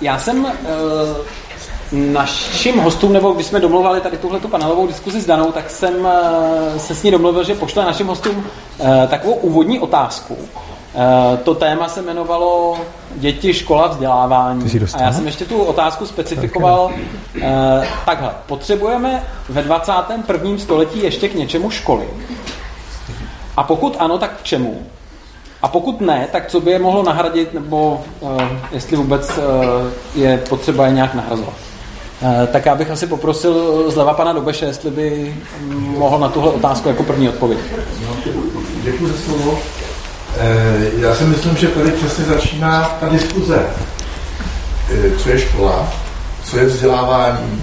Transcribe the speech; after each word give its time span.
Já 0.00 0.18
jsem 0.18 0.44
uh, 0.44 0.50
našim 1.92 2.78
hostům, 2.78 3.12
nebo 3.12 3.32
když 3.32 3.46
jsme 3.46 3.60
domluvali 3.60 4.00
tady 4.00 4.16
tuhle 4.16 4.40
panelovou 4.40 4.86
diskuzi 4.86 5.20
s 5.20 5.26
Danou, 5.26 5.52
tak 5.52 5.70
jsem 5.70 5.94
uh, 5.94 6.76
se 6.76 6.94
s 6.94 7.02
ní 7.02 7.10
domluvil, 7.10 7.44
že 7.44 7.54
pošle 7.54 7.84
našim 7.84 8.06
hostům 8.06 8.36
uh, 8.36 8.86
takovou 9.08 9.34
úvodní 9.34 9.78
otázku. 9.78 10.34
Uh, 10.34 11.38
to 11.42 11.54
téma 11.54 11.88
se 11.88 12.00
jmenovalo 12.00 12.78
Děti, 13.14 13.54
škola, 13.54 13.86
vzdělávání. 13.86 14.70
A 14.94 15.02
já 15.02 15.12
jsem 15.12 15.26
ještě 15.26 15.44
tu 15.44 15.62
otázku 15.62 16.06
specifikoval 16.06 16.84
uh, 16.84 17.42
takhle. 18.06 18.30
Potřebujeme 18.46 19.26
ve 19.48 19.62
21. 19.62 20.58
století 20.58 21.02
ještě 21.02 21.28
k 21.28 21.34
něčemu 21.34 21.70
školy? 21.70 22.08
A 23.56 23.62
pokud 23.62 23.96
ano, 23.98 24.18
tak 24.18 24.36
k 24.36 24.42
čemu? 24.42 24.86
A 25.62 25.68
pokud 25.68 26.00
ne, 26.00 26.28
tak 26.32 26.46
co 26.46 26.60
by 26.60 26.70
je 26.70 26.78
mohlo 26.78 27.02
nahradit, 27.02 27.54
nebo 27.54 28.02
uh, 28.20 28.42
jestli 28.72 28.96
vůbec 28.96 29.30
uh, 29.30 29.42
je 30.14 30.38
potřeba 30.48 30.86
je 30.86 30.92
nějak 30.92 31.14
nahrazovat. 31.14 31.54
Uh, 32.22 32.46
tak 32.46 32.66
já 32.66 32.74
bych 32.74 32.90
asi 32.90 33.06
poprosil 33.06 33.84
zleva 33.90 34.14
pana 34.14 34.32
Dobeše, 34.32 34.64
jestli 34.64 34.90
by 34.90 35.36
mohl 35.70 36.18
na 36.18 36.28
tuhle 36.28 36.50
otázku 36.50 36.88
jako 36.88 37.02
první 37.02 37.28
odpovědět. 37.28 37.66
No, 38.06 38.16
děkuji 38.82 39.06
za 39.06 39.18
slovo. 39.18 39.58
Já 40.98 41.14
si 41.14 41.24
myslím, 41.24 41.56
že 41.56 41.68
tady 41.68 41.90
přesně 41.90 42.24
začíná 42.24 42.96
ta 43.00 43.08
diskuze. 43.08 43.66
Co 45.18 45.28
je 45.28 45.38
škola, 45.38 45.92
co 46.44 46.58
je 46.58 46.64
vzdělávání 46.64 47.62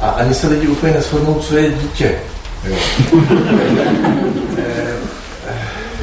a 0.00 0.10
ani 0.10 0.34
se 0.34 0.48
lidi 0.48 0.68
úplně 0.68 0.92
neshodnou, 0.92 1.34
co 1.34 1.56
je 1.56 1.70
dítě. 1.70 2.18
Jo. 2.64 2.76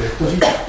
Jak 0.03 0.13
to 0.20 0.29
říct? 0.29 0.60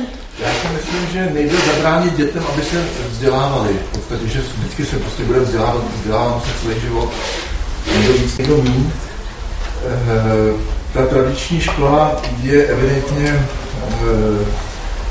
Že 1.12 1.30
nejde 1.34 1.57
zabránit 1.75 2.16
dětem, 2.16 2.45
aby 2.55 2.62
se 2.62 2.84
vzdělávali. 3.11 3.71
V 3.93 3.97
podstatě, 3.97 4.29
že 4.29 4.41
vždycky 4.59 4.84
se 4.84 4.98
prostě 4.98 5.25
bude 5.25 5.41
vzdělávat, 5.41 5.83
vzdělávám 5.97 6.41
se 6.41 6.62
celý 6.62 6.80
život, 6.80 7.11
někdo 7.97 8.12
víc, 8.12 8.38
někdo 8.38 8.57
míň. 8.57 8.91
E, 9.87 10.52
ta 10.93 11.07
tradiční 11.07 11.60
škola 11.60 12.23
je 12.43 12.66
evidentně 12.66 13.29
e, 13.29 13.46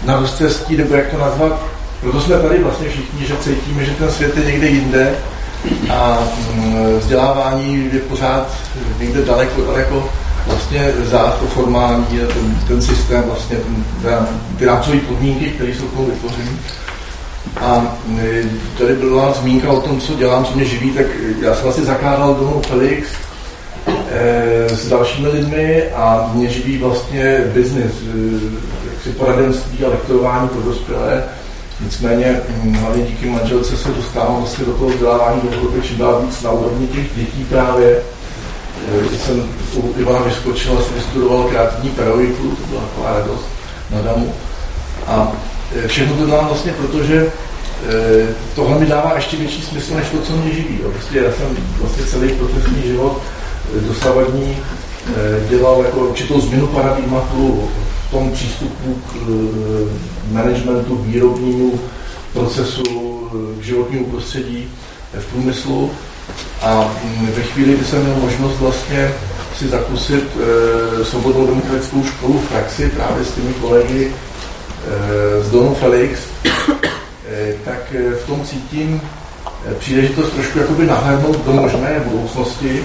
na 0.06 0.20
rozcestí, 0.20 0.78
nebo 0.78 0.96
jak 0.96 1.08
to 1.08 1.18
nazvat, 1.18 1.66
proto 2.02 2.22
jsme 2.22 2.40
tady 2.40 2.64
vlastně 2.64 2.90
všichni, 2.90 3.26
že 3.26 3.38
cítíme, 3.38 3.86
že 3.86 3.92
ten 3.92 4.12
svět 4.12 4.38
je 4.38 4.46
někde 4.46 4.68
jinde 4.68 5.16
a 5.90 6.20
mm, 6.54 7.00
vzdělávání 7.00 7.90
je 7.94 8.00
pořád 8.00 8.48
někde 9.00 9.22
daleko, 9.22 9.62
daleko 9.62 10.10
vlastně 10.48 10.94
za 11.04 11.38
to 11.40 11.46
formální, 11.46 12.06
ten, 12.34 12.60
ten 12.68 12.82
systém, 12.82 13.24
vlastně 13.24 13.58
ten, 13.58 13.86
ty 14.58 14.66
rámcové 14.66 14.98
podmínky, 14.98 15.46
které 15.46 15.72
jsou 15.72 15.88
tomu 15.88 16.06
vytvořeny. 16.06 16.52
A 17.62 17.98
e, 18.20 18.44
tady 18.78 18.94
byla 18.96 19.34
zmínka 19.34 19.70
o 19.70 19.82
tom, 19.82 20.02
co 20.02 20.16
dělám, 20.16 20.46
co 20.46 20.56
mě 20.56 20.66
živí, 20.66 20.92
tak 20.92 21.06
já 21.42 21.54
jsem 21.54 21.64
vlastně 21.64 21.84
zakládal 21.84 22.36
domů 22.36 22.62
Felix 22.68 23.08
e, 24.12 24.76
s 24.76 24.90
dalšími 24.90 25.28
lidmi 25.28 25.84
a 25.96 26.32
mě 26.34 26.50
živí 26.50 26.78
vlastně 26.78 27.44
biznis, 27.54 27.92
e, 29.08 29.12
poradenství 29.18 29.86
a 29.86 29.90
lektorování 29.90 30.50
pro 30.50 30.62
dospělé. 30.62 31.24
Nicméně 31.84 32.42
hm, 32.50 32.74
hlavně 32.74 33.04
díky 33.04 33.30
manželce 33.30 33.78
se 33.78 33.90
dostávám 33.90 34.38
vlastně 34.38 34.66
do 34.66 34.74
toho 34.74 34.90
vzdělávání 34.90 35.42
do 35.76 35.82
čím 35.82 35.98
dál 35.98 36.22
víc 36.26 36.42
na 36.42 36.52
úrovni 36.52 36.88
těch 36.88 37.16
dětí 37.16 37.46
právě 37.50 38.02
jsem 39.26 39.44
u 39.76 39.94
Ivana 39.98 40.20
vyskočil, 40.20 40.82
jsem 40.82 40.94
vystudoval 40.94 41.44
kreativní 41.44 41.90
pedagogiku, 41.90 42.50
to 42.50 42.68
byla 42.68 42.82
taková 42.82 43.14
radost 43.14 43.46
na 43.92 44.02
damu. 44.02 44.34
A 45.08 45.32
e, 45.76 45.88
všechno 45.88 46.16
to 46.16 46.26
dělám 46.26 46.48
vlastně 46.48 46.72
proto, 46.72 47.04
že 47.04 47.18
e, 47.18 47.32
tohle 48.56 48.80
mi 48.80 48.86
dává 48.86 49.16
ještě 49.16 49.38
větší 49.38 49.62
smysl, 49.62 49.96
než 49.96 50.08
to, 50.10 50.18
co 50.22 50.34
mě 50.34 50.54
živí. 50.54 50.80
Prostě 50.94 51.20
já 51.20 51.32
jsem 51.32 51.58
vlastně 51.80 52.06
celý 52.06 52.30
profesní 52.30 52.82
život 52.84 53.22
dosavadní 53.88 54.58
dělal 55.50 55.84
jako 55.86 56.00
určitou 56.00 56.42
změnu 56.42 56.68
paradigmatu 56.68 57.70
v 58.08 58.12
tom 58.12 58.32
přístupu 58.32 59.02
k 59.10 59.16
managementu, 60.32 60.96
výrobnímu 60.96 61.80
procesu, 62.34 62.84
k 63.60 63.64
životnímu 63.64 64.06
prostředí 64.06 64.68
v 65.20 65.26
průmyslu 65.26 65.92
a 66.62 66.96
ve 67.36 67.42
chvíli, 67.42 67.74
kdy 67.74 67.86
jsem 67.86 68.04
měl 68.04 68.16
možnost 68.16 68.58
vlastně 68.60 69.12
si 69.62 69.68
zakusit 69.68 70.24
e, 70.24 71.06
svobodnou 71.06 71.48
demokratickou 71.48 72.04
školu 72.04 72.40
v 72.40 72.50
praxi 72.50 72.90
právě 72.90 73.26
s 73.26 73.32
těmi 73.32 73.54
kolegy 73.54 74.12
e, 74.12 75.44
z 75.44 75.52
Donu 75.52 75.76
Felix, 75.76 76.20
e, 76.46 77.54
tak 77.66 77.94
v 78.24 78.28
tom 78.28 78.42
cítím 78.46 79.02
příležitost 79.80 80.30
trošku 80.30 80.60
jakoby 80.60 80.86
nahlédnout 80.86 81.46
do 81.46 81.54
možné 81.54 82.02
budoucnosti. 82.06 82.84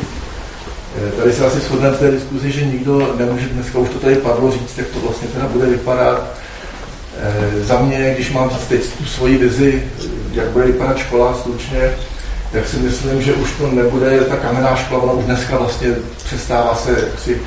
Tady 1.19 1.33
se 1.33 1.47
asi 1.47 1.61
shodneme 1.61 1.97
v 1.97 1.99
té 1.99 2.11
diskuzi, 2.11 2.53
že 2.53 2.67
nikdo 2.67 3.15
nemůže 3.19 3.47
dneska, 3.47 3.79
už 3.79 3.89
to 3.89 3.99
tady 3.99 4.15
padlo 4.15 4.53
říct, 4.53 4.79
jak 4.79 4.87
to 4.87 5.01
vlastně 5.01 5.29
teda 5.29 5.49
bude 5.49 5.67
vypadat. 5.67 6.37
Za 7.63 7.81
mě, 7.81 8.13
když 8.15 8.33
mám 8.33 8.51
teď 8.69 8.83
tu 8.99 9.05
svoji 9.05 9.37
vizi, 9.37 9.83
jak 10.33 10.47
bude 10.47 10.65
vypadat 10.65 10.99
škola 10.99 11.35
stručně, 11.35 11.93
tak 12.53 12.69
si 12.69 12.77
myslím, 12.77 13.23
že 13.23 13.35
už 13.35 13.53
to 13.53 13.71
nebude 13.71 14.21
ta 14.21 14.37
kamenná 14.37 14.77
škola, 14.77 15.03
ona 15.03 15.13
už 15.13 15.25
dneska 15.25 15.59
vlastně 15.59 15.89
přestává 16.25 16.75
se 16.75 17.09
si 17.25 17.41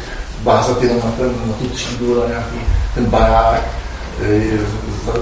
vázat 0.44 0.84
jenom 0.84 0.98
na, 0.98 1.12
ten, 1.12 1.32
na 1.48 1.54
tu 1.54 1.68
třídu, 1.70 2.22
na 2.22 2.28
nějaký 2.28 2.60
ten 2.96 3.06
barák, 3.06 3.62
e, 4.24 4.42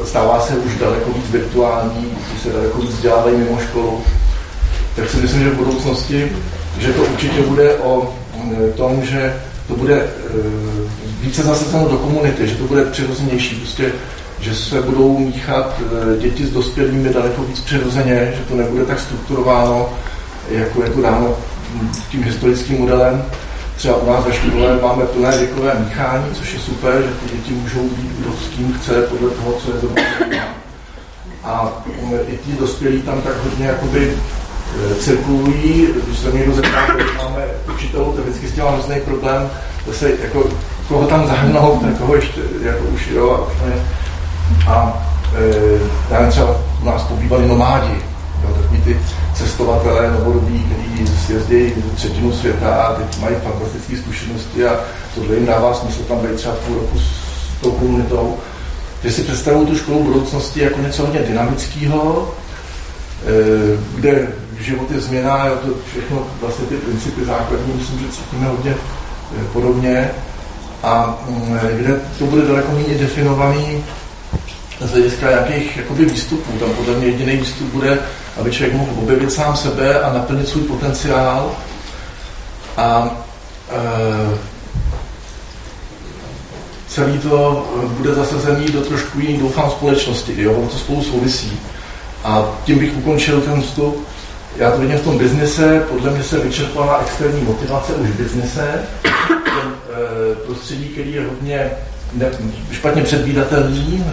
stává 0.06 0.42
se 0.42 0.54
už 0.54 0.76
daleko 0.76 1.12
víc 1.12 1.32
virtuální, 1.32 2.18
už 2.36 2.42
se 2.42 2.50
daleko 2.50 2.82
víc 2.82 2.92
vzdělávají 2.92 3.38
mimo 3.38 3.60
školu. 3.60 4.04
Tak 4.96 5.10
si 5.10 5.18
myslím, 5.18 5.44
že 5.44 5.50
v 5.50 5.58
budoucnosti, 5.58 6.32
že 6.80 6.94
to 6.94 7.02
určitě 7.02 7.42
bude 7.42 7.76
o 7.76 8.16
e, 8.68 8.72
tom, 8.72 9.06
že 9.06 9.36
to 9.68 9.76
bude 9.76 9.96
e, 9.96 10.08
více 11.22 11.44
zasazeno 11.44 11.90
do 11.90 11.98
komunity, 11.98 12.48
že 12.48 12.56
to 12.56 12.64
bude 12.64 12.86
přirozenější. 12.86 13.56
Prostě 13.56 13.92
že 14.40 14.56
se 14.56 14.82
budou 14.82 15.18
míchat 15.18 15.82
eh, 15.82 16.18
děti 16.20 16.46
s 16.46 16.52
dospělými 16.52 17.10
daleko 17.14 17.44
víc 17.44 17.60
přirozeně, 17.60 18.34
že 18.38 18.44
to 18.44 18.56
nebude 18.56 18.86
tak 18.86 19.00
strukturováno, 19.00 19.90
jako 20.50 20.84
je 20.84 20.90
to 20.90 21.02
dáno 21.02 21.36
tím 22.12 22.24
historickým 22.24 22.80
modelem. 22.80 23.26
Třeba 23.76 23.96
u 23.96 24.10
nás 24.10 24.26
ve 24.26 24.34
škole 24.34 24.80
máme 24.82 25.06
plné 25.06 25.38
věkové 25.38 25.76
míchání, 25.80 26.26
což 26.34 26.54
je 26.54 26.60
super, 26.60 27.04
že 27.04 27.14
ty 27.14 27.38
děti 27.38 27.54
můžou 27.54 27.90
být, 27.90 28.12
kdo 28.20 28.32
s 28.32 28.48
kým 28.56 28.74
chce, 28.74 29.02
podle 29.02 29.30
toho, 29.30 29.54
co 29.54 29.72
je 29.74 29.80
to. 29.80 29.88
A 31.44 31.84
i 32.28 32.38
ti 32.38 32.52
dospělí 32.60 33.02
tam 33.02 33.22
tak 33.22 33.34
hodně 33.44 33.68
jakoby 33.68 34.14
eh, 34.14 34.96
cirkulují, 34.96 35.88
když 36.06 36.20
se 36.20 36.32
někdo 36.32 36.54
zeptá, 36.54 36.88
máme 37.18 37.46
učitelů, 37.76 38.14
to 38.14 38.22
vždycky 38.22 38.48
s 38.48 38.52
tím 38.52 38.64
mám 38.64 38.74
hrozný 38.74 39.02
problém, 39.02 39.50
zase 39.88 40.12
jako 40.24 40.50
koho 40.88 41.08
tam 41.08 41.28
zahrnout, 41.28 41.84
koho 42.00 42.16
ještě, 42.16 42.42
jako 42.62 42.84
už 42.84 43.08
jo, 43.08 43.32
a 43.32 43.68
a 44.68 45.04
e, 45.36 46.14
já 46.14 46.32
třeba 46.32 46.56
u 46.82 46.86
nás 46.86 47.04
pobývali 47.04 47.48
nomádi, 47.48 47.96
jo, 48.44 48.54
takový 48.62 48.82
ty 48.82 49.00
cestovatelé 49.34 50.12
novodobí, 50.12 50.66
kteří 50.66 51.18
sjezdí 51.26 51.74
třetinu 51.96 52.32
světa 52.34 52.76
a 52.76 52.94
teď 52.94 53.22
mají 53.22 53.36
fantastické 53.44 53.98
zkušenosti 53.98 54.66
a 54.66 54.76
tohle 55.16 55.36
jim 55.36 55.46
dává 55.46 55.74
smysl 55.74 56.04
tam 56.04 56.18
být 56.18 56.36
třeba 56.36 56.56
půl 56.56 56.76
roku 56.76 57.00
s 57.00 57.62
tou 57.62 57.72
komunitou. 57.72 58.38
Že 59.04 59.12
si 59.12 59.24
představují 59.24 59.68
tu 59.68 59.78
školu 59.78 60.04
budoucnosti 60.04 60.62
jako 60.62 60.82
něco 60.82 61.06
hodně 61.06 61.20
dynamického, 61.20 62.34
e, 63.26 63.98
kde 64.00 64.28
život 64.60 64.92
je 64.92 65.00
změna, 65.00 65.46
jo, 65.46 65.56
to 65.66 65.74
všechno, 65.92 66.18
vlastně 66.42 66.66
ty 66.66 66.76
principy 66.76 67.26
základní, 67.26 67.74
myslím, 67.74 68.00
že 68.00 68.12
cítíme 68.12 68.48
hodně 68.48 68.72
e, 68.72 69.44
podobně 69.54 70.10
a 70.84 71.18
mm, 71.30 71.60
kde 71.74 72.00
to 72.20 72.26
bude 72.26 72.48
daleko 72.48 72.72
méně 72.72 72.98
definovaný 72.98 73.84
z 74.82 74.92
hlediska 74.92 75.30
nějakých 75.30 75.78
jakoby, 75.78 76.06
výstupů. 76.06 76.52
Tam 76.60 76.70
podle 76.70 76.94
mě 76.94 77.06
jediný 77.08 77.38
výstup 77.38 77.68
bude, 77.68 78.00
aby 78.40 78.52
člověk 78.52 78.78
mohl 78.78 78.92
objevit 78.98 79.32
sám 79.32 79.58
sebe 79.58 80.02
a 80.02 80.14
naplnit 80.14 80.48
svůj 80.48 80.64
potenciál. 80.64 81.52
A 82.78 83.10
e, 83.72 84.38
celý 86.88 87.20
to 87.20 87.68
bude 87.90 88.14
zasazený 88.14 88.66
do 88.66 88.82
trošku 88.82 89.20
jiný, 89.20 89.38
doufám, 89.38 89.72
společnosti. 89.72 90.34
Jo? 90.38 90.54
Ono 90.54 90.68
to 90.68 90.78
spolu 90.78 91.04
souvisí. 91.04 91.60
A 92.24 92.46
tím 92.66 92.80
bych 92.80 92.98
ukončil 92.98 93.42
ten 93.42 93.62
vstup. 93.62 94.08
Já 94.58 94.72
to 94.72 94.78
vidím 94.78 94.98
v 94.98 95.04
tom 95.04 95.18
biznise, 95.18 95.86
podle 95.90 96.12
mě 96.12 96.24
se 96.24 96.40
vyčerpala 96.40 96.98
externí 96.98 97.42
motivace 97.42 97.94
už 97.94 98.10
v 98.10 98.18
biznise. 98.18 98.84
Ten 99.44 99.74
e, 100.34 100.36
prostředí, 100.46 100.86
který 100.86 101.14
je 101.14 101.26
hodně 101.26 101.72
ne, 102.14 102.26
špatně 102.72 103.04
předvídatelný, 103.04 104.04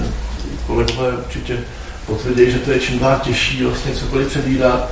kolegové 0.66 1.12
určitě 1.26 1.58
potvrdí, 2.06 2.50
že 2.50 2.58
to 2.58 2.70
je 2.70 2.80
čím 2.80 2.98
dál 2.98 3.20
těžší 3.22 3.64
vlastně 3.64 3.92
cokoliv 3.92 4.28
předvídat, 4.28 4.90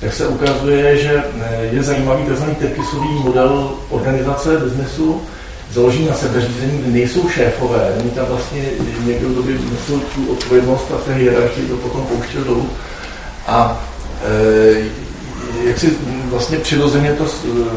tak 0.00 0.12
se 0.12 0.28
ukazuje, 0.28 0.96
že 0.96 1.22
eh, 1.40 1.68
je 1.72 1.82
zajímavý 1.82 2.24
tzv. 2.24 2.44
terkisový 2.58 3.08
model 3.24 3.70
organizace 3.90 4.58
biznesu, 4.58 5.22
založí 5.72 6.04
na 6.04 6.14
sebeřízení, 6.14 6.78
kde 6.78 6.90
nejsou 6.90 7.28
šéfové, 7.28 7.94
není 7.98 8.10
tam 8.10 8.26
vlastně 8.26 8.62
někdo, 9.04 9.28
kdo 9.28 9.42
by 9.42 9.52
nesl 9.52 10.00
tu 10.14 10.32
odpovědnost 10.32 10.92
a 10.94 10.98
v 10.98 11.04
té 11.04 11.14
hierarchii 11.14 11.68
to 11.68 11.76
potom 11.76 12.06
pouštěl 12.06 12.44
dolů. 12.44 12.70
A 13.46 13.84
e, 14.24 15.04
jak 15.64 15.78
si 15.78 15.92
vlastně 16.30 16.58
přirozeně 16.58 17.12
to 17.12 17.24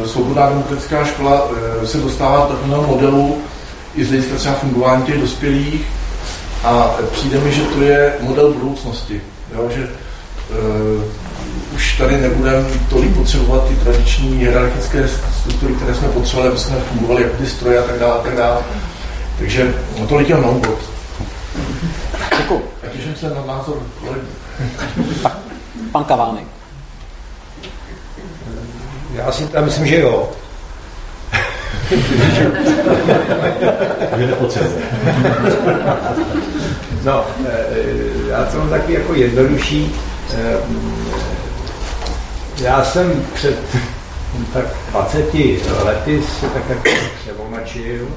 svobodná 0.05 0.49
demokratická 0.49 1.05
škola 1.05 1.49
se 1.85 1.97
dostává 1.97 2.37
do 2.37 2.53
takového 2.53 2.87
modelu 2.87 3.37
i 3.95 4.05
z 4.05 4.07
hlediska 4.07 4.35
třeba 4.35 4.55
fungování 4.55 5.03
těch 5.03 5.21
dospělých 5.21 5.87
a 6.63 6.95
přijde 7.11 7.39
mi, 7.39 7.51
že 7.51 7.61
to 7.61 7.81
je 7.81 8.13
model 8.19 8.53
budoucnosti. 8.53 9.21
Jo? 9.55 9.69
Že 9.75 9.83
uh, 9.83 11.03
už 11.75 11.97
tady 11.97 12.17
nebudeme 12.17 12.65
tolik 12.89 13.15
potřebovat 13.15 13.67
ty 13.67 13.75
tradiční 13.75 14.37
hierarchické 14.37 15.07
struktury, 15.39 15.73
které 15.73 15.95
jsme 15.95 16.07
potřebovali, 16.07 16.49
aby 16.49 16.59
jsme 16.59 16.75
fungovali 16.79 17.23
jako 17.23 17.37
ty 17.37 17.45
stroje 17.45 17.79
a 17.79 17.83
tak 17.83 17.99
dále. 17.99 18.13
A 18.13 18.23
tak 18.23 18.35
dále. 18.35 18.61
Takže 19.39 19.73
no, 19.99 20.07
tolik 20.07 20.29
je 20.29 20.37
na 20.37 20.49
úvod. 20.49 20.79
Děkuji. 22.37 22.71
A 22.83 22.87
těším 22.87 23.15
se 23.15 23.29
na 23.29 23.45
názor 23.45 23.77
kolegů. 23.99 24.27
Pan 25.91 26.03
Kavánek. 26.03 26.43
Já 29.13 29.31
si 29.31 29.47
tam 29.47 29.65
myslím, 29.65 29.87
že 29.87 29.99
jo. 29.99 30.29
No, 37.03 37.25
eh, 37.45 37.55
já 38.29 38.45
to 38.45 38.57
mám 38.57 38.69
taky 38.69 38.93
jako 38.93 39.13
jednodušší. 39.13 39.95
Eh, 40.33 40.57
já 42.61 42.83
jsem 42.83 43.25
před 43.33 43.55
tak 44.53 44.65
20 44.91 45.61
lety 45.83 46.21
se 46.39 46.45
tak 46.49 46.69
jako 46.69 46.89
převomačil 47.21 48.07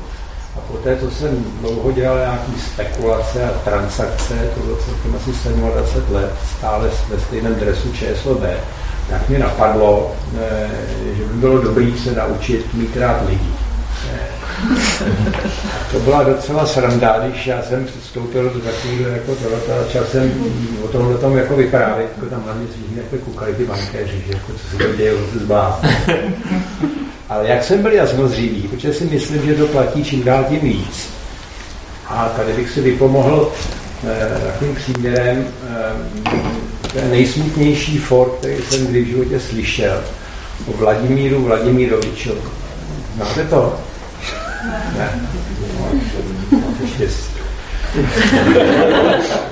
a 0.56 0.60
poté, 0.60 0.96
co 0.96 1.10
jsem 1.10 1.44
dlouho 1.60 1.92
dělal 1.92 2.18
nějaký 2.18 2.52
spekulace 2.72 3.44
a 3.44 3.58
transakce, 3.64 4.34
to 4.54 4.60
bylo 4.60 4.76
celkem 4.76 5.14
asi 5.16 5.30
27 5.54 6.14
let, 6.14 6.32
stále 6.58 6.90
ve 7.08 7.20
stejném 7.20 7.54
dresu 7.54 7.92
ČSOB, 7.92 8.42
tak 9.10 9.28
mě 9.28 9.38
napadlo, 9.38 10.16
eh, 10.40 10.70
že 11.16 11.24
by 11.24 11.34
bylo 11.34 11.58
dobré 11.58 11.86
se 12.04 12.12
naučit 12.12 12.74
mít 12.74 12.96
rád 12.96 13.28
lidí. 13.28 13.54
To 15.92 15.98
byla 16.00 16.22
docela 16.22 16.66
sranda, 16.66 17.18
když 17.28 17.46
já 17.46 17.62
jsem 17.62 17.84
přistoupil 17.84 18.50
do 18.50 18.60
takového 18.60 19.10
jako 19.10 19.32
a 19.32 19.84
začal 19.84 20.04
jsem 20.04 20.32
o 20.84 20.88
tomhle 20.88 21.18
tom 21.18 21.36
jako 21.36 21.56
vyprávět, 21.56 22.10
jako 22.16 22.30
tam 22.30 22.44
na 22.46 22.54
mě 22.54 22.66
svým 22.72 22.98
jako 22.98 23.24
kukali 23.24 23.54
ty 23.54 23.64
bankéři, 23.64 24.22
že 24.26 24.32
jako 24.32 24.52
co 24.52 24.68
se 24.70 24.76
to 24.76 24.96
děje, 24.96 25.12
se 25.32 25.38
zbá. 25.38 25.80
Ale 27.28 27.48
jak 27.48 27.64
jsem 27.64 27.82
byl 27.82 27.92
jasnozřivý, 27.92 28.62
protože 28.62 28.94
si 28.94 29.04
myslím, 29.04 29.46
že 29.46 29.54
to 29.54 29.66
platí 29.66 30.04
čím 30.04 30.24
dál 30.24 30.44
tím 30.48 30.60
víc. 30.60 31.08
A 32.08 32.28
tady 32.28 32.52
bych 32.52 32.70
si 32.70 32.80
vypomohl 32.80 33.52
eh, 34.08 34.40
takovým 34.46 34.74
příměrem 34.74 35.46
eh, 35.70 36.30
ten 36.92 37.10
nejsmutnější 37.10 37.98
for, 37.98 38.30
který 38.30 38.56
jsem 38.62 38.86
kdy 38.86 39.02
v 39.02 39.06
životě 39.06 39.40
slyšel, 39.40 40.04
o 40.66 40.72
Vladimíru 40.76 41.44
Vladimírovičovi. 41.44 42.40
Znáte 43.16 43.44
to? 43.44 43.80
Ne. 44.96 45.20
Štěstí. 46.94 47.40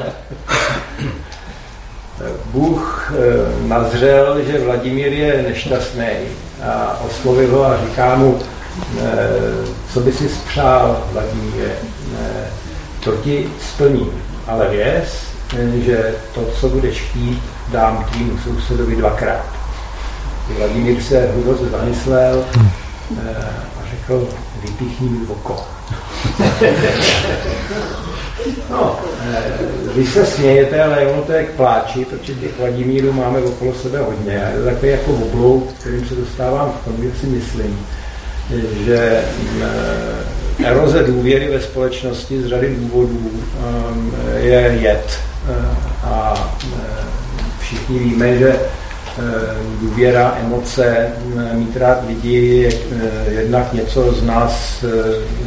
Bůh 2.52 3.12
eh, 3.14 3.69
nazřel, 3.69 4.43
že 4.46 4.64
Vladimír 4.64 5.12
je 5.12 5.43
nešťastný 5.43 6.06
a 6.62 7.00
oslovil 7.06 7.50
ho 7.50 7.64
a 7.64 7.81
říká 7.87 8.17
mu, 8.17 8.38
eh, 8.38 9.29
co 9.93 10.00
by 10.00 10.12
si 10.12 10.29
spřál, 10.29 11.05
Vladimíre, 11.12 11.70
eh, 12.20 12.50
to 13.05 13.12
ti 13.12 13.49
splním, 13.61 14.23
ale 14.46 14.69
věz, 14.69 15.27
že 15.74 16.14
to, 16.34 16.44
co 16.60 16.68
budeš 16.68 17.00
chtít, 17.00 17.42
dám 17.68 18.04
tvým 18.12 18.40
sousedovi 18.44 18.96
dvakrát. 18.96 19.46
Vladimír 20.58 21.02
se 21.02 21.30
hluboce 21.32 21.70
zamyslel 21.70 22.44
a 23.80 23.90
řekl, 23.90 24.28
vypíchni 24.62 25.08
mi 25.08 25.26
oko. 25.26 25.64
No, 28.70 28.98
eh, 29.30 29.42
vy 29.94 30.06
se 30.06 30.26
smějete, 30.26 30.82
ale 30.82 31.06
ono 31.06 31.22
to 31.22 31.32
je 31.32 31.44
k 31.44 31.50
pláči, 31.50 32.04
protože 32.04 32.34
těch 32.34 32.58
Vladimírů 32.58 33.12
máme 33.12 33.38
okolo 33.38 33.74
sebe 33.74 33.98
hodně. 33.98 34.44
A 34.44 34.48
je 34.48 34.58
to 34.58 34.64
takový 34.64 34.90
jako 34.90 35.12
oblouk, 35.12 35.72
kterým 35.72 36.08
se 36.08 36.14
dostávám 36.14 36.72
k 36.72 36.84
tomu, 36.84 37.02
že 37.02 37.20
si 37.20 37.26
myslím, 37.26 37.86
že 38.84 39.24
eh, 40.60 40.64
eroze 40.64 41.02
důvěry 41.02 41.48
ve 41.48 41.60
společnosti 41.60 42.42
z 42.42 42.46
řady 42.46 42.76
důvodů 42.76 43.30
eh, 44.34 44.38
je 44.38 44.78
jed. 44.80 45.27
A 46.04 46.34
všichni 47.60 47.98
víme, 47.98 48.38
že 48.38 48.60
Eh, 49.18 49.54
důvěra, 49.80 50.36
emoce, 50.40 51.08
mít 51.52 51.76
rád 51.76 52.08
lidi 52.08 52.34
je 52.36 52.72
jednak 53.40 53.72
něco 53.72 54.12
z 54.12 54.22
nás 54.22 54.84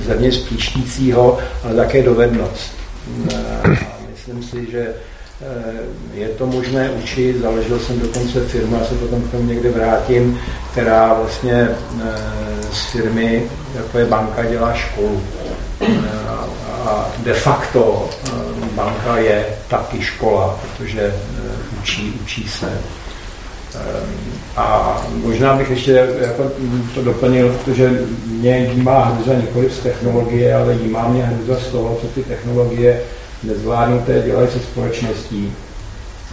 zevně 0.05 0.31
spíštícího, 0.31 1.37
ale 1.63 1.75
také 1.75 2.03
dovednost. 2.03 2.71
A 3.35 3.67
myslím 4.11 4.43
si, 4.43 4.71
že 4.71 4.93
je 6.13 6.27
to 6.27 6.47
možné 6.47 6.89
učit, 6.89 7.41
založil 7.41 7.79
jsem 7.79 7.99
dokonce 7.99 8.41
firmu, 8.41 8.75
já 8.75 8.85
se 8.85 8.95
potom 8.95 9.21
k 9.21 9.31
tomu 9.31 9.43
někde 9.43 9.71
vrátím, 9.71 10.39
která 10.71 11.13
vlastně 11.13 11.69
z 12.71 12.85
firmy, 12.91 13.43
jako 13.75 13.97
je 13.97 14.05
banka, 14.05 14.43
dělá 14.45 14.73
školu. 14.73 15.21
A 16.85 17.09
de 17.23 17.33
facto 17.33 18.09
banka 18.75 19.17
je 19.17 19.45
taky 19.67 20.01
škola, 20.01 20.59
protože 20.61 21.15
učí, 21.81 22.13
učí 22.23 22.47
se. 22.47 22.67
Ehm, 23.75 24.31
a 24.57 24.97
možná 25.13 25.53
bych 25.53 25.69
ještě 25.69 26.07
jako 26.21 26.43
to 26.95 27.03
doplnil, 27.03 27.49
protože 27.49 28.01
mě 28.25 28.57
jímá 28.57 29.05
hruza 29.05 29.33
nikoli 29.33 29.69
z 29.69 29.79
technologie, 29.79 30.55
ale 30.55 30.73
jímá 30.73 31.07
mě 31.07 31.23
hruza 31.23 31.59
z 31.59 31.67
toho, 31.67 31.97
co 32.01 32.07
ty 32.07 32.23
technologie 32.23 33.01
nezvládnuté 33.43 34.21
dělají 34.25 34.47
se 34.47 34.59
společností. 34.59 35.53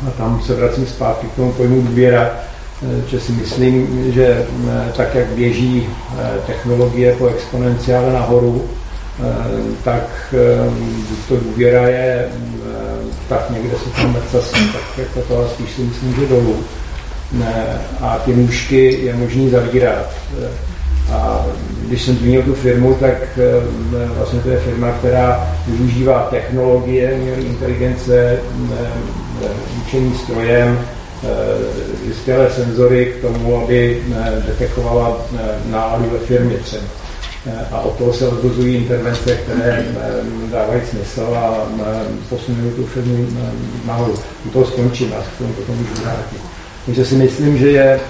A 0.08 0.10
tam 0.10 0.42
se 0.42 0.54
vracím 0.54 0.86
zpátky 0.86 1.26
k 1.26 1.36
tomu 1.36 1.52
pojmu 1.52 1.82
důvěra, 1.82 2.30
eh, 2.30 3.08
že 3.08 3.20
si 3.20 3.32
myslím, 3.32 4.04
že 4.12 4.26
eh, 4.68 4.92
tak, 4.96 5.14
jak 5.14 5.26
běží 5.26 5.88
eh, 5.88 6.30
technologie 6.46 7.16
po 7.18 7.26
exponenciále 7.26 8.12
nahoru, 8.12 8.68
tak 9.84 10.34
to 11.28 11.36
důvěra 11.36 11.88
je 11.88 12.28
tak 13.28 13.50
někde 13.50 13.78
se 13.78 13.90
tam 13.90 14.16
tak 14.72 14.98
jako 14.98 15.22
to, 15.22 15.48
spíš 15.48 15.70
si 15.70 15.82
myslím, 15.82 16.14
že 16.14 16.26
dolů 16.26 16.64
a 18.00 18.18
ty 18.18 18.36
nůžky 18.36 18.98
je 19.04 19.14
možný 19.14 19.50
zavírat. 19.50 20.10
A 21.12 21.46
když 21.86 22.02
jsem 22.02 22.16
zmínil 22.16 22.42
tu 22.42 22.54
firmu, 22.54 22.94
tak 22.94 23.38
eh, 23.38 24.08
vlastně 24.16 24.40
to 24.40 24.50
je 24.50 24.58
firma, 24.58 24.90
která 24.92 25.56
využívá 25.66 26.28
technologie, 26.30 27.12
umělé 27.12 27.36
inteligence, 27.36 28.38
učení 29.86 30.14
strojem, 30.18 30.80
vyspělé 32.06 32.46
eh, 32.46 32.52
senzory 32.52 33.06
k 33.06 33.22
tomu, 33.22 33.62
aby 33.62 34.02
eh, 34.12 34.42
detekovala 34.46 35.16
náladu 35.70 36.10
ve 36.12 36.18
firmě 36.18 36.56
třeba. 36.56 37.07
A 37.72 37.80
od 37.80 37.96
toho 37.98 38.12
se 38.12 38.28
odvozují 38.28 38.74
intervence, 38.76 39.36
které 39.36 39.84
dávají 40.52 40.80
smysl 40.90 41.36
a 41.36 41.66
posunují 42.28 42.72
tu 42.72 42.86
firmu 42.86 43.28
nahoru. 43.86 44.14
U 44.46 44.48
toho 44.48 44.66
skončím 44.66 45.12
a 45.12 45.22
k 45.22 45.38
tomu 45.38 45.52
potom 45.52 45.76
můžu 45.76 46.02
vrátit. 46.02 46.40
Takže 46.86 47.04
si 47.04 47.14
myslím, 47.14 47.58
že 47.58 47.70
je 47.70 48.00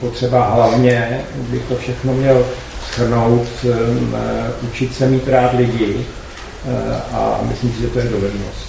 potřeba 0.00 0.46
hlavně, 0.46 1.20
bych 1.50 1.62
to 1.62 1.76
všechno 1.76 2.14
měl 2.14 2.46
shrnout, 2.94 3.48
eh, 3.64 4.52
učit 4.68 4.94
se 4.94 5.08
mít 5.08 5.28
rád 5.28 5.52
lidi 5.52 5.96
eh, 5.96 6.96
a 7.12 7.40
myslím 7.42 7.72
si, 7.72 7.80
že 7.80 7.86
to 7.86 7.98
je 7.98 8.04
dovednost. 8.04 8.66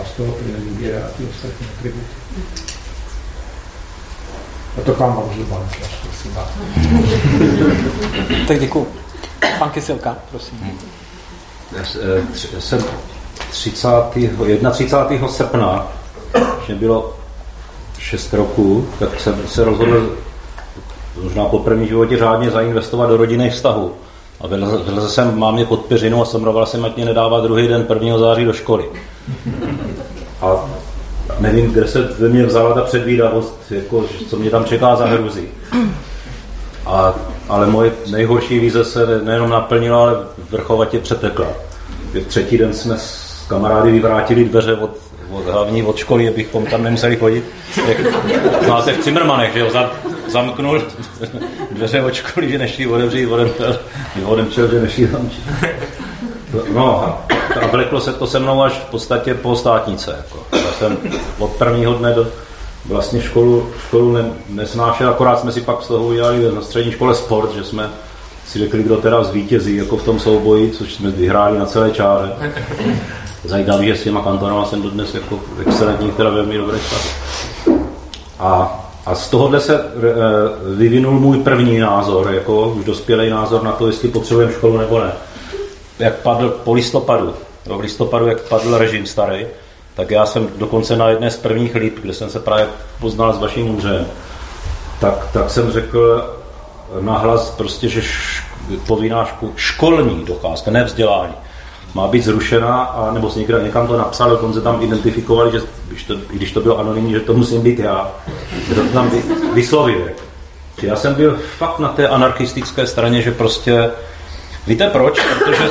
A 0.00 0.04
z 0.04 0.16
toho 0.16 0.32
plyne 0.32 0.58
důvěra 0.58 0.98
a 0.98 1.08
ty 1.16 1.22
ostatní 1.24 1.66
atributy. 1.78 2.06
A 4.78 4.80
to 4.84 4.94
k 4.94 4.98
vám 4.98 5.22
můžu 5.28 5.44
bankař, 5.44 5.99
vás. 6.28 6.48
tak 8.48 8.60
děkuji. 8.60 8.86
Pan 9.58 9.70
Kysilka, 9.70 10.16
prosím. 10.30 10.80
Já 11.76 11.84
jsem 12.60 12.84
30. 13.50 14.00
31. 14.70 15.28
srpna, 15.28 15.86
že 16.66 16.74
bylo 16.74 17.16
6 17.98 18.34
roků, 18.34 18.86
tak 18.98 19.20
jsem 19.20 19.42
se 19.46 19.64
rozhodl 19.64 20.10
možná 21.22 21.44
po 21.44 21.58
první 21.58 21.88
životě 21.88 22.16
řádně 22.16 22.50
zainvestovat 22.50 23.08
do 23.08 23.16
rodinných 23.16 23.52
vztahů. 23.52 23.92
A 24.40 24.46
vylezl 24.46 25.08
jsem 25.08 25.38
mámě 25.38 25.64
pod 25.64 25.80
peřinu 25.80 26.22
a 26.22 26.24
somroval 26.24 26.66
jsem, 26.66 26.84
ať 26.84 26.96
mě 26.96 27.04
nedává 27.04 27.40
druhý 27.40 27.68
den 27.68 27.86
1. 27.88 28.18
září 28.18 28.44
do 28.44 28.52
školy. 28.52 28.84
A 30.42 30.64
nevím, 31.40 31.72
kde 31.72 31.88
se 31.88 32.02
ve 32.02 32.28
mně 32.28 32.46
vzala 32.46 32.74
ta 32.74 32.82
předvídavost, 32.82 33.54
jako, 33.70 34.04
co 34.28 34.36
mě 34.36 34.50
tam 34.50 34.64
čeká 34.64 34.96
za 34.96 35.06
hruzy. 35.06 35.48
A, 36.86 37.14
ale 37.48 37.66
moje 37.66 37.92
nejhorší 38.10 38.58
víze 38.58 38.84
se 38.84 39.20
nejenom 39.24 39.50
naplnila, 39.50 40.02
ale 40.02 40.16
vrchovatě 40.50 40.98
přetekla. 40.98 41.46
V 42.12 42.24
třetí 42.26 42.58
den 42.58 42.72
jsme 42.72 42.98
s 42.98 43.44
kamarády 43.48 43.90
vyvrátili 43.90 44.44
dveře 44.44 44.76
od 44.76 44.90
hlavní 45.30 45.82
od 45.82 45.96
školy, 45.96 46.28
abychom 46.28 46.66
tam 46.66 46.82
nemuseli 46.82 47.16
chodit. 47.16 47.44
Jak 47.88 47.98
znáte 48.64 48.92
v 48.92 48.98
Cimrmanech, 48.98 49.52
že 49.52 49.58
jo, 49.58 49.70
zamknul 50.28 50.82
dveře 51.70 52.02
od 52.02 52.14
školy, 52.14 52.50
že 52.50 52.58
nešli 52.58 52.86
otevřít, 52.86 53.26
odemčel, 53.26 53.78
odemčel 54.24 54.70
že 54.70 54.80
nešli 54.80 55.06
tam. 55.06 55.30
No 56.74 57.04
a 57.04 57.26
vleklo 57.72 58.00
se 58.00 58.12
to 58.12 58.26
se 58.26 58.38
mnou 58.38 58.62
až 58.62 58.72
v 58.72 58.90
podstatě 58.90 59.34
po 59.34 59.56
státnice. 59.56 60.16
Jako. 60.16 60.56
Já 60.56 60.72
jsem 60.72 60.98
od 61.38 61.50
prvního 61.50 61.94
dne 61.94 62.14
do, 62.14 62.26
vlastně 62.84 63.22
školu, 63.22 63.66
školu 63.86 64.12
ne, 64.12 64.32
nesnášel, 64.48 65.10
akorát 65.10 65.40
jsme 65.40 65.52
si 65.52 65.60
pak 65.60 65.82
z 65.82 65.88
toho 65.88 66.06
udělali 66.06 66.54
na 66.54 66.60
střední 66.60 66.92
škole 66.92 67.14
sport, 67.14 67.54
že 67.54 67.64
jsme 67.64 67.90
si 68.46 68.58
řekli, 68.58 68.82
kdo 68.82 68.96
teda 68.96 69.24
zvítězí 69.24 69.76
jako 69.76 69.96
v 69.96 70.04
tom 70.04 70.20
souboji, 70.20 70.70
což 70.70 70.94
jsme 70.94 71.10
vyhráli 71.10 71.58
na 71.58 71.66
celé 71.66 71.90
čáře. 71.90 72.32
Zajímavý, 73.44 73.86
že 73.86 73.96
s 73.96 74.02
těma 74.02 74.22
kantonama 74.22 74.64
jsem 74.64 74.82
dodnes 74.82 75.14
jako 75.14 75.40
excelentní, 75.66 76.10
teda 76.12 76.30
velmi 76.30 76.58
stav. 76.86 77.14
A, 78.38 78.80
a 79.06 79.14
z 79.14 79.30
tohohle 79.30 79.60
se 79.60 79.74
e, 79.74 79.82
vyvinul 80.76 81.20
můj 81.20 81.38
první 81.38 81.78
názor, 81.78 82.30
jako 82.34 82.68
už 82.68 82.84
dospělý 82.84 83.30
názor 83.30 83.62
na 83.62 83.72
to, 83.72 83.86
jestli 83.86 84.08
potřebujeme 84.08 84.52
školu 84.52 84.78
nebo 84.78 85.00
ne. 85.00 85.12
Jak 85.98 86.14
padl 86.14 86.48
po 86.64 86.72
listopadu, 86.72 87.34
v 87.66 87.80
listopadu, 87.80 88.26
jak 88.26 88.40
padl 88.40 88.78
režim 88.78 89.06
starý, 89.06 89.46
tak 90.00 90.10
já 90.10 90.26
jsem 90.26 90.48
dokonce 90.56 90.96
na 90.96 91.08
jedné 91.08 91.30
z 91.30 91.36
prvních 91.36 91.74
líp, 91.74 91.98
kde 92.02 92.14
jsem 92.14 92.30
se 92.30 92.40
právě 92.40 92.66
poznal 93.00 93.32
s 93.32 93.38
vaším 93.38 93.66
mužem, 93.66 94.06
tak, 95.00 95.28
tak 95.32 95.50
jsem 95.50 95.72
řekl 95.72 96.30
nahlas 97.00 97.50
prostě, 97.50 97.88
že 97.88 98.00
š, 98.00 98.42
povinná 98.86 99.24
ško, 99.24 99.46
školní 99.56 100.24
docházka, 100.24 100.70
ne 100.70 100.84
vzdělání, 100.84 101.34
má 101.94 102.08
být 102.08 102.24
zrušena, 102.24 102.82
a, 102.82 103.12
nebo 103.12 103.30
si 103.30 103.38
někde, 103.38 103.62
někam 103.62 103.86
to 103.86 103.98
napsal, 103.98 104.30
dokonce 104.30 104.60
tam 104.60 104.82
identifikovali, 104.82 105.52
že 105.52 105.60
když 105.88 106.04
to, 106.04 106.14
když 106.30 106.52
to 106.52 106.60
bylo 106.60 106.78
anonymní, 106.78 107.12
že 107.12 107.20
to 107.20 107.34
musím 107.34 107.62
být 107.62 107.78
já, 107.78 108.10
že 108.68 108.74
to 108.74 108.84
tam 108.84 109.10
vy, 109.10 109.22
vyslovil. 109.54 110.08
Já 110.82 110.96
jsem 110.96 111.14
byl 111.14 111.38
fakt 111.58 111.78
na 111.78 111.88
té 111.88 112.08
anarchistické 112.08 112.86
straně, 112.86 113.22
že 113.22 113.30
prostě, 113.30 113.90
víte 114.66 114.90
proč? 114.90 115.20
Protože 115.38 115.68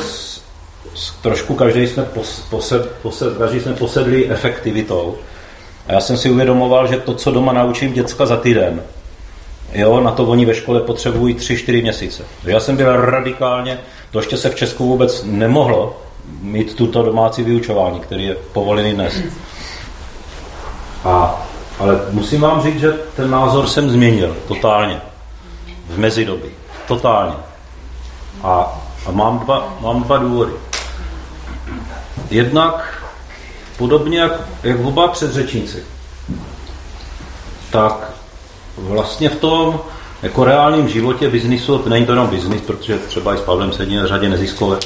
trošku 1.22 1.56
každý 1.56 1.88
jsme, 1.88 2.04
posed, 2.50 2.92
posed, 3.02 3.38
každý 3.38 3.60
jsme 3.60 3.74
posedli 3.74 4.30
efektivitou. 4.30 5.16
A 5.88 5.94
já 5.94 6.00
jsem 6.00 6.18
si 6.18 6.30
uvědomoval, 6.30 6.88
že 6.88 6.98
to, 6.98 7.14
co 7.14 7.32
doma 7.32 7.54
naučím 7.54 7.94
děcka 7.94 8.26
za 8.26 8.38
týden, 8.38 8.82
jo, 9.74 10.02
na 10.02 10.12
to 10.12 10.24
oni 10.24 10.46
ve 10.46 10.56
škole 10.56 10.82
potřebují 10.82 11.36
3-4 11.36 11.82
měsíce. 11.82 12.24
Já 12.44 12.60
jsem 12.60 12.78
byl 12.78 12.96
radikálně, 12.96 13.80
to 14.12 14.20
ještě 14.20 14.38
se 14.38 14.50
v 14.50 14.56
Česku 14.56 14.88
vůbec 14.88 15.24
nemohlo 15.26 15.98
mít 16.42 16.76
tuto 16.76 17.04
domácí 17.04 17.44
vyučování, 17.44 18.00
který 18.00 18.26
je 18.26 18.36
povolený 18.54 18.94
dnes. 18.94 19.14
A, 21.04 21.46
ale 21.80 22.00
musím 22.12 22.42
vám 22.42 22.64
říct, 22.64 22.80
že 22.80 22.94
ten 23.16 23.32
názor 23.32 23.68
jsem 23.68 23.90
změnil 23.90 24.38
totálně. 24.48 25.02
V 25.90 25.98
mezidobí. 25.98 26.50
Totálně. 26.88 27.36
A, 28.44 28.82
a 29.06 29.12
mám, 29.12 29.40
dva, 29.40 29.78
mám 29.82 30.04
dva 30.04 30.18
důvody. 30.18 30.52
Jednak 32.32 33.04
podobně 33.78 34.20
jak, 34.20 34.42
jak 34.64 34.80
oba 34.80 35.08
předřečníci, 35.08 35.84
tak 37.72 38.12
vlastně 38.78 39.30
v 39.30 39.36
tom 39.36 39.80
jako 40.22 40.44
reálném 40.44 40.90
životě 40.90 41.30
biznisu, 41.30 41.90
není 41.90 42.06
to 42.06 42.12
jenom 42.12 42.28
biznis, 42.28 42.62
protože 42.62 42.98
třeba 42.98 43.36
i 43.36 43.38
s 43.38 43.42
Pavlem 43.42 43.74
sedí 43.74 43.96
na 43.96 44.08
řadě 44.08 44.30
neziskové. 44.30 44.80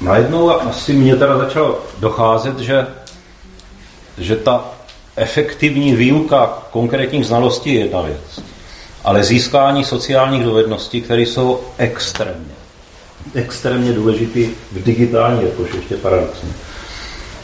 Najednou 0.00 0.50
asi 0.50 0.92
mě 0.92 1.16
teda 1.16 1.38
začalo 1.38 1.80
docházet, 1.98 2.58
že, 2.58 2.86
že 4.18 4.36
ta 4.36 4.64
efektivní 5.16 5.94
výuka 5.94 6.62
konkrétních 6.70 7.26
znalostí 7.26 7.74
je 7.74 7.80
jedna 7.80 8.00
věc, 8.00 8.40
ale 9.04 9.24
získání 9.24 9.84
sociálních 9.84 10.44
dovedností, 10.44 11.02
které 11.02 11.22
jsou 11.22 11.60
extrémně 11.78 12.55
extrémně 13.34 13.92
důležitý 13.92 14.50
v 14.72 14.82
digitální 14.82 15.42
jakož 15.44 15.74
ještě 15.74 15.96
paradoxně. 15.96 16.48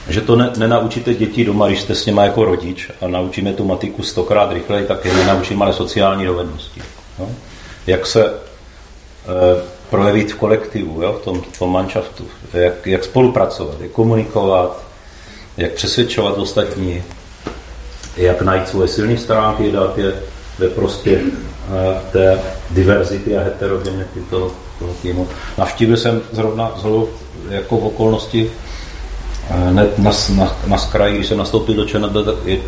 Že 0.08 0.20
to 0.20 0.36
ne, 0.36 0.50
nenaučíte 0.56 1.14
děti 1.14 1.44
doma, 1.44 1.66
když 1.66 1.80
jste 1.80 1.94
s 1.94 2.06
nimi 2.06 2.20
jako 2.24 2.44
rodič 2.44 2.90
a 3.00 3.08
naučíme 3.08 3.52
tu 3.52 3.64
matiku 3.64 4.02
stokrát 4.02 4.52
rychleji, 4.52 4.86
tak 4.86 5.04
je 5.04 5.14
nenaučíme 5.14 5.64
ale 5.64 5.74
sociální 5.74 6.26
dovednosti. 6.26 6.82
No? 7.18 7.30
Jak 7.86 8.06
se 8.06 8.26
e, 8.26 8.32
projevit 9.90 10.32
v 10.32 10.36
kolektivu, 10.36 11.02
jo? 11.02 11.18
v 11.20 11.24
tom, 11.24 11.42
tom 11.58 11.72
manšaftu, 11.72 12.26
jak, 12.52 12.86
jak 12.86 13.04
spolupracovat, 13.04 13.80
jak 13.80 13.90
komunikovat, 13.90 14.82
jak 15.56 15.72
přesvědčovat 15.72 16.38
ostatní, 16.38 17.02
jak 18.16 18.42
najít 18.42 18.68
svoje 18.68 18.88
silné 18.88 19.18
stránky, 19.18 19.72
dát 19.72 19.98
je 19.98 20.12
ve 20.58 20.68
prospěch 20.68 21.22
e, 21.22 21.30
té 22.12 22.42
diverzity 22.70 23.36
a 23.36 23.42
heterogenity 23.42 24.20
toho, 24.30 24.52
toho 24.82 24.94
týmu. 25.02 25.28
Navštívil 25.58 25.96
jsem 25.96 26.20
zrovna 26.32 26.72
zhruba 26.76 27.06
jako 27.48 27.76
v 27.76 27.86
okolnosti 27.86 28.50
eh, 29.50 29.72
na, 29.72 29.82
na, 29.98 30.10
na, 30.36 30.56
na 30.66 30.78
skraji, 30.78 31.14
když 31.14 31.26
jsem 31.26 31.38
nastoupil 31.38 31.74
do 31.74 31.84
ČNB, 31.84 32.12
tak 32.24 32.34
je 32.44 32.58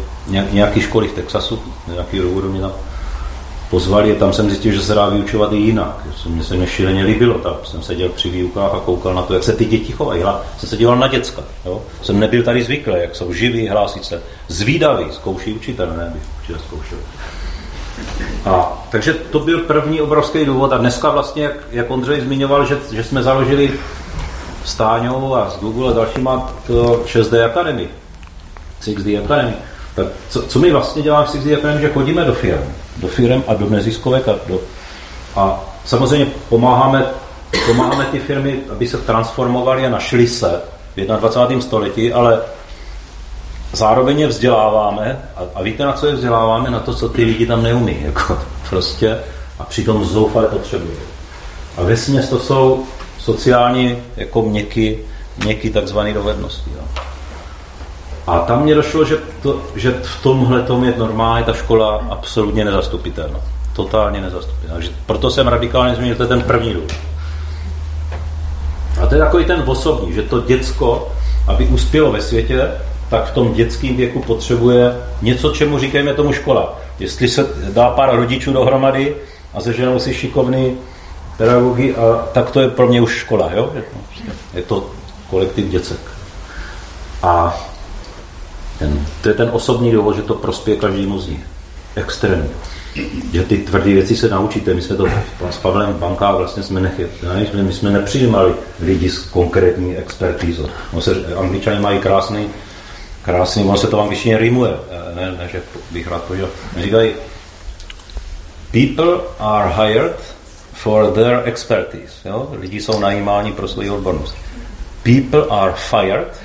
nějaký 0.50 0.80
školy 0.80 1.08
v 1.08 1.12
Texasu, 1.12 1.58
nějaký 1.92 2.18
důvodu 2.18 2.52
mě 2.52 2.60
tam 2.60 2.72
pozvali, 3.70 4.14
tam 4.14 4.32
jsem 4.32 4.50
zjistil, 4.50 4.72
že 4.72 4.82
se 4.82 4.94
dá 4.94 5.08
vyučovat 5.08 5.52
i 5.52 5.56
jinak. 5.56 6.06
Mně 6.26 6.44
se 6.44 6.56
mi 6.56 6.66
šíleně 6.66 7.04
líbilo, 7.04 7.38
tak 7.38 7.66
jsem 7.66 7.82
seděl 7.82 8.08
při 8.08 8.30
výukách 8.30 8.74
a 8.74 8.80
koukal 8.80 9.14
na 9.14 9.22
to, 9.22 9.34
jak 9.34 9.44
se 9.44 9.52
ty 9.52 9.64
děti 9.64 9.92
chovají. 9.92 10.22
Hla, 10.22 10.42
jsem 10.58 10.68
se 10.68 10.76
díval 10.76 10.96
na 10.96 11.06
děcka. 11.06 11.42
Jo? 11.64 11.82
Jsem 12.02 12.20
nebyl 12.20 12.42
tady 12.42 12.64
zvyklý, 12.64 12.94
jak 13.00 13.16
jsou 13.16 13.32
živí, 13.32 13.68
hlásí 13.68 14.04
se, 14.04 14.22
zvídaví, 14.48 15.04
zkouší 15.10 15.52
učitel, 15.52 15.86
ne, 15.96 16.10
bych 16.14 16.22
učitel 16.42 16.62
zkoušel. 16.66 16.98
A, 18.46 18.84
takže 18.90 19.12
to 19.12 19.38
byl 19.38 19.58
první 19.58 20.00
obrovský 20.00 20.44
důvod 20.44 20.72
a 20.72 20.78
dneska 20.78 21.10
vlastně, 21.10 21.44
jak, 21.44 21.52
jak 21.70 21.90
Ondřej 21.90 22.20
zmiňoval, 22.20 22.66
že, 22.66 22.78
že 22.92 23.04
jsme 23.04 23.22
založili 23.22 23.70
s 24.64 24.74
Táňou 24.74 25.34
a 25.34 25.50
s 25.50 25.58
Google 25.60 25.90
a 25.90 25.94
dalšíma 25.94 26.52
to 26.66 27.02
6D 27.06 27.44
Academy, 27.44 27.88
6D 28.82 29.24
Academy, 29.24 29.54
tak 29.94 30.06
co, 30.28 30.42
co 30.42 30.58
my 30.58 30.70
vlastně 30.70 31.02
děláme 31.02 31.26
v 31.26 31.34
6D 31.34 31.58
Academy, 31.58 31.80
že 31.80 31.92
chodíme 31.92 32.24
do 32.24 32.34
firm, 32.34 32.64
do 32.96 33.08
firm 33.08 33.42
a 33.46 33.54
do 33.54 33.70
neziskovek 33.70 34.28
a, 34.28 34.34
do, 34.48 34.60
a 35.36 35.60
samozřejmě 35.84 36.26
pomáháme, 36.48 37.06
pomáháme 37.66 38.04
ty 38.04 38.18
firmy, 38.18 38.60
aby 38.72 38.88
se 38.88 38.98
transformovaly 38.98 39.86
a 39.86 39.90
našly 39.90 40.26
se 40.26 40.60
v 40.96 41.06
21. 41.06 41.60
století, 41.60 42.12
ale 42.12 42.40
zároveň 43.74 44.20
je 44.20 44.26
vzděláváme 44.26 45.18
a, 45.36 45.40
a 45.54 45.62
víte, 45.62 45.84
na 45.84 45.92
co 45.92 46.06
je 46.06 46.14
vzděláváme? 46.14 46.70
Na 46.70 46.80
to, 46.80 46.94
co 46.94 47.08
ty 47.08 47.24
lidi 47.24 47.46
tam 47.46 47.62
neumí. 47.62 47.96
Jako, 48.02 48.38
prostě 48.70 49.18
a 49.58 49.64
přitom 49.64 50.04
zoufale 50.04 50.48
potřebují. 50.48 50.98
A 51.76 51.82
ve 51.82 51.96
to 52.30 52.38
jsou 52.38 52.84
sociální 53.18 53.96
jako 54.16 54.42
měkky, 54.42 54.98
měkky 55.44 55.70
takzvané 55.70 56.14
dovednosti. 56.14 56.70
Jo. 56.76 56.84
A 58.26 58.38
tam 58.38 58.62
mě 58.62 58.74
došlo, 58.74 59.04
že, 59.04 59.18
to, 59.42 59.60
že 59.76 59.94
v 60.02 60.22
tomhle 60.22 60.62
tom 60.62 60.84
je 60.84 60.94
normálně 60.96 61.44
ta 61.44 61.52
škola 61.52 62.06
absolutně 62.10 62.64
nezastupitelná. 62.64 63.40
Totálně 63.72 64.20
nezastupitelná. 64.20 64.80
Že 64.80 64.90
proto 65.06 65.30
jsem 65.30 65.48
radikálně 65.48 65.94
změnil, 65.94 66.16
to 66.16 66.22
je 66.22 66.28
ten 66.28 66.42
první 66.42 66.74
důvod. 66.74 66.92
A 69.02 69.06
to 69.06 69.14
je 69.14 69.20
takový 69.20 69.44
ten 69.44 69.62
osobní, 69.66 70.12
že 70.12 70.22
to 70.22 70.40
děcko, 70.40 71.12
aby 71.46 71.66
uspělo 71.66 72.12
ve 72.12 72.22
světě, 72.22 72.70
tak 73.14 73.30
v 73.30 73.34
tom 73.34 73.52
dětském 73.52 73.96
věku 73.96 74.22
potřebuje 74.22 74.96
něco, 75.22 75.50
čemu 75.50 75.78
říkáme 75.78 76.14
tomu 76.14 76.32
škola. 76.32 76.80
Jestli 76.98 77.28
se 77.28 77.46
dá 77.72 77.90
pár 77.90 78.16
rodičů 78.16 78.52
dohromady 78.52 79.16
a 79.54 79.60
seženou 79.60 79.98
si 79.98 80.14
šikovný 80.14 80.76
pedagogy, 81.36 81.94
a, 81.94 82.28
tak 82.32 82.50
to 82.50 82.60
je 82.60 82.68
pro 82.68 82.86
mě 82.86 83.00
už 83.00 83.16
škola. 83.16 83.50
Jo? 83.54 83.72
Je 84.54 84.62
to 84.62 84.90
kolektiv 85.30 85.68
děcek. 85.68 85.98
A 87.22 87.60
ten, 88.78 89.06
to 89.22 89.28
je 89.28 89.34
ten 89.34 89.48
osobní 89.52 89.92
důvod, 89.92 90.16
že 90.16 90.22
to 90.22 90.34
prospěje 90.34 90.76
každému 90.78 91.18
z 91.18 91.28
nich. 91.28 91.40
Extrémně. 91.96 92.50
Že 93.32 93.42
ty 93.42 93.56
tvrdé 93.56 93.92
věci 93.92 94.16
se 94.16 94.28
naučíte. 94.28 94.74
My 94.74 94.82
jsme 94.82 94.96
to 94.96 95.06
s 95.50 95.56
Pavlem 95.56 95.92
v 95.92 95.98
bankách 95.98 96.36
vlastně 96.36 96.62
jsme 96.62 96.80
nechytli. 96.80 97.28
My 97.62 97.72
jsme 97.72 97.90
nepřijímali 97.90 98.54
lidi 98.80 99.10
s 99.10 99.18
konkrétní 99.18 99.96
expertízou. 99.96 100.66
No 100.92 101.00
se, 101.00 101.36
Angličani 101.36 101.80
mají 101.80 101.98
krásný 101.98 102.48
krásný, 103.24 103.64
ono 103.64 103.76
se 103.76 103.86
to 103.86 103.96
v 103.96 104.00
angličtině 104.00 104.38
rýmuje, 104.38 104.72
eh, 104.72 105.14
ne, 105.14 105.32
ne, 105.32 105.48
že 105.48 105.62
bych 105.90 106.08
rád 106.08 106.22
požil. 106.22 106.50
Říkají, 106.76 107.12
people 108.70 109.20
are 109.38 109.68
hired 109.68 110.20
for 110.72 111.12
their 111.12 111.42
expertise. 111.44 112.28
Jo? 112.28 112.48
Lidi 112.52 112.80
jsou 112.80 112.98
najímáni 112.98 113.52
pro 113.52 113.68
svoji 113.68 113.90
odbornost. 113.90 114.36
People 115.02 115.46
are 115.50 115.72
fired 115.76 116.40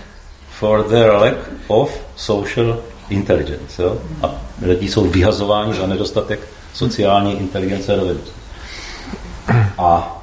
for 0.59 0.83
their 0.83 1.12
lack 1.12 1.38
of 1.67 2.00
social 2.15 2.77
intelligence. 3.09 3.83
Jo? 3.83 3.98
A 4.24 4.31
lidi 4.62 4.89
jsou 4.89 5.09
vyhazováni 5.09 5.74
za 5.74 5.88
nedostatek 5.88 6.39
sociální 6.74 7.39
inteligence 7.39 7.93
a 7.93 7.95
dovednosti. 7.95 8.39
A, 9.77 9.77
a 9.77 10.19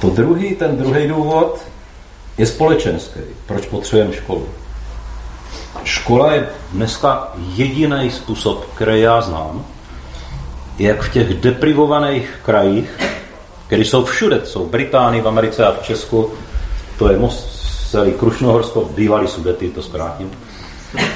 to 0.00 0.10
druhý, 0.10 0.54
ten 0.54 0.76
druhý 0.76 1.08
důvod 1.08 1.71
je 2.38 2.46
společenský. 2.46 3.20
Proč 3.46 3.66
potřebujeme 3.66 4.14
školu? 4.14 4.48
Škola 5.84 6.32
je 6.32 6.48
dneska 6.72 7.32
jediný 7.54 8.10
způsob, 8.10 8.66
který 8.74 9.00
já 9.00 9.20
znám, 9.20 9.64
jak 10.78 11.02
v 11.02 11.12
těch 11.12 11.34
deprivovaných 11.34 12.40
krajích, 12.44 12.90
které 13.66 13.82
jsou 13.82 14.04
všude, 14.04 14.40
jsou 14.44 14.66
v 14.66 14.70
Británii, 14.70 15.22
v 15.22 15.28
Americe 15.28 15.66
a 15.66 15.72
v 15.72 15.82
Česku, 15.82 16.30
to 16.98 17.10
je 17.10 17.18
most 17.18 17.62
celý 17.90 18.12
Krušnohorsko, 18.12 18.90
bývalý 18.94 19.28
Sudety, 19.28 19.68
to 19.68 19.82
zkrátím, 19.82 20.30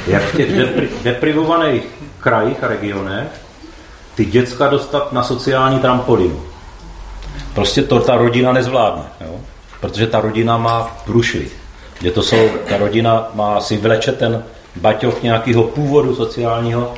jak 0.06 0.22
v 0.22 0.36
těch 0.36 0.52
depri- 0.52 0.88
deprivovaných 1.02 1.84
krajích 2.20 2.64
a 2.64 2.68
regionech 2.68 3.28
ty 4.14 4.24
děcka 4.24 4.66
dostat 4.66 5.12
na 5.12 5.22
sociální 5.22 5.78
trampolínu. 5.78 6.42
Prostě 7.54 7.82
to 7.82 8.00
ta 8.00 8.16
rodina 8.16 8.52
nezvládne, 8.52 9.02
jo? 9.20 9.40
Protože 9.80 10.06
ta 10.06 10.20
rodina 10.20 10.58
má 10.58 10.96
průšvih. 11.04 11.56
Kde 11.98 12.10
to 12.10 12.22
jsou, 12.22 12.48
ta 12.68 12.76
rodina 12.76 13.30
má 13.34 13.60
si 13.60 13.76
vleče 13.76 14.12
ten 14.12 14.42
baťoch 14.76 15.22
nějakého 15.22 15.62
původu 15.62 16.14
sociálního 16.14 16.94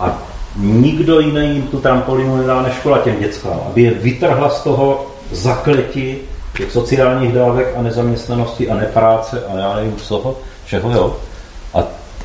a 0.00 0.22
nikdo 0.56 1.20
jiný 1.20 1.54
jim 1.54 1.62
tu 1.62 1.78
trampolínu 1.80 2.36
nedá 2.36 2.62
než 2.62 2.74
škola 2.74 2.98
těm 2.98 3.20
dětskám, 3.20 3.60
aby 3.70 3.82
je 3.82 3.90
vytrhla 3.90 4.50
z 4.50 4.62
toho 4.62 5.06
zakleti 5.32 6.18
těch 6.56 6.72
sociálních 6.72 7.32
dávek 7.32 7.74
a 7.76 7.82
nezaměstnanosti 7.82 8.70
a 8.70 8.74
nepráce 8.74 9.42
a 9.46 9.58
já 9.58 9.76
nevím 9.76 9.98
z 9.98 10.08
toho, 10.08 10.38
všeho, 10.64 10.90
jo. 10.90 11.16
A, 11.74 11.78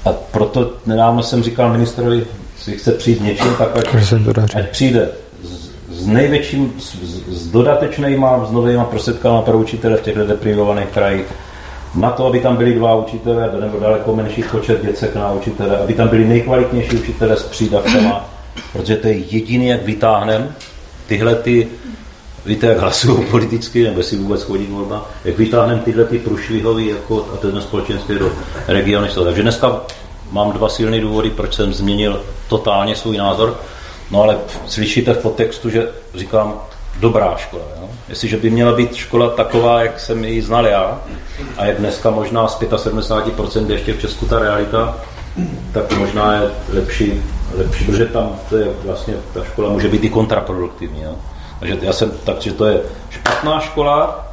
a 0.05 0.13
proto 0.31 0.71
nedávno 0.85 1.23
jsem 1.23 1.43
říkal 1.43 1.69
ministrovi, 1.69 2.25
si 2.59 2.77
chce 2.77 2.91
přijít 2.91 3.21
něčím, 3.21 3.55
tak 3.57 3.77
ať, 3.77 3.95
ať 4.55 4.69
přijde 4.69 5.09
s, 6.03 6.07
největším, 6.07 6.73
s, 6.79 6.95
s 7.27 7.51
dodatečnýma, 7.51 8.45
s 8.45 8.51
novýma 8.51 8.83
prostředkama 8.83 9.41
pro 9.41 9.57
učitele 9.57 9.97
v 9.97 10.01
těchto 10.01 10.25
deprivovaných 10.25 10.87
krajích, 10.87 11.25
na 11.95 12.11
to, 12.11 12.25
aby 12.25 12.39
tam 12.39 12.55
byli 12.55 12.73
dva 12.73 12.95
učitele, 12.95 13.51
nebo 13.59 13.79
daleko 13.79 14.15
menší 14.15 14.43
počet 14.43 14.85
děcek 14.85 15.15
na 15.15 15.31
učitele, 15.31 15.77
aby 15.77 15.93
tam 15.93 16.07
byli 16.07 16.25
nejkvalitnější 16.25 16.97
učitele 16.97 17.37
s 17.37 17.43
přídavkama, 17.43 18.29
protože 18.73 18.95
to 18.95 19.07
je 19.07 19.13
jediný, 19.13 19.67
jak 19.67 19.83
vytáhneme 19.83 20.47
tyhle 21.07 21.35
ty, 21.35 21.67
víte, 22.45 22.67
jak 22.67 22.77
hlasují 22.77 23.25
politicky, 23.31 23.83
nebo 23.83 24.03
si 24.03 24.17
vůbec 24.17 24.43
chodí 24.43 24.65
volba, 24.65 25.09
jak 25.25 25.37
vytáhneme 25.37 25.81
tyhle 25.81 26.05
ty 26.05 26.19
průšvihový 26.19 26.87
jako, 26.87 27.27
a 27.33 27.37
ten 27.37 27.61
společenství 27.61 28.19
do 28.19 28.31
regiony. 28.67 29.09
Takže 29.23 29.41
dneska 29.41 29.81
mám 30.31 30.51
dva 30.51 30.69
silné 30.69 31.01
důvody, 31.01 31.29
proč 31.29 31.53
jsem 31.53 31.73
změnil 31.73 32.21
totálně 32.47 32.95
svůj 32.95 33.17
názor. 33.17 33.59
No 34.11 34.21
ale 34.21 34.37
slyšíte 34.67 35.13
v 35.13 35.17
podtextu, 35.17 35.69
že 35.69 35.89
říkám 36.15 36.53
dobrá 36.99 37.35
škola. 37.37 37.63
Jo? 37.81 37.89
Jestliže 38.09 38.37
by 38.37 38.49
měla 38.49 38.75
být 38.75 38.95
škola 38.95 39.29
taková, 39.29 39.81
jak 39.81 39.99
jsem 39.99 40.25
ji 40.25 40.41
znal 40.41 40.65
já, 40.67 41.01
a 41.57 41.65
jak 41.65 41.77
dneska 41.77 42.09
možná 42.09 42.47
z 42.47 42.59
75% 42.59 43.69
ještě 43.69 43.93
v 43.93 44.01
Česku 44.01 44.25
ta 44.25 44.39
realita, 44.39 44.97
tak 45.71 45.97
možná 45.97 46.33
je 46.33 46.51
lepší, 46.69 47.23
lepší 47.57 47.85
protože 47.85 48.05
tam 48.05 48.39
to 48.49 48.57
je 48.57 48.67
vlastně, 48.85 49.13
ta 49.33 49.43
škola 49.43 49.69
může 49.69 49.87
být 49.87 50.03
i 50.03 50.09
kontraproduktivní. 50.09 51.01
Jo? 51.01 51.15
Takže 51.59 51.77
já 51.81 51.93
jsem, 51.93 52.11
takže 52.23 52.51
to 52.51 52.65
je 52.65 52.81
špatná 53.09 53.59
škola, 53.59 54.27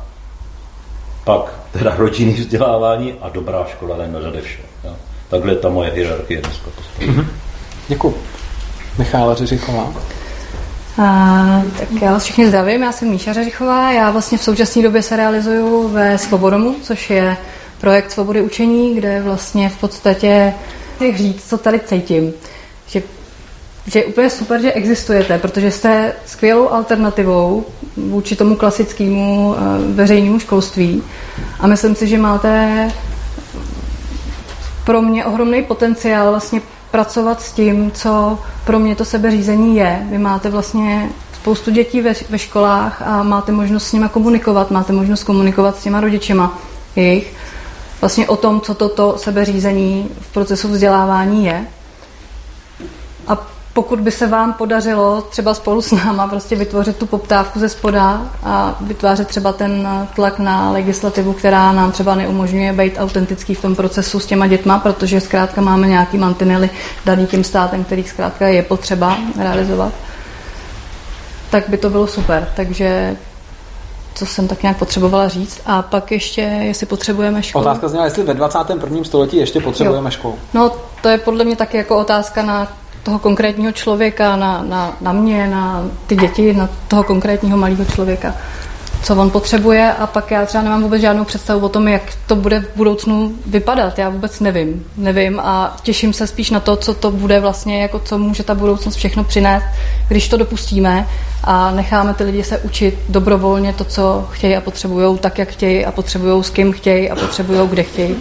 pak 1.24 1.54
teda 1.72 1.94
rodinný 1.96 2.32
vzdělávání 2.32 3.14
a 3.20 3.28
dobrá 3.28 3.66
škola 3.70 3.96
nade 4.06 4.40
vše. 4.40 4.62
Jo? 4.84 4.96
Takhle 5.28 5.52
je 5.52 5.56
ta 5.56 5.68
moje 5.68 5.90
hierarchie 5.90 6.40
dneska. 6.42 6.70
Mm-hmm. 6.98 7.24
Děkuji. 7.88 8.18
Michála 9.00 9.34
Řeřichová. 9.34 9.92
A, 10.98 11.62
tak 11.78 11.88
já 12.02 12.12
vás 12.12 12.22
všichni 12.22 12.48
zdravím, 12.48 12.82
já 12.82 12.92
jsem 12.92 13.08
Míša 13.08 13.32
Řeřichová, 13.32 13.92
já 13.92 14.10
vlastně 14.10 14.38
v 14.38 14.42
současné 14.42 14.82
době 14.82 15.02
se 15.02 15.16
realizuju 15.16 15.88
ve 15.88 16.18
Svobodomu, 16.18 16.74
což 16.82 17.10
je 17.10 17.36
projekt 17.80 18.10
svobody 18.10 18.42
učení, 18.42 18.94
kde 18.94 19.22
vlastně 19.22 19.68
v 19.68 19.76
podstatě 19.76 20.54
jak 21.00 21.16
říct, 21.16 21.48
co 21.48 21.58
tady 21.58 21.80
cítím. 21.80 22.32
Že, 22.86 23.02
že 23.86 23.98
je 23.98 24.04
úplně 24.04 24.30
super, 24.30 24.60
že 24.60 24.72
existujete, 24.72 25.38
protože 25.38 25.70
jste 25.70 26.12
skvělou 26.26 26.68
alternativou 26.68 27.64
vůči 27.96 28.36
tomu 28.36 28.56
klasickému 28.56 29.54
veřejnému 29.94 30.38
školství 30.38 31.02
a 31.60 31.66
myslím 31.66 31.94
si, 31.94 32.06
že 32.06 32.18
máte 32.18 32.88
pro 34.84 35.02
mě 35.02 35.24
ohromný 35.24 35.62
potenciál 35.62 36.30
vlastně 36.30 36.60
pracovat 36.90 37.42
s 37.42 37.52
tím, 37.52 37.90
co 37.90 38.38
pro 38.64 38.78
mě 38.78 38.96
to 38.96 39.04
sebeřízení 39.04 39.76
je. 39.76 40.06
Vy 40.10 40.18
máte 40.18 40.50
vlastně 40.50 41.10
spoustu 41.40 41.70
dětí 41.70 42.00
ve, 42.00 42.12
ve 42.30 42.38
školách 42.38 43.02
a 43.02 43.22
máte 43.22 43.52
možnost 43.52 43.86
s 43.86 43.92
nimi 43.92 44.06
komunikovat, 44.08 44.70
máte 44.70 44.92
možnost 44.92 45.24
komunikovat 45.24 45.76
s 45.76 45.82
těma 45.82 46.00
rodičema 46.00 46.58
jejich 46.96 47.34
vlastně 48.00 48.28
o 48.28 48.36
tom, 48.36 48.60
co 48.60 48.74
toto 48.74 49.18
sebeřízení 49.18 50.08
v 50.20 50.32
procesu 50.32 50.68
vzdělávání 50.68 51.46
je. 51.46 51.66
A 53.28 53.46
pokud 53.72 54.00
by 54.00 54.10
se 54.10 54.26
vám 54.26 54.52
podařilo 54.52 55.22
třeba 55.22 55.54
spolu 55.54 55.82
s 55.82 55.92
náma 55.92 56.28
prostě 56.28 56.56
vytvořit 56.56 56.96
tu 56.96 57.06
poptávku 57.06 57.58
ze 57.58 57.68
spoda 57.68 58.22
a 58.42 58.76
vytvářet 58.80 59.28
třeba 59.28 59.52
ten 59.52 59.88
tlak 60.14 60.38
na 60.38 60.70
legislativu, 60.70 61.32
která 61.32 61.72
nám 61.72 61.92
třeba 61.92 62.14
neumožňuje 62.14 62.72
být 62.72 62.94
autentický 62.98 63.54
v 63.54 63.62
tom 63.62 63.76
procesu 63.76 64.20
s 64.20 64.26
těma 64.26 64.46
dětma, 64.46 64.78
protože 64.78 65.20
zkrátka 65.20 65.60
máme 65.60 65.86
nějaký 65.86 66.18
mantinely 66.18 66.70
daný 67.04 67.26
tím 67.26 67.44
státem, 67.44 67.84
který 67.84 68.04
zkrátka 68.04 68.48
je 68.48 68.62
potřeba 68.62 69.18
realizovat, 69.38 69.92
tak 71.50 71.68
by 71.68 71.76
to 71.76 71.90
bylo 71.90 72.06
super. 72.06 72.48
Takže 72.56 73.16
co 74.14 74.26
jsem 74.26 74.48
tak 74.48 74.62
nějak 74.62 74.78
potřebovala 74.78 75.28
říct. 75.28 75.60
A 75.66 75.82
pak 75.82 76.12
ještě, 76.12 76.40
jestli 76.40 76.86
potřebujeme 76.86 77.42
školu. 77.42 77.64
Otázka 77.64 77.88
zněla, 77.88 78.04
jestli 78.04 78.22
ve 78.22 78.34
21. 78.34 79.04
století 79.04 79.36
ještě 79.36 79.60
potřebujeme 79.60 80.06
jo. 80.06 80.10
školu. 80.10 80.38
No, 80.54 80.72
to 81.02 81.08
je 81.08 81.18
podle 81.18 81.44
mě 81.44 81.56
taky 81.56 81.76
jako 81.76 81.98
otázka 81.98 82.42
na 82.42 82.68
toho 83.02 83.18
konkrétního 83.18 83.72
člověka, 83.72 84.36
na, 84.36 84.62
na, 84.62 84.96
na 85.00 85.12
mě, 85.12 85.46
na 85.46 85.84
ty 86.06 86.16
děti, 86.16 86.52
na 86.52 86.68
toho 86.88 87.02
konkrétního 87.02 87.58
malého 87.58 87.84
člověka, 87.84 88.34
co 89.02 89.16
on 89.16 89.30
potřebuje 89.30 89.92
a 89.92 90.06
pak 90.06 90.30
já 90.30 90.46
třeba 90.46 90.64
nemám 90.64 90.82
vůbec 90.82 91.00
žádnou 91.00 91.24
představu 91.24 91.66
o 91.66 91.68
tom, 91.68 91.88
jak 91.88 92.02
to 92.26 92.36
bude 92.36 92.60
v 92.60 92.76
budoucnu 92.76 93.32
vypadat. 93.46 93.98
Já 93.98 94.08
vůbec 94.08 94.40
nevím. 94.40 94.84
Nevím 94.96 95.40
a 95.40 95.76
těším 95.82 96.12
se 96.12 96.26
spíš 96.26 96.50
na 96.50 96.60
to, 96.60 96.76
co 96.76 96.94
to 96.94 97.10
bude 97.10 97.40
vlastně, 97.40 97.82
jako 97.82 97.98
co 97.98 98.18
může 98.18 98.42
ta 98.42 98.54
budoucnost 98.54 98.96
všechno 98.96 99.24
přinést, 99.24 99.64
když 100.08 100.28
to 100.28 100.36
dopustíme 100.36 101.06
a 101.44 101.70
necháme 101.70 102.14
ty 102.14 102.24
lidi 102.24 102.44
se 102.44 102.58
učit 102.58 102.98
dobrovolně 103.08 103.72
to, 103.72 103.84
co 103.84 104.28
chtějí 104.30 104.56
a 104.56 104.60
potřebují, 104.60 105.18
tak, 105.18 105.38
jak 105.38 105.48
chtějí 105.48 105.84
a 105.84 105.92
potřebují, 105.92 106.44
s 106.44 106.50
kým 106.50 106.72
chtějí 106.72 107.10
a 107.10 107.16
potřebují, 107.16 107.68
kde 107.68 107.82
chtějí. 107.82 108.16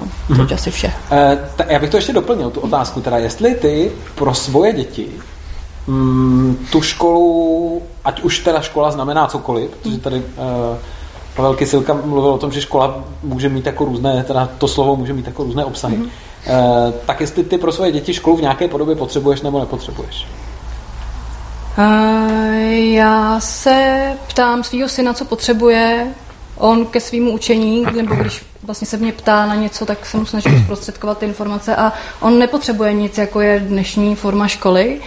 No, 0.00 0.36
to 0.36 0.42
mm-hmm. 0.42 0.54
asi 0.54 0.70
vše. 0.70 0.92
E, 1.10 1.38
t- 1.56 1.66
já 1.68 1.78
bych 1.78 1.90
to 1.90 1.96
ještě 1.96 2.12
doplnil, 2.12 2.50
tu 2.50 2.60
otázku, 2.60 3.00
teda 3.00 3.18
jestli 3.18 3.54
ty 3.54 3.92
pro 4.14 4.34
svoje 4.34 4.72
děti 4.72 5.08
mm, 5.86 6.66
tu 6.72 6.82
školu, 6.82 7.82
ať 8.04 8.22
už 8.22 8.38
teda 8.38 8.60
škola 8.60 8.90
znamená 8.90 9.26
cokoliv, 9.26 9.70
protože 9.70 9.98
tady 9.98 10.16
e, 10.16 10.22
Pavel 11.36 11.54
Kysilka 11.54 11.94
mluvil 12.04 12.30
o 12.30 12.38
tom, 12.38 12.52
že 12.52 12.60
škola 12.60 13.04
může 13.22 13.48
mít 13.48 13.66
jako 13.66 13.84
různé, 13.84 14.24
teda 14.24 14.48
to 14.58 14.68
slovo 14.68 14.96
může 14.96 15.12
mít 15.12 15.26
jako 15.26 15.44
různé 15.44 15.64
obsahy. 15.64 15.96
Mm-hmm. 15.96 16.08
E, 16.46 16.92
tak 17.06 17.20
jestli 17.20 17.44
ty 17.44 17.58
pro 17.58 17.72
svoje 17.72 17.92
děti 17.92 18.14
školu 18.14 18.36
v 18.36 18.40
nějaké 18.40 18.68
podobě 18.68 18.96
potřebuješ 18.96 19.42
nebo 19.42 19.60
nepotřebuješ? 19.60 20.26
Já 22.70 23.40
se 23.40 24.00
ptám 24.28 24.64
svého 24.64 24.88
syna, 24.88 25.14
co 25.14 25.24
potřebuje 25.24 26.06
on 26.56 26.86
ke 26.86 27.00
svýmu 27.00 27.30
učení, 27.30 27.86
nebo 27.96 28.14
když 28.14 28.44
vlastně 28.66 28.86
se 28.86 28.96
mě 28.96 29.12
ptá 29.12 29.46
na 29.46 29.54
něco, 29.54 29.86
tak 29.86 30.06
se 30.06 30.16
mu 30.16 30.26
snažím 30.26 30.62
zprostředkovat 30.64 31.18
ty 31.18 31.26
informace 31.26 31.76
a 31.76 31.92
on 32.20 32.38
nepotřebuje 32.38 32.92
nic, 32.92 33.18
jako 33.18 33.40
je 33.40 33.60
dnešní 33.60 34.16
forma 34.16 34.48
školy. 34.48 35.00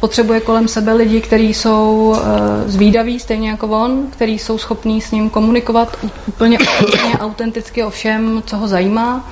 Potřebuje 0.00 0.40
kolem 0.40 0.68
sebe 0.68 0.92
lidi, 0.92 1.20
kteří 1.20 1.54
jsou 1.54 2.08
uh, 2.08 2.18
zvídaví, 2.66 3.20
stejně 3.20 3.50
jako 3.50 3.68
on, 3.68 4.06
kteří 4.10 4.38
jsou 4.38 4.58
schopní 4.58 5.00
s 5.00 5.10
ním 5.10 5.30
komunikovat 5.30 5.96
úplně, 6.26 6.58
úplně 6.58 7.18
autenticky 7.18 7.82
o 7.82 7.90
všem, 7.90 8.42
co 8.46 8.56
ho 8.56 8.68
zajímá 8.68 9.30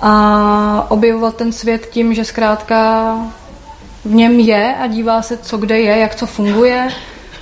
a 0.00 0.86
objevovat 0.88 1.36
ten 1.36 1.52
svět 1.52 1.88
tím, 1.90 2.14
že 2.14 2.24
zkrátka 2.24 3.16
v 4.04 4.14
něm 4.14 4.40
je 4.40 4.74
a 4.80 4.86
dívá 4.86 5.22
se, 5.22 5.36
co 5.36 5.56
kde 5.56 5.80
je, 5.80 5.98
jak 5.98 6.14
co 6.14 6.26
funguje. 6.26 6.88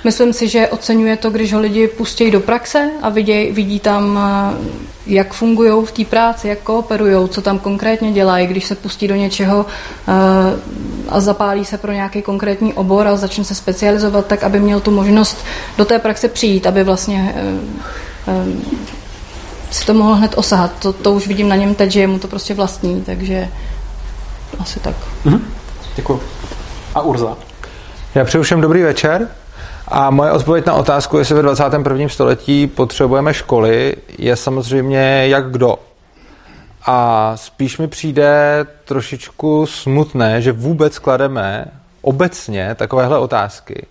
Myslím 0.03 0.33
si, 0.33 0.47
že 0.47 0.67
oceňuje 0.67 1.17
to, 1.17 1.29
když 1.29 1.53
ho 1.53 1.59
lidi 1.59 1.87
pustí 1.87 2.31
do 2.31 2.39
praxe 2.39 2.91
a 3.01 3.09
vidí, 3.09 3.51
vidí 3.51 3.79
tam, 3.79 4.19
eh, 4.19 4.57
jak 5.07 5.33
fungují 5.33 5.85
v 5.85 5.91
té 5.91 6.05
práci, 6.05 6.47
jak 6.47 6.59
kooperují, 6.59 7.29
co 7.29 7.41
tam 7.41 7.59
konkrétně 7.59 8.11
dělají, 8.11 8.47
když 8.47 8.65
se 8.65 8.75
pustí 8.75 9.07
do 9.07 9.15
něčeho 9.15 9.65
eh, 10.07 10.11
a 11.09 11.19
zapálí 11.19 11.65
se 11.65 11.77
pro 11.77 11.91
nějaký 11.91 12.21
konkrétní 12.21 12.73
obor 12.73 13.07
a 13.07 13.15
začne 13.15 13.43
se 13.43 13.55
specializovat, 13.55 14.25
tak 14.25 14.43
aby 14.43 14.59
měl 14.59 14.79
tu 14.79 14.91
možnost 14.91 15.37
do 15.77 15.85
té 15.85 15.99
praxe 15.99 16.27
přijít, 16.27 16.67
aby 16.67 16.83
vlastně 16.83 17.35
eh, 18.27 18.43
si 19.71 19.85
to 19.85 19.93
mohl 19.93 20.15
hned 20.15 20.31
osahat. 20.35 20.71
To, 20.79 20.93
to 20.93 21.11
už 21.11 21.27
vidím 21.27 21.49
na 21.49 21.55
něm 21.55 21.75
teď, 21.75 21.91
že 21.91 21.99
je 21.99 22.07
mu 22.07 22.19
to 22.19 22.27
prostě 22.27 22.53
vlastní, 22.53 23.01
takže 23.01 23.49
asi 24.59 24.79
tak. 24.79 24.95
Mm-hmm. 25.25 25.39
Děkuji. 25.95 26.19
A 26.95 27.01
Urza? 27.01 27.37
Já 28.15 28.25
přeju 28.25 28.43
všem 28.43 28.61
dobrý 28.61 28.81
večer. 28.81 29.29
A 29.87 30.09
moje 30.09 30.31
odpověď 30.31 30.65
na 30.65 30.73
otázku, 30.73 31.17
jestli 31.17 31.35
ve 31.35 31.41
21. 31.41 32.09
století 32.09 32.67
potřebujeme 32.67 33.33
školy, 33.33 33.95
je 34.17 34.35
samozřejmě 34.35 35.27
jak 35.27 35.51
kdo. 35.51 35.75
A 36.85 37.31
spíš 37.35 37.77
mi 37.77 37.87
přijde 37.87 38.65
trošičku 38.85 39.65
smutné, 39.65 40.41
že 40.41 40.51
vůbec 40.51 40.99
klademe 40.99 41.65
obecně 42.01 42.75
takovéhle 42.75 43.17
otázky, 43.17 43.85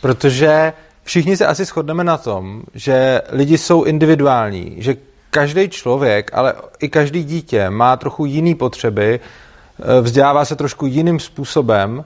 protože 0.00 0.72
všichni 1.04 1.36
se 1.36 1.46
asi 1.46 1.64
shodneme 1.64 2.04
na 2.04 2.16
tom, 2.16 2.62
že 2.74 3.22
lidi 3.30 3.58
jsou 3.58 3.82
individuální, 3.82 4.74
že 4.78 4.96
každý 5.30 5.68
člověk, 5.68 6.30
ale 6.34 6.54
i 6.80 6.88
každý 6.88 7.24
dítě 7.24 7.70
má 7.70 7.96
trochu 7.96 8.24
jiný 8.24 8.54
potřeby, 8.54 9.20
eh, 9.20 10.00
vzdělává 10.00 10.44
se 10.44 10.56
trošku 10.56 10.86
jiným 10.86 11.20
způsobem 11.20 12.04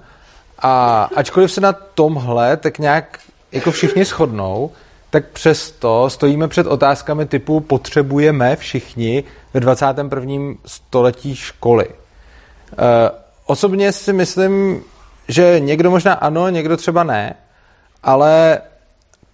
a 0.59 1.03
ačkoliv 1.16 1.53
se 1.53 1.61
na 1.61 1.73
tomhle 1.73 2.57
tak 2.57 2.79
nějak 2.79 3.18
jako 3.53 3.71
všichni 3.71 4.05
shodnou, 4.05 4.71
tak 5.11 5.29
přesto 5.29 6.11
stojíme 6.11 6.49
před 6.49 6.66
otázkami 6.66 7.27
typu 7.27 7.61
potřebujeme 7.61 8.57
všichni 8.57 9.25
ve 9.55 9.61
21. 9.61 10.55
století 10.66 11.37
školy. 11.37 11.87
E, 11.88 11.90
osobně 13.47 13.92
si 13.92 14.12
myslím, 14.12 14.83
že 15.29 15.61
někdo 15.61 15.90
možná 15.90 16.12
ano, 16.12 16.49
někdo 16.49 16.77
třeba 16.77 17.05
ne, 17.05 17.35
ale 18.03 18.61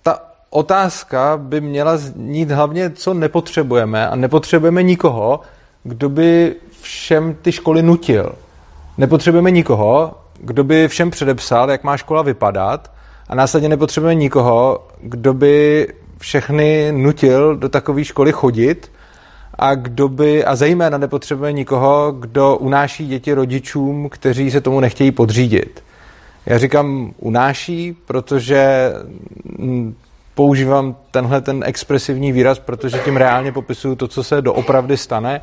ta 0.03 0.23
otázka 0.51 1.37
by 1.37 1.61
měla 1.61 1.97
znít 1.97 2.51
hlavně, 2.51 2.91
co 2.91 3.15
nepotřebujeme 3.15 4.09
a 4.09 4.17
nepotřebujeme 4.17 4.83
nikoho, 4.83 5.41
kdo 5.83 6.09
by 6.09 6.57
všem 6.81 7.35
ty 7.43 7.53
školy 7.53 7.83
nutil. 7.83 8.35
Nepotřebujeme 8.99 9.51
nikoho, 9.51 10.24
kdo 10.38 10.64
by 10.64 10.88
všem 10.88 11.11
předepsal, 11.11 11.70
jak 11.70 11.85
má 11.85 11.97
škola 11.97 12.23
vypadat 12.23 12.92
a 13.29 13.35
následně 13.35 13.68
nepotřebujeme 13.68 14.20
nikoho, 14.20 14.88
kdo 15.01 15.35
by 15.35 15.88
všechny 16.18 16.92
nutil 16.92 17.57
do 17.57 17.68
takové 17.68 18.05
školy 18.05 18.33
chodit 18.33 18.92
a 19.59 19.75
kdo 19.75 20.09
by, 20.09 20.44
a 20.44 20.57
zejména 20.57 20.99
nepotřebuje 20.99 21.53
nikoho, 21.53 22.12
kdo 22.12 22.57
unáší 22.57 23.07
děti 23.07 23.33
rodičům, 23.33 24.09
kteří 24.09 24.51
se 24.51 24.61
tomu 24.61 24.81
nechtějí 24.81 25.11
podřídit. 25.11 25.85
Já 26.47 26.59
říkám 26.59 27.14
unáší, 27.18 27.92
protože 27.92 28.92
používám 30.35 30.97
tenhle 31.11 31.40
ten 31.40 31.62
expresivní 31.66 32.33
výraz, 32.33 32.59
protože 32.59 32.99
tím 32.99 33.16
reálně 33.16 33.53
popisuju 33.53 33.94
to, 33.94 34.09
co 34.09 34.23
se 34.23 34.42
doopravdy 34.42 34.97
stane. 34.97 35.40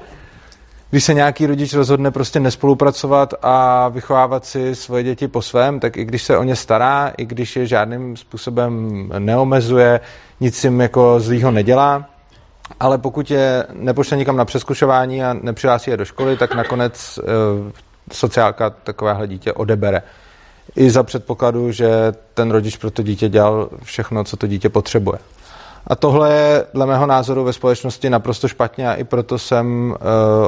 Když 0.91 1.03
se 1.03 1.13
nějaký 1.13 1.45
rodič 1.45 1.73
rozhodne 1.73 2.11
prostě 2.11 2.39
nespolupracovat 2.39 3.33
a 3.41 3.87
vychovávat 3.87 4.45
si 4.45 4.75
svoje 4.75 5.03
děti 5.03 5.27
po 5.27 5.41
svém, 5.41 5.79
tak 5.79 5.97
i 5.97 6.05
když 6.05 6.23
se 6.23 6.37
o 6.37 6.43
ně 6.43 6.55
stará, 6.55 7.13
i 7.17 7.25
když 7.25 7.55
je 7.55 7.65
žádným 7.65 8.17
způsobem 8.17 9.05
neomezuje, 9.19 9.99
nic 10.39 10.63
jim 10.63 10.81
jako 10.81 11.19
zlýho 11.19 11.51
nedělá, 11.51 12.05
ale 12.79 12.97
pokud 12.97 13.31
je 13.31 13.65
nepošle 13.73 14.17
nikam 14.17 14.37
na 14.37 14.45
přeskušování 14.45 15.23
a 15.23 15.33
nepřihlásí 15.33 15.91
je 15.91 15.97
do 15.97 16.05
školy, 16.05 16.37
tak 16.37 16.55
nakonec 16.55 17.19
e, 17.19 17.23
sociálka 18.13 18.69
takovéhle 18.69 19.27
dítě 19.27 19.53
odebere 19.53 20.01
i 20.75 20.89
za 20.89 21.03
předpokladu, 21.03 21.71
že 21.71 21.89
ten 22.33 22.51
rodič 22.51 22.77
pro 22.77 22.91
to 22.91 23.03
dítě 23.03 23.29
dělal 23.29 23.69
všechno, 23.83 24.23
co 24.23 24.37
to 24.37 24.47
dítě 24.47 24.69
potřebuje. 24.69 25.19
A 25.87 25.95
tohle 25.95 26.33
je 26.33 26.65
dle 26.73 26.85
mého 26.85 27.05
názoru 27.05 27.43
ve 27.43 27.53
společnosti 27.53 28.09
naprosto 28.09 28.47
špatně 28.47 28.89
a 28.89 28.93
i 28.93 29.03
proto 29.03 29.39
jsem 29.39 29.91
uh, 29.91 29.97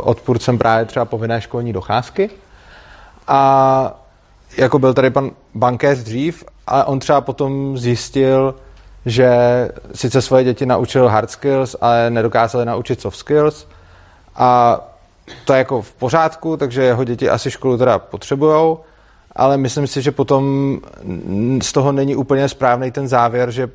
odpůrcem 0.03 0.57
právě 0.57 0.85
třeba 0.85 1.05
povinné 1.05 1.41
školní 1.41 1.73
docházky. 1.73 2.29
A 3.27 3.99
jako 4.57 4.79
byl 4.79 4.93
tady 4.93 5.09
pan 5.09 5.31
bankéř 5.55 5.99
dřív, 5.99 6.43
a 6.67 6.83
on 6.87 6.99
třeba 6.99 7.21
potom 7.21 7.77
zjistil, 7.77 8.55
že 9.05 9.29
sice 9.95 10.21
svoje 10.21 10.43
děti 10.43 10.65
naučil 10.65 11.07
hard 11.07 11.31
skills, 11.31 11.75
ale 11.81 12.09
nedokázali 12.09 12.65
naučit 12.65 13.01
soft 13.01 13.17
skills. 13.17 13.67
A 14.35 14.79
to 15.45 15.53
je 15.53 15.57
jako 15.57 15.81
v 15.81 15.93
pořádku, 15.93 16.57
takže 16.57 16.83
jeho 16.83 17.03
děti 17.03 17.29
asi 17.29 17.51
školu 17.51 17.77
teda 17.77 17.99
potřebujou, 17.99 18.79
ale 19.35 19.57
myslím 19.57 19.87
si, 19.87 20.01
že 20.01 20.11
potom 20.11 20.77
z 21.61 21.71
toho 21.71 21.91
není 21.91 22.15
úplně 22.15 22.49
správný 22.49 22.91
ten 22.91 23.07
závěr, 23.07 23.51
že 23.51 23.69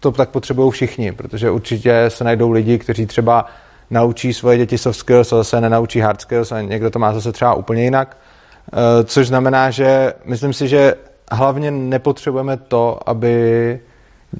to 0.00 0.12
tak 0.12 0.28
potřebují 0.28 0.70
všichni, 0.70 1.12
protože 1.12 1.50
určitě 1.50 2.04
se 2.08 2.24
najdou 2.24 2.50
lidi, 2.50 2.78
kteří 2.78 3.06
třeba 3.06 3.46
naučí 3.90 4.32
svoje 4.32 4.58
děti 4.58 4.78
soft 4.78 4.98
skills 4.98 5.32
a 5.32 5.36
zase 5.36 5.60
nenaučí 5.60 6.00
hard 6.00 6.20
skills 6.20 6.52
a 6.52 6.60
někdo 6.60 6.90
to 6.90 6.98
má 6.98 7.12
zase 7.12 7.32
třeba 7.32 7.54
úplně 7.54 7.84
jinak. 7.84 8.16
Eh, 8.72 9.04
což 9.04 9.28
znamená, 9.28 9.70
že 9.70 10.12
myslím 10.24 10.52
si, 10.52 10.68
že 10.68 10.94
hlavně 11.32 11.70
nepotřebujeme 11.70 12.56
to, 12.56 12.98
aby 13.06 13.80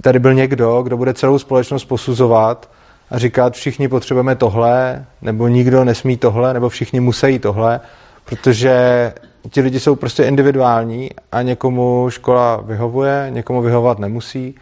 tady 0.01 0.19
byl 0.19 0.35
někdo, 0.35 0.83
kdo 0.83 0.97
bude 0.97 1.15
celou 1.15 1.39
společnost 1.39 1.85
posuzovat 1.85 2.71
a 3.11 3.19
říkat, 3.19 3.55
všichni 3.55 3.89
potřebujeme 3.89 4.35
tohle, 4.35 5.05
nebo 5.23 5.49
nikdo 5.49 5.85
nesmí 5.85 6.17
tohle, 6.17 6.55
nebo 6.55 6.69
všichni 6.69 7.01
musí 7.01 7.39
tohle, 7.39 7.81
protože 8.25 9.13
ti 9.51 9.61
lidi 9.61 9.81
jsou 9.81 9.95
prostě 9.95 10.25
individuální 10.25 11.11
a 11.33 11.43
někomu 11.43 12.07
škola 12.11 12.57
vyhovuje, 12.57 13.27
někomu 13.31 13.63
vyhovovat 13.63 13.99
nemusí 13.99 14.55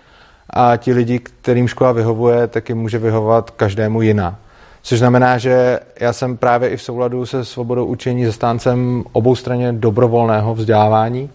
a 0.55 0.77
ti 0.77 0.93
lidi, 0.93 1.19
kterým 1.19 1.69
škola 1.69 1.93
vyhovuje, 1.93 2.47
tak 2.47 2.69
jim 2.69 2.79
může 2.79 2.99
vyhovovat 2.99 3.51
každému 3.51 4.03
jiná. 4.03 4.39
Což 4.83 4.99
znamená, 4.99 5.39
že 5.39 5.81
já 6.01 6.13
jsem 6.13 6.37
právě 6.37 6.69
i 6.69 6.77
v 6.77 6.83
souladu 6.83 7.27
se 7.27 7.45
svobodou 7.45 7.87
učení 7.87 8.27
zastáncem 8.27 9.05
obou 9.13 9.37
straně 9.37 9.73
dobrovolného 9.73 10.55
vzdělávání, 10.55 11.31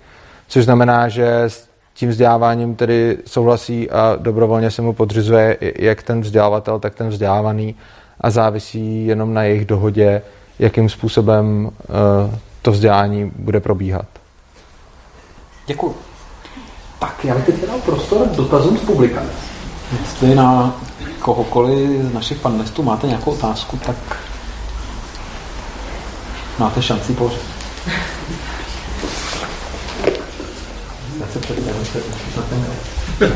což 0.47 0.65
znamená, 0.65 1.09
že 1.09 1.43
s 1.43 1.67
tím 1.93 2.09
vzděláváním 2.09 2.75
tedy 2.75 3.17
souhlasí 3.25 3.89
a 3.89 4.15
dobrovolně 4.15 4.71
se 4.71 4.81
mu 4.81 4.93
podřizuje 4.93 5.57
jak 5.61 6.03
ten 6.03 6.21
vzdělávatel, 6.21 6.79
tak 6.79 6.95
ten 6.95 7.09
vzdělávaný 7.09 7.75
a 8.21 8.29
závisí 8.29 9.07
jenom 9.07 9.33
na 9.33 9.43
jejich 9.43 9.65
dohodě, 9.65 10.21
jakým 10.59 10.89
způsobem 10.89 11.65
uh, 11.65 12.33
to 12.61 12.71
vzdělání 12.71 13.31
bude 13.35 13.59
probíhat. 13.59 14.05
Děkuji. 15.67 16.08
Tak, 16.99 17.25
já 17.25 17.35
bych 17.35 17.45
teď 17.45 17.67
dal 17.67 17.79
prostor 17.79 18.27
dotazům 18.27 18.77
z 18.77 18.81
publika. 18.81 19.21
Jestli 20.01 20.35
na 20.35 20.75
kohokoliv 21.19 22.01
z 22.01 22.13
našich 22.13 22.37
panelistů 22.37 22.83
máte 22.83 23.07
nějakou 23.07 23.31
otázku, 23.31 23.79
tak 23.85 23.95
máte 26.59 26.81
šanci 26.81 27.13
položit. 27.13 27.41
Já 31.19 31.27
se 31.33 31.39
představím, 31.39 32.65
že 33.19 33.27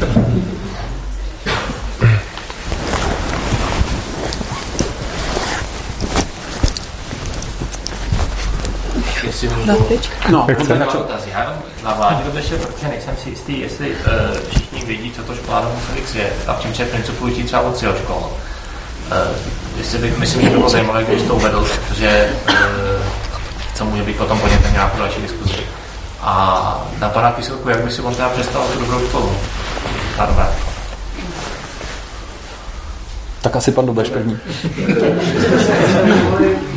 Jestli 9.24 9.48
můžu... 9.50 9.72
No, 10.30 10.46
tak 10.48 10.66
se 10.66 10.74
dotaz. 10.74 11.22
Já 11.28 11.40
jenom 11.40 11.56
na 11.84 11.94
vládě 11.94 12.24
Dobeše, 12.24 12.58
protože 12.58 12.88
nejsem 12.88 13.18
si 13.24 13.30
jistý, 13.30 13.60
jestli 13.60 13.90
uh, 13.90 13.96
všichni 14.50 14.86
vědí, 14.86 15.12
co 15.12 15.24
to 15.24 15.36
škola 15.36 15.70
Musovix 15.76 16.16
je 16.16 16.30
a 16.48 16.54
v 16.54 16.62
čem 16.62 16.76
se 16.76 16.86
principující 16.86 17.44
třeba 17.44 17.62
od 17.62 17.78
SEO 17.78 17.96
škol. 17.96 18.18
Uh, 18.18 19.18
jestli 19.78 19.98
bych, 19.98 20.18
myslím, 20.18 20.42
že 20.42 20.50
by 20.50 20.56
bylo 20.56 20.70
zajímavé, 20.70 21.04
když 21.04 21.22
to 21.22 21.36
uvedl, 21.36 21.68
protože 21.88 22.34
uh, 22.50 22.56
co 23.74 23.86
může 23.86 24.04
být 24.04 24.18
potom 24.18 24.40
podnětem 24.40 24.74
nějakou 24.74 24.98
další 24.98 25.22
diskuzi. 25.22 25.58
A 26.22 26.86
napadá 27.00 27.32
písovku, 27.32 27.70
jak 27.70 27.80
by 27.80 27.92
si 27.92 28.02
on 28.02 28.16
teda 28.16 28.30
představil 28.30 28.68
tu 28.74 28.80
dobrou 28.80 29.08
školu. 29.08 29.38
Ta 30.18 30.26
dobrá 30.26 30.52
tak 33.44 33.56
asi 33.56 33.72
pan 33.72 33.86
Dobeš 33.86 34.10
první. 34.10 34.38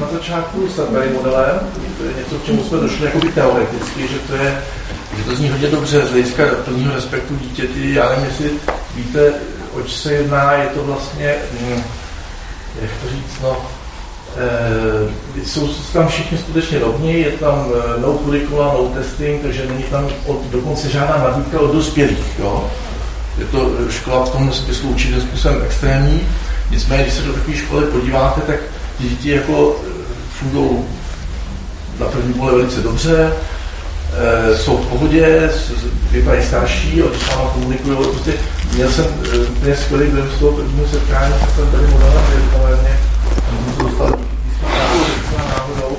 na 0.00 0.06
začátku 0.12 0.68
s 0.68 0.76
modelem, 1.14 1.60
to 1.98 2.04
je 2.04 2.10
něco, 2.18 2.38
k 2.38 2.44
čemu 2.44 2.64
jsme 2.64 2.78
došli 2.78 3.04
jakoby 3.04 3.28
teoreticky, 3.32 4.08
že 4.08 4.18
to 4.18 4.34
je 4.34 4.62
že 5.16 5.24
to 5.24 5.34
zní 5.34 5.50
hodně 5.50 5.68
dobře 5.68 6.06
z 6.06 6.10
hlediska 6.10 6.42
plného 6.64 6.94
respektu 6.94 7.36
dítěti. 7.36 7.94
Já 7.94 8.08
nevím, 8.08 8.24
jestli 8.24 8.50
víte, 8.96 9.32
oč 9.74 9.92
se 9.92 10.12
jedná, 10.12 10.52
je 10.52 10.66
to 10.66 10.84
vlastně, 10.84 11.34
hm, 11.52 11.82
jak 12.82 12.90
to 13.02 13.10
říct, 13.10 13.40
no, 13.42 13.56
e, 14.36 15.44
jsou 15.44 15.68
tam 15.92 16.08
všichni 16.08 16.38
skutečně 16.38 16.78
rovní, 16.78 17.20
je 17.20 17.30
tam 17.30 17.66
eh, 17.74 18.00
no 18.00 18.18
curricula, 18.24 18.74
no 18.74 18.88
testing, 18.88 19.42
takže 19.42 19.66
není 19.66 19.82
tam 19.82 20.08
od, 20.26 20.42
dokonce 20.50 20.88
žádná 20.88 21.16
nabídka 21.16 21.60
od 21.60 21.72
dospělých. 21.72 22.38
Jo? 22.38 22.70
Je 23.38 23.44
to 23.44 23.70
škola 23.90 24.24
v 24.24 24.30
tom 24.30 24.52
smyslu 24.52 24.90
určitým 24.90 25.20
způsobem 25.20 25.62
extrémní, 25.64 26.20
Nicméně, 26.70 27.02
když 27.02 27.14
se 27.14 27.22
do 27.22 27.32
takové 27.32 27.56
školy 27.56 27.86
podíváte, 27.86 28.40
tak 28.40 28.56
ty 28.98 29.04
děti 29.04 29.30
jako 29.30 29.76
eh, 29.88 29.90
fungují 30.38 30.84
na 32.00 32.06
první 32.06 32.34
pole 32.34 32.52
velice 32.52 32.80
dobře, 32.80 33.32
e, 34.52 34.56
jsou 34.56 34.76
v 34.76 34.86
pohodě, 34.86 35.50
vypadají 36.10 36.46
starší, 36.46 36.90
když 36.90 37.22
s 37.22 37.36
váma 37.36 37.50
komunikují, 37.50 37.96
prostě 37.96 38.32
měl 38.74 38.90
jsem 38.90 39.04
e, 39.04 39.38
úplně 39.38 39.76
skvělý 39.76 40.10
dojem 40.10 40.30
z 40.36 40.38
toho 40.38 40.52
prvního 40.52 40.88
setkání, 40.88 41.34
tak 41.40 41.50
jsem 41.50 41.70
tady 41.70 41.86
model 41.86 42.12
na 42.14 42.22
Vědkalerně, 42.30 42.98
jsme 43.48 43.72
se 43.76 43.82
dostali 43.82 44.12
náhodou, 45.38 45.96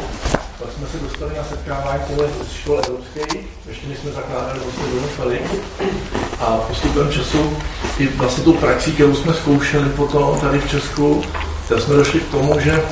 pak 0.60 0.70
jsme 0.78 0.88
se 0.88 0.98
dostali 0.98 1.32
na 1.38 1.44
setkávání 1.44 2.04
z 2.50 2.54
škol 2.54 2.82
evropských, 2.88 3.48
ještě 3.68 3.88
než 3.88 3.98
jsme 3.98 4.12
zakládali 4.12 4.60
vlastně 4.60 4.84
do 4.94 6.27
A 6.40 6.46
postupem 6.46 7.12
času 7.12 7.58
i 8.00 8.08
vlastně 8.08 8.44
tu 8.44 8.54
praxi, 8.54 8.92
kterou 8.92 9.16
jsme 9.16 9.34
zkoušeli 9.34 9.90
potom 9.90 10.40
tady 10.40 10.60
v 10.60 10.70
Česku, 10.70 11.24
tak 11.70 11.82
jsme 11.82 11.96
došli 11.96 12.20
k 12.20 12.32
tomu, 12.32 12.60
že 12.60 12.72
e, 12.72 12.84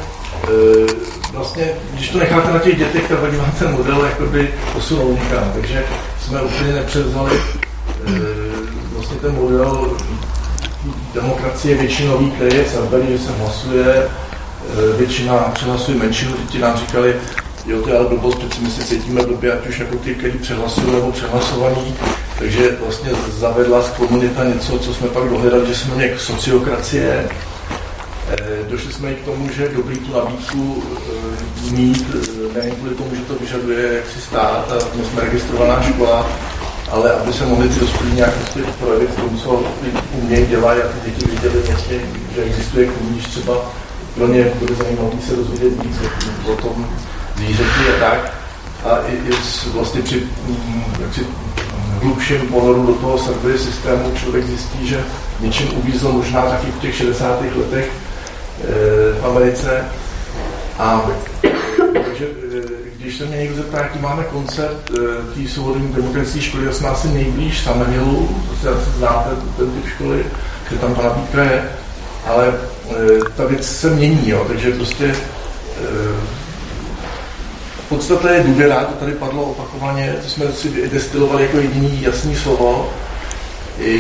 vlastně, 1.34 1.70
když 1.94 2.10
to 2.10 2.20
necháte 2.20 2.54
na 2.54 2.60
těch 2.60 2.78
dětech, 2.78 3.08
tak 3.10 3.24
oni 3.24 3.38
vám 3.38 3.52
ten 3.52 3.72
model 3.72 4.06
jakoby 4.06 4.54
posunou 4.74 5.14
někam. 5.14 5.52
Takže 5.54 5.86
jsme 6.26 6.42
úplně 6.42 6.74
nepřevzali 6.74 7.32
e, 7.36 8.12
vlastně 8.94 9.18
ten 9.18 9.36
model 9.36 9.98
demokracie 11.14 11.78
většinový, 11.78 12.32
který 12.32 12.58
je 12.58 12.66
celý, 12.66 13.08
že 13.08 13.20
se 13.20 13.32
hlasuje, 13.40 13.86
e, 13.88 14.98
většina 14.98 15.34
přehlasuje 15.34 15.98
menšinu, 15.98 16.34
ti 16.50 16.60
nám 16.60 16.78
říkali, 16.78 17.16
jo, 17.68 17.82
to 17.82 17.90
je 17.90 17.98
ale 17.98 18.10
blbost, 18.10 18.36
přeci 18.36 18.62
my 18.62 18.70
se 18.70 18.84
cítíme 18.84 19.22
blbě, 19.22 19.54
ať 19.54 19.68
už 19.68 19.80
jako 19.80 19.96
ty, 19.96 20.16
kteří 20.16 20.38
přehlasují 20.38 20.92
nebo 20.92 21.12
přehlasovaní, 21.12 21.96
takže 22.40 22.78
vlastně 22.86 23.12
zavedla 23.38 23.82
z 23.82 23.90
komunita 23.90 24.44
něco, 24.44 24.80
co 24.80 24.94
jsme 24.94 25.08
pak 25.08 25.30
dohledali, 25.30 25.68
že 25.68 25.76
jsme 25.76 25.96
měli 25.96 26.20
sociokracie, 26.20 27.30
Eh, 28.30 28.70
došli 28.70 28.94
jsme 28.94 29.12
i 29.12 29.16
k 29.16 29.26
tomu, 29.26 29.50
že 29.50 29.70
dobrý 29.70 29.98
tu 29.98 30.14
nabídku 30.14 30.84
eh, 31.10 31.72
mít, 31.72 32.06
eh, 32.16 32.60
nejen 32.60 32.76
kvůli 32.76 32.96
tomu, 32.96 33.16
že 33.16 33.22
to 33.22 33.36
vyžaduje 33.36 33.94
jaksi 33.94 34.22
stát 34.22 34.72
a 34.72 34.98
my 34.98 35.06
jsme 35.06 35.22
registrovaná 35.22 35.82
škola, 35.82 36.28
ale 36.92 37.14
aby 37.14 37.34
se 37.34 37.46
mohli 37.46 37.70
ty 37.70 37.80
dospělí 37.80 38.12
nějak 38.16 38.34
prostě 38.34 38.60
projevit 38.80 39.10
v 39.10 39.16
tom, 39.16 39.38
co 39.38 39.64
umějí 40.22 40.46
dělat 40.46 40.78
a 40.78 40.88
ty 40.88 41.12
děti 41.12 41.26
viděli 41.32 41.62
vlastně, 41.68 41.98
že 42.36 42.44
existuje 42.44 42.88
kníž 42.88 43.26
třeba 43.26 43.72
pro 44.16 44.28
ně 44.28 44.52
bude 44.60 44.76
zajímavé 44.76 45.22
se 45.28 45.36
dozvědět 45.36 45.84
víc 45.84 45.98
o 46.46 46.56
tom 46.56 46.90
zvířeti 47.36 47.90
a 47.96 48.00
tak. 48.00 48.34
A 48.86 48.98
i, 49.08 49.16
i 49.16 49.32
vlastně 49.74 50.02
při 50.02 50.24
mm, 50.48 50.84
jaksi, 51.02 51.28
hlubším 52.02 52.42
pohledu 52.42 52.86
do 52.86 52.94
toho 52.94 53.18
servery 53.18 53.60
systému 53.60 54.14
člověk 54.16 54.46
zjistí, 54.46 54.88
že 54.88 55.04
něčím 55.40 55.78
uvízl 55.78 56.12
možná 56.12 56.42
taky 56.42 56.68
v 56.68 56.80
těch 56.82 56.96
60. 56.96 57.42
letech 57.42 57.92
v 59.22 59.26
Americe. 59.26 59.86
A 60.80 61.02
takže 62.06 62.28
když 62.98 63.18
se 63.18 63.26
mě 63.26 63.38
někdo 63.38 63.56
zeptá, 63.56 63.78
jaký 63.78 64.00
máme 64.00 64.24
koncept 64.24 64.92
té 65.36 65.50
svobodné 65.50 65.96
demokratické 65.96 66.42
školy, 66.42 66.66
já 66.66 66.72
jsme 66.72 66.90
asi 66.90 67.08
nejblíž 67.08 67.62
to 68.50 68.56
si 68.62 68.68
asi 68.68 68.90
znáte, 68.98 69.30
ten 69.58 69.72
typ 69.72 69.88
školy, 69.88 70.26
že 70.72 70.78
tam 70.78 70.96
ta 70.96 71.02
nabídka 71.04 71.44
je, 71.44 71.70
ale 72.28 72.54
ta 73.36 73.46
věc 73.46 73.68
se 73.68 73.90
mění, 73.90 74.30
jo, 74.30 74.46
takže 74.48 74.72
prostě 74.72 75.16
podstata 77.90 78.32
je 78.32 78.44
důvěra, 78.44 78.86
to 78.86 78.94
tady 78.94 79.12
padlo 79.12 79.44
opakovaně, 79.44 80.16
to 80.24 80.30
jsme 80.30 80.46
si 80.54 80.90
destilovali 80.90 81.44
jako 81.44 81.58
jediný 81.58 82.02
jasný 82.02 82.36
slovo, 82.36 82.90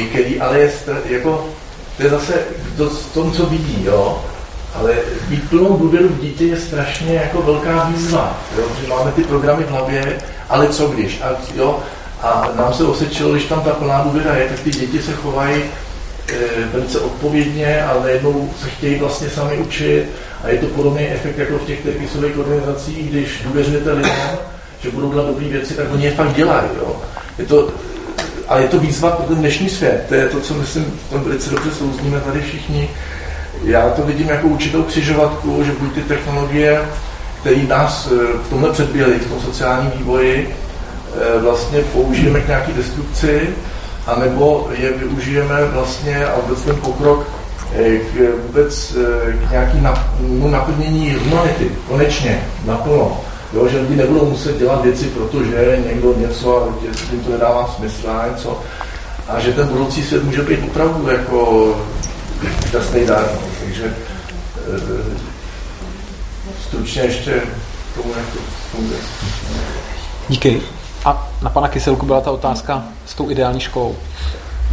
který 0.09 0.41
ale 0.41 0.59
je 0.59 0.71
jako, 1.05 1.49
to 1.97 2.03
je 2.03 2.09
zase 2.09 2.33
to, 2.77 2.89
tom, 2.89 3.31
co 3.31 3.45
vidí, 3.45 3.83
jo, 3.83 4.23
ale 4.73 4.93
mít 5.29 5.49
plnou 5.49 5.77
důvěru 5.77 6.07
v 6.07 6.21
dítě 6.21 6.45
je 6.45 6.59
strašně 6.59 7.13
jako 7.13 7.41
velká 7.41 7.83
výzva, 7.83 8.37
jo? 8.57 8.63
že 8.81 8.87
máme 8.87 9.11
ty 9.11 9.23
programy 9.23 9.63
v 9.63 9.69
hlavě, 9.69 10.17
ale 10.49 10.67
co 10.67 10.87
když? 10.87 11.21
A, 11.21 11.29
jo? 11.55 11.79
a 12.21 12.49
nám 12.55 12.73
se 12.73 12.83
osvědčilo, 12.83 13.31
když 13.31 13.45
tam 13.45 13.61
ta 13.61 13.69
plná 13.69 14.03
důvěra 14.03 14.35
je, 14.35 14.49
tak 14.49 14.59
ty 14.59 14.71
děti 14.71 15.01
se 15.01 15.13
chovají 15.13 15.63
e, 15.63 16.35
velice 16.73 16.99
odpovědně 16.99 17.83
a 17.83 17.99
najednou 18.03 18.49
se 18.61 18.69
chtějí 18.69 18.99
vlastně 18.99 19.29
sami 19.29 19.57
učit 19.57 20.05
a 20.45 20.49
je 20.49 20.57
to 20.57 20.65
podobný 20.65 21.07
efekt 21.07 21.37
jako 21.37 21.57
v 21.57 21.65
těch 21.65 21.83
terpisových 21.83 22.37
organizacích, 22.37 23.09
když 23.09 23.41
důvěřujete 23.43 23.91
lidem, 23.91 24.11
že 24.81 24.91
budou 24.91 25.11
dělat 25.11 25.27
dobré 25.27 25.47
věci, 25.47 25.73
tak 25.73 25.85
oni 25.93 26.05
je 26.05 26.11
fakt 26.11 26.33
dělají. 26.33 26.67
Jo? 26.77 26.95
Je 27.39 27.45
to, 27.45 27.69
a 28.47 28.59
je 28.59 28.67
to 28.67 28.79
výzva 28.79 29.11
pro 29.11 29.25
ten 29.25 29.35
dnešní 29.35 29.69
svět. 29.69 30.05
To 30.07 30.15
je 30.15 30.29
to, 30.29 30.39
co 30.39 30.53
myslím, 30.53 30.85
v 31.07 31.09
tom 31.09 31.23
velice 31.23 31.49
dobře 31.49 31.71
souzníme 31.71 32.19
tady 32.19 32.41
všichni, 32.41 32.89
já 33.63 33.89
to 33.89 34.01
vidím 34.01 34.29
jako 34.29 34.47
určitou 34.47 34.83
křižovatku, 34.83 35.63
že 35.63 35.71
buď 35.79 35.93
ty 35.93 36.01
technologie, 36.01 36.81
které 37.39 37.63
nás 37.63 38.09
eh, 38.11 38.37
v 38.45 38.49
tomhle 38.49 38.71
předběhly, 38.71 39.19
v 39.19 39.29
tom 39.29 39.41
sociálním 39.41 39.91
vývoji, 39.97 40.55
eh, 41.15 41.39
vlastně 41.39 41.79
použijeme 41.79 42.41
k 42.41 42.47
nějaké 42.47 42.73
destrukci, 42.73 43.49
anebo 44.07 44.69
je 44.77 44.91
využijeme 44.91 45.65
vlastně 45.65 46.25
a 46.25 46.39
vůbec 46.39 46.61
ten 46.61 46.75
pokrok 46.75 47.27
k, 47.75 48.33
vůbec 48.45 48.95
k 49.47 49.51
nějakému 49.51 50.49
naplnění 50.49 51.13
humanity, 51.13 51.71
konečně, 51.87 52.43
naplno. 52.65 53.21
Jo, 53.53 53.67
že 53.67 53.79
lidi 53.79 53.95
nebudou 53.95 54.29
muset 54.29 54.57
dělat 54.57 54.81
věci, 54.81 55.05
protože 55.05 55.83
někdo 55.87 56.13
něco 56.17 56.63
a 56.63 56.67
jim 57.11 57.23
to 57.23 57.31
nedává 57.31 57.75
smysl 57.75 58.09
a 58.09 58.27
něco. 58.27 58.61
A 59.27 59.39
že 59.39 59.53
ten 59.53 59.67
budoucí 59.67 60.03
svět 60.03 60.23
může 60.23 60.41
být 60.41 60.59
opravdu 60.63 61.09
jako 61.09 61.75
šťastný 62.67 63.05
dar. 63.05 63.25
Takže 63.59 63.93
stručně 66.67 67.01
ještě 67.01 67.41
tomu, 67.95 68.13
jak 68.17 68.25
to 68.25 68.39
funguje. 68.71 68.99
Díky. 70.29 70.61
A 71.05 71.27
na 71.41 71.49
pana 71.49 71.67
Kyselku 71.67 72.05
byla 72.05 72.21
ta 72.21 72.31
otázka 72.31 72.83
s 73.05 73.13
tou 73.13 73.29
ideální 73.29 73.59
školou. 73.59 73.95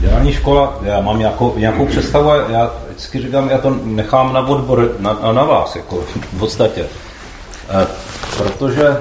Ideální 0.02 0.32
škola, 0.32 0.78
já 0.82 1.00
mám 1.00 1.18
nějakou, 1.18 1.54
nějakou 1.56 1.86
představu 1.86 2.28
já 2.48 2.70
vždycky 2.88 3.20
říkám, 3.20 3.50
já 3.50 3.58
to 3.58 3.70
nechám 3.84 4.32
na 4.32 4.40
odbor, 4.40 4.96
na, 4.98 5.32
na 5.32 5.44
vás, 5.44 5.76
jako 5.76 6.04
v 6.32 6.38
podstatě. 6.38 6.86
E, 7.70 7.86
protože 8.36 8.96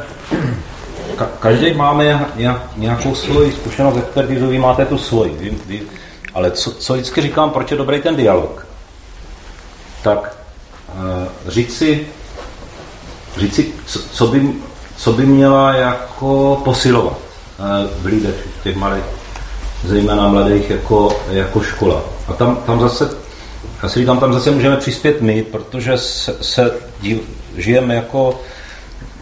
ka, 1.15 1.29
každý 1.39 1.73
máme 1.73 2.25
nějakou 2.77 3.15
svoji 3.15 3.51
zkušenost, 3.51 3.97
expertizu, 3.97 4.47
vy 4.47 4.59
máte 4.59 4.85
tu 4.85 4.97
svoji. 4.97 5.31
Vy, 5.31 5.53
vy, 5.65 5.81
ale 6.33 6.51
co, 6.51 6.71
co 6.71 6.93
vždycky 6.93 7.21
říkám, 7.21 7.49
proč 7.49 7.71
je 7.71 7.77
dobrý 7.77 8.01
ten 8.01 8.15
dialog? 8.15 8.67
Tak 10.03 10.37
uh, 10.93 11.51
říct 11.51 11.77
si, 11.77 12.07
říct 13.37 13.55
si 13.55 13.73
co, 13.85 13.99
co, 13.99 14.27
by, 14.27 14.53
co 14.97 15.13
by 15.13 15.25
měla 15.25 15.73
jako 15.73 16.61
posilovat 16.63 17.17
uh, 17.59 18.01
v 18.01 18.05
lidech, 18.05 18.47
těch 18.63 18.75
malých, 18.75 19.20
zejména 19.83 20.27
mladých, 20.27 20.69
jako, 20.69 21.17
jako 21.29 21.61
škola. 21.61 22.01
A 22.27 22.33
tam, 22.33 22.55
tam 22.65 22.79
zase, 22.79 23.09
já 23.83 23.89
si 23.89 23.99
říkám, 23.99 24.19
tam 24.19 24.33
zase 24.33 24.51
můžeme 24.51 24.77
přispět 24.77 25.21
my, 25.21 25.43
protože 25.43 25.97
se, 25.97 26.35
se 26.41 26.71
dív, 27.01 27.19
žijeme 27.57 27.95
jako 27.95 28.39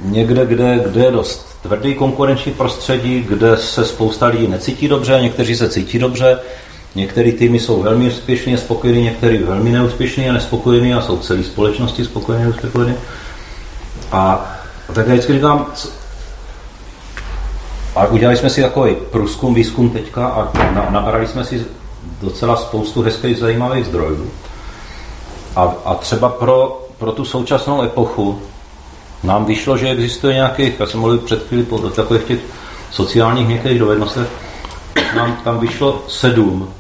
někde, 0.02 0.46
kde, 0.46 0.80
kde 0.86 1.04
je 1.04 1.12
dost 1.12 1.58
tvrdý 1.62 1.96
konkurenční 1.96 2.52
prostředí, 2.52 3.26
kde 3.30 3.58
se 3.58 3.86
spousta 3.86 4.28
lidí 4.28 4.48
necítí 4.48 4.88
dobře, 4.88 5.20
někteří 5.22 5.56
se 5.56 5.70
cítí 5.70 6.00
dobře, 6.00 6.40
Některé 6.96 7.32
týmy 7.32 7.60
jsou 7.60 7.82
velmi 7.82 8.08
úspěšní 8.08 8.54
a 8.54 8.58
spokojení, 8.58 9.04
některé 9.04 9.38
velmi 9.38 9.70
neúspěšní 9.70 10.30
a 10.30 10.34
nespokojení 10.34 10.94
a 10.94 11.02
jsou 11.02 11.18
celé 11.18 11.44
společnosti 11.44 12.06
spokojení 12.06 12.46
a 12.46 12.48
nespokojení. 12.48 12.96
A 14.12 14.52
tak 14.94 15.08
já 15.08 15.14
vždycky 15.14 15.34
říkám, 15.34 15.74
a 18.00 18.06
udělali 18.06 18.38
jsme 18.38 18.50
si 18.50 18.62
takový 18.62 18.96
průzkum, 19.12 19.54
výzkum 19.54 19.90
teďka 19.90 20.28
a 20.28 20.52
nabrali 20.90 21.28
jsme 21.28 21.46
si 21.46 21.66
docela 22.22 22.56
spoustu 22.56 23.02
hezkých 23.02 23.38
zajímavých 23.38 23.86
zdrojů. 23.86 24.32
A, 25.56 25.74
a 25.86 25.96
třeba 25.96 26.30
pro, 26.30 26.88
pro 26.98 27.12
tu 27.12 27.26
současnou 27.26 27.82
epochu 27.82 28.42
nám 29.24 29.46
vyšlo, 29.46 29.78
že 29.78 29.90
existuje 29.90 30.34
nějakých, 30.34 30.80
já 30.80 30.86
jsem 30.86 31.00
mluvil 31.00 31.18
před 31.18 31.48
chvíli 31.48 31.66
o 31.70 31.90
takových 31.90 32.24
těch 32.24 32.40
sociálních 32.92 33.48
některých 33.48 33.80
dovednostech, 33.80 34.28
nám 35.16 35.38
tam 35.44 35.60
vyšlo 35.60 36.04
sedm 36.08 36.74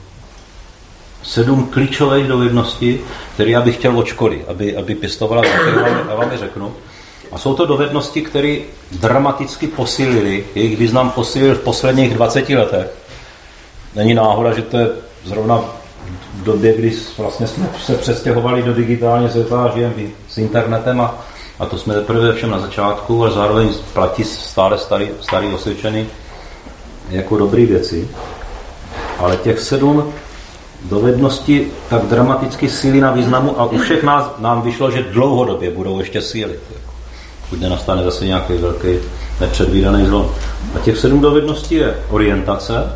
sedm 1.23 1.67
klíčových 1.67 2.27
dovedností, 2.27 2.99
které 3.33 3.51
já 3.51 3.61
bych 3.61 3.75
chtěl 3.75 3.99
od 3.99 4.05
školy, 4.05 4.45
aby, 4.47 4.77
aby 4.77 4.95
pěstovala, 4.95 5.43
a 6.11 6.15
vám 6.15 6.31
je 6.31 6.37
řeknu. 6.37 6.73
A 7.31 7.37
jsou 7.37 7.53
to 7.53 7.65
dovednosti, 7.65 8.21
které 8.21 8.57
dramaticky 8.91 9.67
posílily, 9.67 10.45
jejich 10.55 10.79
význam 10.79 11.11
posílil 11.11 11.55
v 11.55 11.59
posledních 11.59 12.13
20 12.13 12.49
letech. 12.49 12.87
Není 13.95 14.13
náhoda, 14.13 14.53
že 14.53 14.61
to 14.61 14.77
je 14.77 14.89
zrovna 15.25 15.61
v 16.33 16.43
době, 16.43 16.73
kdy 16.73 16.97
vlastně 17.17 17.47
jsme 17.47 17.69
se 17.83 17.95
přestěhovali 17.95 18.63
do 18.63 18.73
digitálně 18.73 19.29
světa 19.29 19.63
a 19.63 19.75
žijeme 19.75 19.93
s 20.29 20.37
internetem 20.37 21.01
a, 21.01 21.15
a 21.59 21.65
to 21.65 21.77
jsme 21.77 21.93
teprve 21.93 22.33
všem 22.33 22.49
na 22.49 22.59
začátku, 22.59 23.21
ale 23.21 23.31
zároveň 23.31 23.69
platí 23.93 24.23
stále 24.23 24.77
starý, 24.77 25.09
starý 25.21 25.47
osvědčený 25.47 26.07
jako 27.09 27.37
dobré 27.37 27.65
věci. 27.65 28.09
Ale 29.19 29.37
těch 29.37 29.59
sedm 29.59 30.13
dovednosti 30.81 31.71
tak 31.89 32.01
dramaticky 32.01 32.69
síly 32.69 33.01
na 33.01 33.11
významu 33.11 33.59
a 33.59 33.65
u 33.65 33.77
všech 33.77 34.03
nás 34.03 34.31
nám 34.37 34.61
vyšlo, 34.61 34.91
že 34.91 35.03
dlouhodobě 35.03 35.71
budou 35.71 35.99
ještě 35.99 36.21
sílit. 36.21 36.59
Pokud 37.49 37.61
nenastane 37.61 38.03
zase 38.03 38.25
nějaký 38.25 38.53
velký 38.53 38.87
nepředvídaný 39.39 40.05
zlom. 40.05 40.31
A 40.75 40.79
těch 40.79 40.97
sedm 40.97 41.21
dovedností 41.21 41.75
je 41.75 41.95
orientace, 42.09 42.95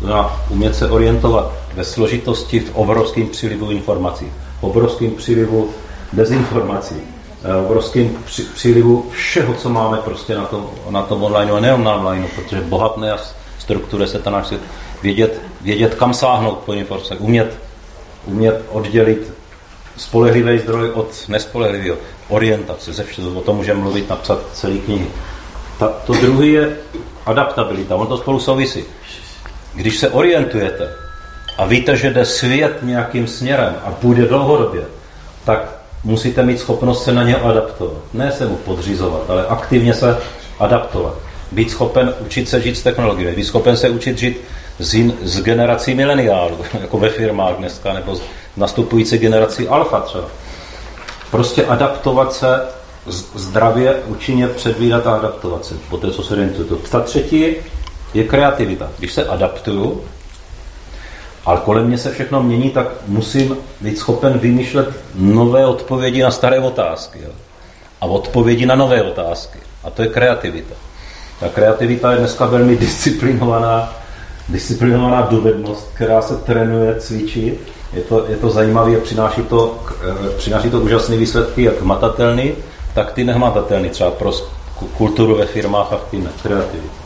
znamená 0.00 0.40
umět 0.50 0.76
se 0.76 0.90
orientovat 0.90 1.52
ve 1.74 1.84
složitosti 1.84 2.60
v 2.60 2.76
obrovském 2.76 3.28
přílivu 3.28 3.70
informací, 3.70 4.26
v 4.60 4.64
obrovském 4.64 5.10
přílivu 5.10 5.70
dezinformací, 6.12 6.94
v 7.42 7.64
obrovském 7.64 8.10
přílivu 8.54 9.06
všeho, 9.10 9.54
co 9.54 9.68
máme 9.68 9.98
prostě 9.98 10.34
na 10.34 10.44
tom, 10.44 10.66
na 10.90 11.02
tom 11.02 11.22
online 11.22 11.52
a 11.52 11.60
nejenom 11.60 11.84
na 11.84 11.94
online, 11.94 12.26
protože 12.36 12.60
bohatné 12.60 13.12
a 13.12 13.18
strukturuje 13.58 14.08
se 14.08 14.18
ten 14.18 14.32
náš 14.32 14.52
vědět, 15.02 15.40
vědět 15.60 15.94
kam 15.94 16.14
sáhnout 16.14 16.58
po 16.58 16.72
informace, 16.72 17.16
umět, 17.16 17.58
umět 18.26 18.62
oddělit 18.72 19.37
spolehlivý 19.98 20.58
zdroj 20.58 20.90
od 20.90 21.28
nespolehlivého, 21.28 21.96
orientace, 22.28 22.92
ze 22.92 23.04
všeho, 23.04 23.30
o 23.30 23.40
tom 23.40 23.56
můžeme 23.56 23.80
mluvit, 23.80 24.08
napsat 24.08 24.38
celý 24.52 24.80
knihy. 24.80 25.06
Ta, 25.78 25.88
to 25.88 26.12
druhé 26.12 26.46
je 26.46 26.76
adaptabilita, 27.26 27.96
on 27.96 28.06
to 28.06 28.18
spolu 28.18 28.40
souvisí. 28.40 28.84
Když 29.74 29.98
se 29.98 30.08
orientujete 30.08 30.88
a 31.58 31.66
víte, 31.66 31.96
že 31.96 32.10
jde 32.10 32.24
svět 32.24 32.78
nějakým 32.82 33.26
směrem 33.26 33.74
a 33.84 33.90
půjde 33.90 34.26
dlouhodobě, 34.26 34.82
tak 35.44 35.78
musíte 36.04 36.42
mít 36.42 36.58
schopnost 36.58 37.04
se 37.04 37.12
na 37.12 37.22
ně 37.22 37.36
adaptovat. 37.36 38.02
Ne 38.12 38.32
se 38.32 38.46
mu 38.46 38.56
podřizovat, 38.56 39.30
ale 39.30 39.46
aktivně 39.46 39.94
se 39.94 40.18
adaptovat. 40.58 41.14
Být 41.52 41.70
schopen 41.70 42.14
učit 42.20 42.48
se 42.48 42.60
žít 42.60 42.76
s 42.76 42.82
technologií, 42.82 43.34
být 43.34 43.44
schopen 43.44 43.76
se 43.76 43.88
učit 43.88 44.18
žít 44.18 44.36
z, 44.78 44.94
jin, 44.94 45.12
z 45.22 45.42
generací 45.42 45.94
mileniálů, 45.94 46.58
jako 46.80 46.98
ve 46.98 47.10
firmách 47.10 47.56
dneska, 47.56 47.92
nebo 47.92 48.20
nastupující 48.58 49.18
generací 49.18 49.68
alfa 49.68 50.00
třeba. 50.00 50.24
Prostě 51.30 51.64
adaptovat 51.64 52.32
se 52.32 52.60
zdravě, 53.34 53.94
účinně 54.06 54.48
předvídat 54.48 55.06
a 55.06 55.14
adaptovat 55.14 55.64
se, 55.64 55.74
po 55.90 55.96
té, 55.96 56.10
co 56.10 56.22
se 56.22 56.34
orientuje. 56.34 56.80
Ta 56.90 57.00
třetí 57.00 57.54
je 58.14 58.24
kreativita. 58.24 58.88
Když 58.98 59.12
se 59.12 59.26
adaptuju, 59.26 60.02
ale 61.44 61.60
kolem 61.64 61.86
mě 61.86 61.98
se 61.98 62.12
všechno 62.12 62.42
mění, 62.42 62.70
tak 62.70 62.86
musím 63.06 63.56
být 63.80 63.98
schopen 63.98 64.38
vymýšlet 64.38 64.88
nové 65.14 65.66
odpovědi 65.66 66.22
na 66.22 66.30
staré 66.30 66.60
otázky. 66.60 67.18
Jo? 67.22 67.30
A 68.00 68.06
odpovědi 68.06 68.66
na 68.66 68.74
nové 68.74 69.02
otázky. 69.02 69.58
A 69.84 69.90
to 69.90 70.02
je 70.02 70.08
kreativita. 70.08 70.74
Ta 71.40 71.48
kreativita 71.48 72.12
je 72.12 72.18
dneska 72.18 72.46
velmi 72.46 72.76
disciplinovaná, 72.86 73.94
disciplinovaná 74.48 75.20
dovednost, 75.20 75.90
která 75.94 76.22
se 76.22 76.36
trénuje, 76.36 77.00
cvičí. 77.00 77.52
Je 77.92 78.02
to, 78.02 78.26
je 78.28 78.36
to 78.36 78.50
zajímavé 78.50 78.96
a 78.96 79.00
přináší 79.00 79.42
to, 79.42 79.78
eh, 80.26 80.30
přináší 80.36 80.70
to 80.70 80.80
úžasné 80.80 81.16
výsledky, 81.16 81.62
jak 81.62 81.82
matatelný, 81.82 82.52
tak 82.94 83.12
ty 83.12 83.24
nehmatatelný, 83.24 83.88
třeba 83.90 84.10
pro 84.10 84.32
kulturu 84.96 85.36
ve 85.36 85.46
firmách 85.46 85.92
a 85.92 85.96
v 85.96 86.10
té 86.10 86.16
kreativitě. 86.42 86.98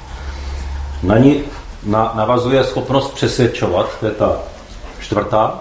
Na 1.02 1.18
ní 1.18 1.42
na, 1.82 2.12
navazuje 2.14 2.64
schopnost 2.64 3.14
přesvědčovat, 3.14 3.86
to 4.00 4.06
je 4.06 4.12
ta 4.12 4.32
čtvrtá, 5.00 5.58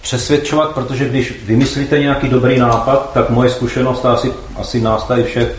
přesvědčovat, 0.00 0.70
protože 0.70 1.08
když 1.08 1.44
vymyslíte 1.44 1.98
nějaký 1.98 2.28
dobrý 2.28 2.58
nápad, 2.58 3.10
tak 3.14 3.30
moje 3.30 3.50
zkušenost, 3.50 4.04
asi, 4.04 4.32
asi 4.56 4.80
nás 4.80 5.04
tady 5.04 5.24
všech, 5.24 5.56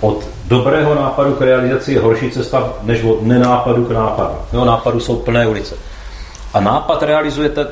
od 0.00 0.24
dobrého 0.44 0.94
nápadu 0.94 1.34
k 1.34 1.40
realizaci 1.40 1.92
je 1.92 2.00
horší 2.00 2.30
cesta, 2.30 2.72
než 2.82 3.02
od 3.02 3.22
nenápadu 3.22 3.84
k 3.84 3.90
nápadu. 3.90 4.34
Jo, 4.52 4.64
nápadu 4.64 5.00
jsou 5.00 5.16
plné 5.16 5.46
ulice. 5.46 5.74
A 6.54 6.60
nápad 6.60 7.02
realizujete, 7.02 7.66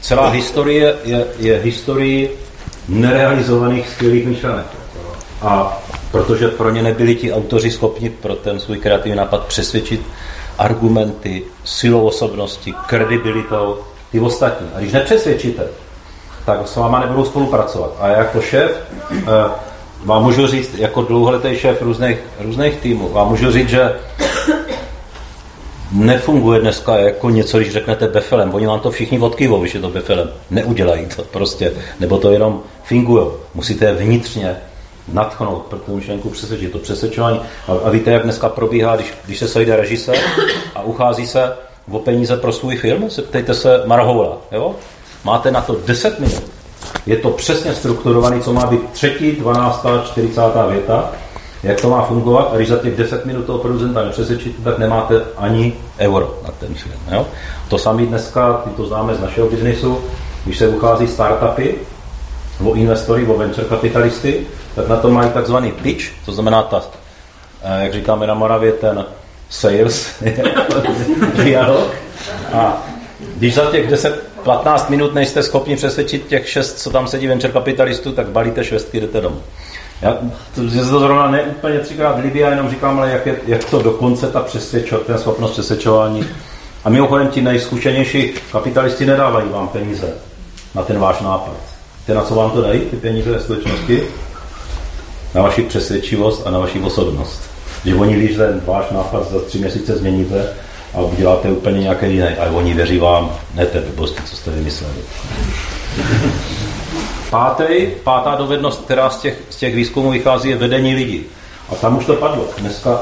celá 0.00 0.28
historie 0.28 0.96
je, 1.04 1.26
je 1.38 1.58
historii 1.58 2.38
nerealizovaných 2.88 3.88
skvělých 3.88 4.26
myšlenek. 4.26 4.66
A 5.42 5.78
protože 6.10 6.48
pro 6.48 6.70
ně 6.70 6.82
nebyli 6.82 7.14
ti 7.14 7.32
autoři 7.32 7.70
schopni 7.70 8.10
pro 8.10 8.34
ten 8.34 8.60
svůj 8.60 8.78
kreativní 8.78 9.16
nápad 9.16 9.46
přesvědčit 9.46 10.00
argumenty, 10.58 11.42
silou 11.64 12.06
osobnosti, 12.06 12.74
kredibilitou 12.86 13.78
ty 14.12 14.20
ostatní. 14.20 14.66
A 14.74 14.78
když 14.80 14.92
nepřesvědčíte, 14.92 15.66
tak 16.44 16.68
s 16.68 16.76
váma 16.76 17.00
nebudou 17.00 17.24
spolupracovat. 17.24 17.96
A 18.00 18.08
jako 18.08 18.40
šéf, 18.40 18.82
eh, 19.12 19.26
vám 20.04 20.22
můžu 20.22 20.46
říct, 20.46 20.74
jako 20.78 21.02
dlouholetý 21.02 21.56
šéf 21.56 21.82
různých, 21.82 22.18
různých 22.40 22.76
týmů, 22.76 23.08
vám 23.08 23.28
můžu 23.28 23.50
říct, 23.50 23.68
že 23.68 23.92
nefunguje 25.92 26.60
dneska 26.60 26.96
jako 26.96 27.30
něco, 27.30 27.58
když 27.58 27.72
řeknete 27.72 28.08
befelem. 28.08 28.54
Oni 28.54 28.66
vám 28.66 28.80
to 28.80 28.90
všichni 28.90 29.18
odkyvou, 29.18 29.60
když 29.60 29.74
je 29.74 29.80
to 29.80 29.88
befelem. 29.88 30.30
Neudělají 30.50 31.06
to 31.16 31.22
prostě. 31.22 31.72
Nebo 32.00 32.18
to 32.18 32.30
jenom 32.30 32.62
fungují. 32.84 33.26
Musíte 33.54 33.92
vnitřně 33.92 34.56
natchnout 35.12 35.66
pro 35.66 35.78
tu 35.78 35.96
myšlenku 35.96 36.30
přesvědčit. 36.30 36.72
To 36.72 36.78
přesvědčování. 36.78 37.40
A, 37.68 37.72
a 37.84 37.90
víte, 37.90 38.10
jak 38.10 38.22
dneska 38.22 38.48
probíhá, 38.48 38.96
když, 38.96 39.14
když 39.26 39.38
se 39.38 39.48
sejde 39.48 39.76
režisér 39.76 40.18
a 40.74 40.82
uchází 40.82 41.26
se 41.26 41.52
o 41.90 41.98
peníze 41.98 42.36
pro 42.36 42.52
svůj 42.52 42.76
film, 42.76 43.08
ptejte 43.28 43.54
se 43.54 43.82
Marhoula. 43.86 44.38
Jo? 44.52 44.74
Máte 45.24 45.50
na 45.50 45.60
to 45.60 45.76
10 45.86 46.20
minut. 46.20 46.42
Je 47.06 47.16
to 47.16 47.30
přesně 47.30 47.74
strukturovaný, 47.74 48.42
co 48.42 48.52
má 48.52 48.66
být 48.66 48.90
třetí, 48.90 49.32
12, 49.32 49.86
40. 50.04 50.40
věta, 50.70 51.12
jak 51.62 51.80
to 51.80 51.90
má 51.90 52.02
fungovat 52.02 52.50
a 52.52 52.56
když 52.56 52.68
za 52.68 52.76
těch 52.76 52.96
10 52.96 53.26
minut 53.26 53.44
toho 53.44 53.58
producenta 53.58 54.04
nepřesvědčíte, 54.04 54.62
tak 54.62 54.78
nemáte 54.78 55.22
ani 55.36 55.74
euro 55.98 56.38
na 56.44 56.50
ten 56.60 56.74
film. 56.74 56.94
Jo? 57.12 57.26
To 57.68 57.78
samé 57.78 58.06
dneska, 58.06 58.52
ty 58.52 58.70
to 58.70 58.86
známe 58.86 59.14
z 59.14 59.20
našeho 59.20 59.48
biznesu, 59.48 59.98
když 60.44 60.58
se 60.58 60.68
uchází 60.68 61.08
startupy, 61.08 61.74
o 62.64 62.74
investory, 62.74 63.26
o 63.26 63.38
venture 63.38 63.68
kapitalisty, 63.68 64.46
tak 64.74 64.88
na 64.88 64.96
to 64.96 65.10
mají 65.10 65.30
takzvaný 65.30 65.72
pitch, 65.72 66.04
to 66.24 66.32
znamená 66.32 66.62
ta, 66.62 66.82
eh, 67.62 67.84
jak 67.84 67.92
říkáme 67.92 68.26
na 68.26 68.34
Moravě, 68.34 68.72
ten 68.72 69.04
sales 69.48 70.06
dialog. 71.44 71.94
A 72.52 72.86
když 73.36 73.54
za 73.54 73.70
těch 73.70 73.90
10-15 74.44 74.90
minut 74.90 75.14
nejste 75.14 75.42
schopni 75.42 75.76
přesvědčit 75.76 76.26
těch 76.26 76.48
šest, 76.48 76.78
co 76.78 76.90
tam 76.90 77.08
sedí 77.08 77.26
venture 77.26 77.52
kapitalistů, 77.52 78.12
tak 78.12 78.28
balíte 78.28 78.64
švestky, 78.64 79.00
jdete 79.00 79.20
domů. 79.20 79.42
Já 80.02 80.12
to, 80.54 80.60
to 80.62 80.98
zrovna 80.98 81.30
ne 81.30 81.42
úplně 81.42 81.78
třikrát 81.78 82.18
líbí, 82.24 82.38
já 82.38 82.50
jenom 82.50 82.70
říkám, 82.70 82.98
ale 82.98 83.10
jak, 83.10 83.26
je, 83.26 83.36
jak 83.46 83.64
to 83.64 83.82
dokonce 83.82 84.26
ta 84.26 84.40
přesvědčovat, 84.40 85.06
ta 85.06 85.18
schopnost 85.18 85.50
přesvědčování. 85.50 86.26
A 86.84 86.90
mimochodem 86.90 87.28
ti 87.28 87.42
nejzkušenější 87.42 88.32
kapitalisti 88.52 89.06
nedávají 89.06 89.48
vám 89.48 89.68
peníze 89.68 90.08
na 90.74 90.82
ten 90.82 90.98
váš 90.98 91.20
nápad. 91.20 91.54
Víte, 91.98 92.14
na 92.14 92.22
co 92.22 92.34
vám 92.34 92.50
to 92.50 92.62
dají, 92.62 92.80
ty 92.80 92.96
peníze 92.96 93.30
ve 93.30 93.40
skutečnosti? 93.40 94.02
Na 95.34 95.42
vaši 95.42 95.62
přesvědčivost 95.62 96.46
a 96.46 96.50
na 96.50 96.58
vaši 96.58 96.80
osobnost. 96.80 97.42
Že 97.84 97.94
oni, 97.94 98.14
když 98.14 98.36
ten 98.36 98.62
váš 98.66 98.84
nápad 98.90 99.30
za 99.30 99.40
tři 99.40 99.58
měsíce 99.58 99.96
změníte 99.96 100.48
a 100.94 101.00
uděláte 101.00 101.50
úplně 101.50 101.80
nějaké 101.80 102.08
jiné, 102.08 102.36
ale 102.36 102.50
oni 102.50 102.74
věří 102.74 102.98
vám, 102.98 103.30
ne 103.54 103.66
té 103.66 103.80
blbosti, 103.80 104.22
co 104.24 104.36
jste 104.36 104.50
vymysleli. 104.50 104.94
Pátý, 107.30 107.64
pátá 108.04 108.34
dovednost, 108.34 108.84
která 108.84 109.10
z 109.10 109.20
těch, 109.20 109.42
z 109.50 109.56
těch 109.56 109.74
výzkumů 109.74 110.10
vychází, 110.10 110.48
je 110.48 110.56
vedení 110.56 110.94
lidí. 110.94 111.22
A 111.68 111.74
tam 111.74 111.98
už 111.98 112.06
to 112.06 112.14
padlo. 112.14 112.44
Dneska 112.58 113.00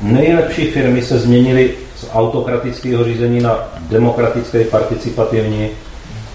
nejlepší 0.00 0.70
firmy 0.70 1.02
se 1.02 1.18
změnily 1.18 1.74
z 1.96 2.06
autokratického 2.12 3.04
řízení 3.04 3.40
na 3.40 3.58
demokratický 3.80 4.64
participativní 4.70 5.68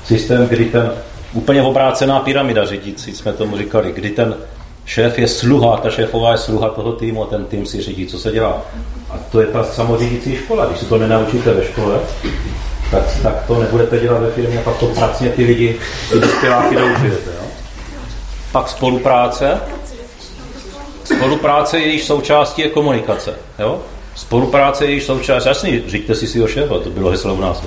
systém, 0.05 0.47
kdy 0.47 0.65
ten 0.65 0.91
úplně 1.33 1.61
obrácená 1.61 2.19
pyramida 2.19 2.65
řídící, 2.65 3.15
jsme 3.15 3.33
tomu 3.33 3.57
říkali, 3.57 3.91
kdy 3.91 4.09
ten 4.09 4.35
šéf 4.85 5.19
je 5.19 5.27
sluha, 5.27 5.77
ta 5.77 5.89
šéfová 5.89 6.31
je 6.31 6.37
sluha 6.37 6.69
toho 6.69 6.91
týmu 6.91 7.23
a 7.23 7.27
ten 7.27 7.45
tým 7.45 7.65
si 7.65 7.81
řídí, 7.81 8.07
co 8.07 8.19
se 8.19 8.31
dělá. 8.31 8.61
A 9.09 9.17
to 9.31 9.41
je 9.41 9.47
ta 9.47 9.63
samořídící 9.63 10.35
škola. 10.35 10.65
Když 10.65 10.79
si 10.79 10.85
to 10.85 10.97
nenaučíte 10.97 11.53
ve 11.53 11.65
škole, 11.65 11.99
tak, 12.91 13.03
tak 13.23 13.45
to 13.47 13.59
nebudete 13.59 13.99
dělat 13.99 14.21
ve 14.21 14.31
firmě 14.31 14.59
a 14.59 14.61
pak 14.61 14.77
to 14.77 14.85
pracně 14.85 15.29
ty 15.29 15.45
lidi, 15.45 15.79
ty 16.11 16.19
dospěláky 16.19 16.75
doučujete. 16.75 17.29
Jo? 17.29 17.47
Pak 18.51 18.69
spolupráce. 18.69 19.59
Spolupráce, 21.03 21.79
jejíž 21.79 22.03
součástí 22.03 22.61
je 22.61 22.69
komunikace. 22.69 23.33
Jo? 23.59 23.79
Spolupráce, 24.15 24.85
jejíž 24.85 25.03
součástí, 25.03 25.49
jasný, 25.49 25.83
říďte 25.87 26.15
si 26.15 26.27
svého 26.27 26.47
šéfa, 26.47 26.79
to 26.79 26.89
bylo 26.89 27.09
heslo 27.09 27.33
u 27.33 27.41
nás. 27.41 27.63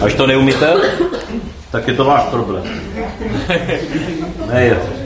A 0.00 0.04
když 0.04 0.14
to 0.14 0.26
neumíte, 0.26 0.74
tak 1.70 1.88
je 1.88 1.94
to 1.94 2.04
váš 2.04 2.22
problém. 2.22 2.62
Ne 4.52 4.64
je 4.64 4.74
to. 4.74 5.04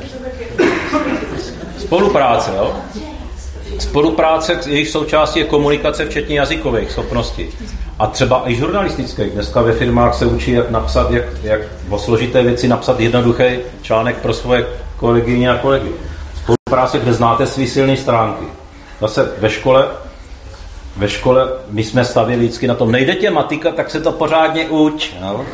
Spolupráce, 1.78 2.50
jo? 2.56 2.72
Spolupráce, 3.78 4.60
jejich 4.66 4.88
součástí 4.88 5.38
je 5.38 5.44
komunikace, 5.44 6.06
včetně 6.06 6.38
jazykových 6.38 6.90
schopností. 6.90 7.48
A 7.98 8.06
třeba 8.06 8.42
i 8.46 8.54
žurnalistické. 8.54 9.30
Dneska 9.30 9.62
ve 9.62 9.72
firmách 9.72 10.14
se 10.14 10.26
učí, 10.26 10.52
jak 10.52 10.70
napsat, 10.70 11.10
jak, 11.10 11.24
jak 11.42 11.60
o 11.90 11.98
složité 11.98 12.42
věci 12.42 12.68
napsat 12.68 13.00
jednoduchý 13.00 13.44
článek 13.82 14.16
pro 14.16 14.34
svoje 14.34 14.66
kolegyně 14.96 15.50
a 15.50 15.58
kolegy. 15.58 15.90
Spolupráce, 16.42 16.98
kde 16.98 17.12
znáte 17.12 17.46
své 17.46 17.66
silné 17.66 17.96
stránky. 17.96 18.44
Zase 19.00 19.32
ve 19.38 19.50
škole 19.50 19.88
ve 20.98 21.08
škole 21.08 21.48
my 21.70 21.84
jsme 21.84 22.04
stavili 22.04 22.38
vždycky 22.38 22.66
na 22.66 22.74
tom, 22.74 22.92
nejde 22.92 23.14
tě 23.14 23.30
matika, 23.30 23.72
tak 23.72 23.90
se 23.90 24.00
to 24.00 24.12
pořádně 24.12 24.66
uč. 24.68 25.12
No? 25.20 25.44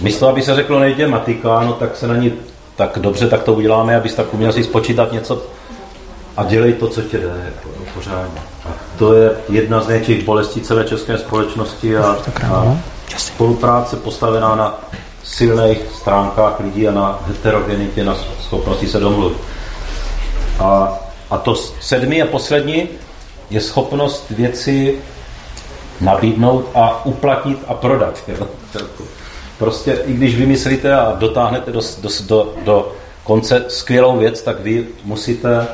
Místo, 0.00 0.28
aby 0.28 0.42
se 0.42 0.54
řeklo 0.54 0.78
nejde 0.78 1.06
matika, 1.06 1.60
no 1.60 1.72
tak 1.72 1.96
se 1.96 2.06
na 2.06 2.16
ní 2.16 2.32
tak 2.76 2.98
dobře, 2.98 3.28
tak 3.28 3.42
to 3.42 3.54
uděláme, 3.54 3.96
abys 3.96 4.14
tak 4.14 4.34
uměl 4.34 4.52
si 4.52 4.64
spočítat 4.64 5.12
něco 5.12 5.42
a 6.36 6.44
dělej 6.44 6.72
to, 6.72 6.88
co 6.88 7.02
tě 7.02 7.18
jde, 7.18 7.32
jako, 7.44 7.68
pořádně. 7.94 8.40
A 8.68 8.68
to 8.98 9.14
je 9.14 9.30
jedna 9.48 9.80
z 9.80 9.88
největších 9.88 10.24
bolestí 10.24 10.60
celé 10.60 10.84
české 10.84 11.18
společnosti 11.18 11.96
a, 11.96 12.16
a 12.52 12.76
spolupráce 13.16 13.96
postavená 13.96 14.54
na 14.54 14.78
silných 15.24 15.78
stránkách 15.94 16.60
lidí 16.60 16.88
a 16.88 16.92
na 16.92 17.20
heterogenitě, 17.26 18.04
na 18.04 18.16
schopnosti 18.40 18.88
se 18.88 19.00
domluvit. 19.00 19.38
A, 20.58 20.98
a 21.30 21.38
to 21.38 21.54
sedmý 21.80 22.22
a 22.22 22.26
poslední 22.26 22.88
je 23.50 23.60
schopnost 23.60 24.30
věci 24.30 24.98
nabídnout 26.00 26.68
a 26.74 27.06
uplatnit 27.06 27.58
a 27.68 27.74
prodat. 27.74 28.22
Jo? 28.28 28.46
Prostě 29.58 30.02
i 30.06 30.12
když 30.12 30.36
vymyslíte 30.36 30.94
a 30.94 31.16
dotáhnete 31.18 31.72
do, 31.72 31.80
do, 32.00 32.08
do, 32.26 32.54
do 32.64 32.92
konce 33.24 33.64
skvělou 33.68 34.18
věc, 34.18 34.42
tak 34.42 34.60
vy 34.60 34.86
musíte 35.04 35.66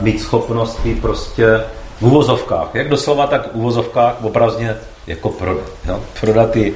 mít 0.00 0.20
schopnost 0.20 0.78
i 0.84 0.94
prostě 0.94 1.60
v 2.00 2.02
uvozovkách, 2.02 2.68
jak 2.74 2.88
doslova, 2.88 3.26
tak 3.26 3.52
v 3.52 3.56
uvozovkách 3.56 4.24
obrazně 4.24 4.76
jako 5.06 5.28
prodat. 5.28 5.68
Jo? 5.88 6.00
Prodat 6.20 6.56
i 6.56 6.74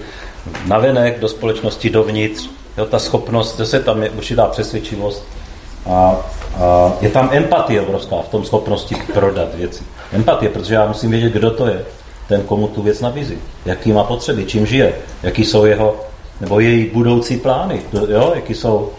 navenek 0.67 1.21
do 1.21 1.29
společnosti 1.29 1.91
dovnitř, 1.91 2.49
jo? 2.79 2.87
ta 2.87 2.99
schopnost, 2.99 3.57
zase 3.57 3.81
tam 3.81 4.03
je 4.03 4.11
určitá 4.11 4.47
přesvědčivost 4.47 5.25
a, 5.87 5.91
a 5.91 6.93
je 7.01 7.09
tam 7.09 7.29
empatie 7.33 7.81
obrovská 7.81 8.17
v 8.17 8.29
tom 8.29 8.45
schopnosti 8.45 8.97
prodat 9.15 9.55
věci. 9.55 9.85
Empatie, 10.13 10.51
protože 10.51 10.75
já 10.75 10.87
musím 10.87 11.11
vědět, 11.11 11.33
kdo 11.33 11.51
to 11.51 11.67
je, 11.67 11.85
ten, 12.29 12.43
komu 12.43 12.69
tu 12.69 12.83
věc 12.83 13.01
nabízí, 13.01 13.39
jaký 13.65 13.93
má 13.93 14.05
potřeby, 14.05 14.45
čím 14.45 14.67
žije, 14.67 14.95
jaký 15.23 15.45
jsou 15.45 15.65
jeho, 15.65 15.97
nebo 16.41 16.61
její 16.61 16.91
budoucí 16.91 17.37
plány, 17.37 17.83
jo? 18.09 18.33
jaký 18.35 18.55
jsou 18.55 18.91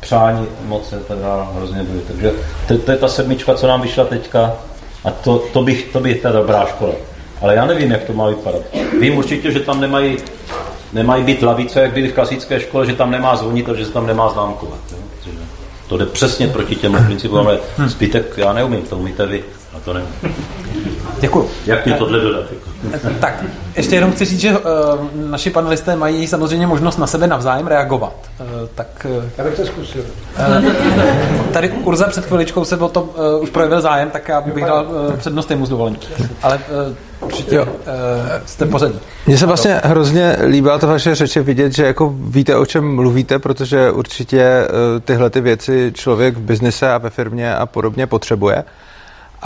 přání, 0.00 0.46
emoce, 0.64 0.96
teda 1.08 1.48
hrozně 1.56 1.82
byly. 1.82 2.00
Takže 2.06 2.32
to, 2.68 2.78
to, 2.78 2.90
je 2.90 2.96
ta 2.96 3.08
sedmička, 3.08 3.54
co 3.54 3.66
nám 3.66 3.82
vyšla 3.82 4.04
teďka 4.04 4.52
a 5.04 5.10
to, 5.10 5.38
to, 5.38 5.62
bych, 5.62 5.84
to 5.92 6.00
bych 6.00 6.22
ta 6.22 6.32
dobrá 6.32 6.66
škola. 6.66 6.92
Ale 7.42 7.54
já 7.54 7.66
nevím, 7.66 7.90
jak 7.90 8.04
to 8.04 8.12
má 8.12 8.28
vypadat. 8.28 8.62
Vím 9.00 9.16
určitě, 9.16 9.52
že 9.52 9.60
tam 9.60 9.80
nemají, 9.80 10.16
nemají 10.92 11.24
být 11.24 11.42
lavice, 11.42 11.80
jak 11.80 11.92
byly 11.92 12.08
v 12.08 12.14
klasické 12.14 12.60
škole, 12.60 12.86
že 12.86 12.94
tam 12.94 13.10
nemá 13.10 13.36
zvonit, 13.36 13.68
že 13.74 13.86
se 13.86 13.92
tam 13.92 14.06
nemá 14.06 14.28
známkovat. 14.28 14.78
Jo? 14.92 14.98
To 15.88 15.96
jde 15.96 16.06
přesně 16.06 16.48
proti 16.48 16.76
těm 16.76 17.04
principům, 17.06 17.38
ale 17.38 17.58
zbytek 17.86 18.34
já 18.36 18.52
neumím, 18.52 18.82
to 18.82 18.96
umíte 18.96 19.26
vy. 19.26 19.44
To 19.86 19.92
nevím. 19.92 20.08
Děkuji. 21.20 21.50
Jak 21.66 21.86
mě 21.86 21.94
tohle 21.94 22.20
dodat? 22.20 22.44
Jako? 22.50 23.08
Tak, 23.20 23.44
ještě 23.76 23.94
jenom 23.94 24.12
chci 24.12 24.24
říct, 24.24 24.40
že 24.40 24.58
uh, 24.58 24.60
naši 25.30 25.50
panelisté 25.50 25.96
mají 25.96 26.26
samozřejmě 26.26 26.66
možnost 26.66 26.96
na 26.96 27.06
sebe 27.06 27.26
navzájem 27.26 27.66
reagovat. 27.66 28.12
Uh, 28.40 28.46
tak, 28.74 29.06
uh, 29.18 29.24
já 29.38 29.44
bych 29.44 29.54
to 29.54 29.66
zkusil. 29.66 30.04
Tady 31.52 31.70
Urza 31.70 32.04
před 32.04 32.26
chviličkou 32.26 32.64
se 32.64 32.76
o 32.76 32.88
to 32.88 33.02
už 33.40 33.50
projevil 33.50 33.80
zájem, 33.80 34.10
tak 34.10 34.28
já 34.28 34.40
bych 34.40 34.64
dal 34.64 34.86
přednost 35.18 35.50
jemu 35.50 35.66
s 35.66 35.68
dovolením. 35.68 36.00
Ale 36.42 36.60
určitě 37.20 37.66
jste 38.46 38.66
pořadí. 38.66 38.98
Mně 39.26 39.38
se 39.38 39.46
vlastně 39.46 39.80
hrozně 39.84 40.36
líbila 40.46 40.78
ta 40.78 40.86
vaše 40.86 41.14
řeče 41.14 41.42
vidět, 41.42 41.74
že 41.74 41.86
jako 41.86 42.14
víte, 42.18 42.56
o 42.56 42.66
čem 42.66 42.94
mluvíte, 42.94 43.38
protože 43.38 43.90
určitě 43.90 44.68
tyhle 45.04 45.30
ty 45.30 45.40
věci 45.40 45.92
člověk 45.94 46.36
v 46.36 46.40
biznise 46.40 46.92
a 46.92 46.98
ve 46.98 47.10
firmě 47.10 47.54
a 47.54 47.66
podobně 47.66 48.06
potřebuje 48.06 48.64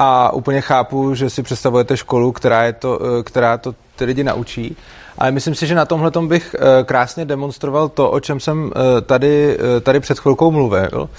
a 0.03 0.33
úplně 0.33 0.61
chápu, 0.61 1.15
že 1.15 1.31
si 1.31 1.43
představujete 1.43 1.97
školu, 1.97 2.33
která, 2.33 2.65
je 2.65 2.73
to, 2.73 3.01
eh, 3.03 3.23
která 3.23 3.59
to 3.59 3.75
ty 3.97 4.05
lidi 4.05 4.25
naučí. 4.25 4.77
Ale 5.19 5.31
myslím 5.31 5.55
si, 5.55 5.67
že 5.67 5.75
na 5.75 5.85
tomhle 5.85 6.11
bych 6.27 6.57
eh, 6.59 6.85
krásně 6.85 7.25
demonstroval 7.25 7.89
to, 7.89 8.11
o 8.11 8.21
čem 8.21 8.41
jsem 8.41 8.73
eh, 8.77 9.01
tady, 9.01 9.59
tady 9.83 10.01
před 10.01 10.19
chvilkou 10.19 10.51
mluvil. 10.51 11.11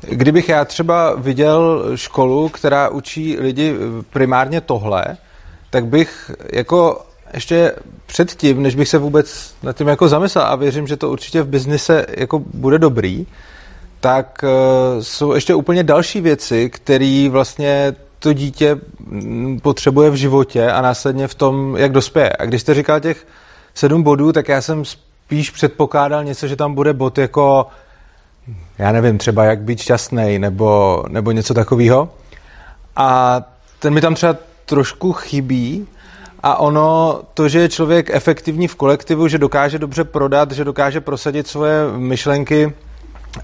Kdybych 0.00 0.48
já 0.48 0.64
třeba 0.64 1.14
viděl 1.14 1.84
školu, 1.94 2.48
která 2.48 2.88
učí 2.88 3.36
lidi 3.40 3.74
primárně 4.10 4.60
tohle, 4.60 5.04
tak 5.70 5.86
bych 5.86 6.30
jako 6.52 7.00
ještě 7.34 7.72
předtím, 8.06 8.62
než 8.62 8.74
bych 8.74 8.88
se 8.88 8.98
vůbec 8.98 9.54
nad 9.62 9.76
tím 9.76 9.88
jako 9.88 10.08
zamyslel 10.08 10.44
a 10.44 10.56
věřím, 10.56 10.86
že 10.86 10.96
to 10.96 11.10
určitě 11.10 11.42
v 11.42 11.48
biznise 11.48 12.06
jako 12.16 12.38
bude 12.54 12.78
dobrý, 12.78 13.26
tak 14.00 14.44
jsou 15.00 15.32
ještě 15.32 15.54
úplně 15.54 15.82
další 15.82 16.20
věci, 16.20 16.70
které 16.70 17.28
vlastně 17.30 17.94
to 18.20 18.32
dítě 18.32 18.76
potřebuje 19.62 20.10
v 20.10 20.14
životě 20.14 20.70
a 20.70 20.80
následně 20.80 21.28
v 21.28 21.34
tom, 21.34 21.76
jak 21.76 21.92
dospěje. 21.92 22.32
A 22.32 22.44
když 22.44 22.60
jste 22.60 22.74
říkal 22.74 23.00
těch 23.00 23.26
sedm 23.74 24.02
bodů, 24.02 24.32
tak 24.32 24.48
já 24.48 24.60
jsem 24.60 24.84
spíš 24.84 25.50
předpokládal 25.50 26.24
něco, 26.24 26.46
že 26.46 26.56
tam 26.56 26.74
bude 26.74 26.92
bod 26.92 27.18
jako, 27.18 27.66
já 28.78 28.92
nevím, 28.92 29.18
třeba 29.18 29.44
jak 29.44 29.60
být 29.60 29.80
šťastný 29.80 30.38
nebo, 30.38 31.02
nebo 31.08 31.32
něco 31.32 31.54
takového. 31.54 32.08
A 32.96 33.40
ten 33.78 33.94
mi 33.94 34.00
tam 34.00 34.14
třeba 34.14 34.36
trošku 34.66 35.12
chybí, 35.12 35.86
a 36.42 36.56
ono, 36.56 37.20
to, 37.34 37.48
že 37.48 37.60
je 37.60 37.68
člověk 37.68 38.10
efektivní 38.10 38.68
v 38.68 38.74
kolektivu, 38.74 39.28
že 39.28 39.38
dokáže 39.38 39.78
dobře 39.78 40.04
prodat, 40.04 40.52
že 40.52 40.64
dokáže 40.64 41.00
prosadit 41.00 41.46
svoje 41.46 41.82
myšlenky 41.96 42.72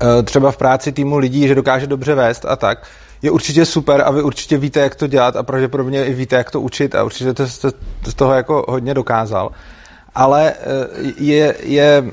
eh, 0.03 0.23
třeba 0.23 0.51
v 0.53 0.57
práci 0.57 0.93
týmu 0.93 1.19
lidí, 1.19 1.49
že 1.49 1.55
dokáže 1.55 1.87
dobře 1.87 2.15
vést 2.15 2.45
a 2.45 2.57
tak, 2.57 2.87
je 3.23 3.31
určitě 3.31 3.67
super 3.67 4.03
a 4.07 4.11
vy 4.11 4.23
určitě 4.23 4.59
víte, 4.59 4.81
jak 4.81 4.95
to 4.95 5.07
dělat 5.07 5.37
a 5.37 5.43
pravděpodobně 5.43 6.05
i 6.05 6.15
víte, 6.15 6.37
jak 6.37 6.51
to 6.51 6.61
učit 6.61 6.95
a 6.95 7.05
určitě 7.05 7.47
jste 7.47 7.71
z 8.07 8.15
toho 8.15 8.33
jako 8.35 8.65
hodně 8.69 8.95
dokázal. 8.95 9.51
Ale 10.15 10.53
eh, 10.53 11.13
je, 11.19 11.55
je 11.63 12.05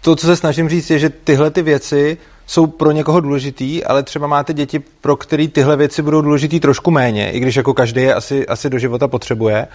to, 0.00 0.16
co 0.16 0.26
se 0.26 0.36
snažím 0.36 0.68
říct, 0.68 0.90
je, 0.90 0.98
že 0.98 1.10
tyhle 1.10 1.50
ty 1.50 1.62
věci 1.62 2.18
jsou 2.46 2.66
pro 2.66 2.90
někoho 2.90 3.20
důležitý, 3.20 3.84
ale 3.84 4.02
třeba 4.02 4.26
máte 4.26 4.52
děti, 4.52 4.78
pro 4.78 5.16
který 5.16 5.48
tyhle 5.48 5.76
věci 5.76 6.02
budou 6.02 6.20
důležitý 6.20 6.60
trošku 6.60 6.90
méně, 6.90 7.30
i 7.30 7.40
když 7.40 7.56
jako 7.56 7.74
každý 7.74 8.02
je 8.02 8.14
asi, 8.14 8.46
asi 8.46 8.70
do 8.70 8.78
života 8.78 9.08
potřebuje. 9.08 9.66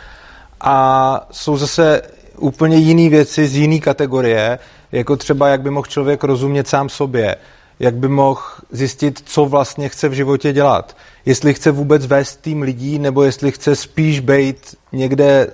A 0.62 1.28
jsou 1.32 1.58
zase 1.58 2.02
úplně 2.38 2.78
jiné 2.78 3.10
věci 3.10 3.48
z 3.48 3.56
jiné 3.56 3.80
kategorie, 3.80 4.60
jako 4.92 5.16
třeba 5.18 5.48
jak 5.48 5.62
by 5.62 5.70
mohl 5.70 5.88
člověk 5.88 6.24
rozumět 6.24 6.68
sám 6.68 6.90
sobě, 6.90 7.36
jak 7.80 7.96
by 7.96 8.08
mohl 8.08 8.42
zjistit, 8.72 9.22
co 9.26 9.46
vlastně 9.46 9.90
chce 9.90 10.10
v 10.10 10.14
životě 10.14 10.54
dělat. 10.54 10.98
Jestli 11.26 11.54
chce 11.54 11.72
vůbec 11.72 12.06
vést 12.06 12.42
tým 12.42 12.62
lidí, 12.62 13.00
nebo 13.00 13.24
jestli 13.24 13.52
chce 13.52 13.76
spíš 13.76 14.20
být 14.20 14.76
někde 14.92 15.54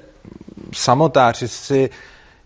samotář, 0.74 1.42
jestli 1.42 1.90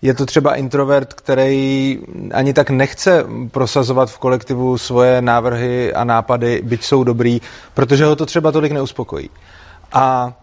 je 0.02 0.14
to 0.14 0.26
třeba 0.26 0.56
introvert, 0.56 1.14
který 1.14 2.00
ani 2.34 2.54
tak 2.54 2.70
nechce 2.70 3.26
prosazovat 3.52 4.10
v 4.10 4.18
kolektivu 4.18 4.78
svoje 4.78 5.22
návrhy 5.22 5.94
a 5.94 6.04
nápady, 6.04 6.62
byť 6.64 6.84
jsou 6.84 7.04
dobrý, 7.04 7.42
protože 7.74 8.06
ho 8.06 8.16
to 8.16 8.26
třeba 8.26 8.52
tolik 8.52 8.72
neuspokojí. 8.72 9.30
A 9.94 10.34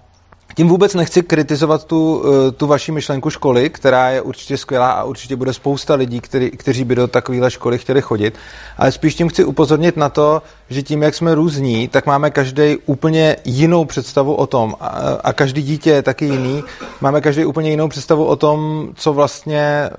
tím 0.56 0.68
vůbec 0.68 0.94
nechci 0.94 1.22
kritizovat 1.22 1.84
tu, 1.84 2.24
eh, 2.48 2.50
tu 2.52 2.66
vaši 2.66 2.92
myšlenku 2.92 3.30
školy, 3.30 3.70
která 3.70 4.10
je 4.10 4.20
určitě 4.20 4.56
skvělá 4.56 4.90
a 4.90 5.04
určitě 5.04 5.36
bude 5.36 5.52
spousta 5.52 5.94
lidí, 5.94 6.20
který, 6.20 6.50
kteří 6.50 6.84
by 6.84 6.94
do 6.94 7.08
takovéhle 7.08 7.50
školy 7.50 7.78
chtěli 7.78 8.02
chodit, 8.02 8.34
ale 8.78 8.92
spíš 8.92 9.14
tím 9.14 9.28
chci 9.28 9.44
upozornit 9.44 9.96
na 9.96 10.08
to, 10.08 10.42
že 10.70 10.82
tím, 10.82 11.02
jak 11.02 11.14
jsme 11.14 11.34
různí, 11.34 11.88
tak 11.88 12.06
máme 12.06 12.30
každý 12.30 12.76
úplně 12.86 13.36
jinou 13.44 13.84
představu 13.84 14.34
o 14.34 14.46
tom 14.46 14.74
a, 14.80 14.86
a 15.24 15.32
každý 15.32 15.62
dítě 15.62 15.90
je 15.90 16.02
taky 16.02 16.24
jiný. 16.24 16.64
Máme 17.00 17.20
každý 17.20 17.44
úplně 17.44 17.70
jinou 17.70 17.88
představu 17.88 18.24
o 18.24 18.36
tom, 18.36 18.88
co 18.94 19.12
vlastně 19.12 19.60
eh, 19.60 19.92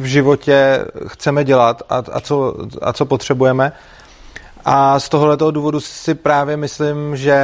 v 0.00 0.04
životě 0.04 0.84
chceme 1.06 1.44
dělat 1.44 1.82
a, 1.88 2.02
a, 2.12 2.20
co, 2.20 2.54
a 2.82 2.92
co 2.92 3.04
potřebujeme. 3.04 3.72
A 4.64 5.00
z 5.00 5.08
tohoto 5.08 5.50
důvodu 5.50 5.80
si 5.80 6.14
právě 6.14 6.56
myslím, 6.56 7.16
že 7.16 7.38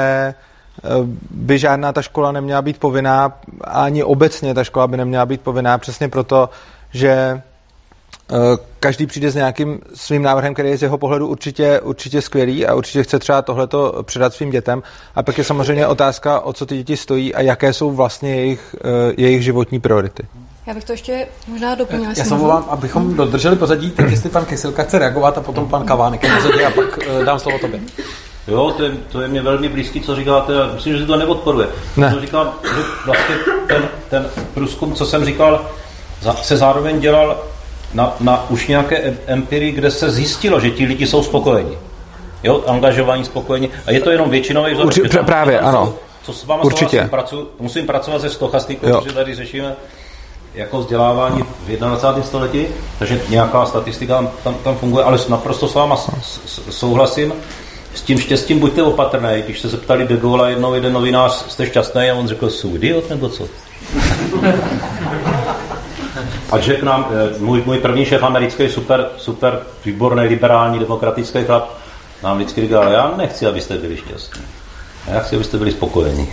by 1.31 1.59
žádná 1.59 1.93
ta 1.93 2.03
škola 2.03 2.33
neměla 2.33 2.63
být 2.63 2.79
povinná, 2.79 3.39
ani 3.65 4.05
obecně 4.05 4.55
ta 4.55 4.65
škola 4.65 4.87
by 4.87 4.97
neměla 4.97 5.27
být 5.27 5.41
povinná, 5.41 5.79
přesně 5.79 6.09
proto, 6.09 6.49
že 6.93 7.11
eh, 7.11 8.35
každý 8.81 9.07
přijde 9.07 9.31
s 9.31 9.35
nějakým 9.35 9.81
svým 9.95 10.23
návrhem, 10.23 10.55
který 10.55 10.69
je 10.69 10.79
z 10.79 10.83
jeho 10.83 10.99
pohledu 10.99 11.29
určitě, 11.29 11.81
určitě 11.81 12.21
skvělý 12.21 12.67
a 12.67 12.75
určitě 12.75 13.03
chce 13.03 13.19
třeba 13.19 13.43
tohleto 13.43 14.03
předat 14.03 14.35
svým 14.35 14.51
dětem. 14.51 14.83
A 15.15 15.23
pak 15.23 15.39
je 15.39 15.45
samozřejmě 15.45 15.87
otázka, 15.87 16.41
o 16.41 16.53
co 16.53 16.67
ty 16.67 16.77
děti 16.77 16.97
stojí 16.97 17.35
a 17.35 17.41
jaké 17.41 17.73
jsou 17.73 17.91
vlastně 17.91 18.37
jejich, 18.37 18.77
eh, 18.85 19.15
jejich 19.17 19.43
životní 19.43 19.81
priority. 19.81 20.23
Já 20.67 20.75
bych 20.75 20.85
to 20.85 20.93
ještě 20.93 21.27
možná 21.49 21.75
doplnila. 21.75 22.13
Já 22.17 22.25
se 22.25 22.35
vám, 22.35 22.67
abychom 22.69 23.17
dodrželi 23.17 23.57
pozadí, 23.57 23.91
tak 23.91 24.11
jestli 24.11 24.31
pan 24.31 24.45
Kysilka 24.45 24.83
chce 24.83 24.99
reagovat 24.99 25.39
a 25.39 25.41
potom 25.41 25.69
pan 25.69 25.85
Kavánek 25.85 26.25
a 26.25 26.71
pak 26.71 26.99
eh, 27.07 27.25
dám 27.25 27.39
slovo 27.39 27.59
tobě. 27.59 27.81
Jo, 28.49 28.75
to 28.77 28.85
je, 28.85 28.91
to 29.13 29.21
je 29.21 29.29
mě 29.29 29.43
velmi 29.43 29.69
blízký, 29.69 30.01
co 30.01 30.17
říkáte. 30.17 30.53
Myslím, 30.75 30.99
že 30.99 31.07
to 31.07 31.17
neodporuje. 31.17 31.67
Ne. 31.97 32.15
To 32.15 32.21
říkám, 32.21 32.53
že 32.63 32.83
vlastně 33.07 33.37
ten, 33.69 33.89
ten 34.11 34.27
průzkum, 34.55 34.95
co 34.95 35.07
jsem 35.07 35.25
říkal, 35.25 35.67
se 36.43 36.57
zároveň 36.57 37.01
dělal 37.01 37.43
na, 37.95 38.13
na 38.21 38.51
už 38.51 38.67
nějaké 38.67 39.15
empirii, 39.27 39.73
kde 39.73 39.91
se 39.91 40.11
zjistilo, 40.11 40.61
že 40.61 40.71
ti 40.71 40.87
lidi 40.87 41.07
jsou 41.07 41.23
spokojeni. 41.23 41.79
Jo, 42.43 42.65
angažovaní, 42.67 43.25
spokojení. 43.25 43.71
A 43.87 43.91
je 43.91 44.01
to 44.01 44.11
jenom 44.11 44.31
většinový 44.31 44.73
vzorek. 44.73 44.87
Určitě, 44.87 45.19
právě, 45.19 45.61
ano. 45.61 45.95
Co 46.23 46.33
s 46.33 46.45
váma 46.45 46.63
Určitě. 46.63 47.09
Pracu, 47.11 47.49
musím 47.61 47.87
pracovat 47.87 48.21
se 48.21 48.31
stochastikou, 48.31 48.87
protože 48.87 49.15
tady 49.15 49.35
řešíme 49.35 49.77
jako 50.55 50.79
vzdělávání 50.79 51.43
v 51.43 51.77
21. 51.77 52.23
století, 52.23 52.67
takže 52.99 53.21
nějaká 53.29 53.67
statistika 53.67 54.33
tam, 54.45 54.55
tam 54.55 54.77
funguje, 54.77 55.05
ale 55.05 55.19
naprosto 55.29 55.69
s 55.69 55.75
váma 55.75 55.97
souhlasím 56.71 57.33
s 57.95 58.03
tím 58.03 58.19
štěstím 58.19 58.59
buďte 58.59 58.83
opatrný. 58.83 59.43
Když 59.45 59.61
se 59.61 59.69
zeptali 59.69 60.07
de 60.07 60.17
Gaulle 60.17 60.51
jednou 60.51 60.75
jeden 60.75 60.93
novinář, 60.93 61.33
jste 61.33 61.67
šťastný? 61.67 62.11
A 62.11 62.15
on 62.15 62.29
řekl, 62.29 62.51
jsou 62.51 62.75
idiot 62.75 63.11
nebo 63.11 63.29
co? 63.29 63.49
A 66.51 66.61
řekl 66.61 66.87
nám, 66.87 67.09
eh, 67.11 67.39
můj, 67.39 67.63
můj 67.67 67.79
první 67.79 68.05
šéf 68.05 68.23
americký, 68.23 68.69
super, 68.69 69.09
super, 69.17 69.61
výborný, 69.85 70.23
liberální, 70.23 70.79
demokratický 70.79 71.45
chlap, 71.45 71.79
nám 72.23 72.37
vždycky 72.37 72.61
říkal, 72.61 72.89
já 72.89 73.15
nechci, 73.17 73.47
abyste 73.47 73.75
byli 73.75 73.97
šťastní. 73.97 74.43
Já 75.07 75.21
chci, 75.21 75.37
abyste 75.37 75.59
byli 75.59 75.73
spokojeni. 75.73 76.33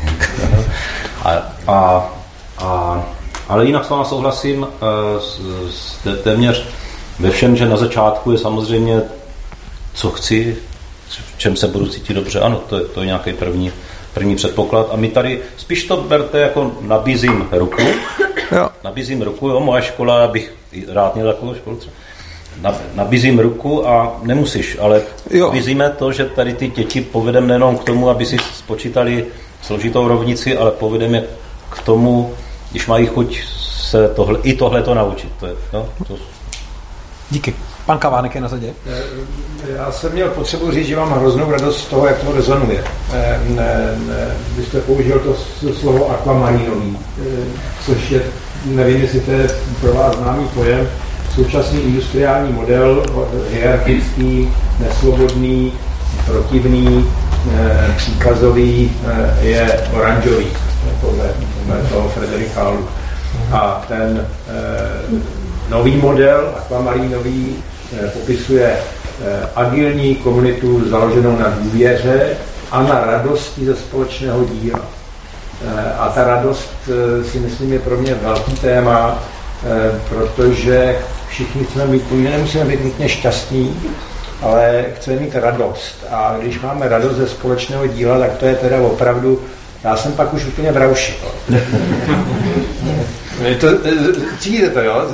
a, 1.24 1.32
a, 1.68 2.10
a, 2.58 3.04
ale 3.48 3.66
jinak 3.66 3.86
s 3.86 3.90
váma 3.90 4.06
souhlasím 4.06 4.68
eh, 4.68 5.22
s, 5.22 5.40
s, 5.70 5.98
téměř 6.24 6.66
ve 7.20 7.32
všem, 7.32 7.56
že 7.56 7.70
na 7.70 7.78
začátku 7.78 8.32
je 8.32 8.38
samozřejmě, 8.38 9.02
co 9.94 10.12
chci, 10.12 10.58
v 11.36 11.38
čem 11.38 11.56
se 11.56 11.68
budu 11.68 11.88
cítit 11.88 12.14
dobře. 12.14 12.40
Ano, 12.40 12.62
to 12.70 12.78
je, 12.78 12.86
to 12.86 13.00
je 13.00 13.06
nějaký 13.06 13.34
první, 13.34 13.72
první 14.14 14.36
předpoklad. 14.36 14.90
A 14.92 14.96
my 14.96 15.10
tady 15.10 15.42
spíš 15.58 15.84
to 15.84 15.98
berte 15.98 16.40
jako 16.40 16.72
nabízím 16.82 17.48
ruku. 17.52 17.82
Jo. 18.52 18.70
Nabízím 18.84 19.22
ruku, 19.22 19.50
jo, 19.50 19.60
moje 19.60 19.82
škola, 19.82 20.22
já 20.22 20.28
bych 20.28 20.54
rád 20.88 21.16
měl 21.16 21.28
takovou 21.28 21.56
školu 21.56 21.76
třeba 21.76 21.94
nabízím 22.96 23.40
ruku 23.40 23.88
a 23.88 24.20
nemusíš, 24.24 24.78
ale 24.80 25.02
jo. 25.30 25.46
nabízíme 25.46 25.90
to, 25.90 26.12
že 26.12 26.26
tady 26.26 26.54
ty 26.54 26.68
děti 26.68 27.02
povedeme 27.02 27.48
nejenom 27.48 27.78
k 27.78 27.84
tomu, 27.84 28.10
aby 28.10 28.26
si 28.26 28.38
spočítali 28.54 29.26
složitou 29.62 30.08
rovnici, 30.08 30.58
ale 30.58 30.72
povedeme 30.72 31.24
k 31.70 31.82
tomu, 31.82 32.34
když 32.72 32.88
mají 32.88 33.06
chuť 33.06 33.40
se 33.90 34.08
tohle, 34.16 34.40
i 34.44 34.54
tohle 34.54 34.84
to 34.84 34.94
naučit. 34.94 35.30
To 35.40 35.46
je, 35.46 35.56
no, 35.74 35.90
to... 36.08 36.16
Díky. 37.32 37.56
Pan 37.86 37.98
Kavánek 38.00 38.36
je 38.36 38.42
na 38.42 38.48
zadě. 38.48 38.74
Já 39.76 39.92
jsem 39.92 40.12
měl 40.12 40.30
potřebu 40.30 40.72
říct, 40.72 40.88
že 40.88 40.96
mám 40.96 41.12
hroznou 41.20 41.52
radost 41.52 41.80
z 41.80 41.86
toho, 41.86 42.08
jak 42.08 42.20
to 42.20 42.32
rezonuje. 42.32 42.84
Ne, 43.48 44.00
vy 44.58 44.66
jste 44.66 44.82
použil 44.82 45.20
to 45.20 45.36
slovo 45.74 46.12
akvamarinový, 46.12 46.98
což 47.86 48.12
je, 48.12 48.22
nevím, 48.66 49.02
jestli 49.02 49.20
to 49.20 49.32
je 49.32 49.48
pro 49.82 49.94
vás 49.94 50.18
známý 50.18 50.48
pojem, 50.48 50.90
současný 51.36 51.82
industriální 51.82 52.54
model, 52.54 53.04
hierarchický, 53.52 54.54
nesvobodný, 54.80 55.74
protivný, 56.26 57.06
příkazový, 57.98 58.92
je 59.42 59.88
oranžový, 59.94 60.48
podle, 61.02 61.30
toho 61.90 62.10
Frederika. 62.10 62.72
A 63.52 63.86
ten 63.88 64.28
nový 65.70 65.98
model, 65.98 66.54
akvamarinový, 66.58 67.56
e, 67.58 67.71
popisuje 68.14 68.66
e, 68.68 68.78
agilní 69.56 70.16
komunitu 70.16 70.90
založenou 70.90 71.38
na 71.40 71.50
důvěře 71.50 72.30
a 72.72 72.84
na 72.84 73.06
radosti 73.06 73.66
ze 73.66 73.76
společného 73.76 74.46
díla. 74.46 74.80
E, 74.80 75.94
a 75.94 76.10
ta 76.10 76.24
radost 76.24 76.74
si 77.32 77.40
myslím 77.40 77.74
je 77.74 77.80
pro 77.80 77.98
mě 77.98 78.16
velký 78.16 78.52
téma, 78.52 79.24
protože 80.10 80.98
všichni 81.30 81.64
chceme 81.64 81.88
být, 81.88 82.12
nemusíme 82.12 82.66
být 82.66 82.84
nutně 82.84 83.10
šťastní, 83.10 83.82
ale 84.42 84.86
chceme 84.96 85.18
mít 85.18 85.36
radost. 85.36 86.06
A 86.10 86.36
když 86.42 86.62
máme 86.62 86.90
radost 86.90 87.16
ze 87.16 87.28
společného 87.28 87.88
díla, 87.88 88.20
tak 88.20 88.32
to 88.38 88.46
je 88.46 88.56
teda 88.56 88.78
opravdu, 88.78 89.42
já 89.84 89.98
jsem 89.98 90.12
pak 90.12 90.34
už 90.34 90.46
úplně 90.46 90.72
brauši. 90.72 91.16
to, 93.60 93.68
cítíte 94.40 94.70
to, 94.70 94.80
jo? 94.80 95.06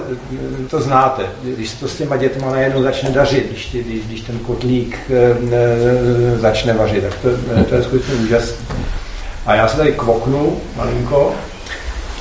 To 0.70 0.82
znáte. 0.82 1.24
Když 1.43 1.70
se 1.70 1.80
to 1.80 1.88
s 1.88 1.95
těma 1.95 2.18
dětma 2.18 2.51
najednou 2.51 2.84
začne 2.84 3.09
dařit, 3.09 3.47
když, 3.51 3.70
když, 3.72 4.05
když 4.05 4.22
ten 4.22 4.39
kotlík 4.39 4.97
e, 5.09 6.39
začne 6.39 6.74
vařit, 6.74 7.03
tak 7.03 7.13
to, 7.22 7.30
to 7.70 7.76
je 7.76 7.84
skutečně 7.84 8.13
úžasné. 8.13 8.57
A 9.45 9.55
já 9.55 9.68
se 9.68 9.78
tady 9.78 9.91
kvoknu 9.91 10.61
malinko. 10.76 11.36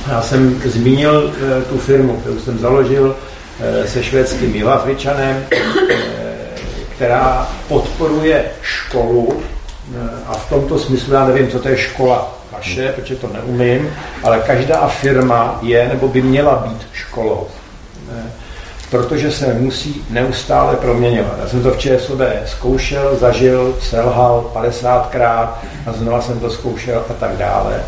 Já 0.08 0.22
jsem 0.22 0.62
zmínil 0.64 1.32
e, 1.58 1.62
tu 1.62 1.78
firmu, 1.78 2.16
kterou 2.16 2.38
jsem 2.38 2.58
založil, 2.58 3.16
Eh, 3.60 3.88
se 3.88 4.02
švédským 4.02 4.54
Jilafričanem, 4.54 5.46
eh, 5.52 5.96
která 6.96 7.48
podporuje 7.68 8.44
školu 8.62 9.42
eh, 9.96 10.10
a 10.26 10.34
v 10.34 10.48
tomto 10.48 10.78
smyslu 10.78 11.14
já 11.14 11.26
nevím, 11.26 11.50
co 11.50 11.58
to 11.58 11.68
je 11.68 11.78
škola 11.78 12.38
vaše, 12.56 12.92
protože 12.92 13.16
to 13.16 13.28
neumím, 13.32 13.90
ale 14.22 14.40
každá 14.46 14.88
firma 14.88 15.58
je 15.62 15.88
nebo 15.88 16.08
by 16.08 16.22
měla 16.22 16.56
být 16.56 16.86
školou 16.92 17.46
protože 18.90 19.30
se 19.30 19.54
musí 19.54 20.04
neustále 20.10 20.76
proměňovat. 20.76 21.38
Já 21.40 21.48
jsem 21.48 21.62
to 21.62 21.70
v 21.70 21.78
ČSOB 21.78 22.20
zkoušel, 22.46 23.16
zažil, 23.16 23.76
selhal 23.80 24.50
50krát 24.54 25.48
a 25.86 25.92
znova 25.92 26.20
jsem 26.20 26.40
to 26.40 26.50
zkoušel 26.50 27.04
a 27.10 27.12
tak 27.12 27.36
dále. 27.36 27.82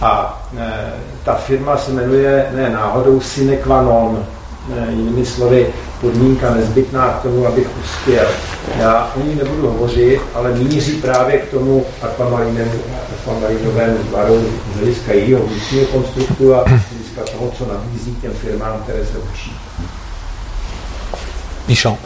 A 0.00 0.42
e, 0.58 0.72
ta 1.24 1.34
firma 1.34 1.76
se 1.76 1.90
jmenuje 1.90 2.46
ne 2.54 2.70
náhodou 2.70 3.20
sine 3.20 3.56
qua 3.56 3.82
non, 3.82 4.26
jinými 4.88 5.26
slovy 5.26 5.66
podmínka 6.00 6.54
nezbytná 6.54 7.08
k 7.12 7.22
tomu, 7.22 7.46
abych 7.46 7.68
uspěl. 7.84 8.26
Já 8.78 9.12
o 9.16 9.20
ní 9.20 9.34
nebudu 9.34 9.68
hovořit, 9.68 10.20
ale 10.34 10.52
míří 10.52 10.92
právě 10.92 11.38
k 11.38 11.50
tomu 11.50 11.86
akvamarinovému 12.02 13.98
tvaru 14.10 14.44
z 14.74 14.78
hlediska 14.78 15.12
jejího 15.12 15.46
vnitřního 15.46 15.86
konstruktu 15.86 16.54
a 16.54 16.64
z 16.64 16.66
hlediska 16.66 17.22
toho, 17.32 17.52
co 17.58 17.66
nabízí 17.66 18.16
těm 18.22 18.32
firmám, 18.32 18.80
které 18.82 19.06
se 19.06 19.18
učí. 19.32 19.56
Míšo. 21.68 21.98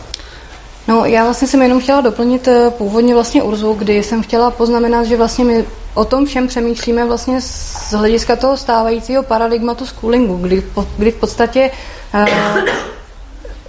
No, 0.88 1.04
já 1.04 1.24
vlastně 1.24 1.48
jsem 1.48 1.62
jenom 1.62 1.80
chtěla 1.80 2.00
doplnit 2.00 2.48
eh, 2.48 2.70
původně 2.70 3.14
vlastně 3.14 3.42
Urzu, 3.42 3.72
kdy 3.72 4.02
jsem 4.02 4.22
chtěla 4.22 4.50
poznamenat, 4.50 5.04
že 5.04 5.16
vlastně 5.16 5.44
my 5.44 5.64
o 5.94 6.04
tom 6.04 6.26
všem 6.26 6.48
přemýšlíme 6.48 7.06
vlastně 7.06 7.40
z 7.40 7.92
hlediska 7.92 8.36
toho 8.36 8.56
stávajícího 8.56 9.22
paradigmatu 9.22 9.86
schoolingu, 9.86 10.36
kdy, 10.36 10.62
kdy 10.98 11.10
v 11.10 11.14
podstatě 11.16 11.70
uh, 12.14 12.24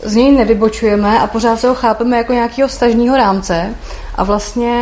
z 0.04 0.16
něj 0.16 0.32
nevybočujeme 0.32 1.20
a 1.20 1.28
pořád 1.28 1.60
se 1.60 1.68
ho 1.68 1.76
chápeme 1.76 2.18
jako 2.18 2.34
nějakého 2.34 2.70
stažního 2.70 3.18
rámce 3.18 3.76
a 4.16 4.24
vlastně 4.24 4.74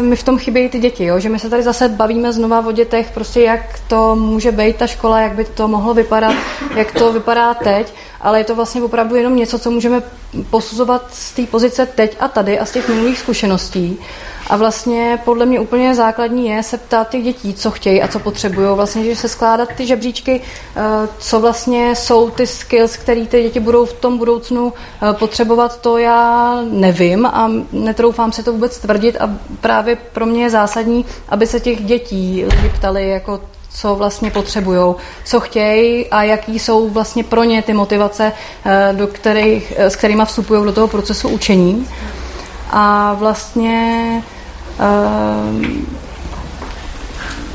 mi 0.00 0.16
v 0.16 0.22
tom 0.22 0.38
chybějí 0.38 0.68
ty 0.68 0.78
děti, 0.78 1.04
jo? 1.04 1.18
že 1.18 1.28
my 1.28 1.38
se 1.38 1.50
tady 1.50 1.62
zase 1.62 1.88
bavíme 1.88 2.32
znova 2.32 2.66
o 2.66 2.72
dětech, 2.72 3.10
prostě 3.14 3.40
jak 3.40 3.78
to 3.88 4.16
může 4.16 4.52
být 4.52 4.76
ta 4.76 4.86
škola, 4.86 5.20
jak 5.20 5.32
by 5.32 5.44
to 5.44 5.68
mohlo 5.68 5.94
vypadat, 5.94 6.34
jak 6.76 6.92
to 6.92 7.12
vypadá 7.12 7.54
teď, 7.54 7.94
ale 8.20 8.40
je 8.40 8.44
to 8.44 8.54
vlastně 8.54 8.82
opravdu 8.82 9.16
jenom 9.16 9.36
něco, 9.36 9.58
co 9.58 9.70
můžeme 9.70 10.02
posuzovat 10.50 11.06
z 11.12 11.32
té 11.32 11.46
pozice 11.46 11.86
teď 11.86 12.16
a 12.20 12.28
tady 12.28 12.58
a 12.58 12.64
z 12.64 12.70
těch 12.70 12.88
minulých 12.88 13.18
zkušeností. 13.18 13.98
A 14.46 14.56
vlastně 14.56 15.18
podle 15.24 15.46
mě 15.46 15.60
úplně 15.60 15.94
základní 15.94 16.48
je 16.48 16.62
se 16.62 16.78
ptát 16.78 17.08
těch 17.08 17.24
dětí, 17.24 17.54
co 17.54 17.70
chtějí 17.70 18.02
a 18.02 18.08
co 18.08 18.18
potřebují. 18.18 18.68
Vlastně, 18.74 19.04
že 19.04 19.16
se 19.16 19.28
skládat 19.28 19.68
ty 19.76 19.86
žebříčky, 19.86 20.40
eh, 20.76 20.80
co 21.18 21.40
vlastně 21.40 21.96
jsou 21.96 22.30
ty 22.30 22.46
skills, 22.46 22.96
které 22.96 23.26
ty 23.26 23.42
děti 23.42 23.60
budou 23.60 23.84
v 23.84 23.92
tom 23.92 24.18
budoucnu 24.18 24.72
eh, 25.02 25.12
potřebovat, 25.12 25.80
to 25.80 25.98
já 25.98 26.58
nevím 26.70 27.26
a 27.26 27.50
netroufám 27.72 28.32
se 28.32 28.42
to 28.42 28.52
vůbec 28.52 28.78
tvrdit 28.78 29.16
a 29.20 29.30
právě 29.60 29.96
pro 29.96 30.26
mě 30.26 30.42
je 30.42 30.50
zásadní, 30.50 31.04
aby 31.28 31.46
se 31.46 31.60
těch 31.60 31.84
dětí 31.84 32.44
lidi 32.44 32.68
ptali, 32.76 33.08
jako 33.08 33.40
co 33.70 33.94
vlastně 33.94 34.30
potřebují, 34.30 34.94
co 35.24 35.40
chtějí 35.40 36.06
a 36.06 36.22
jaký 36.22 36.58
jsou 36.58 36.88
vlastně 36.88 37.24
pro 37.24 37.44
ně 37.44 37.62
ty 37.62 37.72
motivace, 37.72 38.32
eh, 38.64 38.92
do 38.92 39.06
kterých, 39.06 39.78
s 39.78 39.96
kterými 39.96 40.22
vstupují 40.24 40.64
do 40.64 40.72
toho 40.72 40.88
procesu 40.88 41.28
učení. 41.28 41.88
A 42.76 43.14
vlastně 43.14 44.22
um, 44.78 45.86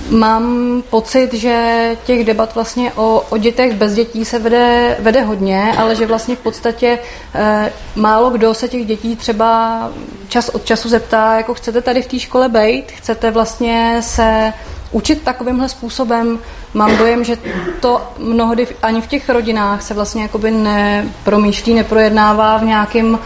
mám 0.09 0.83
pocit, 0.89 1.33
že 1.33 1.97
těch 2.05 2.25
debat 2.25 2.55
vlastně 2.55 2.91
o, 2.93 3.23
o 3.29 3.37
dětech 3.37 3.75
bez 3.75 3.93
dětí 3.93 4.25
se 4.25 4.39
vede, 4.39 4.97
vede 4.99 5.21
hodně, 5.21 5.73
ale 5.77 5.95
že 5.95 6.05
vlastně 6.05 6.35
v 6.35 6.39
podstatě 6.39 6.99
e, 7.35 7.71
málo 7.95 8.29
kdo 8.29 8.53
se 8.53 8.67
těch 8.67 8.85
dětí 8.85 9.15
třeba 9.15 9.91
čas 10.27 10.49
od 10.49 10.65
času 10.65 10.89
zeptá, 10.89 11.37
jako 11.37 11.53
chcete 11.53 11.81
tady 11.81 12.01
v 12.01 12.07
té 12.07 12.19
škole 12.19 12.49
být, 12.49 12.91
chcete 12.91 13.31
vlastně 13.31 13.97
se 14.01 14.53
učit 14.91 15.21
takovýmhle 15.23 15.69
způsobem. 15.69 16.39
Mám 16.73 16.97
dojem, 16.97 17.23
že 17.23 17.37
to 17.79 18.01
mnohdy 18.17 18.67
ani 18.81 19.01
v 19.01 19.07
těch 19.07 19.29
rodinách 19.29 19.81
se 19.81 19.93
vlastně 19.93 20.21
jakoby 20.21 20.51
nepromýšlí, 20.51 21.73
neprojednává 21.73 22.57
v 22.57 22.63
nějakém 22.63 23.13
uh, 23.13 23.19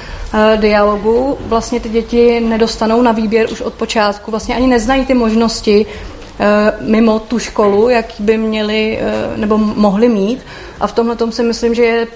dialogu. 0.56 1.38
Vlastně 1.46 1.80
ty 1.80 1.90
děti 1.90 2.40
nedostanou 2.40 3.02
na 3.02 3.12
výběr 3.12 3.48
už 3.52 3.62
od 3.62 3.74
počátku, 3.74 4.32
vlastně 4.32 4.56
ani 4.56 4.68
neznají 4.68 5.06
ty 5.06 5.14
možnosti 5.14 5.86
uh, 5.86 6.90
mimo 6.90 7.20
tu 7.20 7.40
školu, 7.40 7.90
jak 7.90 8.06
by 8.20 8.38
měli 8.38 9.00
uh, 9.00 9.38
nebo 9.38 9.58
mohli 9.58 10.10
mít. 10.10 10.40
A 10.80 10.88
v 10.88 10.94
tomhle 10.94 11.16
tom 11.16 11.32
si 11.32 11.44
myslím, 11.44 11.74
že 11.76 11.84
je 11.84 12.08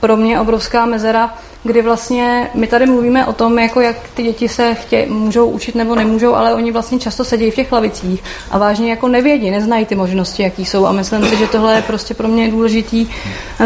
pro 0.00 0.16
mě 0.16 0.40
obrovská 0.40 0.86
mezera, 0.86 1.34
kdy 1.64 1.82
vlastně 1.82 2.50
my 2.54 2.66
tady 2.66 2.86
mluvíme 2.86 3.26
o 3.26 3.32
tom, 3.32 3.58
jako 3.58 3.80
jak 3.80 3.96
ty 4.14 4.22
děti 4.22 4.48
se 4.48 4.74
chtě, 4.74 5.06
můžou 5.08 5.46
učit 5.46 5.74
nebo 5.74 5.94
nemůžou, 5.94 6.34
ale 6.34 6.54
oni 6.54 6.72
vlastně 6.72 6.98
často 6.98 7.24
sedí 7.24 7.50
v 7.50 7.54
těch 7.54 7.72
lavicích 7.72 8.22
a 8.50 8.58
vážně 8.58 8.90
jako 8.90 9.08
nevědí, 9.08 9.50
neznají 9.50 9.86
ty 9.86 9.94
možnosti, 9.94 10.42
jaký 10.42 10.64
jsou 10.64 10.86
a 10.86 10.92
myslím 10.92 11.28
si, 11.28 11.36
že 11.36 11.46
tohle 11.46 11.74
je 11.74 11.82
prostě 11.82 12.14
pro 12.14 12.28
mě 12.28 12.50
důležitý 12.50 13.06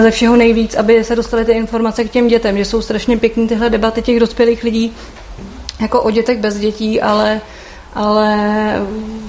ze 0.01 0.11
všeho 0.11 0.37
nejvíc, 0.37 0.75
aby 0.75 1.05
se 1.05 1.17
dostaly 1.17 1.45
ty 1.45 1.53
informace 1.53 2.05
k 2.05 2.11
těm 2.11 2.29
dětem, 2.29 2.59
že 2.59 2.65
jsou 2.65 2.83
strašně 2.83 3.17
pěkné 3.17 3.47
tyhle 3.47 3.71
debaty 3.71 4.03
těch 4.03 4.21
dospělých 4.21 4.65
lidí, 4.65 4.93
jako 5.81 6.03
o 6.03 6.11
dětech 6.11 6.39
bez 6.39 6.59
dětí, 6.59 7.01
ale 7.01 7.41
ale 7.95 8.37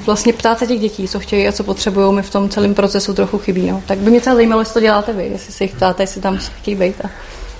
vlastně 0.05 0.33
ptát 0.33 0.59
se 0.59 0.67
těch 0.67 0.79
dětí, 0.79 1.07
co 1.07 1.19
chtějí 1.19 1.47
a 1.47 1.51
co 1.51 1.63
potřebují, 1.63 2.13
mi 2.13 2.21
v 2.21 2.29
tom 2.29 2.49
celém 2.49 2.73
procesu 2.73 3.13
trochu 3.13 3.37
chybí. 3.37 3.71
No. 3.71 3.83
Tak 3.85 3.97
by 3.97 4.09
mě 4.09 4.21
třeba 4.21 4.35
zajímalo, 4.35 4.61
jestli 4.61 4.73
to 4.73 4.79
děláte 4.79 5.13
vy, 5.13 5.27
jestli 5.31 5.53
se 5.53 5.63
jich 5.63 5.75
ptáte, 5.75 6.03
jestli 6.03 6.21
tam 6.21 6.37
chtějí 6.37 6.75
být 6.75 6.95
a, 7.05 7.09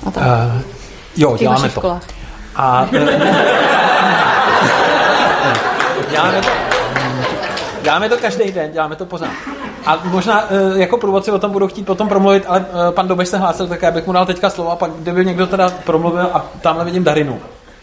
a 0.05 0.11
tak. 0.11 0.23
Uh, 0.23 0.78
jo, 1.17 1.37
děláme 1.37 1.69
to. 1.69 1.79
Školách. 1.79 2.03
A, 2.55 2.87
děláme 6.09 6.41
to. 6.41 6.49
Děláme 7.81 8.09
to 8.09 8.17
každý 8.17 8.51
den, 8.51 8.71
děláme 8.71 8.95
to 8.95 9.05
pořád. 9.05 9.31
A 9.85 10.01
možná 10.03 10.45
eh, 10.49 10.79
jako 10.79 10.97
průvodci 10.97 11.31
o 11.31 11.39
tom 11.39 11.51
budou 11.51 11.67
chtít 11.67 11.85
potom 11.85 12.09
promluvit, 12.09 12.43
ale 12.47 12.65
eh, 12.69 12.91
pan 12.91 13.07
Dobeš 13.07 13.27
se 13.27 13.37
hlásil, 13.37 13.67
tak 13.67 13.81
já 13.81 13.91
bych 13.91 14.07
mu 14.07 14.13
dal 14.13 14.25
teďka 14.25 14.49
slovo 14.49 14.71
a 14.71 14.75
pak 14.75 14.91
kdyby 14.91 15.25
někdo 15.25 15.47
teda 15.47 15.69
promluvil 15.69 16.29
a 16.33 16.45
tamhle 16.61 16.85
vidím 16.85 17.03
Darinu, 17.03 17.39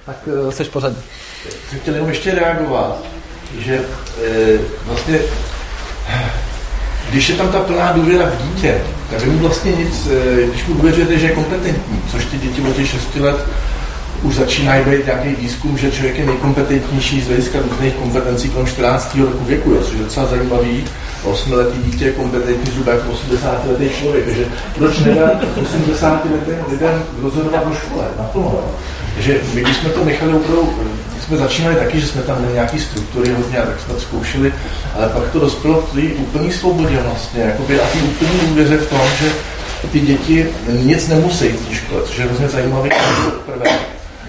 tak 0.06 0.16
eh, 0.48 0.52
seš 0.52 0.68
pořadí. 0.68 0.96
Jsem 1.70 1.80
chtěl 1.80 1.94
jenom 1.94 2.08
ještě 2.08 2.34
reagovat, 2.34 2.96
že 3.58 3.84
e, 4.24 4.58
vlastně, 4.84 5.18
když 7.10 7.28
je 7.28 7.34
tam 7.34 7.48
ta 7.48 7.58
plná 7.58 7.92
důvěra 7.92 8.26
v 8.26 8.42
dítě, 8.42 8.74
tak 9.10 9.24
vy 9.24 9.30
mu 9.30 9.38
vlastně 9.38 9.72
nic, 9.72 10.08
e, 10.10 10.46
když 10.46 10.66
mu 10.66 10.74
důvěřujete, 10.74 11.18
že 11.18 11.26
je 11.26 11.34
kompetentní, 11.34 12.02
což 12.10 12.24
ty 12.24 12.38
děti 12.38 12.60
od 12.60 12.76
těch 12.76 12.88
6 12.88 13.16
let 13.16 13.36
už 14.22 14.34
začínají 14.34 14.84
být 14.84 15.06
nějaký 15.06 15.28
výzkum, 15.28 15.78
že 15.78 15.90
člověk 15.90 16.18
je 16.18 16.26
nejkompetentnější 16.26 17.20
z 17.20 17.26
hlediska 17.26 17.58
různých 17.70 17.94
kompetencí 17.94 18.50
kolem 18.50 18.66
14. 18.66 19.14
roku 19.14 19.44
věku, 19.44 19.72
je, 19.72 19.80
což 19.80 19.92
je 19.92 19.98
docela 19.98 20.26
zajímavý. 20.26 20.84
8-letý 21.24 21.78
dítě 21.82 22.04
je 22.04 22.12
kompetentní 22.12 22.72
zhruba 22.72 22.92
jako 22.92 23.10
80 23.10 23.66
letý 23.66 23.88
člověk, 24.00 24.24
takže 24.24 24.44
proč 24.74 24.98
nedá 24.98 25.30
80 25.62 26.24
letým 26.32 26.64
lidem 26.70 27.02
rozhodovat 27.22 27.66
o 27.70 27.74
škole 27.74 28.04
naplno? 28.18 28.60
Takže 29.14 29.40
my, 29.54 29.60
když 29.60 29.76
jsme 29.76 29.90
to 29.90 30.04
nechali 30.04 30.32
opravdu, 30.32 30.74
jsme 31.26 31.36
začínali 31.36 31.76
taky, 31.76 32.00
že 32.00 32.06
jsme 32.06 32.22
tam 32.22 32.38
měli 32.38 32.54
nějaký 32.54 32.80
struktury 32.80 33.32
hodně, 33.32 33.58
tak 33.58 33.80
jsme 33.80 34.00
zkoušeli, 34.00 34.52
ale 34.94 35.08
pak 35.08 35.30
to 35.32 35.40
dospělo 35.40 35.82
k 35.82 35.92
té 35.92 36.00
úplné 36.00 36.52
svobodě 36.52 36.98
vlastně, 37.02 37.42
jakoby, 37.42 37.80
a 37.80 37.86
té 37.86 37.98
úplné 37.98 38.48
důvěře 38.48 38.76
v 38.76 38.90
tom, 38.90 39.00
že 39.20 39.30
ty 39.92 40.00
děti 40.00 40.46
nic 40.68 41.08
nemusí 41.08 41.48
v 41.48 41.68
té 41.68 41.74
škole, 41.74 42.02
což 42.04 42.18
je 42.18 42.24
hrozně 42.24 42.48
zajímavé 42.48 42.88
prvé. 43.46 43.70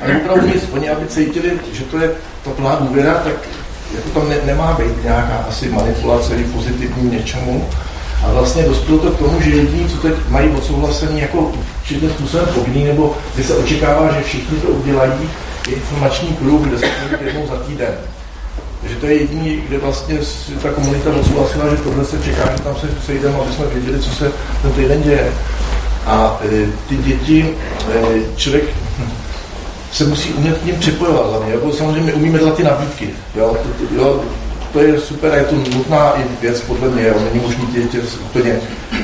Ale 0.01 0.17
opravdu 0.17 0.47
nic, 0.47 0.63
oni 0.71 0.89
aby 0.89 1.05
cítili, 1.05 1.51
že 1.73 1.83
to 1.83 1.97
je 1.97 2.11
ta 2.43 2.51
plná 2.51 2.75
důvěra, 2.75 3.13
tak 3.13 3.33
jako 3.95 4.09
tam 4.19 4.29
ne, 4.29 4.35
nemá 4.45 4.73
být 4.73 5.03
nějaká 5.03 5.45
asi 5.49 5.69
manipulace 5.69 6.33
pozitivní 6.53 7.11
něčemu. 7.11 7.69
A 8.25 8.31
vlastně 8.31 8.63
dospělo 8.63 8.99
to 8.99 9.11
k 9.11 9.19
tomu, 9.19 9.41
že 9.41 9.49
jediní, 9.49 9.89
co 9.89 9.97
teď 9.97 10.13
mají 10.29 10.49
odsouhlasený 10.49 11.21
jako 11.21 11.53
určitým 11.79 12.09
způsobem 12.09 12.47
povinný, 12.53 12.83
nebo 12.83 13.17
kdy 13.35 13.43
se 13.43 13.55
očekává, 13.55 14.13
že 14.13 14.23
všichni 14.23 14.57
to 14.57 14.67
udělají, 14.67 15.29
informační 15.72 16.28
kruh, 16.36 16.61
kde 16.61 16.80
se 16.80 16.86
jednou 17.26 17.47
za 17.47 17.55
týden. 17.55 17.93
Takže 18.82 18.95
to 18.95 19.05
je 19.05 19.13
jediný, 19.13 19.63
kde 19.68 19.78
vlastně 19.78 20.20
ta 20.61 20.70
komunita 20.70 21.09
odsouhlasila, 21.09 21.70
že 21.70 21.82
tohle 21.82 22.05
se 22.05 22.24
čeká, 22.24 22.51
že 22.57 22.63
tam 22.63 22.76
se 22.76 22.88
sejdeme, 23.05 23.36
aby 23.36 23.53
jsme 23.53 23.65
věděli, 23.65 23.99
co 23.99 24.09
se 24.09 24.32
ten 24.61 24.72
týden 24.72 25.03
děje. 25.03 25.32
A 26.05 26.39
e, 26.45 26.68
ty 26.89 26.95
děti, 26.95 27.55
e, 27.93 28.36
člověk 28.36 28.63
se 29.91 30.05
musí 30.05 30.34
umět 30.34 30.57
k 30.57 30.65
ním 30.65 30.76
připojovat 30.76 31.30
hlavně, 31.30 31.53
jako 31.53 31.72
samozřejmě 31.72 32.13
umíme 32.13 32.39
dělat 32.39 32.55
ty 32.55 32.63
nabídky, 32.63 33.09
jo, 33.36 33.57
to, 33.63 33.86
to, 33.86 33.95
jo, 33.95 34.24
to 34.74 34.80
je 34.80 34.99
super 34.99 35.32
a 35.32 35.36
je 35.36 35.43
to 35.43 35.55
nutná 35.55 36.13
i 36.20 36.24
věc 36.41 36.61
podle 36.61 36.89
mě, 36.89 37.07
jo, 37.07 37.13
není 37.34 37.45
možný 37.45 37.65
ty 37.68 37.82
děti 37.82 37.99
úplně 38.26 38.59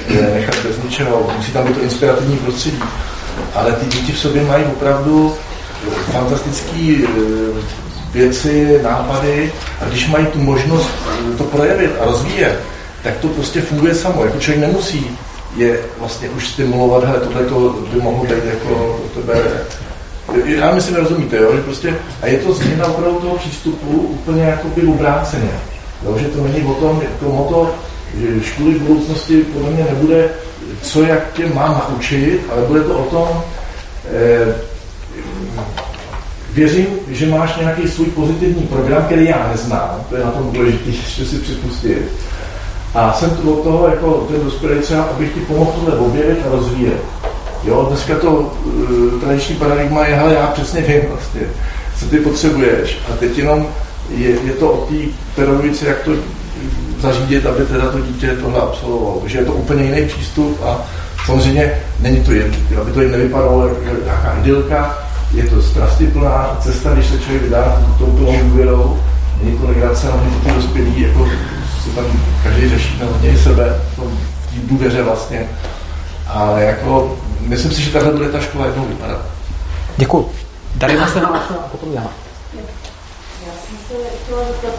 e, 0.10 0.22
nechat 0.34 0.56
bez 0.68 0.84
ničeho, 0.84 1.32
musí 1.38 1.52
tam 1.52 1.68
být 1.68 1.78
to 1.78 1.84
inspirativní 1.84 2.38
prostředí, 2.38 2.80
ale 3.56 3.72
ty 3.72 3.86
děti 3.86 4.12
v 4.12 4.20
sobě 4.20 4.44
mají 4.44 4.66
opravdu 4.66 5.36
fantastické 6.12 6.96
věci, 8.14 8.80
nápady 8.84 9.52
a 9.82 9.86
když 9.86 10.08
mají 10.08 10.26
tu 10.26 10.40
možnost 10.40 10.90
to 11.38 11.44
projevit 11.44 11.92
a 12.00 12.06
rozvíjet, 12.06 12.60
tak 13.04 13.18
to 13.18 13.28
prostě 13.28 13.62
funguje 13.62 13.96
samo. 13.96 14.26
Jako 14.26 14.40
člověk 14.40 14.68
nemusí 14.68 15.18
je 15.56 15.80
vlastně 16.00 16.30
už 16.30 16.48
stimulovat, 16.48 17.04
hele, 17.04 17.20
tohle 17.20 17.46
to 17.46 17.76
by 17.94 18.02
mohlo 18.02 18.24
být 18.24 18.46
jako 18.46 19.00
pro 19.14 19.22
tebe 19.22 19.42
já 20.46 20.72
myslím, 20.72 20.96
rozumíte, 20.96 21.38
jo? 21.38 21.56
že 21.56 21.62
prostě, 21.62 21.96
a 22.22 22.28
je 22.28 22.38
to 22.38 22.54
změna 22.54 22.86
opravdu 22.86 23.20
toho 23.20 23.38
přístupu 23.38 23.88
úplně 23.98 24.44
jako 24.44 24.68
by 24.68 24.82
obráceně. 24.82 25.52
Jo? 26.06 26.18
Že 26.18 26.28
to 26.28 26.44
není 26.44 26.66
o 26.66 26.74
tom, 26.74 27.02
to 27.20 27.26
moto, 27.26 27.76
že 28.18 28.44
školy 28.44 28.74
v 28.74 28.82
budoucnosti 28.82 29.42
podle 29.42 29.70
mě 29.70 29.84
nebude, 29.90 30.30
co 30.82 31.02
jak 31.02 31.34
tě 31.34 31.46
mám 31.54 31.82
naučit, 31.90 32.42
ale 32.52 32.62
bude 32.62 32.82
to 32.82 33.00
o 33.00 33.10
tom, 33.10 33.44
eh, 34.14 34.56
věřím, 36.54 36.88
že 37.08 37.26
máš 37.26 37.56
nějaký 37.58 37.88
svůj 37.88 38.06
pozitivní 38.06 38.64
program, 38.64 39.04
který 39.04 39.28
já 39.28 39.50
neznám, 39.52 40.06
to 40.10 40.16
je 40.16 40.26
na 40.26 40.32
tom 40.32 40.52
důležité, 40.52 40.90
ještě 40.90 41.26
si 41.26 41.36
připustit. 41.36 42.12
A 42.96 43.14
jsem 43.14 43.30
tu 43.30 43.54
od 43.54 43.64
toho, 43.64 43.88
jako 43.88 44.28
ten 44.32 44.44
dospělý 44.44 44.80
třeba, 44.80 45.04
abych 45.04 45.34
ti 45.34 45.40
pomohl 45.40 45.72
tohle 45.72 46.00
objevit 46.00 46.38
a 46.48 46.56
rozvíjet. 46.56 47.02
Jo, 47.64 47.86
dneska 47.90 48.16
to 48.16 48.32
uh, 48.32 49.22
tradiční 49.22 49.56
paradigma 49.56 50.06
je, 50.06 50.16
hele, 50.16 50.34
já 50.34 50.48
přesně 50.48 50.82
vím 50.82 51.02
vlastně, 51.10 51.42
co 52.00 52.06
ty 52.06 52.18
potřebuješ. 52.18 52.98
A 53.14 53.16
teď 53.16 53.38
jenom 53.38 53.68
je, 54.10 54.30
je 54.30 54.52
to 54.52 54.72
o 54.72 54.86
té 54.86 54.96
pedagogice, 55.36 55.88
jak 55.88 56.02
to 56.02 56.12
zařídit, 57.00 57.46
aby 57.46 57.66
teda 57.66 57.92
to 57.92 58.00
dítě 58.00 58.38
tohle 58.42 58.62
absolvovalo. 58.62 59.18
Takže 59.22 59.38
je 59.38 59.46
to 59.46 59.54
úplně 59.54 59.84
jiný 59.84 60.08
přístup 60.08 60.60
a 60.64 60.86
samozřejmě 61.26 61.82
není 62.00 62.24
to 62.24 62.32
jen, 62.32 62.56
aby 62.82 62.92
to 62.92 63.02
jen 63.02 63.12
nevypadalo 63.12 63.68
jako 63.68 63.80
nějaká 64.04 64.38
idylka, 64.40 65.03
je 65.34 65.44
to 65.44 65.62
strastiplná 65.62 66.58
cesta, 66.62 66.94
když 66.94 67.06
se 67.06 67.20
člověk 67.20 67.44
vydá 67.44 67.82
touto 68.00 68.32
důvěrou, 68.44 69.00
není 69.42 69.58
to 69.58 69.68
legrace, 69.68 70.12
ale 70.12 70.22
ty 70.44 70.52
dospělí, 70.52 71.02
jako 71.02 71.30
se 71.84 71.90
tam 71.90 72.06
každý 72.44 72.70
řeší 72.70 73.00
na 73.00 73.06
hodně 73.06 73.38
sebe, 73.38 73.82
v 73.94 73.96
tom 73.96 74.20
důvěře 74.64 75.04
vlastně. 75.04 75.50
Ale 76.28 76.64
jako, 76.64 77.18
myslím 77.40 77.72
si, 77.72 77.82
že 77.82 77.92
takhle 77.92 78.12
bude 78.12 78.30
ta 78.30 78.40
škola 78.40 78.66
jednou 78.66 78.86
vypadat. 78.86 79.22
Děkuji. 79.98 80.32
Darina 80.76 81.08
se 81.08 81.20
hlásila 81.20 81.60
a 81.60 81.68
potom 81.68 81.94
Jana. 81.94 82.10
Já 83.46 83.54
jsem 83.68 83.78
se 83.88 83.94
chtěla 84.24 84.40
zeptat. 84.48 84.74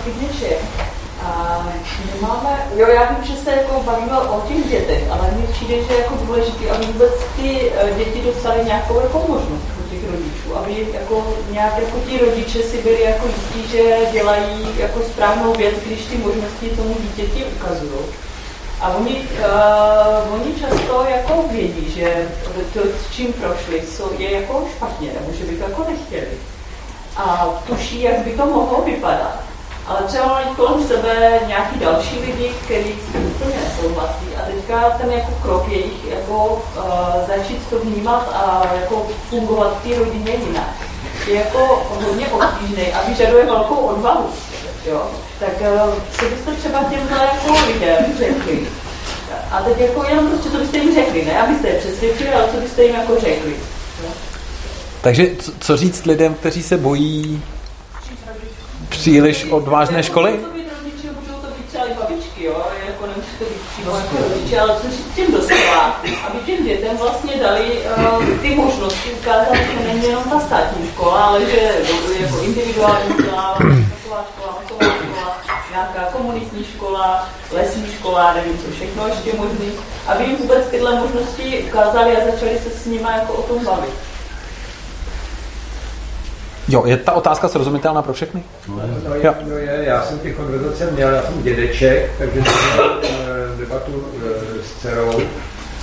A 1.22 1.66
my 1.98 2.20
máme, 2.20 2.66
jo, 2.76 2.86
já 2.88 3.12
vím, 3.12 3.24
že 3.24 3.42
se 3.44 3.50
jako 3.50 3.82
bavíme 3.82 4.18
o 4.18 4.40
těch 4.48 4.70
dětech, 4.70 5.04
ale 5.10 5.30
mně 5.36 5.46
přijde, 5.46 5.74
že 5.74 5.92
je 5.92 6.00
jako 6.00 6.14
důležité, 6.26 6.70
aby 6.70 6.86
vůbec 6.86 7.12
ty 7.36 7.72
eh, 7.76 7.94
děti 7.98 8.22
dostaly 8.22 8.64
nějakou 8.64 9.00
jako 9.00 9.18
možnost 9.28 9.74
těch 10.04 10.12
rodičů, 10.12 10.56
aby 10.56 10.86
jako 10.94 11.34
nějak 11.50 11.78
jako 11.78 11.98
ti 12.08 12.18
rodiče 12.18 12.62
si 12.62 12.82
byli 12.82 13.02
jako 13.02 13.26
jistí, 13.26 13.68
že 13.68 13.96
dělají 14.12 14.68
jako 14.78 15.00
správnou 15.00 15.52
věc, 15.52 15.74
když 15.86 16.04
ty 16.04 16.16
možnosti 16.16 16.70
tomu 16.70 16.96
dítěti 17.00 17.44
ukazují. 17.44 18.04
A 18.80 18.88
oni, 18.88 19.14
uh, 19.14 20.34
oni 20.34 20.54
často 20.60 21.06
jako 21.08 21.44
vědí, 21.50 21.90
že 21.90 22.28
to, 22.72 22.80
s 22.80 23.14
čím 23.14 23.32
prošli, 23.32 23.82
jsou, 23.86 24.10
je 24.18 24.32
jako 24.32 24.64
špatně, 24.76 25.10
nebo 25.20 25.32
že 25.32 25.44
by 25.44 25.56
to 25.56 25.62
jako 25.62 25.86
nechtěli. 25.90 26.38
A 27.16 27.46
tuší, 27.66 28.02
jak 28.02 28.18
by 28.18 28.30
to 28.30 28.46
mohlo 28.46 28.82
vypadat. 28.84 29.53
Ale 29.86 30.02
třeba 30.06 30.26
mají 30.26 30.46
kolem 30.56 30.88
sebe 30.88 31.40
nějaký 31.46 31.78
další 31.78 32.18
lidi, 32.18 32.52
kteří 32.64 32.94
s 33.08 33.12
tím 33.12 33.26
úplně 33.26 33.54
nesouhlasí. 33.64 34.26
A 34.36 34.46
teďka 34.46 34.90
ten 34.90 35.12
jako 35.12 35.32
krok 35.42 35.68
jejich 35.68 36.04
jako 36.10 36.62
uh, 36.76 36.82
začít 37.26 37.66
to 37.70 37.78
vnímat 37.78 38.28
a 38.34 38.72
jako 38.80 39.06
fungovat 39.30 39.78
v 39.80 39.88
té 39.88 39.98
rodině 39.98 40.32
jinak 40.46 40.74
je 41.26 41.34
jako 41.34 41.86
hodně 42.04 42.28
obtížný 42.28 42.92
a 42.92 43.08
vyžaduje 43.08 43.46
velkou 43.46 43.74
odvahu. 43.74 44.28
Jo? 44.86 45.06
Tak 45.40 45.52
uh, 45.60 45.94
co 46.18 46.24
byste 46.24 46.52
třeba 46.52 46.84
těmhle 46.84 47.18
jako 47.18 47.56
lidem 47.66 48.04
řekli? 48.18 48.66
A 49.50 49.62
teď 49.62 49.78
jako 49.78 50.04
jenom 50.08 50.28
prostě, 50.28 50.50
co 50.50 50.58
byste 50.58 50.78
jim 50.78 50.94
řekli, 50.94 51.24
ne 51.24 51.40
abyste 51.40 51.68
je 51.68 51.78
přesvědčili, 51.78 52.32
ale 52.32 52.48
co 52.54 52.60
byste 52.60 52.84
jim 52.84 52.94
jako 52.94 53.20
řekli. 53.20 53.56
Takže 55.00 55.26
co 55.60 55.76
říct 55.76 56.06
lidem, 56.06 56.34
kteří 56.34 56.62
se 56.62 56.76
bojí 56.76 57.42
příliš 58.88 59.44
odvážné 59.50 60.02
školy? 60.02 60.40
Jako 61.88 62.02
jako 62.88 63.06
ale 64.60 64.76
aby 66.26 66.38
dětem 66.64 66.96
vlastně 66.96 67.32
dali 67.42 67.78
uh, 67.96 68.38
ty 68.42 68.54
možnosti, 68.54 69.10
ukázat, 69.10 69.54
že 69.54 69.88
není 69.88 70.04
jenom 70.04 70.24
ta 70.24 70.40
státní 70.40 70.88
škola, 70.88 71.24
ale 71.24 71.40
že 71.40 71.72
jako 72.20 72.38
individuální 72.38 73.14
škola, 73.20 73.58
škola, 74.34 74.96
nějaká 75.70 76.10
škola, 76.64 77.28
lesní 77.52 77.86
škola, 77.92 78.34
nevím 78.34 78.58
co 78.58 78.70
všechno 78.70 79.08
ještě 79.08 79.30
možný, 79.36 79.72
aby 80.06 80.24
jim 80.24 80.36
vůbec 80.36 80.66
tyhle 80.66 81.00
možnosti 81.00 81.64
ukázali 81.68 82.16
a 82.16 82.30
začali 82.30 82.58
se 82.58 82.70
s 82.70 82.86
nimi 82.86 83.08
jako 83.16 83.32
o 83.32 83.42
tom 83.42 83.64
bavit. 83.64 84.13
Jo, 86.68 86.82
je 86.86 86.96
ta 86.96 87.12
otázka 87.12 87.48
srozumitelná 87.48 88.02
pro 88.02 88.12
všechny? 88.12 88.42
No, 88.68 88.82
no, 89.08 89.14
je, 89.14 89.34
no 89.48 89.56
je, 89.56 89.84
já 89.84 90.02
jsem 90.02 90.18
ty 90.18 90.32
konverzace 90.32 90.90
měl, 90.90 91.10
já 91.10 91.22
jsem 91.22 91.42
dědeček, 91.42 92.10
takže 92.18 92.42
jsem 92.42 92.72
měl 92.72 93.00
eh, 93.02 93.58
debatu 93.58 94.04
eh, 94.16 94.62
s 94.62 94.80
dcerou 94.80 95.20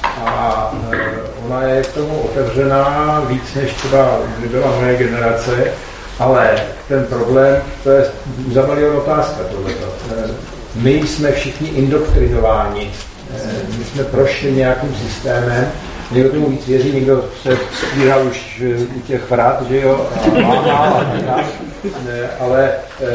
a 0.03 0.71
eh, 0.93 0.97
ona 1.45 1.63
je 1.63 1.81
k 1.83 1.93
tomu 1.93 2.19
otevřená 2.19 3.19
víc, 3.27 3.53
než 3.55 3.73
třeba 3.73 4.19
by 4.39 4.47
byla 4.47 4.75
moje 4.79 4.97
generace, 4.97 5.63
ale 6.19 6.51
ten 6.87 7.05
problém, 7.05 7.61
to 7.83 7.89
je 7.89 8.05
za 8.53 8.65
milion 8.65 8.97
otázka 8.97 9.43
tohleto. 9.51 9.85
My 10.75 10.91
jsme 10.91 11.31
všichni 11.31 11.67
indoktrinováni, 11.67 12.91
my 13.77 13.83
jsme 13.85 14.03
prošli 14.03 14.51
nějakým 14.51 14.95
systémem, 14.95 15.71
někdo 16.11 16.29
tomu 16.29 16.49
víc 16.49 16.67
věří, 16.67 16.91
někdo 16.91 17.25
se 17.43 17.57
stvírá 17.73 18.17
už 18.17 18.63
u 18.95 18.99
těch 18.99 19.29
vrat, 19.29 19.61
že 19.69 19.81
jo, 19.81 20.07
a 20.15 20.41
má, 20.41 20.55
a 20.55 20.93
tak 20.93 21.45
ne, 22.05 22.29
ale 22.39 22.69
eh, 23.01 23.07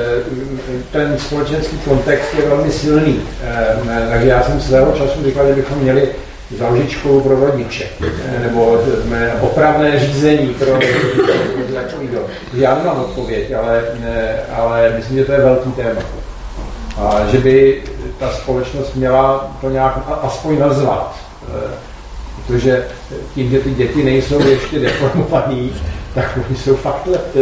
ten 0.93 1.19
společenský 1.19 1.79
kontext 1.79 2.35
je 2.35 2.49
velmi 2.49 2.73
silný. 2.73 3.21
Eh, 3.43 4.09
takže 4.11 4.29
já 4.29 4.43
jsem 4.43 4.61
svého 4.61 4.93
času 4.93 5.25
říkal, 5.25 5.47
že 5.47 5.55
bychom 5.55 5.79
měli 5.79 6.09
založit 6.59 6.91
školu 6.91 7.21
pro 7.21 7.41
rodiče, 7.41 7.85
nebo 8.43 8.79
opravné 9.41 9.99
řízení 9.99 10.49
pro 10.49 10.79
takovýho. 11.75 12.21
Já 12.55 12.75
nemám 12.75 13.01
odpověď, 13.01 13.53
ale, 13.53 13.85
ale 14.57 14.93
myslím, 14.97 15.17
že 15.17 15.25
to 15.25 15.33
je 15.33 15.39
velký 15.41 15.73
téma. 15.73 16.01
A 16.99 17.27
že 17.31 17.39
by 17.39 17.83
ta 18.19 18.31
společnost 18.31 18.95
měla 18.95 19.57
to 19.61 19.71
nějak 19.71 20.01
aspoň 20.23 20.59
nazvat. 20.59 21.17
Protože 22.47 22.85
tím, 23.35 23.51
že 23.51 23.59
ty 23.59 23.71
děti 23.71 24.05
nejsou 24.05 24.49
ještě 24.49 24.79
deformovaný, 24.79 25.73
tak 26.15 26.39
oni 26.49 26.59
jsou 26.59 26.77
fakt 26.77 27.07
lep, 27.07 27.37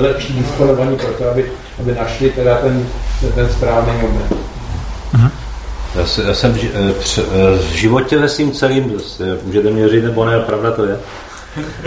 lepší 0.00 0.32
disponovaní 0.32 0.96
pro 0.96 1.12
to, 1.12 1.30
aby, 1.30 1.52
aby 1.80 1.94
našli 1.94 2.30
teda 2.30 2.56
ten, 2.58 2.86
ten 3.34 3.48
správný 3.48 3.92
moment. 4.02 4.48
Já, 5.94 6.06
se, 6.06 6.22
já 6.22 6.34
jsem 6.34 6.54
v, 6.54 6.64
eh, 6.64 6.94
eh, 7.18 7.22
v 7.58 7.72
životě 7.72 8.18
ve 8.18 8.28
svým 8.28 8.52
celým, 8.52 9.00
můžete 9.44 9.70
mě 9.70 9.88
říct 9.88 10.04
nebo 10.04 10.24
ne, 10.24 10.40
pravda 10.40 10.70
to 10.70 10.84
je, 10.84 10.98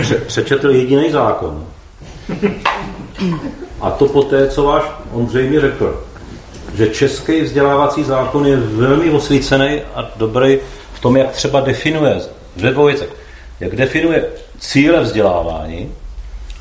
pře, 0.01 0.15
přečetl 0.15 0.69
jediný 0.69 1.11
zákon. 1.11 1.65
A 3.81 3.91
to 3.91 4.05
poté, 4.05 4.47
co 4.47 4.63
váš 4.63 4.83
Ondřej 5.11 5.49
mi 5.49 5.59
řekl, 5.59 6.03
že 6.73 6.89
český 6.89 7.41
vzdělávací 7.41 8.03
zákon 8.03 8.45
je 8.45 8.57
velmi 8.57 9.11
osvícený 9.11 9.81
a 9.95 10.11
dobrý 10.15 10.57
v 10.93 10.99
tom, 10.99 11.17
jak 11.17 11.31
třeba 11.31 11.59
definuje 11.59 12.19
ve 12.55 12.71
dvojice, 12.71 13.05
jak 13.59 13.75
definuje 13.75 14.25
cíle 14.59 14.99
vzdělávání 15.01 15.91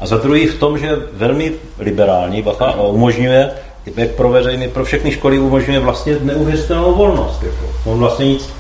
a 0.00 0.06
za 0.06 0.16
druhý 0.16 0.46
v 0.46 0.58
tom, 0.58 0.78
že 0.78 0.86
je 0.86 0.96
velmi 1.12 1.52
liberální 1.78 2.42
bacha, 2.42 2.66
a 2.66 2.82
umožňuje 2.82 3.50
jak 3.96 4.10
pro 4.10 4.30
veřejný, 4.30 4.68
pro 4.68 4.84
všechny 4.84 5.12
školy 5.12 5.38
umožňuje 5.38 5.80
vlastně 5.80 6.18
neuvěřitelnou 6.20 6.94
volnost. 6.94 7.42
Jako. 7.42 7.90
On 7.90 7.98
vlastně 7.98 8.28
nic 8.28 8.50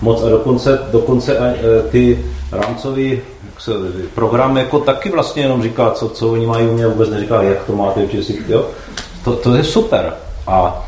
moc 0.00 0.22
a 0.22 0.28
dokonce, 0.28 0.78
dokonce 0.92 1.38
a, 1.38 1.46
e, 1.46 1.56
ty 1.90 2.24
rámcový 2.52 3.20
se, 3.58 3.72
program 4.14 4.56
jako 4.56 4.78
taky 4.78 5.10
vlastně 5.10 5.42
jenom 5.42 5.62
říká, 5.62 5.90
co, 5.90 6.08
co 6.08 6.32
oni 6.32 6.46
mají 6.46 6.66
umět, 6.66 6.88
vůbec 6.88 7.10
neříká, 7.10 7.42
jak 7.42 7.64
to 7.64 7.72
máte 7.72 8.00
učit 8.00 8.24
si, 8.24 8.44
jo. 8.48 8.66
To, 9.24 9.36
to 9.36 9.54
je 9.54 9.64
super. 9.64 10.14
A, 10.46 10.86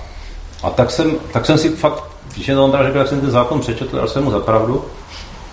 a 0.62 0.70
tak, 0.70 0.90
jsem, 0.90 1.12
tak 1.32 1.46
jsem 1.46 1.59
si 1.59 1.68
fakt, 1.68 2.05
když 2.34 2.48
je 2.48 2.55
to 2.55 2.64
Ondra 2.64 2.84
řekl, 2.84 2.98
jak 2.98 3.09
jsem 3.09 3.20
ten 3.20 3.30
zákon 3.30 3.61
přečetl, 3.61 3.98
ale 3.98 4.09
jsem 4.09 4.24
mu 4.24 4.30
zapravdu. 4.30 4.84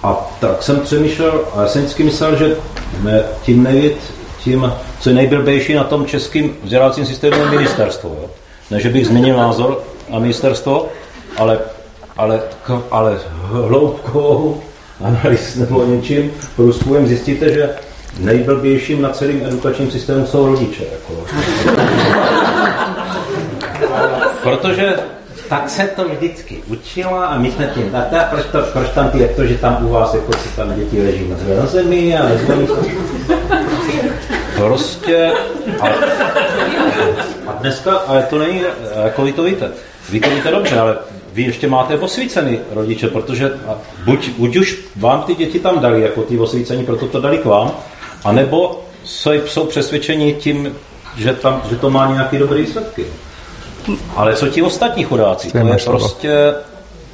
A 0.03 0.29
tak 0.39 0.63
jsem 0.63 0.79
přemýšlel, 0.79 1.41
a 1.55 1.61
já 1.61 1.67
jsem 1.67 1.81
vždycky 1.81 2.03
myslel, 2.03 2.35
že 2.35 2.55
tím 3.41 3.63
nejvíc, 3.63 3.97
tím, 4.39 4.73
co 4.99 5.09
je 5.09 5.15
nejblbější 5.15 5.73
na 5.73 5.83
tom 5.83 6.05
českým 6.05 6.57
vzdělávacím 6.63 7.05
systému 7.05 7.41
je 7.41 7.49
ministerstvo. 7.49 8.09
Jo? 8.09 8.29
Ne, 8.71 8.79
že 8.79 8.89
bych 8.89 9.07
změnil 9.07 9.37
názor 9.37 9.83
na 10.09 10.19
ministerstvo, 10.19 10.87
ale, 11.37 11.59
ale, 12.17 12.41
ale 12.91 13.19
hloubkou 13.41 14.61
analýz 15.01 15.55
nebo 15.55 15.85
něčím 15.85 16.31
průzkumem 16.55 17.07
zjistíte, 17.07 17.53
že 17.53 17.69
nejblbějším 18.19 19.01
na 19.01 19.09
celém 19.09 19.45
edukačním 19.45 19.91
systému 19.91 20.25
jsou 20.25 20.45
rodiče. 20.45 20.83
Jako. 20.91 21.25
Protože 24.43 24.95
tak 25.49 25.69
se 25.69 25.87
to 25.95 26.09
vždycky 26.09 26.57
učilo 26.67 27.15
a 27.15 27.37
my 27.37 27.51
jsme 27.51 27.71
tím, 27.73 27.91
tak, 27.91 28.29
proč, 28.29 28.45
to, 28.45 28.61
proč 28.73 28.89
tam 28.89 29.09
ty, 29.09 29.19
jak 29.19 29.31
to, 29.31 29.45
že 29.45 29.57
tam 29.57 29.85
u 29.85 29.89
vás 29.89 30.13
jako 30.13 30.33
si 30.33 30.49
tam 30.55 30.75
děti 30.75 31.01
leží 31.01 31.27
na 31.57 31.65
zemi 31.65 32.17
a 32.17 32.29
nezvolí 32.29 32.67
Prostě, 34.55 35.31
ale, 35.79 35.95
a 37.47 37.51
dneska, 37.51 37.91
ale 37.91 38.23
to 38.23 38.37
není, 38.37 38.61
jako 39.03 39.23
vy 39.23 39.33
to 39.33 39.43
víte, 39.43 39.71
vy 40.09 40.19
to 40.19 40.29
víte 40.29 40.51
dobře, 40.51 40.79
ale 40.79 40.97
vy 41.33 41.41
ještě 41.41 41.67
máte 41.67 41.97
osvícený 41.97 42.59
rodiče, 42.71 43.07
protože 43.07 43.51
buď, 44.05 44.29
buď 44.29 44.57
už 44.57 44.79
vám 44.95 45.23
ty 45.23 45.35
děti 45.35 45.59
tam 45.59 45.79
dali, 45.79 46.01
jako 46.01 46.21
ty 46.21 46.37
osvícení, 46.37 46.85
proto 46.85 47.07
to 47.07 47.21
dali 47.21 47.37
k 47.37 47.45
vám, 47.45 47.71
anebo 48.23 48.85
jsou, 49.03 49.31
jsou 49.31 49.65
přesvědčeni 49.65 50.33
tím, 50.33 50.75
že, 51.17 51.33
tam, 51.33 51.61
že 51.69 51.75
to 51.75 51.89
má 51.89 52.13
nějaký 52.13 52.37
dobrý 52.37 52.61
výsledky. 52.61 53.05
Ale 54.15 54.35
co 54.35 54.47
ti 54.47 54.61
ostatní 54.61 55.03
chudáci? 55.03 55.51
To 55.51 55.57
je 55.57 55.77
prostě... 55.85 56.53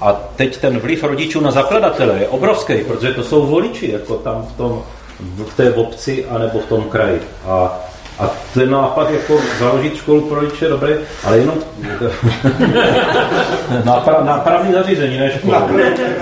A 0.02 0.14
teď 0.36 0.58
ten 0.58 0.80
vliv 0.80 1.04
rodičů 1.04 1.42
na 1.42 1.52
zakladatele 1.52 2.20
je 2.20 2.28
obrovský, 2.28 2.74
protože 2.88 3.14
to 3.14 3.24
jsou 3.24 3.46
voliči, 3.46 3.92
jako 3.92 4.14
tam 4.14 4.48
v 4.54 4.58
tom 4.58 4.84
v 5.20 5.54
té 5.56 5.74
obci 5.74 6.26
anebo 6.26 6.60
v 6.60 6.66
tom 6.66 6.84
kraji. 6.84 7.22
A, 7.48 7.80
a 8.20 8.30
ten 8.54 8.72
nápad 8.72 9.10
jako 9.10 9.40
založit 9.60 9.96
školu 9.96 10.22
pro 10.22 10.40
rodiče 10.40 10.70
dobrý, 10.70 10.94
ale 11.24 11.38
jenom 11.38 11.56
náprav, 13.84 14.24
nápravní 14.24 14.74
zařízení, 14.74 15.18
ne 15.18 15.32
školu. 15.32 15.54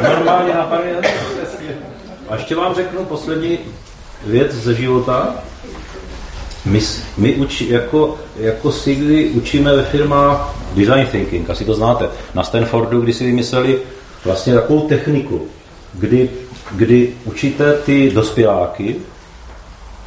Normálně 0.10 0.54
nápravní 0.54 0.92
zařízení. 0.94 1.70
A 2.30 2.36
ještě 2.36 2.56
vám 2.56 2.76
řeknu 2.76 3.06
poslední 3.06 3.60
věc 4.26 4.52
ze 4.52 4.74
života. 4.74 5.36
My, 6.66 6.80
my 7.18 7.36
uči, 7.36 7.68
jako, 7.70 8.18
jako 8.38 8.72
sigly 8.72 9.30
učíme 9.30 9.76
ve 9.76 9.84
firmách 9.84 10.56
design 10.76 11.06
thinking, 11.06 11.50
asi 11.50 11.66
to 11.66 11.74
znáte. 11.74 12.10
Na 12.34 12.44
Stanfordu, 12.44 13.02
kdy 13.02 13.14
si 13.14 13.26
vymysleli 13.26 13.80
vlastně 14.26 14.54
takovou 14.54 14.88
techniku, 14.88 15.48
kdy 15.94 16.30
kdy 16.72 17.14
učíte 17.26 17.74
ty 17.74 18.12
dospěláky 18.12 18.96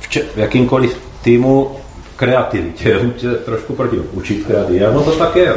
v, 0.00 0.08
če- 0.08 0.24
v 0.34 0.36
jakýmkoliv 0.36 0.98
týmu 1.22 1.76
kreativitě, 2.16 3.00
trošku 3.44 3.74
proti 3.74 3.96
učit 3.96 4.46
kreativitě. 4.46 4.90
No 4.94 5.02
to 5.02 5.10
tak 5.10 5.36
je, 5.36 5.54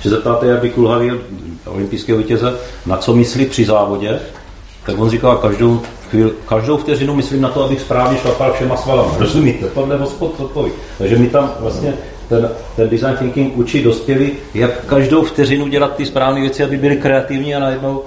že 0.00 0.10
zeptáte 0.10 0.46
Jardy 0.46 0.70
Kulhavy, 0.70 1.20
olympijského 1.66 2.18
vítěze, 2.18 2.54
na 2.86 2.96
co 2.96 3.14
myslí 3.14 3.46
při 3.46 3.64
závodě, 3.64 4.20
tak 4.86 4.98
on 4.98 5.10
říká, 5.10 5.36
každou, 5.36 5.82
chvíli, 6.10 6.30
každou 6.48 6.76
vteřinu 6.76 7.14
myslím 7.14 7.40
na 7.40 7.48
to, 7.48 7.64
abych 7.64 7.80
správně 7.80 8.18
šlapal 8.18 8.52
všema 8.52 8.76
svalama. 8.76 9.14
Rozumíte? 9.18 9.66
Tohle 9.66 10.06
spod 10.06 10.40
odpoví. 10.40 10.72
Takže 10.98 11.18
my 11.18 11.28
tam 11.28 11.54
vlastně 11.60 11.94
ten, 12.28 12.50
ten 12.76 12.88
design 12.88 13.16
thinking 13.16 13.56
učí 13.56 13.82
dospělí, 13.82 14.32
jak 14.54 14.84
každou 14.84 15.24
vteřinu 15.24 15.68
dělat 15.68 15.96
ty 15.96 16.06
správné 16.06 16.40
věci, 16.40 16.64
aby 16.64 16.76
byli 16.76 16.96
kreativní 16.96 17.54
a 17.54 17.58
najednou 17.58 18.02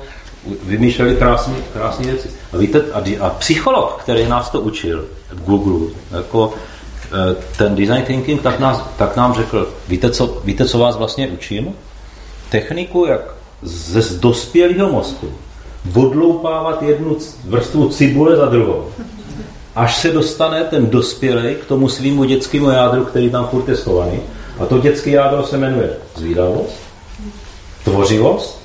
vymýšleli 0.64 1.16
krásné, 1.16 1.54
krásné 1.74 2.06
věci. 2.06 2.30
A 2.54 2.58
víte, 2.58 2.82
a, 2.94 3.26
a 3.26 3.30
psycholog, 3.30 3.98
který 4.02 4.28
nás 4.28 4.50
to 4.50 4.62
učil 4.62 5.06
v 5.32 5.44
Google, 5.44 5.88
jako 6.12 6.54
e, 6.54 7.36
ten 7.58 7.76
design 7.76 8.02
thinking, 8.02 8.42
tak, 8.42 8.60
nás, 8.60 8.84
tak 8.98 9.16
nám 9.16 9.34
řekl, 9.34 9.74
víte 9.88 10.12
co, 10.12 10.42
víte, 10.44 10.66
co 10.66 10.80
vás 10.80 10.96
vlastně 10.96 11.28
učím? 11.28 11.76
Techniku, 12.50 13.06
jak 13.06 13.22
ze 13.62 14.02
z 14.02 14.20
dospělého 14.20 14.92
mozku 14.92 15.32
odloupávat 15.96 16.84
jednu 16.84 17.18
vrstvu 17.46 17.90
cibule 17.90 18.36
za 18.36 18.46
druhou. 18.46 18.86
Až 19.76 19.98
se 19.98 20.12
dostane 20.12 20.64
ten 20.64 20.90
dospělý 20.90 21.56
k 21.56 21.66
tomu 21.66 21.90
svýmu 21.90 22.24
dětskému 22.24 22.70
jádru, 22.70 23.06
který 23.06 23.30
tam 23.30 23.48
furt 23.48 23.70
je 23.70 23.78
schovaný. 23.78 24.20
A 24.60 24.66
to 24.66 24.78
dětské 24.78 25.10
jádro 25.10 25.44
se 25.44 25.58
jmenuje 25.58 25.90
zvídavost, 26.16 26.76
tvořivost 27.84 28.64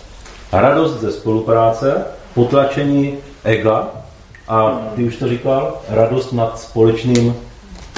radost 0.53 1.01
ze 1.01 1.12
spolupráce, 1.12 2.05
potlačení 2.35 3.14
ega 3.45 3.89
a 4.49 4.81
ty 4.97 5.05
už 5.05 5.16
to 5.16 5.29
říkal, 5.29 5.77
radost 5.89 6.33
nad 6.33 6.61
společným 6.61 7.35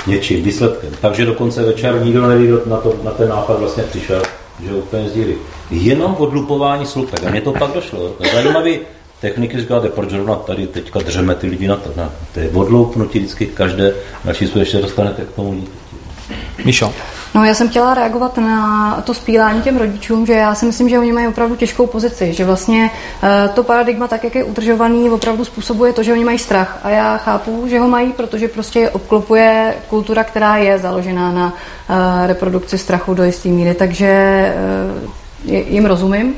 něčím, 0.07 0.45
výsledkem. 0.45 0.91
Takže 1.01 1.27
dokonce 1.27 1.63
večer 1.63 2.03
nikdo 2.05 2.27
neví, 2.27 2.47
kdo 2.47 2.63
na, 2.67 2.77
to, 2.77 2.95
na 3.03 3.11
ten 3.11 3.29
nápad 3.29 3.59
vlastně 3.59 3.83
přišel, 3.83 4.23
že 4.65 4.75
úplně 4.75 5.09
sdílí. 5.09 5.35
Jenom 5.71 6.17
odlupování 6.19 6.87
slupek. 6.87 7.25
A 7.27 7.31
mně 7.31 7.41
to 7.41 7.53
pak 7.53 7.73
došlo. 7.73 8.13
Zajímavý 8.33 8.79
techniky 9.21 9.61
říkáte, 9.61 9.89
proč 9.89 10.11
zrovna 10.11 10.35
tady 10.35 10.67
teďka 10.67 11.01
dřeme 11.01 11.35
ty 11.35 11.47
lidi 11.47 11.69
na 11.69 11.77
to. 11.77 11.93
Ne, 11.97 12.09
to 12.35 12.41
je 12.41 12.51
odloupnutí 12.51 13.19
vždycky 13.19 13.47
každé, 13.47 13.95
na 14.25 14.35
číslo 14.35 14.61
ještě 14.61 14.79
dostanete 14.79 15.25
k 15.25 15.33
tomu 15.33 15.65
Míšo. 16.65 16.93
No 17.35 17.45
já 17.45 17.55
jsem 17.55 17.69
chtěla 17.69 17.95
reagovat 17.95 18.39
na 18.39 19.01
to 19.01 19.15
spílání 19.15 19.63
těm 19.63 19.77
rodičům, 19.77 20.27
že 20.27 20.33
já 20.33 20.55
si 20.55 20.67
myslím, 20.67 20.89
že 20.89 20.99
oni 20.99 21.13
mají 21.13 21.29
opravdu 21.29 21.57
těžkou 21.57 21.87
pozici, 21.87 22.33
že 22.33 22.45
vlastně 22.45 22.91
eh, 23.23 23.49
to 23.55 23.63
paradigma 23.63 24.09
tak, 24.09 24.25
jak 24.25 24.35
je 24.35 24.45
udržovaný, 24.45 25.11
opravdu 25.11 25.45
způsobuje 25.45 25.93
to, 25.93 26.03
že 26.03 26.13
oni 26.13 26.25
mají 26.25 26.39
strach. 26.39 26.79
A 26.83 26.91
já 26.91 27.17
chápu, 27.17 27.67
že 27.69 27.79
ho 27.79 27.89
mají, 27.89 28.13
protože 28.13 28.49
prostě 28.49 28.79
je 28.79 28.91
obklopuje 28.91 29.75
kultura, 29.89 30.25
která 30.25 30.57
je 30.57 30.79
založená 30.79 31.33
na 31.33 31.55
eh, 31.89 32.27
reprodukci 32.27 32.79
strachu 32.79 33.15
do 33.15 33.25
jisté 33.25 33.49
míry, 33.49 33.75
takže 33.75 34.07
eh, 35.47 35.53
jim 35.53 35.87
rozumím. 35.87 36.35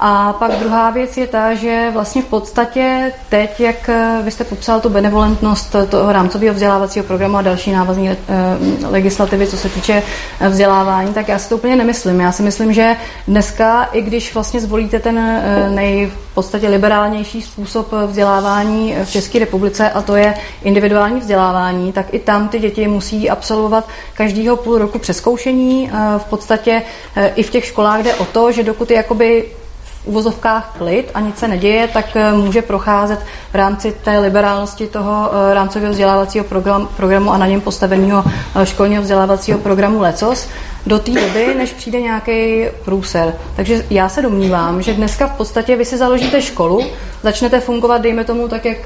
A 0.00 0.32
pak 0.32 0.52
druhá 0.52 0.90
věc 0.90 1.16
je 1.16 1.26
ta, 1.26 1.54
že 1.54 1.90
vlastně 1.92 2.22
v 2.22 2.24
podstatě 2.24 3.12
teď, 3.28 3.60
jak 3.60 3.88
eh, 3.88 4.20
vy 4.22 4.30
jste 4.30 4.44
popsal 4.44 4.80
tu 4.80 4.88
benevolentnost 4.88 5.76
toho 5.90 6.12
rámcového 6.12 6.54
vzdělávacího 6.54 7.04
programu 7.04 7.36
a 7.36 7.42
další 7.42 7.72
návazní 7.72 8.10
eh, 8.10 8.16
legislativy, 8.86 9.46
co 9.46 9.56
se 9.56 9.68
týče 9.68 10.02
eh, 10.40 10.48
vzdělávání, 10.48 11.14
tak 11.14 11.28
já 11.28 11.38
si 11.38 11.48
to 11.48 11.56
úplně 11.56 11.76
nemyslím. 11.76 12.20
Já 12.20 12.32
si 12.32 12.42
myslím, 12.42 12.72
že 12.72 12.96
dneska, 13.28 13.84
i 13.84 14.02
když 14.02 14.34
vlastně 14.34 14.60
zvolíte 14.60 14.98
ten 14.98 15.42
nej 15.74 16.12
podstatě 16.34 16.68
liberálnější 16.68 17.42
způsob 17.42 17.92
vzdělávání 18.06 18.94
v 19.04 19.10
České 19.10 19.38
republice, 19.38 19.90
a 19.90 20.02
to 20.02 20.16
je 20.16 20.34
individuální 20.62 21.20
vzdělávání, 21.20 21.92
tak 21.92 22.06
i 22.12 22.18
tam 22.18 22.48
ty 22.48 22.58
děti 22.58 22.88
musí 22.88 23.30
absolvovat 23.30 23.88
každýho 24.14 24.56
půl 24.56 24.78
roku 24.78 24.98
přeskoušení. 24.98 25.90
V 26.18 26.24
podstatě 26.24 26.82
i 27.34 27.42
v 27.42 27.50
těch 27.50 27.64
školách 27.64 28.02
jde 28.02 28.14
o 28.14 28.24
to, 28.24 28.52
že 28.52 28.62
dokud 28.62 28.90
je 28.90 28.96
jakoby 28.96 29.44
uvozovkách 30.06 30.74
klid 30.78 31.10
a 31.14 31.20
nic 31.20 31.38
se 31.38 31.48
neděje, 31.48 31.88
tak 31.88 32.16
eh, 32.16 32.32
může 32.32 32.62
procházet 32.62 33.18
v 33.52 33.54
rámci 33.54 33.92
té 34.04 34.18
liberálnosti 34.18 34.86
toho 34.86 35.30
eh, 35.32 35.54
rámcového 35.54 35.92
vzdělávacího 35.92 36.44
program, 36.44 36.88
programu 36.96 37.32
a 37.32 37.38
na 37.38 37.46
něm 37.46 37.60
postaveného 37.60 38.24
eh, 38.26 38.66
školního 38.66 39.02
vzdělávacího 39.02 39.58
programu 39.58 40.00
LECOS 40.00 40.48
do 40.86 40.98
té 40.98 41.10
doby, 41.10 41.54
než 41.58 41.72
přijde 41.72 42.00
nějaký 42.00 42.64
průser. 42.84 43.34
Takže 43.56 43.84
já 43.90 44.08
se 44.08 44.22
domnívám, 44.22 44.82
že 44.82 44.92
dneska 44.92 45.26
v 45.26 45.36
podstatě 45.36 45.76
vy 45.76 45.84
si 45.84 45.96
založíte 45.96 46.42
školu, 46.42 46.86
začnete 47.22 47.60
fungovat, 47.60 47.98
dejme 47.98 48.24
tomu, 48.24 48.48
tak 48.48 48.64
jak 48.64 48.78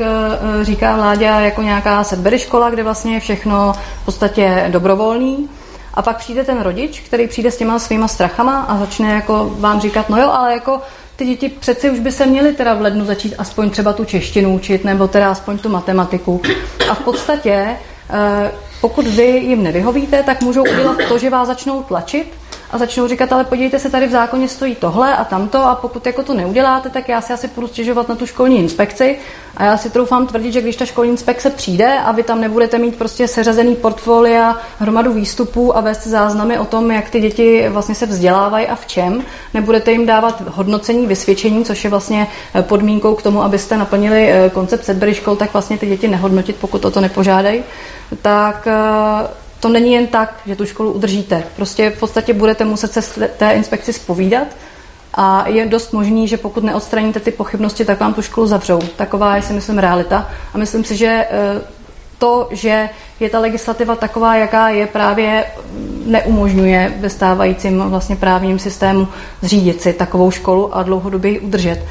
říká 0.62 0.96
Vláďa, 0.96 1.40
jako 1.40 1.62
nějaká 1.62 2.04
sedbery 2.04 2.38
škola, 2.38 2.70
kde 2.70 2.82
vlastně 2.82 3.14
je 3.14 3.20
všechno 3.20 3.72
v 4.02 4.04
podstatě 4.04 4.68
dobrovolný. 4.68 5.48
A 5.94 6.02
pak 6.02 6.16
přijde 6.16 6.44
ten 6.44 6.60
rodič, 6.60 7.00
který 7.00 7.28
přijde 7.28 7.50
s 7.50 7.56
těma 7.56 7.78
svýma 7.78 8.08
strachama 8.08 8.60
a 8.60 8.78
začne 8.78 9.14
jako 9.14 9.50
vám 9.58 9.80
říkat, 9.80 10.10
no 10.10 10.20
jo, 10.20 10.30
ale 10.30 10.52
jako 10.52 10.80
ty 11.20 11.26
děti 11.26 11.48
přeci 11.48 11.90
už 11.90 11.98
by 11.98 12.12
se 12.12 12.26
měly 12.26 12.52
teda 12.52 12.74
v 12.74 12.80
lednu 12.80 13.04
začít 13.04 13.34
aspoň 13.38 13.70
třeba 13.70 13.92
tu 13.92 14.04
češtinu 14.04 14.54
učit, 14.54 14.84
nebo 14.84 15.08
teda 15.08 15.30
aspoň 15.30 15.58
tu 15.58 15.68
matematiku. 15.68 16.42
A 16.90 16.94
v 16.94 16.98
podstatě, 16.98 17.76
eh, 18.10 18.50
pokud 18.80 19.06
vy 19.06 19.22
jim 19.22 19.62
nevyhovíte, 19.62 20.22
tak 20.22 20.42
můžou 20.42 20.62
udělat 20.62 20.96
to, 21.08 21.18
že 21.18 21.30
vás 21.30 21.48
začnou 21.48 21.82
tlačit 21.82 22.32
a 22.72 22.78
začnou 22.78 23.08
říkat, 23.08 23.32
ale 23.32 23.44
podívejte 23.44 23.78
se, 23.78 23.90
tady 23.90 24.06
v 24.06 24.10
zákoně 24.10 24.48
stojí 24.48 24.74
tohle 24.74 25.16
a 25.16 25.24
tamto 25.24 25.58
a 25.58 25.74
pokud 25.74 26.06
jako 26.06 26.22
to 26.22 26.34
neuděláte, 26.34 26.90
tak 26.90 27.08
já 27.08 27.20
si 27.20 27.32
asi 27.32 27.48
půjdu 27.48 27.68
stěžovat 27.68 28.08
na 28.08 28.14
tu 28.14 28.26
školní 28.26 28.58
inspekci 28.58 29.16
a 29.56 29.64
já 29.64 29.76
si 29.76 29.90
troufám 29.90 30.26
tvrdit, 30.26 30.52
že 30.52 30.60
když 30.60 30.76
ta 30.76 30.84
školní 30.84 31.10
inspekce 31.10 31.50
přijde 31.50 31.98
a 32.04 32.12
vy 32.12 32.22
tam 32.22 32.40
nebudete 32.40 32.78
mít 32.78 32.96
prostě 32.96 33.28
seřazený 33.28 33.76
portfolia, 33.76 34.56
hromadu 34.78 35.12
výstupů 35.12 35.76
a 35.76 35.80
vést 35.80 36.06
záznamy 36.06 36.58
o 36.58 36.64
tom, 36.64 36.90
jak 36.90 37.10
ty 37.10 37.20
děti 37.20 37.68
vlastně 37.68 37.94
se 37.94 38.06
vzdělávají 38.06 38.66
a 38.66 38.74
v 38.74 38.86
čem, 38.86 39.24
nebudete 39.54 39.92
jim 39.92 40.06
dávat 40.06 40.42
hodnocení, 40.48 41.06
vysvědčení, 41.06 41.64
což 41.64 41.84
je 41.84 41.90
vlastně 41.90 42.26
eh, 42.54 42.62
podmínkou 42.62 43.14
k 43.14 43.22
tomu, 43.22 43.42
abyste 43.42 43.76
naplnili 43.76 44.30
eh, 44.30 44.50
koncept 44.50 44.84
sedbery 44.84 45.14
škol, 45.14 45.36
tak 45.36 45.52
vlastně 45.52 45.78
ty 45.78 45.86
děti 45.86 46.08
nehodnotit, 46.08 46.56
pokud 46.56 46.84
o 46.84 46.90
to 46.90 47.00
nepožádají, 47.00 47.62
tak 48.22 48.66
eh, 48.66 49.49
to 49.60 49.68
není 49.68 49.92
jen 49.92 50.06
tak, 50.06 50.40
že 50.46 50.56
tu 50.56 50.66
školu 50.66 50.92
udržíte. 50.92 51.42
Prostě 51.56 51.90
v 51.90 52.00
podstatě 52.00 52.32
budete 52.32 52.64
muset 52.64 52.92
se 52.92 53.28
té 53.28 53.52
inspekci 53.52 53.92
spovídat 53.92 54.46
a 55.14 55.48
je 55.48 55.66
dost 55.66 55.92
možný, 55.92 56.28
že 56.28 56.36
pokud 56.36 56.64
neodstraníte 56.64 57.20
ty 57.20 57.30
pochybnosti, 57.30 57.84
tak 57.84 58.00
vám 58.00 58.14
tu 58.14 58.22
školu 58.22 58.46
zavřou. 58.46 58.78
Taková 58.96 59.36
je 59.36 59.42
si 59.42 59.52
myslím 59.52 59.78
realita. 59.78 60.28
A 60.54 60.58
myslím 60.58 60.84
si, 60.84 60.96
že 60.96 61.06
e, 61.06 61.26
to, 62.18 62.48
že 62.50 62.88
je 63.20 63.30
ta 63.30 63.38
legislativa 63.38 63.96
taková, 63.96 64.36
jaká 64.36 64.68
je, 64.68 64.86
právě 64.86 65.44
neumožňuje 66.06 66.92
ve 67.00 67.10
stávajícím 67.10 67.80
vlastně 67.80 68.16
právním 68.16 68.58
systému 68.58 69.08
zřídit 69.42 69.82
si 69.82 69.92
takovou 69.92 70.30
školu 70.30 70.76
a 70.76 70.82
dlouhodobě 70.82 71.30
ji 71.30 71.40
udržet. 71.40 71.84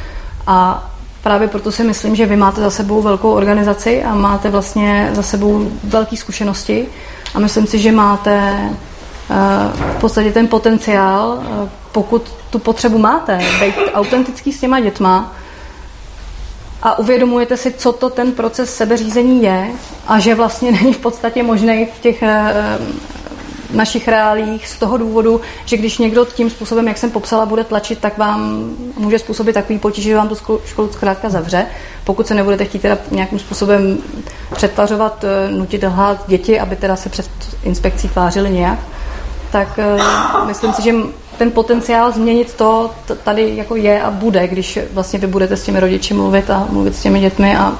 A 0.47 0.89
právě 1.23 1.47
proto 1.47 1.71
si 1.71 1.83
myslím, 1.83 2.15
že 2.15 2.25
vy 2.25 2.35
máte 2.35 2.61
za 2.61 2.69
sebou 2.69 3.01
velkou 3.01 3.31
organizaci 3.31 4.03
a 4.03 4.15
máte 4.15 4.49
vlastně 4.49 5.09
za 5.13 5.23
sebou 5.23 5.71
velké 5.83 6.17
zkušenosti 6.17 6.87
a 7.33 7.39
myslím 7.39 7.67
si, 7.67 7.79
že 7.79 7.91
máte 7.91 8.39
eh, 8.39 9.35
v 9.97 9.99
podstatě 10.01 10.31
ten 10.31 10.47
potenciál, 10.47 11.39
eh, 11.65 11.69
pokud 11.91 12.33
tu 12.49 12.59
potřebu 12.59 12.97
máte, 12.97 13.37
být 13.59 13.75
autentický 13.93 14.53
s 14.53 14.59
těma 14.59 14.79
dětma 14.79 15.31
a 16.83 16.99
uvědomujete 16.99 17.57
si, 17.57 17.73
co 17.73 17.91
to 17.91 18.09
ten 18.09 18.31
proces 18.31 18.75
sebeřízení 18.75 19.43
je 19.43 19.67
a 20.07 20.19
že 20.19 20.35
vlastně 20.35 20.71
není 20.81 20.93
v 20.93 20.97
podstatě 20.97 21.43
možný 21.43 21.85
v 21.97 21.99
těch 21.99 22.23
eh, 22.23 22.53
našich 23.73 24.07
reálích 24.07 24.67
z 24.67 24.79
toho 24.79 24.97
důvodu, 24.97 25.41
že 25.65 25.77
když 25.77 25.97
někdo 25.97 26.25
tím 26.25 26.49
způsobem, 26.49 26.87
jak 26.87 26.97
jsem 26.97 27.11
popsala, 27.11 27.45
bude 27.45 27.63
tlačit, 27.63 27.99
tak 27.99 28.17
vám 28.17 28.69
může 28.97 29.19
způsobit 29.19 29.53
takový 29.53 29.79
potíž, 29.79 30.03
že 30.03 30.15
vám 30.15 30.29
tu 30.29 30.35
školu 30.65 30.89
zkrátka 30.91 31.29
zavře. 31.29 31.65
Pokud 32.03 32.27
se 32.27 32.33
nebudete 32.33 32.65
chtít 32.65 32.81
teda 32.81 32.97
nějakým 33.11 33.39
způsobem 33.39 33.97
přetvařovat, 34.55 35.23
eh, 35.23 35.51
nutit 35.51 35.83
lhát 35.83 36.23
děti, 36.27 36.59
aby 36.59 36.75
teda 36.75 36.95
se 36.95 37.09
před 37.09 37.29
inspekcí 37.63 38.09
tvářili 38.09 38.49
nějak, 38.49 38.79
tak 39.51 39.79
uh, 39.97 40.47
myslím 40.47 40.73
si, 40.73 40.81
že 40.81 40.93
ten 41.37 41.51
potenciál 41.51 42.11
změnit 42.11 42.53
to 42.53 42.91
tady 43.23 43.55
jako 43.55 43.75
je 43.75 44.01
a 44.01 44.11
bude, 44.11 44.47
když 44.47 44.79
vlastně 44.93 45.19
vy 45.19 45.27
budete 45.27 45.57
s 45.57 45.63
těmi 45.63 45.79
rodiči 45.79 46.13
mluvit 46.13 46.49
a 46.49 46.67
mluvit 46.69 46.95
s 46.95 47.01
těmi 47.01 47.19
dětmi 47.19 47.57
a 47.57 47.69
uh, 47.69 47.77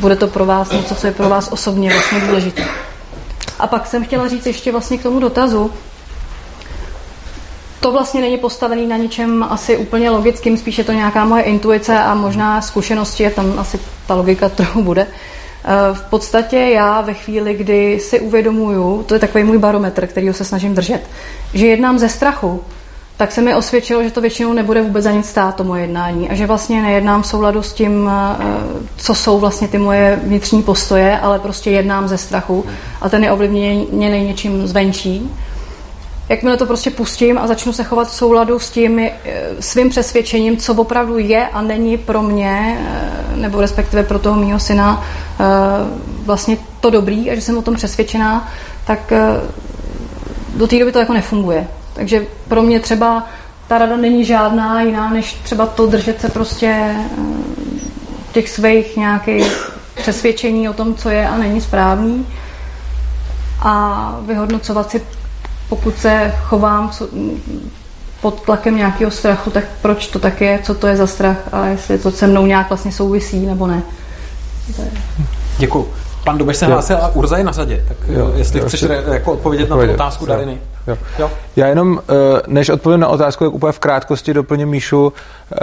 bude 0.00 0.16
to 0.16 0.26
pro 0.26 0.46
vás 0.46 0.70
něco, 0.70 0.94
co 0.94 1.06
je 1.06 1.12
pro 1.12 1.28
vás 1.28 1.48
osobně 1.52 1.90
vlastně 1.90 2.20
důležité. 2.20 2.64
A 3.62 3.66
pak 3.66 3.86
jsem 3.86 4.04
chtěla 4.04 4.28
říct 4.28 4.46
ještě 4.46 4.72
vlastně 4.72 4.98
k 4.98 5.02
tomu 5.02 5.20
dotazu, 5.20 5.70
to 7.80 7.92
vlastně 7.92 8.20
není 8.20 8.38
postavený 8.38 8.86
na 8.86 8.96
ničem 8.96 9.42
asi 9.42 9.76
úplně 9.76 10.10
logickým, 10.10 10.56
spíš 10.56 10.78
je 10.78 10.84
to 10.84 10.92
nějaká 10.92 11.24
moje 11.24 11.42
intuice 11.42 11.98
a 11.98 12.14
možná 12.14 12.60
zkušenosti, 12.60 13.30
tam 13.30 13.58
asi 13.58 13.80
ta 14.06 14.14
logika 14.14 14.48
trochu 14.58 14.82
bude. 14.82 15.06
Eh, 15.06 15.94
v 15.94 16.02
podstatě 16.02 16.56
já 16.56 17.00
ve 17.00 17.14
chvíli, 17.14 17.54
kdy 17.54 18.00
si 18.00 18.20
uvědomuju, 18.20 19.02
to 19.02 19.14
je 19.14 19.20
takový 19.20 19.44
můj 19.44 19.58
barometr, 19.58 20.06
který 20.06 20.32
se 20.32 20.44
snažím 20.44 20.74
držet, 20.74 21.00
že 21.54 21.66
jednám 21.66 21.98
ze 21.98 22.08
strachu, 22.08 22.64
tak 23.22 23.32
se 23.32 23.42
mi 23.42 23.54
osvědčilo, 23.54 24.02
že 24.02 24.10
to 24.10 24.20
většinou 24.20 24.52
nebude 24.52 24.82
vůbec 24.82 25.04
za 25.04 25.10
nic 25.10 25.28
stát, 25.28 25.54
to 25.54 25.64
moje 25.64 25.82
jednání. 25.82 26.30
A 26.30 26.34
že 26.34 26.46
vlastně 26.46 26.82
nejednám 26.82 27.22
v 27.22 27.26
souladu 27.26 27.62
s 27.62 27.72
tím, 27.72 28.10
eh, 28.10 28.36
co 28.96 29.14
jsou 29.14 29.38
vlastně 29.38 29.68
ty 29.68 29.78
moje 29.78 30.20
vnitřní 30.22 30.62
postoje, 30.62 31.18
ale 31.18 31.38
prostě 31.38 31.70
jednám 31.70 32.08
ze 32.08 32.18
strachu 32.18 32.64
a 33.00 33.08
ten 33.08 33.24
je 33.24 33.32
ovlivněný 33.32 33.88
něčím 34.26 34.66
zvenčí. 34.66 35.30
Jakmile 36.28 36.56
to 36.56 36.66
prostě 36.66 36.90
pustím 36.90 37.38
a 37.38 37.46
začnu 37.46 37.72
se 37.72 37.84
chovat 37.84 38.08
v 38.08 38.14
souladu 38.14 38.58
s 38.58 38.70
tím 38.70 38.98
eh, 38.98 39.12
svým 39.60 39.90
přesvědčením, 39.90 40.56
co 40.56 40.74
opravdu 40.74 41.18
je 41.18 41.48
a 41.48 41.62
není 41.62 41.98
pro 41.98 42.22
mě, 42.22 42.78
eh, 42.80 43.36
nebo 43.36 43.60
respektive 43.60 44.02
pro 44.02 44.18
toho 44.18 44.36
mýho 44.36 44.60
syna, 44.60 45.04
vlastně 46.24 46.56
to 46.80 46.90
dobrý 46.90 47.30
a 47.30 47.34
že 47.34 47.40
jsem 47.40 47.58
o 47.58 47.62
tom 47.62 47.74
přesvědčená, 47.74 48.48
tak 48.86 49.12
do 50.56 50.66
té 50.66 50.78
doby 50.78 50.92
to 50.92 50.98
jako 50.98 51.12
nefunguje. 51.12 51.66
Takže 51.94 52.26
pro 52.48 52.62
mě 52.62 52.80
třeba 52.80 53.26
ta 53.68 53.78
rada 53.78 53.96
není 53.96 54.24
žádná 54.24 54.82
jiná, 54.82 55.10
než 55.10 55.32
třeba 55.34 55.66
to 55.66 55.86
držet 55.86 56.20
se 56.20 56.28
prostě 56.28 56.66
eh, 56.66 57.22
těch 58.32 58.50
svých 58.50 58.96
nějakých 58.96 59.70
přesvědčení 59.94 60.68
o 60.68 60.72
tom, 60.72 60.94
co 60.94 61.10
je 61.10 61.28
a 61.28 61.36
není 61.36 61.60
správný 61.60 62.26
a 63.60 64.16
vyhodnocovat 64.26 64.90
si, 64.90 65.02
pokud 65.68 65.98
se 65.98 66.34
chovám 66.42 66.90
pod 68.20 68.40
tlakem 68.40 68.76
nějakého 68.76 69.10
strachu, 69.10 69.50
tak 69.50 69.64
proč 69.82 70.06
to 70.06 70.18
tak 70.18 70.40
je, 70.40 70.58
co 70.62 70.74
to 70.74 70.86
je 70.86 70.96
za 70.96 71.06
strach 71.06 71.36
a 71.52 71.66
jestli 71.66 71.98
to 71.98 72.10
se 72.10 72.26
mnou 72.26 72.46
nějak 72.46 72.68
vlastně 72.68 72.92
souvisí 72.92 73.46
nebo 73.46 73.66
ne. 73.66 73.82
Děkuji. 75.58 75.92
Pan 76.24 76.38
Dubeš 76.38 76.56
se 76.56 76.66
hlásil 76.66 76.96
a 76.96 77.08
Urza 77.08 77.38
je 77.38 77.44
na 77.44 77.52
řadě, 77.52 77.84
tak 77.88 77.96
jo, 78.08 78.32
jestli 78.36 78.60
jo, 78.60 78.66
chceš 78.66 78.82
re, 78.82 79.02
jako 79.12 79.32
odpovědět 79.32 79.70
na 79.70 79.76
tu 79.76 79.92
otázku 79.92 80.26
Dariny. 80.26 80.58
Jo. 80.86 80.98
Jo. 81.18 81.30
Já 81.56 81.66
jenom, 81.66 82.00
eh, 82.08 82.42
než 82.46 82.68
odpovím 82.68 83.00
na 83.00 83.08
otázku, 83.08 83.44
jak 83.44 83.54
úplně 83.54 83.72
v 83.72 83.78
krátkosti 83.78 84.34
doplním 84.34 84.68
Míšu, 84.68 85.12
eh, 85.52 85.56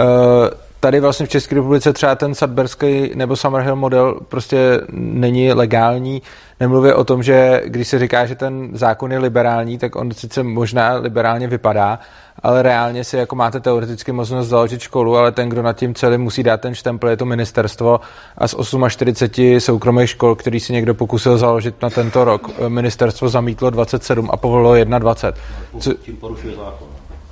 tady 0.80 1.00
vlastně 1.00 1.26
v 1.26 1.28
České 1.28 1.54
republice 1.54 1.92
třeba 1.92 2.14
ten 2.14 2.34
Sudberský 2.34 3.10
nebo 3.14 3.36
Summerhill 3.36 3.76
model 3.76 4.20
prostě 4.28 4.80
není 4.92 5.52
legální. 5.52 6.22
Nemluvě 6.60 6.94
o 6.94 7.04
tom, 7.04 7.22
že 7.22 7.62
když 7.66 7.88
se 7.88 7.98
říká, 7.98 8.26
že 8.26 8.34
ten 8.34 8.68
zákon 8.72 9.12
je 9.12 9.18
liberální, 9.18 9.78
tak 9.78 9.96
on 9.96 10.12
sice 10.12 10.42
možná 10.42 10.94
liberálně 10.94 11.48
vypadá, 11.48 11.98
ale 12.42 12.62
reálně 12.62 13.04
si 13.04 13.16
jako 13.16 13.36
máte 13.36 13.60
teoreticky 13.60 14.12
možnost 14.12 14.48
založit 14.48 14.80
školu, 14.80 15.16
ale 15.16 15.32
ten, 15.32 15.48
kdo 15.48 15.62
nad 15.62 15.76
tím 15.76 15.94
celým 15.94 16.20
musí 16.20 16.42
dát 16.42 16.60
ten 16.60 16.74
štempel, 16.74 17.10
je 17.10 17.16
to 17.16 17.24
ministerstvo 17.24 18.00
a 18.38 18.48
z 18.48 18.54
48 18.88 19.60
soukromých 19.60 20.10
škol, 20.10 20.34
který 20.34 20.60
si 20.60 20.72
někdo 20.72 20.94
pokusil 20.94 21.38
založit 21.38 21.82
na 21.82 21.90
tento 21.90 22.24
rok, 22.24 22.50
ministerstvo 22.68 23.28
zamítlo 23.28 23.70
27 23.70 24.28
a 24.32 24.36
povolilo 24.36 24.84
21. 24.84 25.42
Co... 25.80 25.94
Tím 25.94 26.16
porušuje 26.16 26.56
zákon. 26.56 26.89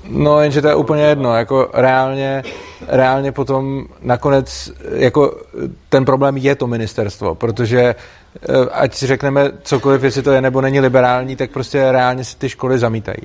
No, 0.09 0.41
jenže 0.41 0.63
to 0.63 0.69
je 0.69 0.75
úplně 0.75 1.03
jedno, 1.03 1.37
jako 1.37 1.71
reálně, 1.73 2.43
reálně 2.89 3.33
potom 3.33 3.85
nakonec, 4.03 4.73
jako 4.95 5.37
ten 5.89 6.05
problém 6.05 6.37
je 6.37 6.55
to 6.55 6.67
ministerstvo, 6.67 7.35
protože 7.35 7.81
eh, 7.81 8.71
ať 8.73 8.95
si 8.95 9.07
řekneme 9.07 9.51
cokoliv, 9.63 10.03
jestli 10.03 10.23
to 10.23 10.33
je 10.33 10.41
nebo 10.41 10.61
není 10.61 10.81
liberální, 10.81 11.37
tak 11.37 11.51
prostě 11.51 11.93
reálně 11.93 12.25
si 12.25 12.37
ty 12.37 12.49
školy 12.49 12.79
zamítají. 12.79 13.23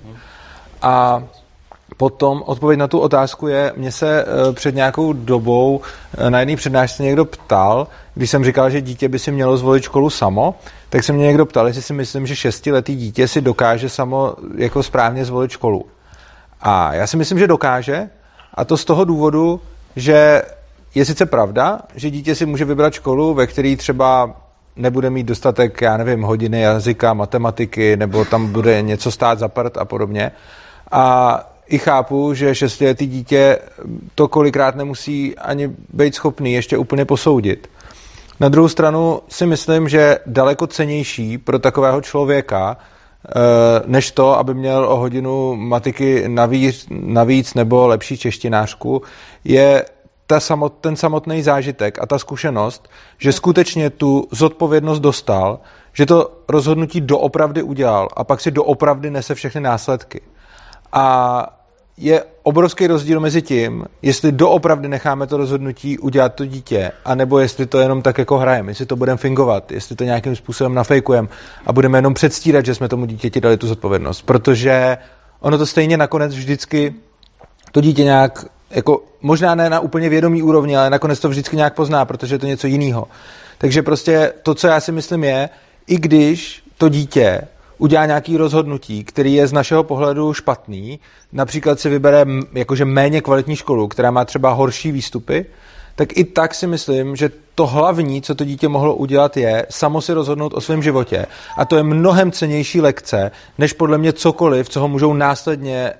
A 0.81 1.23
Potom 1.97 2.43
odpověď 2.45 2.79
na 2.79 2.87
tu 2.87 2.99
otázku 2.99 3.47
je, 3.47 3.73
mě 3.77 3.91
se 3.91 4.21
eh, 4.21 4.53
před 4.53 4.75
nějakou 4.75 5.13
dobou 5.13 5.81
eh, 6.17 6.29
na 6.29 6.39
jedné 6.39 6.55
přednášce 6.55 7.03
někdo 7.03 7.25
ptal, 7.25 7.87
když 8.15 8.29
jsem 8.29 8.43
říkal, 8.45 8.69
že 8.69 8.81
dítě 8.81 9.09
by 9.09 9.19
si 9.19 9.31
mělo 9.31 9.57
zvolit 9.57 9.83
školu 9.83 10.09
samo, 10.09 10.55
tak 10.89 11.03
se 11.03 11.13
mě 11.13 11.25
někdo 11.25 11.45
ptal, 11.45 11.67
jestli 11.67 11.81
si 11.81 11.93
myslím, 11.93 12.27
že 12.27 12.35
šestiletý 12.35 12.95
dítě 12.95 13.27
si 13.27 13.41
dokáže 13.41 13.89
samo 13.89 14.35
jako 14.57 14.83
správně 14.83 15.25
zvolit 15.25 15.51
školu. 15.51 15.85
A 16.65 16.93
já 16.93 17.07
si 17.07 17.17
myslím, 17.17 17.39
že 17.39 17.47
dokáže, 17.47 18.09
a 18.53 18.65
to 18.65 18.77
z 18.77 18.85
toho 18.85 19.05
důvodu, 19.05 19.61
že 19.95 20.41
je 20.95 21.05
sice 21.05 21.25
pravda, 21.25 21.79
že 21.95 22.09
dítě 22.09 22.35
si 22.35 22.45
může 22.45 22.65
vybrat 22.65 22.93
školu, 22.93 23.33
ve 23.33 23.47
které 23.47 23.75
třeba 23.75 24.35
nebude 24.75 25.09
mít 25.09 25.23
dostatek, 25.23 25.81
já 25.81 25.97
nevím, 25.97 26.21
hodiny 26.21 26.61
jazyka, 26.61 27.13
matematiky, 27.13 27.97
nebo 27.97 28.25
tam 28.25 28.51
bude 28.51 28.81
něco 28.81 29.11
stát 29.11 29.39
za 29.39 29.47
prd 29.47 29.77
a 29.77 29.85
podobně. 29.85 30.31
A 30.91 31.39
i 31.67 31.77
chápu, 31.77 32.33
že 32.33 32.55
šestiletý 32.55 33.07
dítě 33.07 33.59
to 34.15 34.27
kolikrát 34.27 34.75
nemusí 34.75 35.37
ani 35.37 35.71
být 35.93 36.15
schopný 36.15 36.53
ještě 36.53 36.77
úplně 36.77 37.05
posoudit. 37.05 37.69
Na 38.39 38.49
druhou 38.49 38.67
stranu 38.67 39.21
si 39.29 39.45
myslím, 39.45 39.89
že 39.89 40.19
daleko 40.25 40.67
cenější 40.67 41.37
pro 41.37 41.59
takového 41.59 42.01
člověka, 42.01 42.77
než 43.85 44.11
to, 44.11 44.37
aby 44.37 44.53
měl 44.53 44.85
o 44.85 44.97
hodinu 44.97 45.55
matiky 45.55 46.23
navíc, 46.27 46.87
navíc 46.89 47.53
nebo 47.53 47.87
lepší 47.87 48.17
češtinářku, 48.17 49.01
je 49.43 49.85
ta 50.27 50.39
samot, 50.39 50.73
ten 50.81 50.95
samotný 50.95 51.41
zážitek 51.41 51.99
a 52.01 52.05
ta 52.05 52.19
zkušenost, 52.19 52.89
že 53.17 53.31
skutečně 53.31 53.89
tu 53.89 54.27
zodpovědnost 54.31 54.99
dostal, 54.99 55.59
že 55.93 56.05
to 56.05 56.31
rozhodnutí 56.47 57.01
doopravdy 57.01 57.63
udělal 57.63 58.07
a 58.15 58.23
pak 58.23 58.41
si 58.41 58.51
doopravdy 58.51 59.11
nese 59.11 59.35
všechny 59.35 59.61
následky. 59.61 60.21
A 60.91 61.62
je 61.97 62.23
obrovský 62.43 62.87
rozdíl 62.87 63.19
mezi 63.19 63.41
tím, 63.41 63.85
jestli 64.01 64.31
doopravdy 64.31 64.87
necháme 64.87 65.27
to 65.27 65.37
rozhodnutí 65.37 65.99
udělat 65.99 66.35
to 66.35 66.45
dítě, 66.45 66.91
anebo 67.05 67.39
jestli 67.39 67.65
to 67.65 67.79
jenom 67.79 68.01
tak 68.01 68.17
jako 68.17 68.37
hrajeme, 68.37 68.71
jestli 68.71 68.85
to 68.85 68.95
budeme 68.95 69.17
fingovat, 69.17 69.71
jestli 69.71 69.95
to 69.95 70.03
nějakým 70.03 70.35
způsobem 70.35 70.73
nafejkujeme 70.73 71.27
a 71.65 71.73
budeme 71.73 71.97
jenom 71.97 72.13
předstírat, 72.13 72.65
že 72.65 72.75
jsme 72.75 72.89
tomu 72.89 73.05
dítěti 73.05 73.41
dali 73.41 73.57
tu 73.57 73.67
zodpovědnost. 73.67 74.21
Protože 74.21 74.97
ono 75.39 75.57
to 75.57 75.65
stejně 75.65 75.97
nakonec 75.97 76.35
vždycky 76.35 76.95
to 77.71 77.81
dítě 77.81 78.03
nějak, 78.03 78.45
jako 78.69 79.03
možná 79.21 79.55
ne 79.55 79.69
na 79.69 79.79
úplně 79.79 80.09
vědomý 80.09 80.43
úrovni, 80.43 80.77
ale 80.77 80.89
nakonec 80.89 81.19
to 81.19 81.29
vždycky 81.29 81.55
nějak 81.55 81.73
pozná, 81.73 82.05
protože 82.05 82.35
je 82.35 82.39
to 82.39 82.47
něco 82.47 82.67
jiného. 82.67 83.07
Takže 83.57 83.81
prostě 83.81 84.33
to, 84.43 84.55
co 84.55 84.67
já 84.67 84.79
si 84.79 84.91
myslím 84.91 85.23
je, 85.23 85.49
i 85.87 85.97
když 85.97 86.63
to 86.77 86.89
dítě 86.89 87.41
udělá 87.83 88.05
nějaký 88.05 88.37
rozhodnutí, 88.37 89.03
který 89.03 89.33
je 89.33 89.47
z 89.47 89.53
našeho 89.53 89.83
pohledu 89.83 90.33
špatný, 90.33 90.99
například 91.33 91.79
si 91.79 91.89
vybere 91.89 92.25
jakože 92.53 92.85
méně 92.85 93.21
kvalitní 93.21 93.55
školu, 93.55 93.87
která 93.87 94.11
má 94.11 94.25
třeba 94.25 94.53
horší 94.53 94.91
výstupy, 94.91 95.45
tak 95.95 96.17
i 96.17 96.23
tak 96.23 96.55
si 96.55 96.67
myslím, 96.67 97.15
že 97.15 97.31
to 97.55 97.67
hlavní, 97.67 98.21
co 98.21 98.35
to 98.35 98.45
dítě 98.45 98.67
mohlo 98.67 98.95
udělat, 98.95 99.37
je 99.37 99.65
samo 99.69 100.01
si 100.01 100.13
rozhodnout 100.13 100.53
o 100.53 100.61
svém 100.61 100.83
životě. 100.83 101.25
A 101.57 101.65
to 101.65 101.77
je 101.77 101.83
mnohem 101.83 102.31
cenější 102.31 102.81
lekce, 102.81 103.31
než 103.57 103.73
podle 103.73 103.97
mě 103.97 104.13
cokoliv, 104.13 104.69
co 104.69 104.79
ho 104.79 104.87
můžou 104.87 105.13
následně 105.13 105.93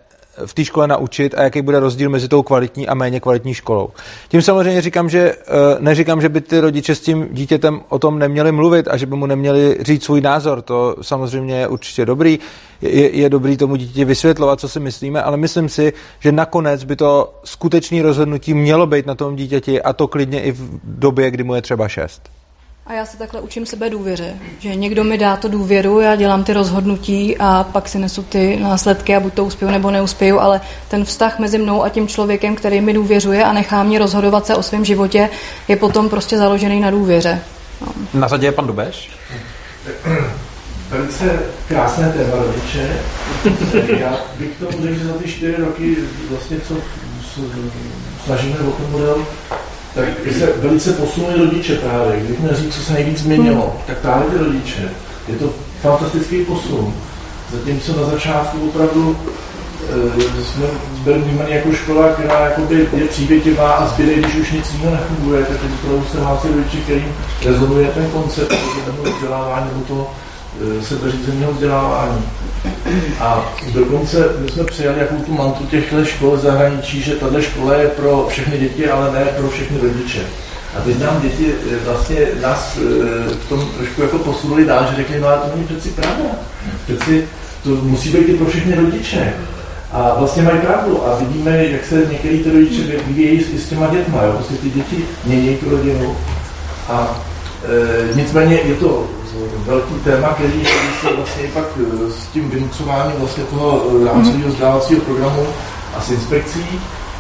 v 0.46 0.54
té 0.54 0.66
škole 0.66 0.88
naučit 0.88 1.36
a 1.38 1.44
jaký 1.44 1.62
bude 1.62 1.80
rozdíl 1.80 2.10
mezi 2.10 2.28
tou 2.28 2.44
kvalitní 2.44 2.88
a 2.88 2.94
méně 2.94 3.20
kvalitní 3.20 3.54
školou. 3.54 3.90
Tím 4.28 4.42
samozřejmě 4.42 4.82
říkám, 4.82 5.10
že 5.10 5.20
eh, 5.20 5.36
neříkám, 5.80 6.22
že 6.22 6.30
by 6.30 6.42
ty 6.42 6.60
rodiče 6.60 6.96
s 6.96 7.00
tím 7.00 7.28
dítětem 7.32 7.82
o 7.90 8.00
tom 8.00 8.20
neměli 8.20 8.52
mluvit 8.52 8.88
a 8.88 8.98
že 8.98 9.06
by 9.06 9.16
mu 9.16 9.26
neměli 9.26 9.78
říct 9.82 10.04
svůj 10.04 10.22
názor. 10.22 10.62
To 10.62 10.96
samozřejmě 11.02 11.56
je 11.56 11.68
určitě 11.68 12.06
dobrý. 12.06 12.40
Je, 12.82 13.16
je 13.16 13.30
dobrý 13.30 13.58
tomu 13.58 13.76
dítěti 13.76 14.06
vysvětlovat, 14.06 14.60
co 14.60 14.70
si 14.70 14.80
myslíme, 14.80 15.24
ale 15.24 15.38
myslím 15.38 15.70
si, 15.70 15.94
že 16.20 16.32
nakonec 16.32 16.84
by 16.84 16.96
to 16.96 17.34
skutečné 17.44 18.02
rozhodnutí 18.02 18.54
mělo 18.54 18.88
být 18.88 19.06
na 19.06 19.16
tom 19.16 19.36
dítěti 19.36 19.82
a 19.82 19.94
to 19.94 20.08
klidně 20.08 20.42
i 20.42 20.52
v 20.52 20.80
době, 20.84 21.32
kdy 21.32 21.44
mu 21.44 21.56
je 21.56 21.62
třeba 21.62 21.88
šest. 21.88 22.43
A 22.88 22.94
já 22.94 23.06
se 23.06 23.18
takhle 23.18 23.42
učím 23.42 23.66
sebe 23.66 23.90
důvěře, 23.90 24.34
že 24.60 24.76
někdo 24.76 25.04
mi 25.04 25.18
dá 25.18 25.38
to 25.38 25.48
důvěru, 25.48 26.00
já 26.00 26.16
dělám 26.16 26.44
ty 26.44 26.54
rozhodnutí 26.54 27.38
a 27.40 27.64
pak 27.64 27.90
si 27.90 28.00
nesu 28.00 28.24
ty 28.24 28.60
následky 28.62 29.16
a 29.16 29.20
buď 29.20 29.34
to 29.34 29.46
uspěju 29.46 29.72
nebo 29.72 29.92
neuspěju, 29.92 30.40
ale 30.40 30.62
ten 30.88 31.06
vztah 31.06 31.40
mezi 31.40 31.58
mnou 31.58 31.84
a 31.84 31.90
tím 31.90 32.08
člověkem, 32.08 32.56
který 32.56 32.82
mi 32.82 32.94
důvěřuje 32.94 33.44
a 33.44 33.54
nechá 33.54 33.84
mě 33.84 34.00
rozhodovat 34.00 34.46
se 34.46 34.56
o 34.56 34.64
svém 34.64 34.86
životě, 34.86 35.30
je 35.68 35.76
potom 35.76 36.10
prostě 36.10 36.38
založený 36.38 36.80
na 36.80 36.92
důvěře. 36.92 37.42
No. 37.82 37.88
Na 38.14 38.28
řadě 38.28 38.48
je 38.48 38.52
pan 38.52 38.68
Dubeš. 38.68 39.10
Velice 40.90 41.40
krásné 41.68 42.10
téma 42.10 42.36
rodiče. 42.36 43.00
Já 44.00 44.18
bych 44.40 44.50
to 44.60 44.72
řekl, 44.72 44.94
že 44.94 45.06
za 45.06 45.14
ty 45.14 45.32
čtyři 45.32 45.56
roky 45.62 45.98
vlastně, 46.30 46.58
co 46.68 46.76
snažíme 48.26 48.60
o 48.60 48.72
ten 48.72 48.92
model, 48.92 49.26
tak 49.96 50.06
se 50.39 50.54
velice 50.58 50.94
posunuli 50.94 51.38
rodiče 51.38 51.76
právě. 51.76 52.20
Kdybych 52.20 52.58
říct, 52.58 52.76
co 52.76 52.82
se 52.82 52.94
nejvíc 52.94 53.18
změnilo, 53.18 53.76
tak 53.88 53.98
právě 53.98 54.30
ty 54.30 54.38
rodiče. 54.38 54.89
Je 55.28 55.36
to 55.36 55.54
fantastický 55.82 56.46
posun. 56.46 56.94
Zatímco 57.52 58.02
na 58.02 58.10
začátku 58.10 58.70
opravdu 58.70 59.18
e, 59.89 60.44
jsme 60.44 60.66
byli 61.04 61.20
vnímáni 61.20 61.56
jako 61.56 61.74
škola, 61.74 62.08
která 62.08 62.46
jakoby 62.46 62.88
je 62.94 63.06
přívětivá 63.06 63.72
a 63.72 63.88
zbyde, 63.88 64.14
když 64.14 64.36
už 64.36 64.52
nic 64.52 64.74
jiného 64.74 64.96
nefunguje, 64.96 65.46
tak 65.46 65.58
opravdu 65.84 66.06
se 66.12 66.20
hlásí 66.20 66.48
rodiče, 66.48 66.78
kterým 66.78 67.16
rezonuje 67.46 67.88
ten 67.88 68.10
koncept 68.10 68.56
nebo 68.86 69.04
vzdělávání 69.04 69.66
nebo 69.74 69.86
to 69.88 70.12
e, 70.12 70.33
sebeřízeného 70.82 71.53
vzdělávání. 71.53 72.24
A 73.20 73.53
dokonce 73.74 74.30
my 74.39 74.49
jsme 74.49 74.64
přijali 74.64 74.99
jakou 74.99 75.16
tu 75.16 75.34
mantu 75.34 75.66
těchto 75.66 76.05
škol 76.05 76.38
zahraničí, 76.38 77.01
že 77.01 77.16
tahle 77.16 77.41
škola 77.41 77.76
je 77.76 77.88
pro 77.88 78.28
všechny 78.30 78.57
děti, 78.57 78.89
ale 78.89 79.11
ne 79.11 79.26
pro 79.26 79.49
všechny 79.49 79.78
rodiče. 79.82 80.22
A 80.78 80.82
teď 80.82 80.99
nám 80.99 81.22
děti 81.22 81.45
eh, 81.72 81.76
vlastně 81.86 82.18
nás 82.41 82.78
eh, 82.78 83.36
v 83.45 83.49
tom 83.49 83.70
trošku 83.78 84.01
jako 84.01 84.18
posunuli 84.18 84.66
dál, 84.66 84.88
že 84.89 84.95
řekli, 84.95 85.20
no 85.20 85.28
ale 85.28 85.38
to 85.38 85.55
není 85.55 85.68
přeci 85.68 85.89
pravda. 85.89 86.24
Přeci 86.86 87.28
to 87.64 87.70
musí 87.70 88.09
být 88.09 88.30
i 88.30 88.34
pro 88.34 88.45
všechny 88.45 88.76
rodiče. 88.76 89.34
A 89.91 90.16
vlastně 90.20 90.43
mají 90.43 90.59
pravdu. 90.59 91.07
A 91.07 91.16
vidíme, 91.20 91.66
jak 91.66 91.86
se 91.86 91.95
některý 92.11 92.39
ty 92.39 92.51
rodiče 92.51 92.82
vyvíjejí 92.82 93.43
s, 93.43 93.66
s 93.66 93.70
těma 93.70 93.88
dětma. 93.88 94.24
Jo? 94.24 94.32
Prostě 94.34 94.53
ty 94.53 94.70
děti 94.70 95.05
mění 95.26 95.57
tu 95.57 95.70
rodinu. 95.70 96.16
A 96.89 97.22
e, 98.11 98.16
nicméně 98.16 98.55
je 98.55 98.76
to 98.76 99.07
velký 99.66 99.94
téma, 100.04 100.28
který, 100.28 100.66
se 101.02 101.16
vlastně 101.16 101.44
pak 101.54 101.66
eh, 101.78 102.12
s 102.12 102.28
tím 102.28 102.50
vynucováním 102.50 103.20
vlastně 103.20 103.44
toho 103.44 103.84
eh, 104.02 104.06
rámcového 104.06 104.50
vzdělávacího 104.50 105.02
programu 105.02 105.48
a 105.98 106.02
s 106.02 106.12
inspekcí, 106.12 106.66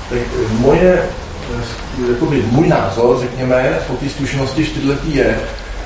tak 0.09 0.19
eh, 0.19 0.53
moje, 0.59 1.09
jakoby 2.09 2.43
můj 2.51 2.67
názor, 2.67 3.19
řekněme, 3.19 3.79
po 3.87 3.93
té 3.93 4.09
zkušenosti 4.09 4.65
čtyřletí 4.65 5.15
je, 5.15 5.39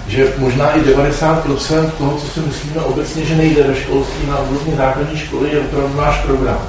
že 0.08 0.34
možná 0.38 0.72
i 0.72 0.82
90% 0.82 1.92
toho, 1.98 2.18
co 2.18 2.28
si 2.28 2.40
myslíme 2.40 2.82
obecně, 2.82 3.26
že 3.26 3.36
nejde 3.36 3.64
ve 3.64 3.76
školství 3.76 4.28
na 4.28 4.40
úrovni 4.40 4.76
základní 4.78 5.20
školy, 5.20 5.50
je 5.52 5.60
opravdu 5.60 5.98
náš 5.98 6.18
program. 6.18 6.60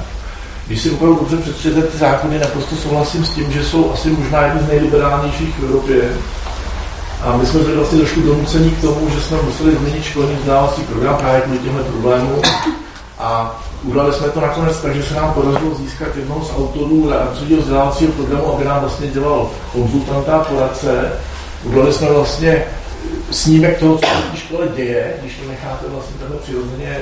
Když 0.67 0.81
si 0.81 0.89
opravdu 0.89 1.15
dobře 1.15 1.37
přečtete 1.37 1.81
ty 1.81 1.97
zákony, 1.97 2.39
naprosto 2.39 2.75
souhlasím 2.75 3.25
s 3.25 3.29
tím, 3.29 3.51
že 3.51 3.63
jsou 3.63 3.93
asi 3.93 4.09
možná 4.09 4.45
jedny 4.45 4.61
z 4.61 4.67
nejliberálnějších 4.67 5.59
v 5.59 5.63
Evropě, 5.63 6.01
a 7.23 7.37
my 7.37 7.45
jsme 7.45 7.59
byli 7.59 7.75
vlastně 7.75 7.97
trošku 7.97 8.21
donuceni 8.21 8.71
k 8.71 8.81
tomu, 8.81 9.09
že 9.09 9.21
jsme 9.21 9.37
museli 9.41 9.75
změnit 9.75 10.03
školní 10.03 10.35
vzdělávací 10.35 10.81
program 10.81 11.15
právě 11.17 11.41
kvůli 11.41 11.59
těmhle 11.59 11.83
problémům. 11.83 12.41
A 13.19 13.61
udělali 13.83 14.13
jsme 14.13 14.29
to 14.29 14.41
nakonec 14.41 14.77
tak, 14.77 14.95
že 14.95 15.03
se 15.03 15.13
nám 15.13 15.33
podařilo 15.33 15.75
získat 15.75 16.15
jednoho 16.15 16.45
z 16.45 16.51
autorů 16.57 17.09
rámcového 17.09 17.61
vzdělávacího 17.61 18.11
programu, 18.11 18.53
aby 18.53 18.65
nám 18.65 18.79
vlastně 18.79 19.07
dělal 19.07 19.49
konzultanta 19.73 20.37
a 20.37 20.43
poradce. 20.43 21.11
Udělali 21.63 21.93
jsme 21.93 22.09
vlastně 22.09 22.65
snímek 23.31 23.79
toho, 23.79 23.97
co 23.97 24.05
se 24.05 24.35
v 24.35 24.39
škole 24.39 24.67
děje, 24.75 25.13
když 25.21 25.37
to 25.37 25.49
necháte 25.49 25.85
vlastně 25.87 26.15
takhle 26.19 26.37
přirozeně 26.37 26.87
e, 26.87 27.01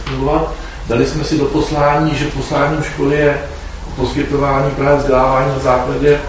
fungovat. 0.00 0.52
Dali 0.88 1.06
jsme 1.06 1.24
si 1.24 1.38
do 1.38 1.44
poslání, 1.44 2.14
že 2.14 2.26
posláním 2.26 2.82
školy 2.82 3.16
je 3.16 3.38
poskytování 3.96 4.70
právě 4.70 4.98
vzdělávání 4.98 5.48
na 5.48 5.58
základě 5.58 6.20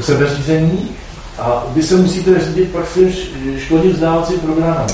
sebeřízení, 0.00 0.96
a 1.38 1.64
vy 1.68 1.82
se 1.82 1.96
musíte 1.96 2.40
řídit 2.40 2.72
pak 2.72 2.86
s 2.86 2.94
tím 2.94 3.12
školním 3.58 3.92
vzdělávacím 3.92 4.40
programem. 4.40 4.86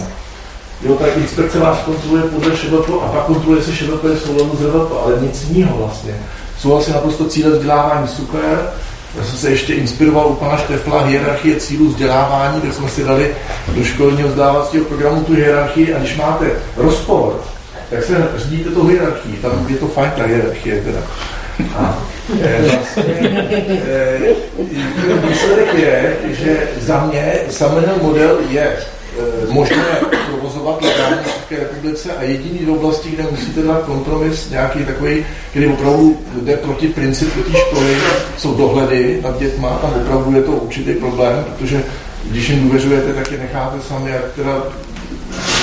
Jo, 0.83 0.95
tak 0.95 1.17
inspekce 1.17 1.59
vás 1.59 1.79
kontroluje 1.79 2.23
podle 2.23 2.57
ŠVP 2.57 2.91
a 3.03 3.09
pak 3.09 3.25
kontroluje 3.25 3.63
se 3.63 3.73
ŠVP 3.73 4.05
v 4.05 4.19
souladu 4.19 4.57
s 4.57 4.65
RVP, 4.65 4.93
ale 5.05 5.21
nic 5.21 5.45
jiného 5.45 5.77
vlastně. 5.79 6.15
Jsou 6.59 6.79
asi 6.79 6.93
naprosto 6.93 7.25
cíle 7.25 7.51
vzdělávání 7.51 8.09
super. 8.09 8.71
Já 9.17 9.25
jsem 9.25 9.37
se 9.39 9.51
ještě 9.51 9.75
inspiroval 9.75 10.27
u 10.27 10.35
pana 10.35 10.57
Štefla 10.57 11.05
hierarchie 11.05 11.57
cílů 11.57 11.89
vzdělávání, 11.89 12.61
kde 12.61 12.73
jsme 12.73 12.89
si 12.89 13.05
dali 13.05 13.35
do 13.69 13.85
školního 13.85 14.29
vzdělávacího 14.29 14.85
programu 14.85 15.25
tu 15.25 15.35
hierarchii 15.35 15.95
a 15.95 15.99
když 15.99 16.17
máte 16.17 16.51
rozpor, 16.77 17.41
tak 17.91 18.05
se 18.05 18.29
řídíte 18.37 18.71
to 18.71 18.85
hierarchii. 18.85 19.37
Tam 19.37 19.67
je 19.69 19.77
to 19.77 19.87
fajn 19.87 20.11
ta 20.17 20.23
hierarchie 20.23 20.83
teda. 20.83 21.01
A 21.77 21.99
vlastně, 22.29 23.49
výsledek 25.29 25.75
je, 25.75 26.17
že 26.31 26.69
za 26.81 27.05
mě 27.05 27.33
samenel 27.51 27.95
model 28.03 28.39
je 28.49 28.63
e, 28.63 28.77
možné 29.49 29.85
provozovat 30.31 30.83
legálně 30.83 31.17
v 31.17 31.35
České 31.35 31.57
republice 31.57 32.09
a 32.19 32.23
jediný 32.23 32.71
oblasti, 32.71 33.11
kde 33.11 33.23
musíte 33.31 33.63
dát 33.63 33.83
kompromis 33.83 34.51
nějaký 34.51 34.85
takový, 34.85 35.27
který 35.51 35.67
opravdu 35.67 36.19
jde 36.43 36.57
proti 36.57 36.89
principu 36.89 37.43
té 37.43 37.59
školy, 37.59 37.97
jsou 38.39 38.55
dohledy 38.55 39.21
nad 39.23 39.39
dětma, 39.39 39.69
tam 39.69 39.95
opravdu 40.03 40.37
je 40.37 40.43
to 40.43 40.53
určitý 40.53 40.93
problém, 40.95 41.45
protože 41.45 41.85
když 42.25 42.49
jim 42.49 42.63
důvěřujete, 42.63 43.13
tak 43.13 43.33
je 43.33 43.39
necháte 43.39 43.81
sami, 43.89 44.11
jak 44.11 44.25
teda 44.37 44.63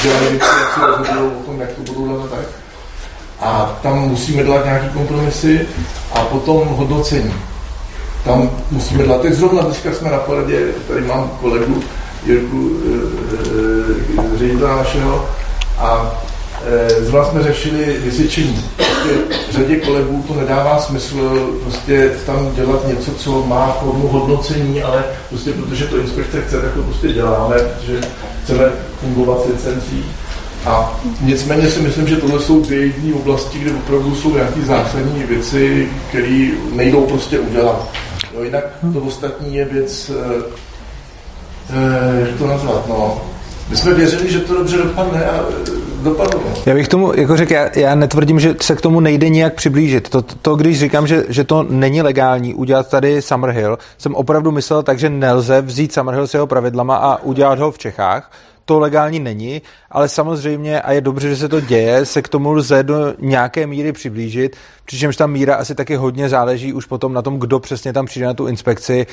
dělají 0.03 0.27
věci, 0.29 0.45
jak 0.59 0.73
si 0.73 0.79
rozhodují 0.79 1.31
o 1.39 1.43
tom, 1.45 1.61
jak 1.61 1.71
to 1.71 1.93
budou 1.93 2.07
dělat 2.07 2.29
tak. 2.29 2.64
A 3.39 3.79
tam 3.83 3.99
musíme 3.99 4.43
dělat 4.43 4.65
nějaké 4.65 4.89
kompromisy 4.89 5.67
a 6.11 6.19
potom 6.19 6.67
hodnocení. 6.67 7.33
Tam 8.23 8.49
musíme 8.71 9.03
dělat. 9.03 9.21
Teď 9.21 9.33
zrovna 9.33 9.61
dneska 9.61 9.93
jsme 9.93 10.11
na 10.11 10.17
poradě, 10.17 10.59
tady 10.87 11.01
mám 11.01 11.31
kolegu 11.41 11.83
Jirku, 12.25 12.71
e, 14.19 14.33
e, 14.33 14.37
ředitela 14.37 14.75
našeho, 14.75 15.29
a 15.77 16.21
e, 16.67 16.89
zrovna 16.89 17.29
jsme 17.29 17.43
řešili 17.43 17.97
vysvědčení. 18.03 18.65
Prostě 18.75 19.09
řadě 19.51 19.75
kolegů 19.75 20.25
to 20.27 20.33
nedává 20.33 20.79
smysl 20.79 21.49
prostě 21.63 22.11
tam 22.25 22.55
dělat 22.55 22.87
něco, 22.87 23.11
co 23.11 23.45
má 23.45 23.77
formu 23.83 24.07
hodnocení, 24.07 24.83
ale 24.83 25.03
prostě 25.29 25.51
protože 25.51 25.85
to 25.85 25.97
inspekce 25.97 26.41
chce, 26.41 26.61
tak 26.61 26.73
to 26.73 26.81
prostě 26.81 27.07
děláme, 27.07 27.55
protože 27.55 28.01
chceme 28.43 28.65
fungovat 29.01 29.43
s 29.43 29.47
licencí. 29.47 30.05
A 30.65 30.99
nicméně 31.21 31.67
si 31.67 31.79
myslím, 31.79 32.07
že 32.07 32.15
tohle 32.15 32.41
jsou 32.41 32.61
dvě 32.61 32.79
jediné 32.79 33.13
oblasti, 33.13 33.59
kde 33.59 33.71
opravdu 33.71 34.15
jsou 34.15 34.33
nějaké 34.33 34.61
zásadní 34.61 35.23
věci, 35.23 35.89
které 36.09 36.49
nejdou 36.73 37.05
prostě 37.05 37.39
udělat. 37.39 37.89
Jo, 38.33 38.43
jinak 38.43 38.63
to 38.93 38.99
ostatní 38.99 39.55
je 39.55 39.65
věc, 39.65 40.11
eh, 40.15 40.43
eh, 41.69 42.27
jak 42.27 42.37
to 42.37 42.47
nazvat, 42.47 42.87
no. 42.87 43.21
My 43.69 43.77
jsme 43.77 43.93
věřili, 43.93 44.31
že 44.31 44.39
to 44.39 44.53
dobře 44.53 44.77
dopadne 44.77 45.25
a 45.25 45.45
eh, 45.49 45.71
dopadlo. 46.03 46.41
Já 46.65 46.73
bych 46.73 46.87
tomu 46.87 47.11
jako 47.15 47.37
řekl, 47.37 47.53
já, 47.53 47.69
já 47.75 47.95
netvrdím, 47.95 48.39
že 48.39 48.55
se 48.61 48.75
k 48.75 48.81
tomu 48.81 48.99
nejde 48.99 49.29
nijak 49.29 49.53
přiblížit. 49.53 50.09
To, 50.09 50.21
to 50.21 50.55
když 50.55 50.79
říkám, 50.79 51.07
že, 51.07 51.23
že 51.29 51.43
to 51.43 51.65
není 51.69 52.01
legální 52.01 52.53
udělat 52.53 52.89
tady 52.89 53.21
Summerhill, 53.21 53.77
jsem 53.97 54.15
opravdu 54.15 54.51
myslel 54.51 54.83
tak, 54.83 54.99
že 54.99 55.09
nelze 55.09 55.61
vzít 55.61 55.93
Summerhill 55.93 56.27
s 56.27 56.33
jeho 56.33 56.47
pravidlama 56.47 56.95
a 56.95 57.23
udělat 57.23 57.59
ho 57.59 57.71
v 57.71 57.77
Čechách, 57.77 58.31
to 58.65 58.79
legální 58.79 59.19
není, 59.19 59.61
ale 59.91 60.09
samozřejmě, 60.09 60.81
a 60.81 60.91
je 60.91 61.01
dobře, 61.01 61.29
že 61.29 61.37
se 61.37 61.49
to 61.49 61.59
děje, 61.61 62.05
se 62.05 62.21
k 62.21 62.27
tomu 62.27 62.51
lze 62.51 62.83
do 62.83 63.13
nějaké 63.19 63.67
míry 63.67 63.91
přiblížit, 63.91 64.55
přičemž 64.85 65.15
ta 65.15 65.27
míra 65.27 65.55
asi 65.55 65.75
taky 65.75 65.95
hodně 65.95 66.29
záleží 66.29 66.73
už 66.73 66.85
potom 66.85 67.13
na 67.13 67.21
tom, 67.21 67.39
kdo 67.39 67.59
přesně 67.59 67.93
tam 67.93 68.05
přijde 68.05 68.25
na 68.25 68.33
tu 68.33 68.47
inspekci 68.47 69.07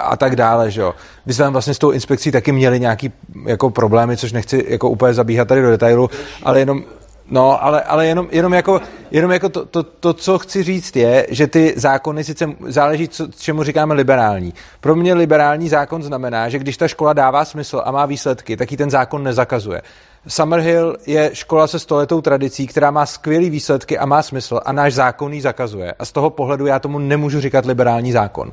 a 0.00 0.16
tak 0.16 0.36
dále, 0.36 0.70
že 0.70 0.80
jo. 0.80 0.94
Vy 1.26 1.34
jste 1.34 1.42
tam 1.42 1.52
vlastně 1.52 1.74
s 1.74 1.78
tou 1.78 1.90
inspekcí 1.90 2.30
taky 2.30 2.52
měli 2.52 2.80
nějaký 2.80 3.12
jako 3.46 3.70
problémy, 3.70 4.16
což 4.16 4.32
nechci 4.32 4.64
jako 4.68 4.90
úplně 4.90 5.14
zabíhat 5.14 5.48
tady 5.48 5.62
do 5.62 5.70
detailu, 5.70 6.10
ale 6.42 6.58
jenom 6.58 6.84
No, 7.30 7.64
ale, 7.64 7.82
ale 7.82 8.06
jenom, 8.06 8.28
jenom 8.30 8.54
jako, 8.54 8.80
jenom 9.10 9.30
jako 9.30 9.48
to, 9.48 9.64
to, 9.64 9.82
to, 9.82 10.12
co 10.12 10.38
chci 10.38 10.62
říct 10.62 10.96
je, 10.96 11.26
že 11.30 11.46
ty 11.46 11.74
zákony 11.76 12.24
sice 12.24 12.50
záleží, 12.66 13.08
co, 13.08 13.26
čemu 13.38 13.62
říkáme 13.62 13.94
liberální. 13.94 14.54
Pro 14.80 14.96
mě 14.96 15.14
liberální 15.14 15.68
zákon 15.68 16.02
znamená, 16.02 16.48
že 16.48 16.58
když 16.58 16.76
ta 16.76 16.88
škola 16.88 17.12
dává 17.12 17.44
smysl 17.44 17.82
a 17.84 17.90
má 17.90 18.06
výsledky, 18.06 18.56
tak 18.56 18.70
ji 18.70 18.76
ten 18.76 18.90
zákon 18.90 19.22
nezakazuje. 19.22 19.82
Summerhill 20.28 20.96
je 21.06 21.30
škola 21.32 21.66
se 21.66 21.78
stoletou 21.78 22.20
tradicí, 22.20 22.66
která 22.66 22.90
má 22.90 23.06
skvělé 23.06 23.50
výsledky 23.50 23.98
a 23.98 24.06
má 24.06 24.22
smysl 24.22 24.60
a 24.64 24.72
náš 24.72 24.94
zákon 24.94 25.32
ji 25.32 25.40
zakazuje. 25.40 25.94
A 25.98 26.04
z 26.04 26.12
toho 26.12 26.30
pohledu 26.30 26.66
já 26.66 26.78
tomu 26.78 26.98
nemůžu 26.98 27.40
říkat 27.40 27.66
liberální 27.66 28.12
zákon. 28.12 28.52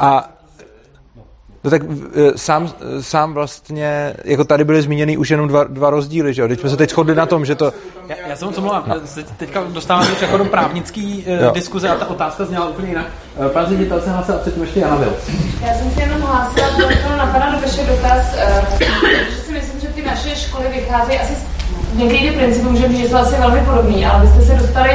A 0.00 0.35
No 1.66 1.70
tak 1.70 1.82
e, 1.82 2.38
sám, 2.38 2.70
sám 3.00 3.34
vlastně, 3.34 4.14
jako 4.24 4.44
tady 4.44 4.64
byly 4.64 4.82
zmíněny 4.82 5.16
už 5.16 5.30
jenom 5.30 5.48
dva, 5.48 5.64
dva 5.64 5.90
rozdíly, 5.90 6.34
že 6.34 6.42
jo? 6.42 6.48
Teď 6.48 6.60
jsme 6.60 6.70
se 6.70 6.76
teď 6.76 6.90
shodli 6.90 7.14
na 7.14 7.26
tom, 7.26 7.44
že 7.44 7.54
to... 7.54 7.72
Já, 8.08 8.16
já 8.28 8.36
jsem 8.36 8.52
co 8.52 8.60
mluvám, 8.60 8.84
no. 8.86 8.94
teďka 9.36 9.64
dostáváme 9.68 10.12
už 10.12 10.22
jako 10.22 10.38
do 10.38 10.44
právnický 10.44 11.24
jo. 11.26 11.50
diskuze 11.50 11.88
a 11.88 11.94
ta 11.94 12.10
otázka 12.10 12.44
zněla 12.44 12.68
úplně 12.68 12.88
jinak. 12.88 13.06
Pan 13.52 13.66
ředitel 13.66 14.00
se 14.00 14.10
hlásil 14.10 14.34
a 14.34 14.38
předtím 14.38 14.62
ještě 14.62 14.80
Jana 14.80 14.96
Vil. 14.96 15.12
Já 15.66 15.74
jsem 15.74 15.90
si 15.90 16.00
jenom 16.00 16.20
hlásila, 16.20 16.68
to 17.08 17.16
na 17.16 17.26
pana 17.26 17.54
Dobeše 17.54 17.82
dotaz, 17.86 18.34
že 19.30 19.36
si 19.36 19.52
myslím, 19.52 19.80
že 19.80 19.88
ty 19.88 20.02
naše 20.02 20.36
školy 20.36 20.64
vycházejí 20.74 21.18
asi 21.18 21.34
z 21.34 21.96
někdy 21.96 22.30
principů, 22.30 22.70
můžeme 22.70 22.88
říct, 22.88 23.02
že 23.02 23.08
jsou 23.08 23.16
asi 23.16 23.34
velmi 23.38 23.60
podobný, 23.60 24.06
ale 24.06 24.26
vy 24.26 24.32
jste 24.32 24.40
se 24.40 24.62
dostali 24.62 24.90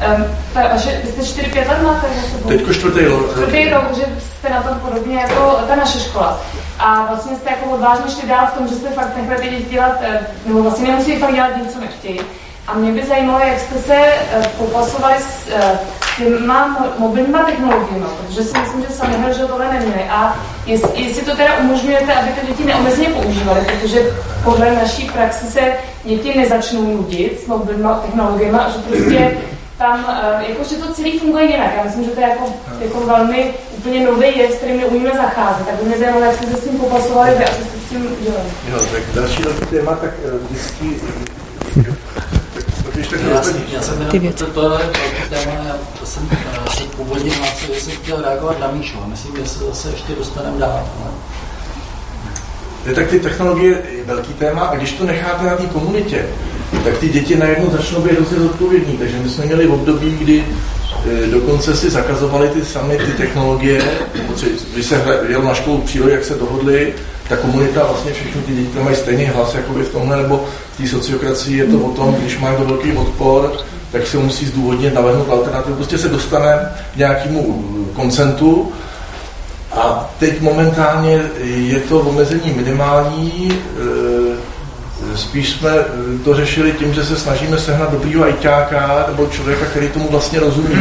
Um, 0.00 0.24
ta 0.54 0.68
vaše, 0.68 1.00
vy 1.04 1.24
jste 1.24 1.42
4-5 1.42 1.68
let 1.68 1.82
máte 1.82 2.06
za 2.06 2.28
sebou. 2.28 2.48
Teďko 2.48 2.74
čtvrtý 2.74 3.04
rok. 3.04 3.30
Čtvrtý 3.30 3.68
rok, 3.68 3.96
že 3.96 4.02
jste 4.18 4.50
na 4.50 4.62
tom 4.62 4.80
podobně 4.80 5.16
jako 5.16 5.58
ta 5.68 5.76
naše 5.76 6.00
škola. 6.00 6.40
A 6.78 7.06
vlastně 7.08 7.36
jste 7.36 7.50
jako 7.50 7.70
odvážně 7.70 8.10
šli 8.10 8.28
dál 8.28 8.46
v 8.46 8.58
tom, 8.58 8.68
že 8.68 8.74
jste 8.74 8.90
fakt 8.90 9.16
nechali 9.16 9.40
ty 9.40 9.56
děti 9.56 9.70
dělat, 9.70 9.98
eh, 10.00 10.26
nebo 10.46 10.62
vlastně 10.62 10.88
nemusí 10.88 11.16
fakt 11.16 11.34
dělat 11.34 11.56
nic, 11.56 11.72
co 11.72 11.80
nechtějí. 11.80 12.20
A 12.66 12.74
mě 12.74 12.92
by 12.92 13.06
zajímalo, 13.06 13.38
jak 13.38 13.60
jste 13.60 13.78
se 13.78 13.96
uh, 14.38 14.44
popasovali 14.46 15.14
s 15.18 15.46
uh, 15.46 15.78
těma 16.18 16.86
mobilníma 16.98 17.42
technologiemi, 17.42 18.04
protože 18.26 18.42
si 18.42 18.58
myslím, 18.58 18.82
že 18.82 18.94
sami 18.94 19.14
že 19.36 19.44
tohle 19.44 19.72
neměli. 19.72 20.04
A 20.10 20.38
jestli, 20.66 21.02
jestli 21.02 21.22
to 21.22 21.36
teda 21.36 21.56
umožňujete, 21.56 22.14
aby 22.14 22.28
ty 22.28 22.46
děti 22.46 22.64
neomezeně 22.64 23.08
používaly, 23.08 23.60
protože 23.60 24.00
podle 24.44 24.74
naší 24.74 25.10
praxi 25.10 25.46
se 25.46 25.60
děti 26.04 26.38
nezačnou 26.38 26.82
nudit 26.82 27.40
s 27.44 27.46
mobilníma 27.46 27.94
technologiemi 27.94 28.58
a 28.58 28.70
že 28.70 28.78
prostě 28.78 29.36
tam, 29.80 30.06
eh, 30.22 30.44
jakože 30.48 30.76
to 30.76 30.94
celý 30.94 31.18
funguje 31.18 31.44
jinak. 31.44 31.72
Já 31.76 31.84
myslím, 31.84 32.04
že 32.04 32.10
to 32.10 32.20
je 32.20 32.28
jako, 32.28 32.44
jako 32.80 33.00
velmi 33.00 33.54
úplně 33.78 34.06
nový 34.06 34.38
jev, 34.38 34.52
s 34.52 34.56
kterým 34.56 34.80
neumíme 34.80 35.10
zacházet. 35.10 35.66
Tak 35.66 35.74
by 35.74 35.84
mě 35.84 35.98
zajímalo, 35.98 36.24
jak 36.24 36.34
jste 36.34 36.46
se 36.46 36.56
s 36.56 36.64
tím 36.64 36.78
popasovali 36.78 37.34
vy 37.38 37.44
a 37.44 37.48
co 37.48 37.54
jste 37.54 37.78
s 37.86 37.88
tím 37.90 38.16
dělali. 38.20 38.50
Jo, 38.70 38.78
tak 38.92 39.02
další 39.14 39.42
téma, 39.70 39.94
tak 39.94 40.10
eh, 40.24 40.38
vždycky 40.48 41.00
já, 43.30 43.42
jsem, 43.42 43.62
já 43.72 43.82
jsem 43.82 44.08
jenom, 44.12 44.32
to, 44.32 44.78
téma, 45.28 45.52
já 46.00 46.06
jsem 46.06 46.22
uh, 46.22 46.72
se 46.74 46.82
původně 46.96 47.32
hlásil, 47.34 47.74
že 47.74 47.80
jsem 47.80 47.92
chtěl 47.92 48.22
reagovat 48.22 48.60
na 48.60 48.70
Míšu 48.70 48.98
a 49.04 49.06
myslím, 49.06 49.36
že 49.36 49.46
se 49.46 49.64
zase 49.64 49.90
ještě 49.90 50.14
dostaneme 50.14 50.58
dál. 50.58 50.88
Ale... 51.02 51.10
Je 52.86 52.94
tak 52.94 53.06
ty 53.06 53.20
technologie 53.20 53.70
je 53.70 54.04
velký 54.06 54.32
téma 54.32 54.60
a 54.60 54.76
když 54.76 54.92
to 54.92 55.04
necháte 55.04 55.46
na 55.46 55.56
té 55.56 55.66
komunitě, 55.66 56.26
tak 56.84 56.98
ty 56.98 57.08
děti 57.08 57.36
najednou 57.36 57.70
začnou 57.70 58.00
být 58.00 58.12
hrozně 58.12 58.38
zodpovědní. 58.38 58.96
Takže 58.96 59.16
my 59.22 59.28
jsme 59.28 59.46
měli 59.46 59.66
období, 59.66 60.16
kdy 60.20 60.44
e, 60.44 61.26
dokonce 61.26 61.76
si 61.76 61.90
zakazovali 61.90 62.48
ty 62.48 62.64
samé 62.64 62.96
ty 62.96 63.12
technologie, 63.12 63.82
když 64.74 64.86
se 64.86 65.02
jel 65.28 65.42
na 65.42 65.54
školu 65.54 65.78
přírody, 65.78 66.12
jak 66.12 66.24
se 66.24 66.34
dohodli, 66.34 66.92
ta 67.28 67.36
komunita, 67.36 67.86
vlastně 67.86 68.12
všechny 68.12 68.42
ty 68.42 68.52
děti 68.52 68.78
mají 68.78 68.96
stejný 68.96 69.24
hlas 69.24 69.54
jako 69.54 69.72
v 69.72 69.88
tomhle, 69.88 70.16
nebo 70.16 70.44
v 70.74 70.76
té 70.76 70.88
sociokracii 70.88 71.58
je 71.58 71.64
to 71.64 71.78
o 71.78 71.90
tom, 71.90 72.14
když 72.14 72.38
mají 72.38 72.56
to 72.56 72.64
velký 72.64 72.92
odpor, 72.92 73.52
tak 73.92 74.06
se 74.06 74.18
musí 74.18 74.46
zdůvodnit, 74.46 74.94
navrhnout 74.94 75.30
alternativu. 75.30 75.76
Prostě 75.76 75.98
se 75.98 76.08
dostane 76.08 76.72
k 76.94 76.96
nějakému 76.96 77.64
koncentu 77.94 78.72
a 79.72 80.10
teď 80.18 80.40
momentálně 80.40 81.22
je 81.44 81.80
to 81.80 82.00
omezení 82.00 82.52
minimální, 82.52 83.52
e, 83.52 84.50
Spíš 85.16 85.50
jsme 85.50 85.70
to 86.24 86.34
řešili 86.34 86.72
tím, 86.72 86.94
že 86.94 87.04
se 87.04 87.16
snažíme 87.16 87.58
sehnat 87.58 87.92
dobrýho 87.92 88.24
ajťáka 88.24 89.04
nebo 89.08 89.26
člověka, 89.26 89.66
který 89.66 89.88
tomu 89.88 90.08
vlastně 90.10 90.40
rozumí, 90.40 90.74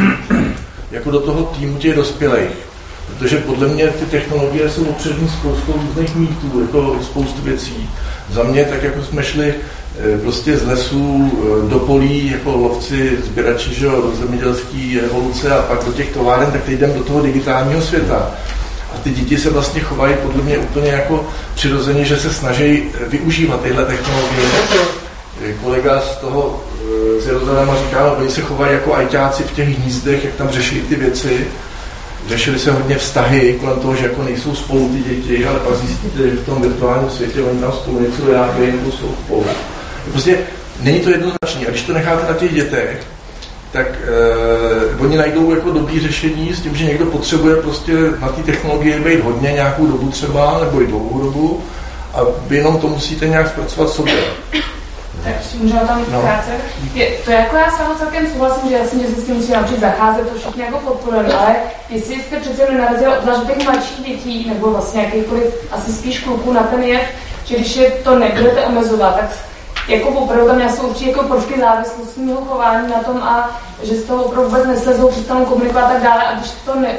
jako 0.91 1.11
do 1.11 1.19
toho 1.19 1.43
týmu 1.43 1.77
těch 1.77 1.95
dospělých. 1.95 2.49
Protože 3.07 3.37
podle 3.37 3.67
mě 3.67 3.87
ty 3.87 4.05
technologie 4.05 4.69
jsou 4.69 4.85
opřední 4.85 5.29
spoustu 5.29 5.73
různých 5.73 6.15
mýtů, 6.15 6.61
jako 6.61 6.99
spoustu 7.03 7.41
věcí. 7.41 7.89
Za 8.29 8.43
mě, 8.43 8.65
tak 8.65 8.83
jako 8.83 9.03
jsme 9.03 9.23
šli 9.23 9.53
eh, 9.55 10.17
prostě 10.17 10.57
z 10.57 10.67
lesů 10.67 11.31
eh, 11.33 11.69
do 11.69 11.79
polí 11.79 12.31
jako 12.31 12.57
lovci, 12.57 13.17
sběrači, 13.25 13.73
že 13.73 13.85
jo, 13.85 14.01
do 14.01 14.15
zemědělské 14.15 14.99
revoluce 15.01 15.51
a 15.51 15.61
pak 15.61 15.85
do 15.85 15.93
těch 15.93 16.13
továren, 16.13 16.51
tak 16.51 16.63
teď 16.63 16.79
jdeme 16.79 16.93
do 16.93 17.03
toho 17.03 17.21
digitálního 17.21 17.81
světa. 17.81 18.31
A 18.95 18.97
ty 19.03 19.09
děti 19.09 19.37
se 19.37 19.49
vlastně 19.49 19.81
chovají 19.81 20.15
podle 20.23 20.43
mě 20.43 20.57
úplně 20.57 20.91
jako 20.91 21.27
přirozeně, 21.55 22.05
že 22.05 22.17
se 22.17 22.33
snaží 22.33 22.83
využívat 23.07 23.61
tyhle 23.61 23.85
technologie. 23.85 24.49
Kolega 25.63 26.01
z 26.01 26.17
toho 26.17 26.63
z 27.19 27.25
Jeruzaléma 27.25 27.75
říká, 27.75 27.97
že 28.05 28.21
oni 28.21 28.29
se 28.29 28.41
chovají 28.41 28.73
jako 28.73 28.95
ajťáci 28.95 29.43
v 29.43 29.51
těch 29.51 29.67
hnízdech, 29.77 30.25
jak 30.25 30.33
tam 30.33 30.49
řeší 30.49 30.81
ty 30.81 30.95
věci. 30.95 31.47
Řešili 32.27 32.59
se 32.59 32.71
hodně 32.71 32.95
vztahy 32.95 33.57
kolem 33.61 33.79
toho, 33.79 33.95
že 33.95 34.03
jako 34.03 34.23
nejsou 34.23 34.55
spolu 34.55 34.89
ty 34.89 35.09
děti, 35.09 35.45
ale 35.45 35.59
pak 35.59 35.75
zjistíte, 35.75 36.29
že 36.29 36.35
v 36.35 36.45
tom 36.45 36.61
virtuálním 36.61 37.09
světě 37.09 37.43
oni 37.43 37.59
tam 37.59 37.71
spolu 37.71 37.99
něco 37.99 38.25
vyrábějí 38.25 38.71
nebo 38.71 38.91
jsou 38.91 39.15
spolu. 39.25 39.45
Prostě 40.11 40.37
není 40.79 40.99
to 40.99 41.09
jednoznačné. 41.09 41.67
A 41.67 41.69
když 41.69 41.81
to 41.81 41.93
necháte 41.93 42.27
na 42.27 42.33
těch 42.33 42.53
dětech, 42.53 43.07
tak 43.71 43.87
eh, 43.87 45.01
oni 45.01 45.17
najdou 45.17 45.53
jako 45.55 45.71
dobrý 45.71 45.99
řešení 45.99 46.53
s 46.53 46.61
tím, 46.61 46.75
že 46.75 46.85
někdo 46.85 47.05
potřebuje 47.05 47.55
prostě 47.55 47.93
na 48.19 48.29
té 48.29 48.43
technologie 48.43 48.99
být 48.99 49.23
hodně 49.23 49.51
nějakou 49.51 49.87
dobu 49.87 50.09
třeba, 50.09 50.59
nebo 50.63 50.81
i 50.81 50.87
dlouhou 50.87 51.21
dobu, 51.21 51.63
a 52.13 52.19
vy 52.47 52.57
jenom 52.57 52.77
to 52.77 52.87
musíte 52.87 53.27
nějak 53.27 53.47
zpracovat 53.47 53.89
sobě. 53.89 54.23
Tak 55.23 55.33
můžeme 55.53 55.79
tam 55.79 56.05
no. 56.11 56.21
krátce. 56.21 56.51
Je, 56.93 57.09
to 57.25 57.31
jako 57.31 57.55
já 57.55 57.71
s 57.71 57.79
vámi 57.79 57.95
celkem 57.97 58.27
souhlasím, 58.27 58.69
že 58.69 58.75
jasně, 58.75 59.03
že 59.03 59.15
se 59.15 59.21
s 59.21 59.23
tím 59.23 59.35
musí 59.35 59.51
naučit 59.51 59.79
zacházet, 59.79 60.29
to 60.29 60.39
všichni 60.39 60.61
jako 60.61 60.77
podporujeme, 60.77 61.33
ale 61.33 61.55
jestli 61.89 62.15
jste 62.15 62.39
přece 62.39 62.61
jen 62.61 62.77
narazil 62.77 63.13
obzvlášť 63.13 63.47
těch 63.47 63.65
mladších 63.65 64.05
dětí, 64.05 64.49
nebo 64.49 64.71
vlastně 64.71 65.01
jakýkoliv 65.01 65.43
asi 65.71 65.93
spíš 65.93 66.19
kluků 66.19 66.53
na 66.53 66.63
ten 66.63 66.83
jev, 66.83 67.01
že 67.45 67.55
když 67.55 67.75
je 67.75 67.91
to 67.91 68.19
nebudete 68.19 68.65
omezovat, 68.65 69.19
tak 69.19 69.29
jako 69.89 70.09
opravdu 70.09 70.47
tam 70.47 70.69
jsou 70.69 70.87
určitě 70.87 71.09
jako 71.09 71.23
prvky 71.23 71.59
závislostního 71.59 72.41
chování 72.41 72.87
na 72.91 73.03
tom 73.03 73.17
a 73.23 73.59
že 73.83 73.95
z 73.95 74.03
toho 74.03 74.23
opravdu 74.23 74.49
vůbec 74.49 74.67
neslezou, 74.67 75.07
přestanou 75.07 75.45
komunikovat 75.45 75.85
a 75.85 75.89
tak 75.89 76.03
dále. 76.03 76.23
A 76.23 76.35
když 76.35 76.51
to 76.65 76.75
ne, 76.75 76.89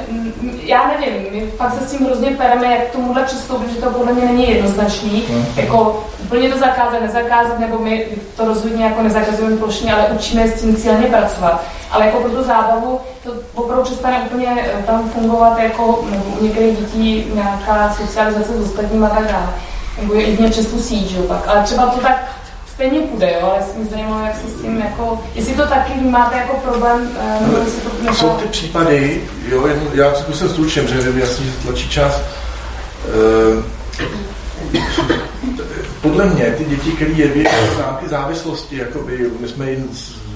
já 0.62 0.86
nevím, 0.86 1.32
my 1.32 1.50
fakt 1.50 1.74
se 1.74 1.86
s 1.86 1.90
tím 1.90 2.06
hrozně 2.06 2.30
pereme, 2.30 2.66
jak 2.66 2.88
k 2.88 2.92
tomuhle 2.92 3.24
přistoupit, 3.24 3.70
že 3.72 3.80
to 3.80 3.90
podle 3.90 4.12
mě 4.12 4.24
není 4.24 4.50
jednoznačný. 4.50 5.24
Hmm. 5.28 5.46
Jako 5.56 6.04
úplně 6.22 6.50
to 6.50 6.58
zakázat, 6.58 7.02
nezakázat, 7.02 7.58
nebo 7.58 7.78
my 7.78 8.06
to 8.36 8.44
rozhodně 8.44 8.84
jako 8.84 9.02
nezakazujeme 9.02 9.56
plošně, 9.56 9.94
ale 9.94 10.08
učíme 10.08 10.48
s 10.48 10.60
tím 10.60 10.76
cíleně 10.76 11.06
pracovat. 11.06 11.62
Ale 11.90 12.06
jako 12.06 12.20
pro 12.20 12.30
tu 12.30 12.42
zábavu 12.42 13.00
to 13.24 13.32
opravdu 13.54 13.84
přestane 13.84 14.20
úplně 14.20 14.48
eh, 14.60 14.82
tam 14.86 15.08
fungovat 15.08 15.58
jako 15.58 15.86
u 16.38 16.44
některých 16.44 16.78
dětí 16.78 17.26
nějaká 17.34 17.94
socializace 17.94 18.52
s 18.52 18.70
ostatními 18.70 19.06
a 19.06 19.08
tak 19.08 19.24
dále. 19.24 19.48
Nebo 20.00 20.14
jedině 20.14 20.50
přes 20.50 20.66
tu 20.66 20.78
síť, 20.78 21.10
že 21.10 21.22
pak. 21.22 21.48
Ale 21.48 21.62
třeba 21.62 21.86
to 21.86 22.00
tak 22.00 22.24
stejně 22.80 23.00
půjde, 23.00 23.32
jo, 23.40 23.46
ale 23.46 23.60
mě 23.76 23.90
zajímalo, 23.90 24.26
jak 24.26 24.36
se 24.36 24.48
s 24.48 24.60
tím 24.60 24.78
jako, 24.78 25.22
jestli 25.34 25.54
to 25.54 25.66
taky 25.66 25.92
vnímáte 25.92 26.36
jako 26.36 26.56
problém, 26.56 27.10
eh, 27.20 27.38
nebo 27.46 27.56
jestli 27.58 27.80
to 27.80 27.90
nebo... 28.02 28.16
Jsou 28.16 28.30
ty 28.30 28.48
případy, 28.48 29.20
jo, 29.48 29.68
já 29.94 30.14
zkusím 30.14 30.48
stručně, 30.48 30.86
že 30.86 30.98
je 30.98 31.20
jasný, 31.20 31.46
že 31.46 31.52
tlačí 31.62 31.88
čas. 31.88 32.20
E, 32.20 33.62
podle 36.00 36.26
mě 36.26 36.44
ty 36.44 36.64
děti, 36.64 36.90
které 36.90 37.10
jeví 37.10 37.44
známky 37.76 38.08
závislosti, 38.08 38.76
jakoby, 38.76 39.30
my 39.40 39.48
jsme 39.48 39.70
jim 39.70 39.90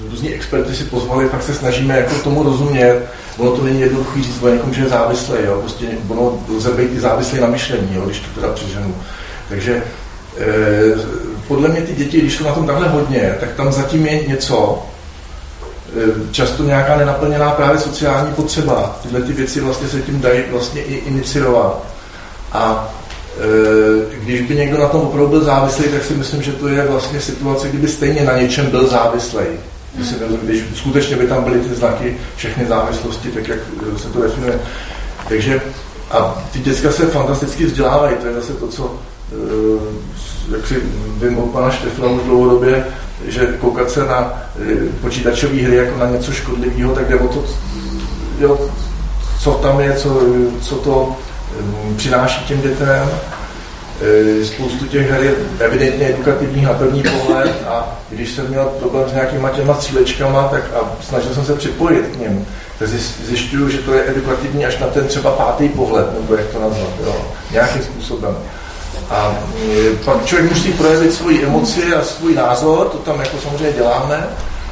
různí 0.09 0.33
experty 0.33 0.75
si 0.75 0.83
pozvali, 0.83 1.29
fakt 1.29 1.43
se 1.43 1.53
snažíme 1.53 1.97
jako 1.97 2.15
tomu 2.15 2.43
rozumět. 2.43 3.01
Ono 3.37 3.51
to 3.51 3.63
není 3.63 3.81
jednoduchý 3.81 4.23
říct 4.23 4.43
o 4.43 4.49
někom, 4.49 4.73
že 4.73 4.81
je 4.81 4.89
závislý, 4.89 5.35
jo. 5.45 5.59
Prostě 5.59 5.85
ono 6.07 6.39
lze 6.55 6.71
být 6.71 6.93
i 6.93 6.99
závislý 6.99 7.39
na 7.39 7.47
myšlení, 7.47 7.89
jo, 7.95 8.05
když 8.05 8.19
to 8.19 8.41
teda 8.41 8.53
přeženu. 8.53 8.95
Takže 9.49 9.83
eh, 10.37 11.34
podle 11.47 11.69
mě 11.69 11.81
ty 11.81 11.93
děti, 11.95 12.21
když 12.21 12.37
jsou 12.37 12.43
na 12.43 12.51
tom 12.51 12.67
takhle 12.67 12.87
hodně, 12.87 13.35
tak 13.39 13.53
tam 13.53 13.71
zatím 13.71 14.05
je 14.05 14.27
něco, 14.27 14.83
eh, 15.97 16.31
často 16.31 16.63
nějaká 16.63 16.97
nenaplněná 16.97 17.51
právě 17.51 17.79
sociální 17.79 18.33
potřeba. 18.33 18.99
Tyhle 19.03 19.21
ty 19.21 19.33
věci 19.33 19.61
vlastně 19.61 19.87
se 19.87 20.01
tím 20.01 20.21
dají 20.21 20.43
vlastně 20.51 20.81
i 20.81 20.93
iniciovat. 20.93 21.83
A 22.51 22.93
e, 23.37 24.17
když 24.23 24.41
by 24.41 24.55
někdo 24.55 24.77
na 24.77 24.87
tom 24.87 25.01
opravdu 25.01 25.27
byl 25.27 25.43
závislý, 25.43 25.83
tak 25.83 26.03
si 26.03 26.13
myslím, 26.13 26.41
že 26.41 26.51
to 26.51 26.67
je 26.67 26.87
vlastně 26.87 27.21
situace, 27.21 27.69
kdyby 27.69 27.87
stejně 27.87 28.23
na 28.23 28.37
něčem 28.37 28.65
byl 28.71 28.87
závislý. 28.87 29.45
Když, 29.93 30.13
když 30.43 30.63
skutečně 30.73 31.15
by 31.15 31.27
tam 31.27 31.43
byly 31.43 31.59
ty 31.59 31.75
znaky, 31.75 32.17
všechny 32.35 32.65
závislosti, 32.65 33.29
tak 33.29 33.47
jak 33.47 33.59
se 33.97 34.09
to 34.09 34.21
definuje. 34.21 34.59
Takže 35.29 35.61
a 36.11 36.43
ty 36.51 36.59
děcka 36.59 36.91
se 36.91 37.05
fantasticky 37.05 37.65
vzdělávají, 37.65 38.15
to 38.15 38.27
je 38.27 38.33
zase 38.33 38.53
to, 38.53 38.67
co 38.67 38.99
Eh, 39.33 39.79
jak 40.51 40.67
si 40.67 40.81
vím 41.21 41.37
od 41.37 41.45
pana 41.45 41.71
Štefna 41.71 42.07
už 42.07 42.21
dlouhodobě, 42.23 42.85
že 43.27 43.57
koukat 43.59 43.91
se 43.91 44.05
na 44.05 44.43
eh, 44.61 44.75
počítačové 45.01 45.61
hry 45.61 45.75
jako 45.75 45.97
na 45.97 46.09
něco 46.09 46.31
škodlivého, 46.31 46.95
tak 46.95 47.09
jde 47.09 47.15
o 47.15 47.27
to, 47.27 47.45
jo, 48.39 48.69
co 49.39 49.51
tam 49.51 49.79
je, 49.79 49.93
co, 49.93 50.21
co 50.61 50.75
to 50.75 51.15
mm, 51.61 51.95
přináší 51.95 52.45
těm 52.45 52.61
dětem. 52.61 53.09
Eh, 54.01 54.45
spoustu 54.45 54.85
těch 54.85 55.11
her 55.11 55.23
je 55.23 55.33
evidentně 55.59 56.09
edukativních 56.09 56.65
na 56.65 56.73
první 56.73 57.03
pohled 57.03 57.63
a 57.67 57.99
když 58.09 58.31
jsem 58.31 58.47
měl 58.47 58.65
problém 58.79 59.09
s 59.09 59.13
nějakýma 59.13 59.49
těma 59.49 59.73
střílečkama, 59.73 60.47
tak 60.47 60.63
a 60.63 60.91
snažil 61.01 61.33
jsem 61.33 61.45
se 61.45 61.55
připojit 61.55 62.07
k 62.07 62.19
něm, 62.19 62.45
tak 62.79 62.87
zjišťuju, 63.27 63.69
že 63.69 63.77
to 63.77 63.93
je 63.93 64.03
edukativní 64.07 64.65
až 64.65 64.77
na 64.79 64.87
ten 64.87 65.07
třeba 65.07 65.31
pátý 65.31 65.69
pohled, 65.69 66.13
nebo 66.21 66.35
jak 66.35 66.45
to 66.45 66.59
nazvat, 66.59 66.89
jo, 67.05 67.15
nějakým 67.51 67.83
způsobem. 67.83 68.35
A 69.09 69.37
e, 69.69 69.95
pak 70.05 70.25
člověk 70.25 70.51
musí 70.51 70.71
projevit 70.71 71.13
svoji 71.13 71.43
emoci 71.43 71.93
a 71.93 72.03
svůj 72.03 72.35
názor, 72.35 72.89
to 72.89 72.97
tam 72.97 73.19
jako 73.19 73.37
samozřejmě 73.37 73.73
děláme. 73.73 74.27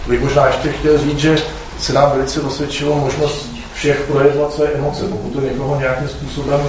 Bych 0.07 0.21
možná 0.21 0.47
ještě 0.47 0.71
chtěl 0.71 0.97
říct, 0.97 1.19
že 1.19 1.37
se 1.79 1.93
nám 1.93 2.11
velice 2.11 2.41
osvědčilo 2.41 2.95
možnost 2.95 3.49
všech 3.73 4.01
projevovat 4.01 4.53
své 4.53 4.67
emoce. 4.67 5.03
Pokud 5.03 5.33
to 5.33 5.41
někoho 5.41 5.79
nějakým 5.79 6.07
způsobem 6.07 6.61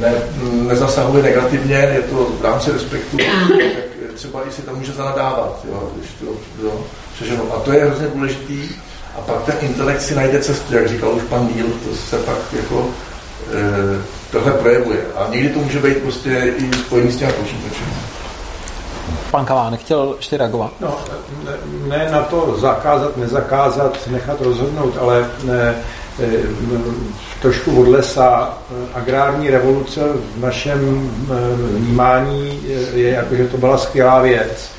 ne, 0.00 0.12
nezasahuje 0.42 1.22
negativně, 1.22 1.74
je 1.74 2.02
to 2.02 2.26
v 2.40 2.44
rámci 2.44 2.72
respektu, 2.72 3.16
tak 3.16 4.14
třeba 4.14 4.48
i 4.48 4.52
si 4.52 4.62
tam 4.62 4.78
může 4.78 4.92
zanadávat. 4.92 5.60
Jo, 5.70 5.90
když 5.96 6.10
to, 6.10 6.26
jo, 6.66 6.80
přeženu. 7.14 7.54
A 7.56 7.60
to 7.60 7.72
je 7.72 7.84
hrozně 7.84 8.06
důležitý. 8.14 8.68
A 9.18 9.20
pak 9.20 9.42
ten 9.44 9.54
intelekt 9.60 10.02
si 10.02 10.14
najde 10.14 10.40
cestu, 10.40 10.74
jak 10.74 10.88
říkal 10.88 11.14
už 11.14 11.22
pan 11.22 11.48
Díl, 11.48 11.66
to 11.66 11.96
se 11.96 12.18
pak 12.18 12.38
jako 12.52 12.88
tohle 14.30 14.52
projevuje. 14.52 14.98
A 15.16 15.26
někdy 15.30 15.48
to 15.48 15.58
může 15.58 15.78
být 15.78 15.96
prostě 15.96 16.54
i 16.56 16.72
spojený 16.76 17.12
s 17.12 17.16
těmi 17.16 17.32
počítačem. 17.32 17.86
Pan 19.30 19.44
Kavánek 19.44 19.80
chtěl 19.80 20.14
ještě 20.16 20.36
reagovat? 20.36 20.72
No, 20.80 20.98
ne, 21.44 21.52
ne 21.88 22.08
na 22.12 22.22
to 22.22 22.56
zakázat, 22.58 23.16
nezakázat, 23.16 23.98
nechat 24.10 24.40
rozhodnout, 24.40 24.96
ale 25.00 25.26
ne, 25.44 25.74
e, 26.20 26.32
trošku 27.42 27.80
od 27.80 27.88
lesa. 27.88 28.58
Agrární 28.94 29.50
revoluce 29.50 30.00
v 30.36 30.40
našem 30.40 31.10
e, 31.30 31.78
vnímání 31.78 32.60
je, 32.94 33.10
jako, 33.10 33.34
že 33.34 33.48
to 33.48 33.56
byla 33.56 33.78
skvělá 33.78 34.22
věc. 34.22 34.70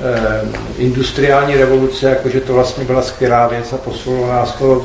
E, 0.00 0.42
industriální 0.78 1.56
revoluce, 1.56 2.10
jakože 2.10 2.40
to 2.40 2.52
vlastně 2.52 2.84
byla 2.84 3.02
skvělá 3.02 3.46
věc 3.46 3.72
a 3.72 3.76
posunulo 3.76 4.28
nás 4.28 4.52
to 4.52 4.84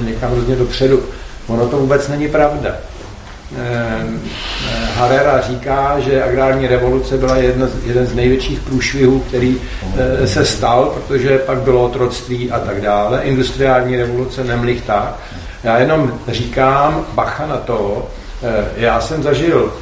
někam 0.00 0.32
hrozně 0.32 0.56
dopředu. 0.56 1.02
Ono 1.50 1.66
to 1.66 1.76
vůbec 1.76 2.08
není 2.08 2.28
pravda. 2.28 2.70
Ehm, 3.58 4.20
eh, 4.70 4.86
Harera 4.96 5.40
říká, 5.40 6.00
že 6.00 6.24
agrární 6.24 6.66
revoluce 6.66 7.16
byla 7.16 7.36
jedna 7.36 7.66
jeden 7.86 8.06
z 8.06 8.14
největších 8.14 8.60
průšvihů, 8.60 9.20
který 9.20 9.56
eh, 9.96 10.26
se 10.26 10.44
stal, 10.44 10.94
protože 10.94 11.38
pak 11.38 11.58
bylo 11.58 11.84
otroctví 11.84 12.50
a 12.50 12.58
tak 12.58 12.80
dále. 12.80 13.20
Industriální 13.22 13.96
revoluce 13.96 14.44
nemlich 14.44 14.82
tak. 14.82 15.16
Já 15.64 15.78
jenom 15.78 16.12
říkám, 16.28 17.06
bacha 17.14 17.46
na 17.46 17.56
to, 17.56 18.08
eh, 18.42 18.64
já 18.76 19.00
jsem 19.00 19.22
zažil 19.22 19.72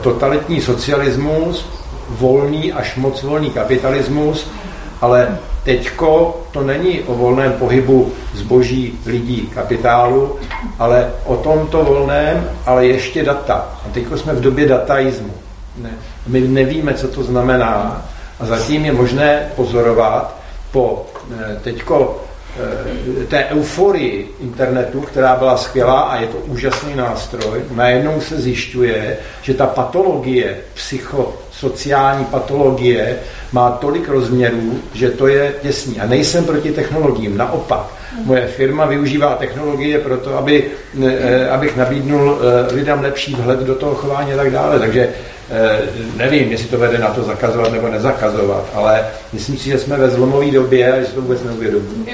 totalitní 0.00 0.60
socialismus, 0.60 1.66
volný 2.08 2.72
až 2.72 2.96
moc 2.96 3.22
volný 3.22 3.50
kapitalismus, 3.50 4.50
ale 5.00 5.38
Teďko 5.64 6.40
to 6.50 6.62
není 6.62 7.00
o 7.00 7.14
volném 7.14 7.52
pohybu 7.52 8.12
zboží, 8.34 8.98
lidí, 9.06 9.50
kapitálu, 9.54 10.36
ale 10.78 11.10
o 11.24 11.36
tomto 11.36 11.84
volném, 11.84 12.50
ale 12.66 12.86
ještě 12.86 13.24
data. 13.24 13.68
A 13.86 13.88
teďko 13.92 14.18
jsme 14.18 14.32
v 14.32 14.40
době 14.40 14.68
dataismu. 14.68 15.30
Ne. 15.76 15.90
My 16.26 16.40
nevíme, 16.40 16.94
co 16.94 17.08
to 17.08 17.22
znamená. 17.22 18.02
A 18.40 18.46
zatím 18.46 18.84
je 18.84 18.92
možné 18.92 19.50
pozorovat 19.56 20.36
po 20.72 21.06
eh, 21.32 21.60
teďko 21.62 22.24
té 23.28 23.44
euforii 23.44 24.34
internetu, 24.40 25.00
která 25.00 25.36
byla 25.36 25.56
skvělá 25.56 26.00
a 26.00 26.20
je 26.20 26.26
to 26.26 26.38
úžasný 26.38 26.94
nástroj, 26.94 27.62
najednou 27.70 28.20
se 28.20 28.40
zjišťuje, 28.40 29.16
že 29.42 29.54
ta 29.54 29.66
patologie 29.66 30.56
psycho 30.74 31.34
sociální 31.52 32.24
patologie 32.24 33.16
má 33.52 33.70
tolik 33.70 34.08
rozměrů, 34.08 34.80
že 34.94 35.10
to 35.10 35.26
je 35.26 35.54
těsný. 35.62 36.00
A 36.00 36.06
nejsem 36.06 36.44
proti 36.44 36.72
technologiím, 36.72 37.36
naopak. 37.36 37.86
Moje 38.24 38.46
firma 38.46 38.86
využívá 38.86 39.34
technologie 39.34 39.98
pro 39.98 40.16
to, 40.16 40.38
aby, 40.38 40.64
eh, 41.02 41.48
abych 41.48 41.76
nabídnul 41.76 42.38
eh, 42.38 42.74
lidem 42.74 43.00
lepší 43.00 43.34
vhled 43.34 43.60
do 43.60 43.74
toho 43.74 43.94
chování 43.94 44.32
a 44.32 44.36
tak 44.36 44.50
dále. 44.50 44.78
Takže 44.78 45.08
eh, 45.08 45.33
nevím, 46.16 46.52
jestli 46.52 46.68
to 46.68 46.78
vede 46.78 46.98
na 46.98 47.08
to 47.08 47.22
zakazovat 47.22 47.72
nebo 47.72 47.88
nezakazovat, 47.88 48.64
ale 48.74 49.06
myslím 49.32 49.56
si, 49.56 49.64
že 49.64 49.78
jsme 49.78 49.96
ve 49.96 50.10
zlomové 50.10 50.50
době 50.50 50.92
a 50.92 51.00
že 51.00 51.06
to 51.06 51.20
vůbec 51.20 51.42
neuvědomí. 51.42 52.06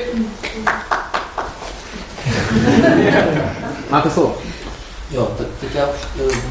Máte 3.90 4.10
slovo. 4.10 4.36
Jo, 5.10 5.28
tak 5.38 5.46
teď 5.60 5.74
já 5.74 5.88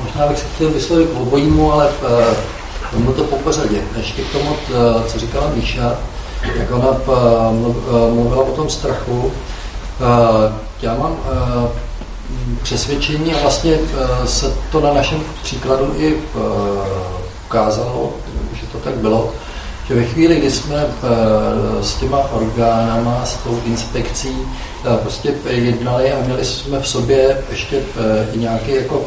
možná 0.03 0.27
bych 0.27 0.38
se 0.38 0.45
chtěl 0.56 0.69
vyslovit 0.69 1.10
obojímu, 1.14 1.73
ale 1.73 1.89
Vezmu 2.91 3.14
to 3.14 3.23
po 3.23 3.35
pořadě. 3.35 3.81
Ještě 3.97 4.22
k 4.22 4.31
tomu, 4.31 4.56
eh, 4.69 5.10
co 5.10 5.19
říkala 5.19 5.51
Míša, 5.56 5.97
jak 6.56 6.72
ona 6.72 6.88
eh, 6.88 7.11
eh, 7.11 8.14
mluvila 8.14 8.43
o 8.43 8.51
tom 8.51 8.69
strachu. 8.69 9.31
Já 10.81 10.95
mám 10.95 11.18
přesvědčení 12.64 13.34
a 13.34 13.41
vlastně 13.41 13.77
se 14.26 14.53
to 14.72 14.81
na 14.81 14.93
našem 14.93 15.23
příkladu 15.43 15.93
i 15.97 16.15
ukázalo, 17.45 18.14
že 18.53 18.68
to 18.72 18.77
tak 18.77 18.93
bylo, 18.93 19.34
že 19.88 19.95
ve 19.95 20.03
chvíli, 20.03 20.35
kdy 20.35 20.51
jsme 20.51 20.85
s 21.81 21.93
těma 21.93 22.18
orgánama, 22.18 23.26
s 23.26 23.35
tou 23.35 23.60
inspekcí 23.65 24.38
prostě 25.01 25.34
jednali 25.49 26.11
a 26.11 26.26
měli 26.26 26.45
jsme 26.45 26.80
v 26.80 26.88
sobě 26.88 27.38
ještě 27.49 27.81
nějaký, 28.35 28.72
jako, 28.76 29.06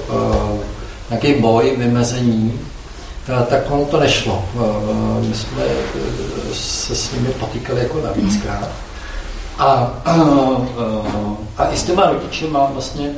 nějaký 1.11 1.35
boj, 1.35 1.77
vymezení, 1.79 2.61
Eh, 3.29 3.47
tak 3.47 3.71
ono 3.71 3.85
to 3.85 4.01
nešlo. 4.01 4.45
Eh, 4.55 5.27
my 5.29 5.35
jsme 5.35 5.63
eh, 5.63 6.55
se 6.55 6.95
s 6.95 7.13
nimi 7.13 7.29
potýkali 7.29 7.81
jako 7.81 8.01
navíckrát. 8.01 8.69
A, 9.59 9.65
a, 10.05 10.15
a 11.59 11.67
i 11.73 11.77
s 11.77 11.83
těma 11.83 12.07
rodiči 12.07 12.47
mám 12.47 12.73
vlastně 12.73 13.11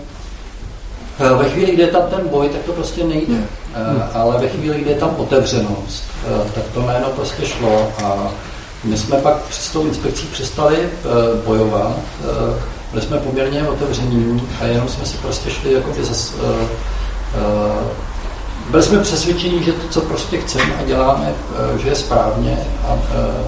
Eh, 1.21 1.35
Ve 1.35 1.49
chvíli, 1.49 1.73
kdy 1.73 1.83
je 1.83 1.89
tam 1.89 2.03
ten 2.03 2.29
boj, 2.29 2.49
tak 2.49 2.63
to 2.63 2.73
prostě 2.73 3.05
nejde. 3.05 3.35
Eh, 3.75 4.09
Ale 4.15 4.39
ve 4.39 4.49
chvíli, 4.49 4.81
kdy 4.81 4.91
je 4.91 4.97
tam 4.97 5.11
otevřenost, 5.17 6.05
eh, 6.27 6.51
tak 6.55 6.65
to 6.75 6.81
jméno 6.81 7.09
prostě 7.17 7.47
šlo. 7.47 7.89
A 8.05 8.29
my 8.85 8.97
jsme 8.99 9.17
pak 9.17 9.37
s 9.51 9.71
tou 9.71 9.87
inspekcí 9.87 10.27
přestali 10.27 10.77
eh, 10.79 10.89
bojovat. 11.47 11.93
Eh, 12.21 12.61
Byli 12.93 13.07
jsme 13.07 13.17
poměrně 13.19 13.69
otevření 13.69 14.43
a 14.61 14.65
jenom 14.65 14.89
jsme 14.89 15.07
si 15.07 15.17
prostě 15.17 15.51
šli 15.51 15.73
jakoby 15.73 16.05
zas, 16.05 16.33
eh, 16.45 16.67
eh, 17.35 17.85
byli 18.71 18.83
jsme 18.83 18.99
přesvědčeni, 18.99 19.65
že 19.65 19.73
to, 19.73 19.89
co 19.91 20.01
prostě 20.01 20.39
chceme 20.39 20.75
a 20.81 20.85
děláme, 20.85 21.33
eh, 21.75 21.79
že 21.79 21.89
je 21.89 21.95
správně 21.95 22.59
a 22.89 22.95
eh, 23.15 23.45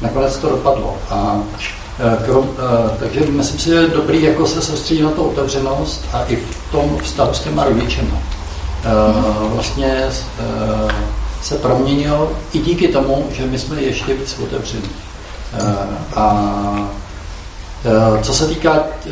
nakonec 0.00 0.36
to 0.36 0.48
dopadlo. 0.48 0.96
A 1.10 1.40
eh, 1.58 1.79
krom, 2.24 2.50
eh, 2.58 2.90
takže 3.00 3.20
myslím 3.20 3.58
si, 3.58 3.64
že 3.70 3.74
je 3.74 3.88
dobrý 3.88 4.22
jako 4.22 4.46
se 4.46 4.62
soustředit 4.62 5.02
na 5.02 5.10
tu 5.10 5.22
otevřenost 5.22 6.04
a 6.12 6.24
i 6.24 6.36
v 6.36 6.72
tom 6.72 6.98
vztahu 7.02 7.34
s 7.34 7.40
těma 7.40 7.64
rodičema. 7.64 8.18
Eh, 8.84 8.88
Vlastně 9.54 10.04
eh, 10.38 10.94
se 11.42 11.54
proměnil 11.54 12.30
i 12.52 12.58
díky 12.58 12.88
tomu, 12.88 13.26
že 13.32 13.46
my 13.46 13.58
jsme 13.58 13.80
ještě 13.82 14.14
víc 14.14 14.38
otevření. 14.42 14.90
Eh, 15.54 15.74
A 16.16 16.90
eh, 17.84 18.22
co 18.22 18.34
se 18.34 18.46
týká 18.46 18.84
eh, 19.06 19.10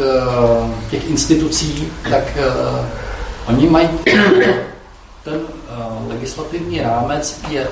těch 0.91 1.11
institucí, 1.11 1.89
tak 2.11 2.23
eh, 2.37 2.87
oni 3.49 3.67
mají 3.71 3.89
ten 5.25 5.35
eh, 5.35 6.09
legislativní 6.09 6.81
rámec 6.81 7.41
je 7.49 7.69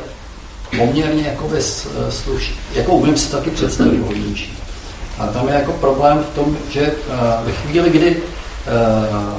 poměrně 0.79 1.23
jako 1.23 1.49
bez 1.49 1.89
sluš, 2.11 2.55
jako 2.75 2.93
umím 2.93 3.17
si 3.17 3.31
taky 3.31 3.51
představit 3.51 3.99
volnější. 4.01 4.59
A 5.19 5.27
tam 5.27 5.49
je 5.49 5.55
jako 5.55 5.73
problém 5.73 6.19
v 6.19 6.35
tom, 6.35 6.57
že 6.71 6.81
eh, 6.81 7.17
ve 7.45 7.53
chvíli, 7.53 7.91
kdy, 7.91 8.17
eh, 8.17 9.35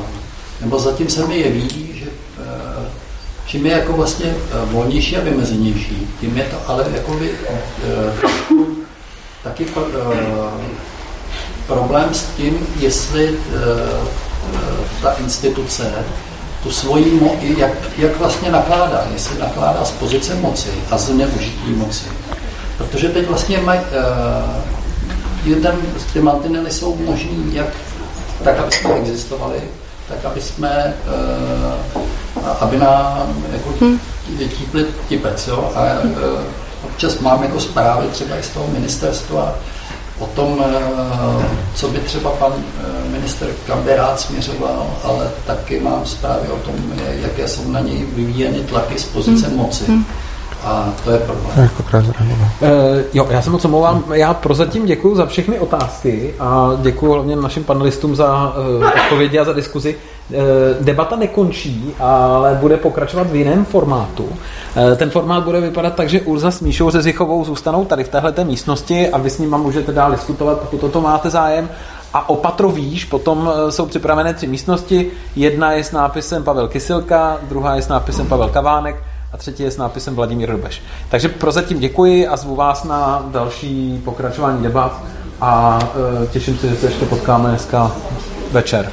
nebo 0.61 0.79
zatím 0.79 1.09
se 1.09 1.27
mi 1.27 1.37
jeví, 1.37 1.89
že 1.99 2.05
eh, 2.41 2.85
čím 3.45 3.65
je 3.65 3.71
jako 3.71 3.93
vlastně 3.93 4.35
volnější 4.63 5.17
a 5.17 5.23
vymezenější, 5.23 6.07
tím 6.19 6.37
je 6.37 6.43
to 6.43 6.57
ale 6.67 6.85
eh, 6.95 8.11
trošku 8.19 8.67
taky 9.43 9.65
pro- 9.65 9.87
problém 11.67 12.13
s 12.13 12.23
tím, 12.23 12.67
jestli 12.79 13.35
ta 15.01 15.11
instituce 15.13 15.91
tu 16.63 16.71
svoji 16.71 17.19
mo- 17.19 17.57
jak, 17.57 17.71
jak 17.97 18.17
vlastně 18.17 18.51
nakládá, 18.51 19.03
jestli 19.13 19.39
nakládá 19.39 19.85
z 19.85 19.91
pozice 19.91 20.35
moci 20.35 20.69
a 20.91 20.97
zneužití 20.97 21.71
moci. 21.75 22.05
Protože 22.77 23.09
teď 23.09 23.27
vlastně 23.27 23.57
mají, 23.57 23.79
uh, 25.55 25.61
ten, 25.61 25.75
ty 26.13 26.19
mantinely 26.19 26.71
jsou 26.71 26.95
možný 26.95 27.49
jak 27.53 27.67
tak, 28.43 28.59
aby 28.59 28.71
jsme 28.71 28.93
existovali, 28.93 29.61
tak, 30.09 30.25
aby 30.25 30.41
jsme, 30.41 30.93
uh, 32.35 32.43
aby 32.59 32.77
nám 32.77 33.43
jako 33.53 33.73
típli 34.57 34.85
tipec, 35.07 35.47
jo? 35.47 35.71
A 35.75 35.81
uh, 36.03 36.11
občas 36.85 37.19
mám 37.19 37.43
jako 37.43 37.59
zprávy 37.59 38.07
třeba 38.07 38.39
i 38.39 38.43
z 38.43 38.49
toho 38.49 38.67
ministerstva 38.67 39.55
o 40.19 40.25
tom, 40.25 40.65
eh, 40.65 41.45
co 41.75 41.87
by 41.87 41.99
třeba 41.99 42.29
pan 42.29 42.53
minister 43.11 43.47
Kamberát 43.67 44.19
směřoval, 44.19 44.87
ale 45.03 45.31
taky 45.45 45.79
mám 45.79 46.05
zprávy 46.05 46.47
o 46.47 46.55
tom, 46.55 46.75
jaké 47.21 47.47
jsou 47.47 47.71
na 47.71 47.79
něj 47.79 48.05
vyvíjeny 48.15 48.59
tlaky 48.59 48.99
z 48.99 49.03
pozice 49.03 49.49
moci. 49.49 49.85
A 50.63 50.93
to 51.03 51.11
je 51.11 51.19
problém. 51.19 51.69
Uh, 52.61 52.69
jo, 53.13 53.27
já 53.29 53.41
se 53.41 53.49
moc 53.49 53.65
omlouvám. 53.65 54.03
Já 54.13 54.33
prozatím 54.33 54.85
děkuji 54.85 55.15
za 55.15 55.25
všechny 55.25 55.59
otázky 55.59 56.33
a 56.39 56.71
děkuji 56.81 57.13
hlavně 57.13 57.35
našim 57.35 57.63
panelistům 57.63 58.15
za 58.15 58.53
uh, 58.57 58.85
odpovědi 59.03 59.39
a 59.39 59.43
za 59.43 59.53
diskuzi. 59.53 59.95
Uh, 60.29 60.35
debata 60.81 61.15
nekončí, 61.15 61.95
ale 61.99 62.57
bude 62.61 62.77
pokračovat 62.77 63.27
v 63.27 63.35
jiném 63.35 63.65
formátu. 63.65 64.23
Uh, 64.23 64.95
ten 64.95 65.09
formát 65.09 65.43
bude 65.43 65.61
vypadat 65.61 65.95
tak, 65.95 66.09
že 66.09 66.21
Urza 66.21 66.51
s 66.51 66.61
Míšou 66.61 66.89
Řezichovou 66.89 67.45
zůstanou 67.45 67.85
tady 67.85 68.03
v 68.03 68.09
téhle 68.09 68.33
místnosti 68.43 69.09
a 69.09 69.17
vy 69.17 69.29
s 69.29 69.39
nimi 69.39 69.55
můžete 69.57 69.91
dál 69.91 70.11
diskutovat, 70.11 70.59
pokud 70.59 70.83
o 70.83 70.89
to 70.89 71.01
máte 71.01 71.29
zájem. 71.29 71.69
A 72.13 72.29
opatro 72.29 72.69
výš, 72.69 73.05
potom 73.05 73.51
jsou 73.69 73.85
připravené 73.85 74.33
tři 74.33 74.47
místnosti. 74.47 75.11
Jedna 75.35 75.71
je 75.71 75.83
s 75.83 75.91
nápisem 75.91 76.43
Pavel 76.43 76.67
Kysilka, 76.67 77.37
druhá 77.49 77.75
je 77.75 77.81
s 77.81 77.87
nápisem 77.87 78.27
Pavel 78.27 78.49
Kavánek 78.49 79.03
a 79.33 79.37
třetí 79.37 79.63
je 79.63 79.71
s 79.71 79.77
nápisem 79.77 80.15
Vladimír 80.15 80.51
Rubeš. 80.51 80.81
Takže 81.09 81.29
prozatím 81.29 81.79
děkuji 81.79 82.27
a 82.27 82.37
zvu 82.37 82.55
vás 82.55 82.83
na 82.83 83.25
další 83.31 84.01
pokračování 84.05 84.63
debat 84.63 85.01
a 85.41 85.79
e, 86.23 86.27
těším 86.27 86.57
se, 86.57 86.69
že 86.69 86.75
se 86.75 86.85
ještě 86.85 87.05
potkáme 87.05 87.49
dneska 87.49 87.91
večer. 88.51 88.91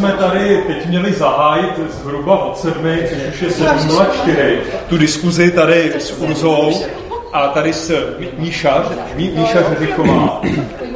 Bychom 0.00 0.12
tady 0.12 0.62
teď 0.66 0.86
měli 0.86 1.12
zahájit 1.12 1.72
zhruba 1.90 2.44
od 2.44 2.58
sedmi, 2.58 3.08
což 3.08 3.18
už 3.34 3.42
je 3.42 3.48
7.04, 3.66 4.56
tu 4.88 4.96
diskuzi 4.98 5.50
tady 5.50 5.92
s 5.98 6.12
Urzou 6.12 6.82
a 7.32 7.48
tady 7.48 7.72
s 7.72 8.16
Mí- 8.18 8.28
Míša, 8.38 8.84
Mí, 9.14 9.30
Míša 9.36 9.58
Řeřichová. 9.68 10.40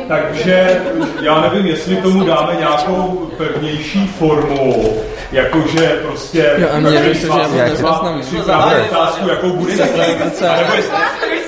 Takže 0.08 0.80
já 1.22 1.40
nevím, 1.40 1.66
jestli 1.66 1.96
tomu 1.96 2.24
dáme 2.24 2.54
nějakou 2.58 3.30
pevnější 3.36 4.06
formu, 4.18 4.92
jakože 5.32 5.86
prostě... 6.02 6.50
Jo, 6.58 6.68
a 6.72 6.78
mě 6.78 6.90
že 6.92 8.36
já 8.48 8.82
otázku, 8.90 9.28
jakou 9.28 9.50
bude. 9.50 9.72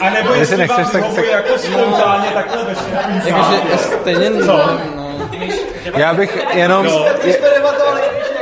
A 0.00 0.10
nebo, 0.10 0.32
Jestli 0.34 0.66
vám 0.66 0.84
tak- 0.84 0.94
vyhovuje 0.94 1.30
jako 1.30 1.58
spontánně 1.58 2.28
takhle 2.34 2.64
ve. 2.64 2.74
Jakože 3.30 3.78
stejně... 4.00 4.30
Co? 4.44 4.78
Já 5.96 6.14
bych 6.14 6.46
jenom... 6.54 6.86
No. 6.86 7.06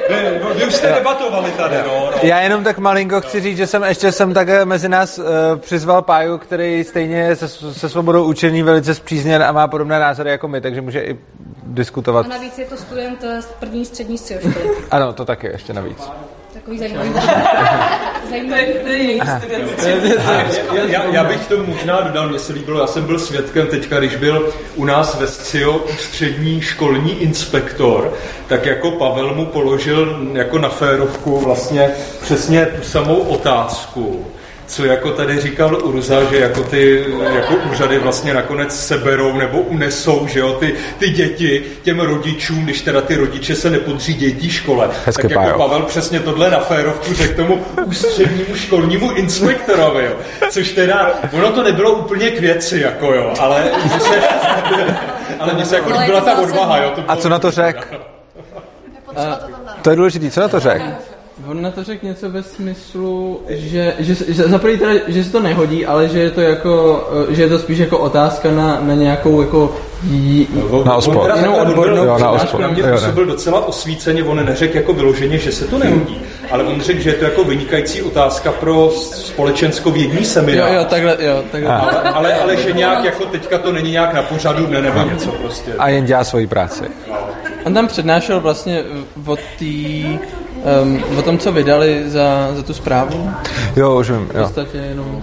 Vy, 0.08 0.40
vy 0.54 0.64
už 0.66 0.74
jste 0.74 0.88
debatovali 0.88 1.50
tady, 1.50 1.76
no. 1.76 2.10
no. 2.12 2.18
já 2.22 2.40
jenom 2.40 2.64
tak 2.64 2.78
malinko 2.78 3.20
chci 3.20 3.40
říct, 3.40 3.56
že 3.56 3.66
jsem 3.66 3.82
ještě 3.82 4.12
jsem 4.12 4.34
tak 4.34 4.48
mezi 4.64 4.88
nás 4.88 5.18
uh, 5.18 5.24
přizval 5.58 6.02
Páju, 6.02 6.38
který 6.38 6.84
stejně 6.84 7.36
se, 7.36 7.48
se 7.48 7.88
svobodou 7.88 8.24
učení 8.24 8.62
velice 8.62 8.94
zpřízněn 8.94 9.42
a 9.42 9.52
má 9.52 9.68
podobné 9.68 9.98
názory 9.98 10.30
jako 10.30 10.48
my, 10.48 10.60
takže 10.60 10.80
může 10.80 11.00
i 11.00 11.18
diskutovat. 11.66 12.26
A 12.26 12.28
navíc 12.28 12.58
je 12.58 12.64
to 12.64 12.76
student 12.76 13.24
eh, 13.24 13.42
z 13.42 13.46
první 13.46 13.84
střední 13.84 14.18
středoškoly. 14.18 14.70
Ano, 14.90 15.12
to 15.12 15.24
taky 15.24 15.46
ještě 15.46 15.72
navíc. 15.72 16.10
Takový 16.66 16.78
zajímavý. 16.78 17.12
zajímavý. 18.30 19.20
Já, 20.92 21.04
já 21.04 21.24
bych 21.24 21.46
to 21.46 21.62
možná 21.62 22.00
dodal, 22.00 22.28
mně 22.28 22.38
se 22.38 22.52
líbilo, 22.52 22.80
já 22.80 22.86
jsem 22.86 23.04
byl 23.04 23.18
svědkem 23.18 23.66
teďka, 23.66 23.98
když 23.98 24.16
byl 24.16 24.52
u 24.76 24.84
nás 24.84 25.20
ve 25.20 25.26
SCIO 25.26 25.84
střední 25.98 26.60
školní 26.60 27.22
inspektor, 27.22 28.14
tak 28.48 28.66
jako 28.66 28.90
Pavel 28.90 29.34
mu 29.34 29.46
položil 29.46 30.28
jako 30.32 30.58
na 30.58 30.68
férovku 30.68 31.40
vlastně 31.40 31.90
přesně 32.22 32.66
tu 32.66 32.82
samou 32.82 33.16
otázku, 33.16 34.26
co 34.66 34.84
jako 34.84 35.10
tady 35.10 35.40
říkal 35.40 35.78
Urza, 35.84 36.24
že 36.24 36.38
jako 36.38 36.62
ty 36.62 37.04
jako 37.34 37.54
úřady 37.70 37.98
vlastně 37.98 38.34
nakonec 38.34 38.86
seberou 38.86 39.32
nebo 39.32 39.58
unesou, 39.58 40.26
že 40.26 40.40
jo, 40.40 40.52
ty, 40.52 40.74
ty 40.98 41.10
děti 41.10 41.62
těm 41.82 42.00
rodičům, 42.00 42.64
když 42.64 42.82
teda 42.82 43.00
ty 43.00 43.14
rodiče 43.14 43.54
se 43.54 43.70
nepodřídí 43.70 44.32
té 44.32 44.48
škole. 44.48 44.90
Hezky, 45.06 45.22
tak 45.22 45.30
jako 45.30 45.44
Pájo. 45.44 45.58
Pavel 45.58 45.82
přesně 45.82 46.20
tohle 46.20 46.50
na 46.50 46.60
férovku 46.60 47.14
řekl 47.14 47.36
tomu 47.36 47.64
ústřednímu 47.84 48.54
školnímu 48.54 49.12
inspektorovi, 49.12 50.04
jo. 50.04 50.16
Což 50.50 50.72
teda, 50.72 51.10
ono 51.32 51.52
to 51.52 51.62
nebylo 51.62 51.92
úplně 51.92 52.30
k 52.30 52.40
věci, 52.40 52.80
jako 52.80 53.14
jo, 53.14 53.34
ale 53.40 53.64
mně 53.84 54.00
se, 54.00 54.20
ale 55.38 55.54
mně 55.54 55.64
se 55.64 55.76
jako 55.76 55.90
líbila 55.90 56.20
to 56.20 56.26
ta 56.26 56.38
odvaha, 56.38 56.78
jo. 56.78 56.92
To 56.94 57.02
A 57.08 57.16
co 57.16 57.28
na 57.28 57.38
to 57.38 57.50
řek? 57.50 57.94
To 59.82 59.90
je 59.90 59.96
důležité, 59.96 60.30
co 60.30 60.40
na 60.40 60.48
to 60.48 60.60
řek? 60.60 60.82
On 61.44 61.62
na 61.62 61.70
to 61.70 61.84
řekl 61.84 62.06
něco 62.06 62.30
ve 62.30 62.42
smyslu, 62.42 63.40
že, 63.48 63.94
že, 63.98 64.14
že 64.28 64.42
za 64.42 64.58
první 64.58 64.78
teda, 64.78 64.92
že 65.06 65.24
se 65.24 65.32
to 65.32 65.40
nehodí, 65.40 65.86
ale 65.86 66.08
že 66.08 66.18
je 66.18 66.30
to 66.30 66.40
jako, 66.40 67.04
eh, 67.30 67.34
že 67.34 67.42
je 67.42 67.48
to 67.48 67.58
spíš 67.58 67.78
jako 67.78 67.98
otázka 67.98 68.50
na, 68.50 68.80
na 68.80 68.94
nějakou 68.94 69.40
jako 69.40 69.76
jí, 70.10 70.48
Na 70.84 70.94
ospod. 70.94 71.16
On 71.16 71.26
takhle 71.28 71.60
odbornou 71.60 71.94
byl- 72.04 72.04
Jo, 72.04 72.18
na 72.60 72.68
mě 72.68 72.82
Jo, 72.82 72.88
působil 72.92 73.26
docela 73.26 73.66
osvíceně, 73.66 74.24
on 74.24 74.46
neřekl 74.46 74.76
jako 74.76 74.92
vyloženě, 74.92 75.38
že 75.38 75.52
se 75.52 75.64
to 75.64 75.78
nehodí, 75.78 76.20
ale 76.50 76.64
on 76.64 76.80
řekl, 76.80 77.00
že 77.00 77.10
je 77.10 77.14
to 77.14 77.24
jako 77.24 77.44
vynikající 77.44 78.02
otázka 78.02 78.52
pro 78.52 78.90
společensko-vědní 79.14 80.18
jo, 80.18 80.24
seminář. 80.24 80.72
jo, 80.72 80.84
takhle, 80.84 81.16
jo, 81.20 81.42
takhle. 81.52 81.70
A. 81.72 81.78
Ale, 81.78 82.02
ale, 82.12 82.34
ale 82.34 82.56
že 82.56 82.72
nějak 82.72 83.04
jako 83.04 83.24
teďka 83.24 83.58
to 83.58 83.72
není 83.72 83.90
nějak 83.90 84.14
na 84.14 84.22
pořadu 84.22 84.66
dne 84.66 84.82
nebo 84.82 85.00
něco 85.02 85.32
prostě. 85.32 85.72
A 85.78 85.88
jen 85.88 86.04
dělá 86.04 86.24
svoji 86.24 86.46
práci. 86.46 86.84
On 87.64 87.74
tam 87.74 87.86
přednášel 87.88 88.40
vlastně 88.40 88.82
o 89.26 89.36
tý, 89.58 90.18
um, 90.82 91.04
o 91.18 91.22
tom, 91.22 91.38
co 91.38 91.52
vydali 91.52 92.04
za, 92.06 92.48
za 92.54 92.62
tu 92.62 92.74
zprávu. 92.74 93.30
Jo, 93.76 93.96
už 93.96 94.10
vím, 94.10 94.26
V 94.26 94.34
jo. 94.34 94.42
podstatě 94.42 94.78
jenom. 94.78 95.20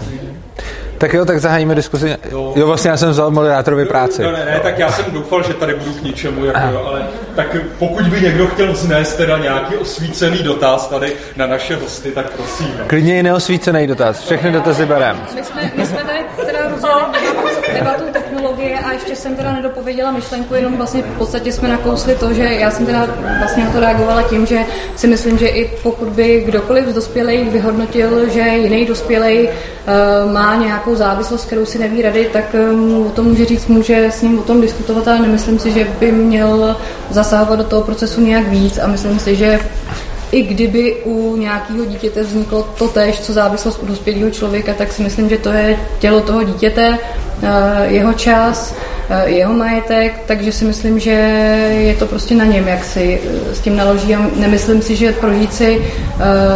Tak 0.98 1.14
jo, 1.14 1.26
tak 1.26 1.40
zahájíme 1.40 1.76
diskusi. 1.76 2.18
Jo, 2.32 2.68
vlastně 2.68 2.92
já 2.92 2.98
jsem 2.98 3.10
vzal 3.10 3.32
moderátorovi 3.32 3.86
práci. 3.86 4.24
No 4.24 4.32
ne, 4.32 4.46
ne, 4.46 4.60
tak 4.64 4.80
já 4.80 4.92
jsem 4.92 5.06
doufal, 5.12 5.44
že 5.44 5.54
tady 5.54 5.76
budu 5.76 5.94
k 5.94 6.04
ničemu, 6.04 6.46
jako 6.46 6.60
jo, 6.72 6.86
ale 6.86 7.02
tak 7.36 7.58
pokud 7.80 8.08
by 8.08 8.22
někdo 8.22 8.48
chtěl 8.48 8.74
vznést 8.74 9.16
teda 9.16 9.38
nějaký 9.38 9.76
osvícený 9.76 10.44
dotaz 10.44 10.88
tady 10.88 11.14
na 11.36 11.48
naše 11.48 11.76
hosty, 11.76 12.12
tak 12.12 12.32
prosím. 12.32 12.68
No. 12.80 12.86
Klidně 12.88 13.20
i 13.20 13.24
neosvícený 13.24 13.88
dotaz. 13.88 14.22
Všechny 14.22 14.52
dotazy 14.52 14.86
berem. 14.86 15.22
My 15.36 15.44
jsme, 15.44 15.72
my 15.76 15.86
jsme 15.86 15.98
tady 15.98 16.20
teda 16.46 16.60
rozjeli 16.70 16.94
debatu, 17.74 18.04
technologie 18.14 18.80
a 18.80 18.92
ještě 18.92 19.16
jsem 19.16 19.36
teda 19.36 19.52
nedopověděla 19.52 20.12
myšlenku, 20.12 20.54
jenom 20.54 20.78
vlastně 20.78 21.02
v 21.02 21.18
podstatě 21.18 21.52
jsme 21.52 21.70
nakousli 21.70 22.16
to, 22.16 22.34
že 22.34 22.44
já 22.44 22.72
jsem 22.72 22.86
teda 22.86 23.08
vlastně 23.40 23.64
na 23.64 23.72
to 23.72 23.80
reagovala 23.80 24.24
tím, 24.24 24.46
že 24.46 24.60
si 24.96 25.08
myslím, 25.08 25.38
že 25.38 25.48
i 25.48 25.72
pokud 25.84 26.08
by 26.08 26.44
kdokoliv 26.46 26.88
z 26.88 26.94
dospělých 26.94 27.50
vyhodnotil, 27.50 28.30
že 28.30 28.40
jiný 28.40 28.86
dospělý 28.86 29.48
uh, 29.48 30.32
má 30.32 30.56
nějakou 30.56 30.96
závislost, 30.96 31.46
kterou 31.46 31.66
si 31.66 31.80
neví 31.80 32.02
rady, 32.02 32.30
tak 32.34 32.46
uh, 32.54 32.78
mu 32.78 33.06
o 33.08 33.10
tom 33.10 33.26
může 33.26 33.46
říct, 33.46 33.68
může 33.68 34.06
s 34.06 34.22
ním 34.22 34.40
o 34.40 34.44
tom 34.44 34.62
diskutovat, 34.62 35.08
ale 35.08 35.20
nemyslím 35.20 35.60
si, 35.60 35.72
že 35.72 35.88
by 36.00 36.12
měl 36.12 36.76
zasahovat 37.10 37.56
do 37.56 37.64
toho 37.64 37.82
procesu 37.82 38.22
nějak 38.22 38.48
víc 38.48 38.78
a 38.78 38.88
myslím 38.88 39.20
si, 39.20 39.36
že 39.36 39.60
i 40.34 40.42
kdyby 40.42 40.96
u 41.04 41.36
nějakého 41.36 41.86
dítěte 41.86 42.24
vzniklo 42.24 42.64
to 42.64 42.88
též, 42.88 43.20
co 43.20 43.34
závislost 43.34 43.80
u 43.84 43.86
dospělého 43.86 44.30
člověka, 44.30 44.74
tak 44.74 44.92
si 44.92 45.04
myslím, 45.04 45.30
že 45.30 45.38
to 45.38 45.52
je 45.52 45.78
tělo 46.00 46.22
toho 46.22 46.44
dítěte, 46.44 46.98
eh, 47.44 47.86
jeho 47.86 48.14
čas, 48.14 48.76
eh, 49.10 49.30
jeho 49.30 49.54
majetek, 49.54 50.22
takže 50.26 50.52
si 50.52 50.66
myslím, 50.66 51.00
že 51.00 51.12
je 51.78 51.96
to 51.96 52.06
prostě 52.06 52.36
na 52.36 52.46
něm, 52.46 52.68
jak 52.68 52.84
si 52.86 53.22
eh, 53.24 53.56
s 53.56 53.60
tím 53.60 53.78
naloží. 53.78 54.16
A 54.16 54.30
nemyslím 54.36 54.82
si, 54.82 54.96
že 54.96 55.12
prožít 55.12 55.54
si 55.54 55.82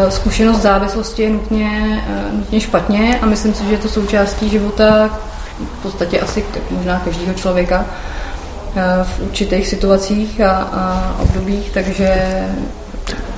zkušenost 0.09 0.61
závislosti 0.61 1.23
je 1.23 1.29
nutně, 1.29 2.03
nutně 2.31 2.59
špatně 2.59 3.19
a 3.21 3.25
myslím 3.25 3.53
si, 3.53 3.63
že 3.65 3.71
je 3.71 3.77
to 3.77 3.89
součástí 3.89 4.49
života 4.49 5.19
v 5.79 5.83
podstatě 5.83 6.19
asi 6.19 6.45
možná 6.71 6.99
každého 7.05 7.33
člověka 7.33 7.85
v 9.03 9.19
určitých 9.19 9.67
situacích 9.67 10.41
a, 10.41 10.51
a 10.51 11.15
obdobích, 11.21 11.71
takže 11.73 12.13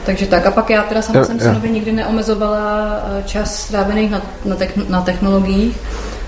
takže 0.10 0.26
tak. 0.26 0.46
A 0.46 0.52
pak 0.52 0.70
já 0.70 0.84
teda 0.84 1.02
sama 1.02 1.24
jsem 1.24 1.40
synovi 1.40 1.70
nikdy 1.70 1.92
neomezovala 1.92 3.02
eh, 3.20 3.24
čas 3.26 3.56
strávený 3.56 4.10
na, 4.10 4.22
na, 4.46 4.56
na 4.90 5.02
technologiích, 5.02 5.78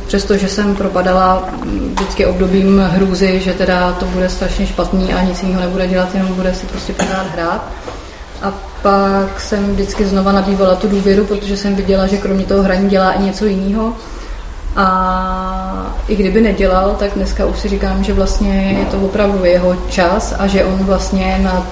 přestože 0.08 0.50
jsem 0.50 0.76
propadala 0.76 1.50
mm, 1.64 1.96
vždycky 1.96 2.26
obdobím 2.26 2.80
hrůzy, 2.80 3.40
že 3.40 3.54
teda 3.54 3.92
to 3.92 4.06
bude 4.06 4.30
strašně 4.30 4.66
špatný 4.66 5.14
a 5.14 5.24
nic 5.24 5.44
jiného 5.44 5.62
nebude 5.62 5.88
dělat, 5.88 6.16
jenom 6.16 6.34
bude 6.34 6.54
si 6.54 6.66
prostě 6.66 6.94
pořád 6.94 7.28
hrát. 7.34 7.72
A 8.42 8.54
pak 8.82 9.40
jsem 9.40 9.72
vždycky 9.72 10.06
znova 10.06 10.32
nabývala 10.32 10.76
tu 10.76 10.88
důvěru, 10.88 11.26
protože 11.26 11.58
jsem 11.58 11.76
viděla, 11.76 12.08
že 12.08 12.18
kromě 12.18 12.46
toho 12.46 12.64
hraní 12.64 12.90
dělá 12.90 13.12
i 13.12 13.24
něco 13.24 13.46
jiného. 13.46 13.94
A 14.76 15.96
i 16.08 16.16
kdyby 16.16 16.42
nedělal, 16.42 16.96
tak 17.00 17.12
dneska 17.16 17.46
už 17.46 17.60
si 17.60 17.70
říkám, 17.70 18.04
že 18.04 18.14
vlastně 18.14 18.78
je 18.80 18.86
to 18.86 18.98
opravdu 18.98 19.46
jeho 19.46 19.76
čas 19.90 20.36
a 20.40 20.48
že 20.48 20.66
on 20.66 20.78
vlastně 20.84 21.40
na 21.42 21.68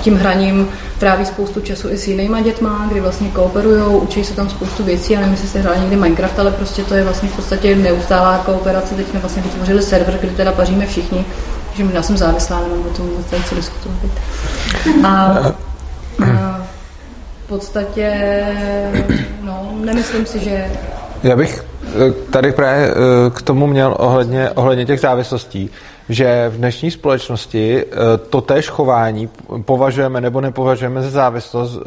tím 0.00 0.16
hraním 0.16 0.68
tráví 0.98 1.26
spoustu 1.26 1.60
času 1.60 1.90
i 1.90 1.98
s 1.98 2.08
jinýma 2.08 2.40
dětma, 2.40 2.86
kdy 2.90 3.00
vlastně 3.00 3.28
kooperují, 3.28 3.82
učí 3.82 4.24
se 4.24 4.34
tam 4.34 4.50
spoustu 4.50 4.84
věcí, 4.84 5.12
já 5.12 5.18
nevím, 5.20 5.34
jestli 5.34 5.48
jste 5.48 5.58
hráli 5.58 5.80
někdy 5.80 5.96
Minecraft, 5.96 6.38
ale 6.38 6.50
prostě 6.50 6.82
to 6.82 6.94
je 6.94 7.04
vlastně 7.04 7.28
v 7.28 7.36
podstatě 7.36 7.76
neustálá 7.76 8.38
kooperace. 8.38 8.94
Teď 8.94 9.08
jsme 9.08 9.20
vlastně 9.20 9.42
vytvořili 9.42 9.82
server, 9.82 10.18
kde 10.20 10.30
teda 10.30 10.52
paříme 10.52 10.86
všichni, 10.86 11.24
že 11.74 11.84
možná 11.84 12.02
jsem 12.02 12.16
závislá, 12.16 12.60
nemám 12.60 12.86
o 12.86 12.96
tom 12.96 13.10
tady 13.30 13.42
co 13.42 13.54
diskutovat. 13.54 13.98
A, 15.04 15.08
a 15.08 16.66
v 17.44 17.48
podstatě, 17.48 18.12
no, 19.42 19.72
nemyslím 19.84 20.26
si, 20.26 20.38
že 20.38 20.66
já 21.22 21.36
bych 21.36 21.64
eh, 21.84 22.12
tady 22.30 22.52
právě 22.52 22.90
eh, 22.90 22.94
k 23.30 23.42
tomu 23.42 23.66
měl 23.66 23.94
ohledně, 23.98 24.50
ohledně 24.50 24.86
těch 24.86 25.00
závislostí, 25.00 25.70
že 26.08 26.48
v 26.48 26.56
dnešní 26.56 26.90
společnosti 26.90 27.84
eh, 27.84 28.18
to 28.30 28.40
též 28.40 28.68
chování 28.68 29.28
považujeme 29.60 30.20
nebo 30.20 30.40
nepovažujeme 30.40 31.02
za 31.02 31.10
závislost 31.10 31.78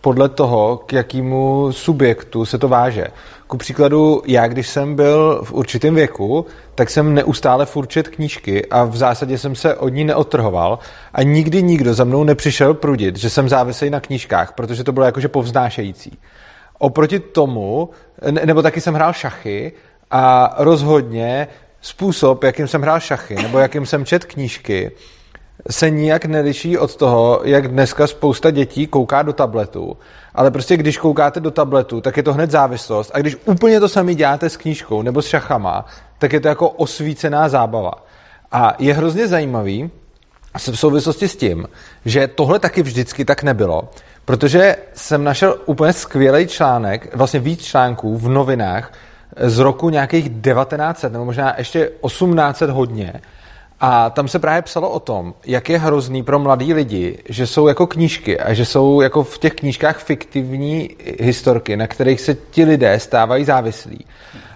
podle 0.00 0.28
toho, 0.28 0.76
k 0.86 0.92
jakému 0.92 1.72
subjektu 1.72 2.44
se 2.44 2.58
to 2.58 2.68
váže. 2.68 3.06
Ku 3.46 3.56
příkladu, 3.56 4.22
já 4.26 4.48
když 4.48 4.68
jsem 4.68 4.94
byl 4.94 5.40
v 5.44 5.52
určitém 5.52 5.94
věku, 5.94 6.46
tak 6.74 6.90
jsem 6.90 7.14
neustále 7.14 7.66
furt 7.66 7.86
čet 7.86 8.08
knížky 8.08 8.66
a 8.66 8.84
v 8.84 8.96
zásadě 8.96 9.38
jsem 9.38 9.54
se 9.54 9.74
od 9.74 9.88
ní 9.88 10.04
neotrhoval 10.04 10.78
a 11.14 11.22
nikdy 11.22 11.62
nikdo 11.62 11.94
za 11.94 12.04
mnou 12.04 12.24
nepřišel 12.24 12.74
prudit, 12.74 13.16
že 13.16 13.30
jsem 13.30 13.48
závislý 13.48 13.90
na 13.90 14.00
knížkách, 14.00 14.52
protože 14.52 14.84
to 14.84 14.92
bylo 14.92 15.06
jakože 15.06 15.28
povznášející. 15.28 16.18
Oproti 16.78 17.18
tomu, 17.18 17.90
nebo 18.44 18.62
taky 18.62 18.80
jsem 18.80 18.94
hrál 18.94 19.12
šachy 19.12 19.72
a 20.10 20.54
rozhodně 20.58 21.48
způsob, 21.80 22.44
jakým 22.44 22.68
jsem 22.68 22.82
hrál 22.82 23.00
šachy, 23.00 23.34
nebo 23.34 23.58
jakým 23.58 23.86
jsem 23.86 24.04
čet 24.04 24.24
knížky, 24.24 24.90
se 25.70 25.90
nijak 25.90 26.24
neliší 26.24 26.78
od 26.78 26.96
toho, 26.96 27.40
jak 27.44 27.68
dneska 27.68 28.06
spousta 28.06 28.50
dětí 28.50 28.86
kouká 28.86 29.22
do 29.22 29.32
tabletu. 29.32 29.96
Ale 30.34 30.50
prostě 30.50 30.76
když 30.76 30.98
koukáte 30.98 31.40
do 31.40 31.50
tabletu, 31.50 32.00
tak 32.00 32.16
je 32.16 32.22
to 32.22 32.32
hned 32.32 32.50
závislost. 32.50 33.10
A 33.14 33.18
když 33.18 33.36
úplně 33.44 33.80
to 33.80 33.88
sami 33.88 34.14
děláte 34.14 34.50
s 34.50 34.56
knížkou 34.56 35.02
nebo 35.02 35.22
s 35.22 35.26
šachama, 35.26 35.86
tak 36.18 36.32
je 36.32 36.40
to 36.40 36.48
jako 36.48 36.68
osvícená 36.68 37.48
zábava. 37.48 37.92
A 38.52 38.74
je 38.78 38.94
hrozně 38.94 39.28
zajímavý 39.28 39.90
v 40.70 40.78
souvislosti 40.78 41.28
s 41.28 41.36
tím, 41.36 41.68
že 42.04 42.28
tohle 42.28 42.58
taky 42.58 42.82
vždycky 42.82 43.24
tak 43.24 43.42
nebylo, 43.42 43.88
Protože 44.30 44.76
jsem 44.94 45.24
našel 45.24 45.56
úplně 45.66 45.92
skvělý 45.92 46.46
článek, 46.46 47.14
vlastně 47.14 47.40
víc 47.40 47.64
článků 47.64 48.18
v 48.18 48.28
novinách 48.28 48.92
z 49.36 49.58
roku 49.58 49.90
nějakých 49.90 50.28
1900 50.28 51.12
nebo 51.12 51.24
možná 51.24 51.54
ještě 51.58 51.90
1800 52.06 52.70
hodně. 52.70 53.20
A 53.80 54.10
tam 54.10 54.28
se 54.28 54.38
právě 54.38 54.62
psalo 54.62 54.90
o 54.90 55.00
tom, 55.00 55.34
jak 55.46 55.68
je 55.68 55.78
hrozný 55.78 56.22
pro 56.22 56.38
mladý 56.38 56.74
lidi, 56.74 57.18
že 57.28 57.46
jsou 57.46 57.68
jako 57.68 57.86
knížky 57.86 58.40
a 58.40 58.52
že 58.54 58.64
jsou 58.64 59.00
jako 59.00 59.24
v 59.24 59.38
těch 59.38 59.54
knížkách 59.54 59.98
fiktivní 59.98 60.90
historky, 61.20 61.76
na 61.76 61.86
kterých 61.86 62.20
se 62.20 62.34
ti 62.34 62.64
lidé 62.64 63.00
stávají 63.00 63.44
závislí. 63.44 64.04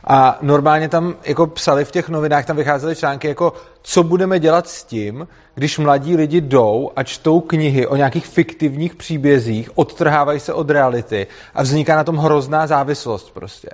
A 0.07 0.39
normálně 0.43 0.89
tam 0.89 1.15
jako 1.25 1.47
psali 1.47 1.85
v 1.85 1.91
těch 1.91 2.09
novinách, 2.09 2.47
tam 2.47 2.57
vycházely 2.57 2.97
články 2.97 3.29
jako, 3.29 3.53
co 3.83 4.03
budeme 4.03 4.39
dělat 4.39 4.69
s 4.69 4.85
tím, 4.85 5.29
když 5.55 5.79
mladí 5.79 6.17
lidi 6.17 6.41
jdou 6.41 6.91
a 6.97 7.03
čtou 7.03 7.41
knihy 7.41 7.87
o 7.87 7.97
nějakých 7.97 8.27
fiktivních 8.27 8.95
příbězích, 8.95 9.79
odtrhávají 9.79 10.41
se 10.41 10.53
od 10.53 10.71
reality 10.71 11.27
a 11.55 11.63
vzniká 11.63 11.97
na 11.97 12.05
tom 12.05 12.17
hrozná 12.17 12.67
závislost 12.67 13.35
prostě. 13.35 13.69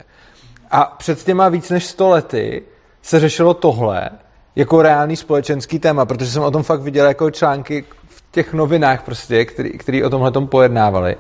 A 0.70 0.94
před 0.98 1.24
těma 1.24 1.48
víc 1.48 1.70
než 1.70 1.86
sto 1.86 2.08
lety 2.08 2.62
se 3.02 3.20
řešilo 3.20 3.54
tohle 3.54 4.10
jako 4.56 4.82
reálný 4.82 5.16
společenský 5.16 5.78
téma, 5.78 6.04
protože 6.04 6.30
jsem 6.30 6.42
o 6.42 6.50
tom 6.50 6.62
fakt 6.62 6.80
viděl 6.80 7.06
jako 7.06 7.30
články 7.30 7.84
v 8.08 8.22
těch 8.30 8.52
novinách 8.54 9.02
prostě, 9.02 9.44
který, 9.44 9.78
který 9.78 10.04
o 10.04 10.10
tomhle 10.10 10.30
tom 10.30 10.46
pojednávali. 10.46 11.16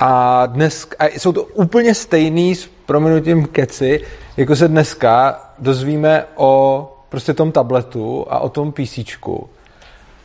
A 0.00 0.46
dnes 0.46 0.88
a 0.98 1.06
jsou 1.06 1.32
to 1.32 1.44
úplně 1.44 1.94
stejný 1.94 2.54
s 2.54 2.70
proměnutím 2.86 3.46
keci, 3.46 4.00
jako 4.36 4.56
se 4.56 4.68
dneska 4.68 5.40
dozvíme 5.58 6.24
o 6.34 6.88
prostě 7.08 7.34
tom 7.34 7.52
tabletu 7.52 8.26
a 8.28 8.38
o 8.38 8.48
tom 8.48 8.72
PC. 8.72 8.98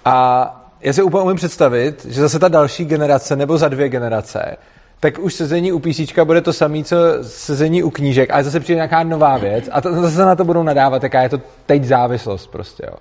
A 0.05 0.53
já 0.81 0.93
si 0.93 1.01
úplně 1.01 1.23
umím 1.23 1.35
představit, 1.35 2.05
že 2.05 2.21
zase 2.21 2.39
ta 2.39 2.47
další 2.47 2.85
generace 2.85 3.35
nebo 3.35 3.57
za 3.57 3.67
dvě 3.67 3.89
generace, 3.89 4.57
tak 4.99 5.19
už 5.19 5.33
sezení 5.33 5.71
u 5.71 5.79
PC 5.79 5.99
bude 6.23 6.41
to 6.41 6.53
samé, 6.53 6.83
co 6.83 6.95
sezení 7.21 7.83
u 7.83 7.89
knížek, 7.89 8.29
ale 8.31 8.43
zase 8.43 8.59
přijde 8.59 8.75
nějaká 8.75 9.03
nová 9.03 9.37
věc 9.37 9.69
a 9.71 9.81
to, 9.81 10.01
zase 10.01 10.25
na 10.25 10.35
to 10.35 10.43
budou 10.43 10.63
nadávat, 10.63 11.03
jaká 11.03 11.21
je 11.21 11.29
to 11.29 11.41
teď 11.65 11.83
závislost 11.83 12.47
prostě. 12.47 12.83
Jo. 12.87 12.93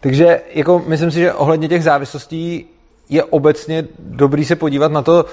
Takže 0.00 0.40
jako 0.54 0.82
myslím 0.86 1.10
si, 1.10 1.18
že 1.18 1.32
ohledně 1.32 1.68
těch 1.68 1.84
závislostí 1.84 2.66
je 3.08 3.24
obecně 3.24 3.84
dobrý 3.98 4.44
se 4.44 4.56
podívat 4.56 4.92
na 4.92 5.02
to, 5.02 5.24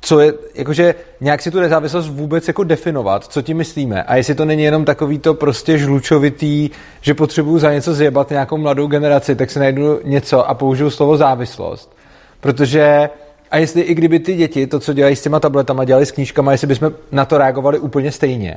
co 0.00 0.20
je, 0.20 0.34
jakože 0.54 0.94
nějak 1.20 1.42
si 1.42 1.50
tu 1.50 1.60
nezávislost 1.60 2.08
vůbec 2.08 2.48
jako 2.48 2.64
definovat, 2.64 3.24
co 3.24 3.42
tím 3.42 3.56
myslíme. 3.56 4.02
A 4.02 4.16
jestli 4.16 4.34
to 4.34 4.44
není 4.44 4.62
jenom 4.62 4.84
takový 4.84 5.18
to 5.18 5.34
prostě 5.34 5.78
žlučovitý, 5.78 6.70
že 7.00 7.14
potřebuju 7.14 7.58
za 7.58 7.72
něco 7.72 7.94
zjebat 7.94 8.30
nějakou 8.30 8.56
mladou 8.56 8.86
generaci, 8.86 9.36
tak 9.36 9.50
si 9.50 9.58
najdu 9.58 10.00
něco 10.04 10.48
a 10.48 10.54
použiju 10.54 10.90
slovo 10.90 11.16
závislost. 11.16 11.96
Protože 12.40 13.10
a 13.50 13.56
jestli 13.56 13.80
i 13.80 13.94
kdyby 13.94 14.18
ty 14.18 14.34
děti 14.34 14.66
to, 14.66 14.80
co 14.80 14.92
dělají 14.92 15.16
s 15.16 15.22
těma 15.22 15.40
tabletama, 15.40 15.84
dělali 15.84 16.06
s 16.06 16.10
knížkama, 16.10 16.52
jestli 16.52 16.66
bychom 16.66 16.92
na 17.12 17.24
to 17.24 17.38
reagovali 17.38 17.78
úplně 17.78 18.12
stejně. 18.12 18.56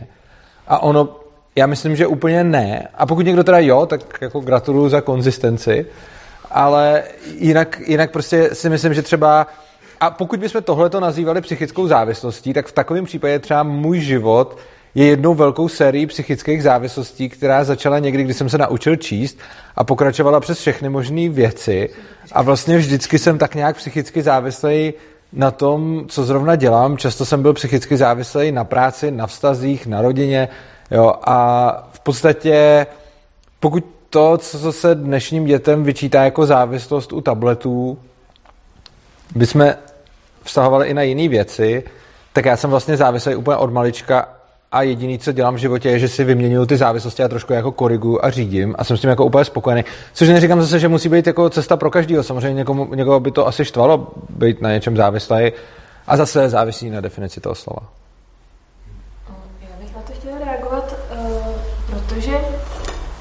A 0.68 0.84
ono, 0.84 1.20
já 1.56 1.68
myslím, 1.68 1.95
že 1.95 2.07
úplně 2.07 2.44
ne. 2.44 2.88
A 2.95 3.06
pokud 3.06 3.26
někdo 3.26 3.44
teda 3.44 3.60
jo, 3.60 3.86
tak 3.86 4.02
jako 4.22 4.40
gratuluju 4.40 4.90
za 4.90 5.02
konzistenci. 5.02 5.86
Ale 6.52 7.03
jinak, 7.38 7.82
jinak 7.86 8.11
prostě 8.11 8.49
si 8.53 8.70
myslím, 8.70 8.94
že 8.94 9.02
třeba 9.02 9.48
a 9.99 10.10
pokud 10.10 10.40
bychom 10.40 10.64
tohleto 10.64 10.99
nazývali 10.99 11.41
psychickou 11.41 11.88
závislostí, 11.88 12.53
tak 12.53 12.68
v 12.68 12.72
takovém 12.72 13.06
případě 13.06 13.40
třeba 13.40 13.64
můj 13.64 13.99
život 13.99 14.57
je 14.95 15.06
jednou 15.06 15.34
velkou 15.34 15.68
sérií 15.68 16.06
psychických 16.06 16.64
závislostí, 16.64 17.30
která 17.30 17.64
začala 17.64 17.99
někdy, 17.99 18.24
když 18.24 18.38
jsem 18.38 18.49
se 18.49 18.57
naučil 18.57 18.95
číst 18.95 19.38
a 19.76 19.84
pokračovala 19.84 20.40
přes 20.40 20.60
všechny 20.60 20.90
možné 20.90 21.30
věci. 21.30 21.90
A 22.32 22.41
vlastně 22.41 22.78
vždycky 22.78 23.20
jsem 23.20 23.38
tak 23.38 23.56
nějak 23.56 23.78
psychicky 23.78 24.22
závislý 24.22 24.94
na 25.34 25.52
tom, 25.52 26.06
co 26.07 26.24
zrovna 26.24 26.56
dělám. 26.56 26.98
Často 26.98 27.26
jsem 27.26 27.41
byl 27.41 27.53
psychicky 27.53 27.98
závislý 27.98 28.52
na 28.52 28.64
práci, 28.64 29.11
na 29.11 29.28
vztazích, 29.28 29.88
na 29.88 30.02
rodině, 30.02 30.49
Jo, 30.91 31.14
a 31.24 31.90
v 31.91 31.99
podstatě, 31.99 32.88
pokud 33.60 33.86
to, 34.10 34.38
co 34.38 34.72
se 34.72 34.95
dnešním 34.95 35.45
dětem 35.45 35.84
vyčítá 35.84 36.24
jako 36.24 36.45
závislost 36.45 37.14
u 37.14 37.22
tabletů, 37.22 37.99
bychom 39.36 39.74
vztahovali 40.44 40.88
i 40.88 40.94
na 40.94 41.02
jiné 41.02 41.28
věci, 41.28 41.84
tak 42.34 42.45
já 42.45 42.57
jsem 42.57 42.70
vlastně 42.70 42.98
závislý 42.98 43.36
úplně 43.36 43.57
od 43.57 43.74
malička 43.74 44.39
a 44.71 44.81
jediný, 44.81 45.19
co 45.19 45.31
dělám 45.31 45.55
v 45.55 45.57
životě, 45.57 45.89
je, 45.89 45.99
že 45.99 46.07
si 46.07 46.23
vyměňuju 46.23 46.65
ty 46.65 46.77
závislosti 46.77 47.23
a 47.23 47.27
trošku 47.27 47.53
jako 47.53 47.71
koriguju 47.71 48.19
a 48.21 48.29
řídím 48.29 48.75
a 48.77 48.83
jsem 48.83 48.97
s 48.97 49.01
tím 49.01 49.09
jako 49.09 49.25
úplně 49.25 49.45
spokojený. 49.45 49.83
Což 50.13 50.29
neříkám 50.29 50.61
zase, 50.61 50.79
že 50.79 50.87
musí 50.87 51.09
být 51.09 51.27
jako 51.27 51.49
cesta 51.49 51.77
pro 51.77 51.91
každého. 51.91 52.23
Samozřejmě 52.23 52.53
někomu, 52.53 52.95
někoho 52.95 53.19
by 53.19 53.31
to 53.31 53.47
asi 53.47 53.65
štvalo 53.65 54.07
být 54.29 54.61
na 54.61 54.71
něčem 54.71 54.97
závislý 54.97 55.51
a 56.07 56.17
zase 56.17 56.49
závisí 56.49 56.89
na 56.89 57.01
definici 57.01 57.41
toho 57.41 57.55
slova. 57.55 57.87
Já 59.61 59.85
bych 59.85 59.95
na 59.95 60.01
to 60.01 60.13
chtěla 60.13 60.37
reagovat, 60.45 60.95
uh, 61.11 61.37
protože 61.89 62.31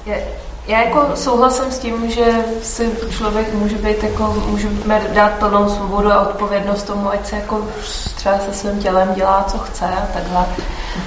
je, 0.05 0.27
já 0.69 0.81
jako 0.81 1.07
souhlasím 1.15 1.71
s 1.71 1.79
tím, 1.79 2.11
že 2.11 2.45
si 2.61 2.91
člověk 3.09 3.53
může 3.53 3.75
být 3.75 4.03
jako, 4.03 4.35
můžeme 4.47 5.01
dát 5.13 5.31
plnou 5.31 5.69
svobodu 5.69 6.11
a 6.11 6.21
odpovědnost 6.21 6.83
tomu, 6.83 7.11
ať 7.11 7.27
se 7.27 7.35
jako 7.35 7.67
třeba 8.15 8.39
se 8.39 8.53
svým 8.53 8.79
tělem 8.79 9.13
dělá, 9.15 9.45
co 9.47 9.57
chce 9.57 9.85
a 9.85 10.07
takhle. 10.13 10.45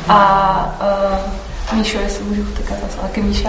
A 0.09 0.75
uh, 1.73 1.79
Míšo, 1.79 1.99
jestli 1.99 2.25
můžu 2.25 2.45
takat 2.45 2.79
zase, 2.83 2.99
taky 2.99 3.23
Míša, 3.23 3.49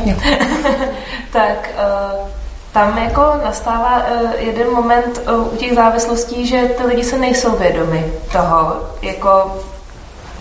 tak 1.31 1.69
uh, 1.73 2.27
tam 2.71 2.97
jako 2.97 3.21
nastává 3.43 3.97
uh, 3.97 4.31
jeden 4.37 4.71
moment 4.71 5.21
uh, 5.27 5.53
u 5.53 5.57
těch 5.57 5.75
závislostí, 5.75 6.47
že 6.47 6.61
ty 6.77 6.83
lidi 6.83 7.03
se 7.03 7.17
nejsou 7.17 7.51
vědomi 7.51 8.13
toho, 8.31 8.81
jako 9.01 9.57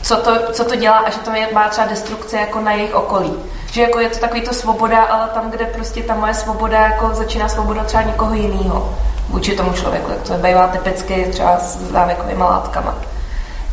co 0.03 0.17
to, 0.17 0.53
co 0.53 0.65
to 0.65 0.77
dělá 0.77 0.99
a 0.99 1.11
že 1.11 1.19
to 1.19 1.31
je, 1.31 1.49
má 1.53 1.69
třeba 1.69 1.87
destrukce 1.87 2.37
jako 2.37 2.61
na 2.61 2.73
jejich 2.73 2.95
okolí. 2.95 3.33
Že 3.73 3.83
jako 3.83 3.99
je 4.01 4.09
to 4.09 4.19
takový 4.19 4.41
to 4.41 4.55
svoboda, 4.55 5.03
ale 5.03 5.29
tam, 5.29 5.51
kde 5.51 5.65
prostě 5.65 6.03
ta 6.03 6.15
moje 6.15 6.35
svoboda 6.35 6.81
jako 6.81 7.15
začíná 7.15 7.49
svoboda 7.49 7.85
třeba 7.85 8.03
někoho 8.03 8.35
jiného 8.35 8.99
vůči 9.29 9.57
tomu 9.57 9.73
člověku, 9.73 10.11
jak 10.11 10.23
to 10.23 10.35
bývá 10.35 10.67
typicky 10.67 11.29
třeba 11.31 11.59
s 11.59 11.77
závěkovými 11.77 12.43
látkama. 12.43 12.95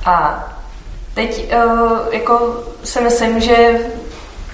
A 0.06 0.44
teď 1.14 1.54
uh, 1.54 1.98
jako 2.12 2.64
si 2.84 3.02
myslím, 3.02 3.40
že 3.40 3.80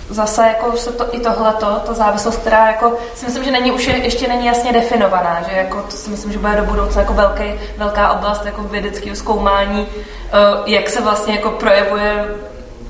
zase 0.10 0.48
jako 0.48 0.78
se 0.78 0.92
to, 0.92 1.16
i 1.16 1.20
tohleto, 1.20 1.82
ta 1.86 1.94
závislost, 1.94 2.38
která 2.38 2.68
jako 2.68 2.94
si 3.16 3.26
myslím, 3.26 3.44
že 3.44 3.52
není 3.52 3.72
už 3.72 3.88
je, 3.88 3.98
ještě 3.98 4.28
není 4.28 4.46
jasně 4.46 4.74
definovaná, 4.74 5.42
že 5.50 5.56
jako 5.56 5.82
to 5.82 5.92
si 5.92 6.10
myslím, 6.10 6.32
že 6.32 6.40
bude 6.40 6.56
do 6.56 6.64
budoucna 6.64 7.02
jako 7.02 7.14
velký, 7.14 7.54
velká 7.78 8.14
oblast 8.14 8.46
jako 8.46 8.64
vědeckého 8.64 9.16
zkoumání, 9.16 9.82
uh, 9.82 9.90
jak 10.66 10.90
se 10.90 11.02
vlastně 11.02 11.36
jako 11.36 11.50
projevuje 11.50 12.26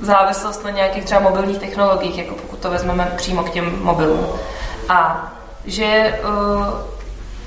závislost 0.02 0.64
na 0.64 0.70
nějakých 0.70 1.06
třeba 1.06 1.22
mobilních 1.22 1.58
technologiích, 1.58 2.18
jako 2.18 2.36
pokud 2.36 2.60
to 2.60 2.70
vezmeme 2.70 3.14
přímo 3.18 3.44
k 3.44 3.50
těm 3.50 3.80
mobilům. 3.82 4.28
A 4.90 5.32
že 5.66 6.20
uh, 6.24 6.66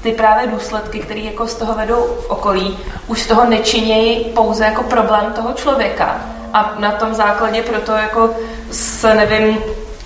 ty 0.02 0.12
právě 0.12 0.46
důsledky, 0.46 0.98
které 0.98 1.20
jako 1.20 1.46
z 1.46 1.54
toho 1.54 1.74
vedou 1.74 2.16
v 2.20 2.30
okolí, 2.30 2.78
už 3.06 3.22
z 3.22 3.26
toho 3.26 3.44
nečinějí 3.44 4.24
pouze 4.24 4.64
jako 4.64 4.82
problém 4.82 5.32
toho 5.32 5.52
člověka. 5.52 6.20
A 6.52 6.74
na 6.78 6.92
tom 6.92 7.14
základě 7.14 7.62
proto 7.62 7.92
jako 7.92 8.30
se, 8.70 9.14
nevím, 9.14 9.58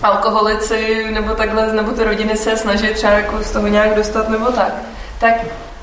alkoholici 0.03 1.07
nebo 1.11 1.35
takhle, 1.35 1.73
nebo 1.73 1.91
ty 1.91 2.05
rodiny 2.05 2.37
se 2.37 2.57
snaží 2.57 2.95
třeba 2.95 3.13
jako 3.13 3.43
z 3.43 3.51
toho 3.51 3.67
nějak 3.69 3.95
dostat 3.95 4.29
nebo 4.29 4.47
tak. 4.47 4.73
Tak 5.19 5.35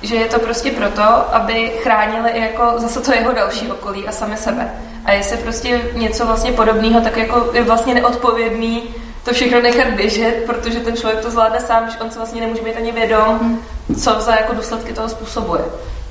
že 0.01 0.15
je 0.15 0.25
to 0.25 0.39
prostě 0.39 0.71
proto, 0.71 1.35
aby 1.35 1.73
chránili 1.83 2.29
i 2.29 2.41
jako 2.41 2.73
zase 2.77 3.01
to 3.01 3.13
jeho 3.13 3.31
další 3.31 3.71
okolí 3.71 4.07
a 4.07 4.11
sami 4.11 4.37
sebe. 4.37 4.71
A 5.05 5.11
jestli 5.11 5.37
prostě 5.37 5.81
něco 5.93 6.25
vlastně 6.25 6.51
podobného, 6.51 7.01
tak 7.01 7.17
jako 7.17 7.49
je 7.53 7.63
vlastně 7.63 7.93
neodpovědný 7.93 8.83
to 9.23 9.33
všechno 9.33 9.61
nechat 9.61 9.87
běžet, 9.87 10.43
protože 10.45 10.79
ten 10.79 10.95
člověk 10.95 11.21
to 11.21 11.31
zvládne 11.31 11.59
sám, 11.59 11.89
že 11.91 11.97
on 11.97 12.11
se 12.11 12.19
vlastně 12.19 12.41
nemůže 12.41 12.61
být 12.61 12.77
ani 12.77 12.91
vědom, 12.91 13.59
co 13.99 14.21
za 14.21 14.35
jako 14.35 14.53
důsledky 14.53 14.93
toho 14.93 15.09
způsobuje. 15.09 15.61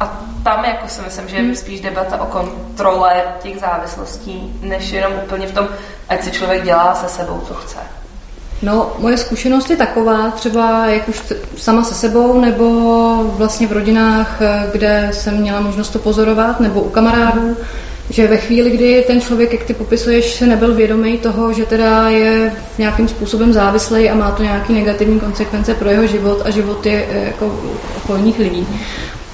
A 0.01 0.21
tam 0.45 0.65
jako 0.65 0.89
si 0.89 1.01
myslím, 1.01 1.29
že 1.29 1.37
je 1.37 1.57
spíš 1.57 1.81
debata 1.81 2.21
o 2.21 2.27
kontrole 2.27 3.23
těch 3.43 3.61
závislostí, 3.61 4.59
než 4.63 4.91
jenom 4.91 5.13
úplně 5.25 5.47
v 5.47 5.53
tom, 5.53 5.69
ať 6.09 6.25
si 6.25 6.31
člověk 6.31 6.65
dělá 6.65 6.95
se 6.95 7.09
sebou, 7.09 7.43
co 7.49 7.55
chce. 7.55 7.79
No, 8.63 8.93
moje 8.99 9.17
zkušenost 9.17 9.71
je 9.71 9.77
taková, 9.77 10.31
třeba 10.31 10.87
jak 10.87 11.09
už 11.09 11.23
sama 11.57 11.85
se 11.85 11.95
sebou, 11.95 12.41
nebo 12.41 12.65
vlastně 13.25 13.67
v 13.67 13.73
rodinách, 13.73 14.39
kde 14.73 15.09
jsem 15.13 15.37
měla 15.37 15.61
možnost 15.61 15.89
to 15.89 15.99
pozorovat, 15.99 16.61
nebo 16.61 16.81
u 16.81 16.91
kamarádů, 16.91 17.57
že 18.11 18.27
ve 18.27 18.37
chvíli, 18.37 18.71
kdy 18.71 19.05
ten 19.07 19.21
člověk, 19.21 19.53
jak 19.53 19.63
ty 19.63 19.75
popisuješ, 19.75 20.35
se 20.35 20.47
nebyl 20.47 20.75
vědomý 20.75 21.19
toho, 21.19 21.53
že 21.53 21.67
teda 21.67 22.09
je 22.09 22.53
nějakým 22.79 23.09
způsobem 23.09 23.53
závislý 23.53 24.11
a 24.11 24.15
má 24.15 24.31
to 24.31 24.43
nějaký 24.43 24.73
negativní 24.73 25.21
konsekvence 25.21 25.75
pro 25.75 25.91
jeho 25.91 26.07
život 26.07 26.43
a 26.45 26.51
život 26.51 26.87
je 26.87 27.07
eh, 27.11 27.25
jako 27.25 27.61
okolních 27.97 28.39
lidí, 28.39 28.67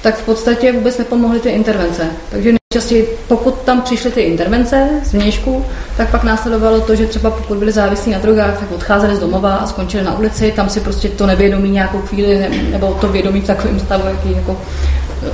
tak 0.03 0.17
v 0.17 0.25
podstatě 0.25 0.73
vůbec 0.73 0.99
nepomohly 0.99 1.41
ty 1.41 1.49
intervence. 1.49 2.07
Takže 2.31 2.53
nejčastěji, 2.75 3.19
pokud 3.29 3.55
tam 3.55 3.83
přišly 3.83 4.11
ty 4.11 4.21
intervence 4.21 4.89
z 5.05 5.13
vnějšku, 5.13 5.65
tak 5.97 6.11
pak 6.11 6.25
následovalo 6.25 6.81
to, 6.81 6.95
že 6.95 7.07
třeba 7.07 7.31
pokud 7.31 7.59
byli 7.59 7.73
závislí 7.73 8.13
na 8.13 8.19
drogách, 8.19 8.61
tak 8.61 8.73
odcházeli 8.73 9.17
z 9.17 9.19
domova 9.19 9.55
a 9.55 9.67
skončili 9.67 10.05
na 10.05 10.19
ulici, 10.19 10.53
tam 10.57 10.69
si 10.69 10.81
prostě 10.81 11.09
to 11.09 11.27
nevědomí 11.27 11.71
nějakou 11.71 11.99
chvíli, 11.99 12.49
nebo 12.71 12.95
to 13.01 13.09
vědomí 13.09 13.41
v 13.41 13.47
takovém 13.47 13.81
stavu, 13.81 14.07
jaký 14.07 14.33
jako 14.33 14.61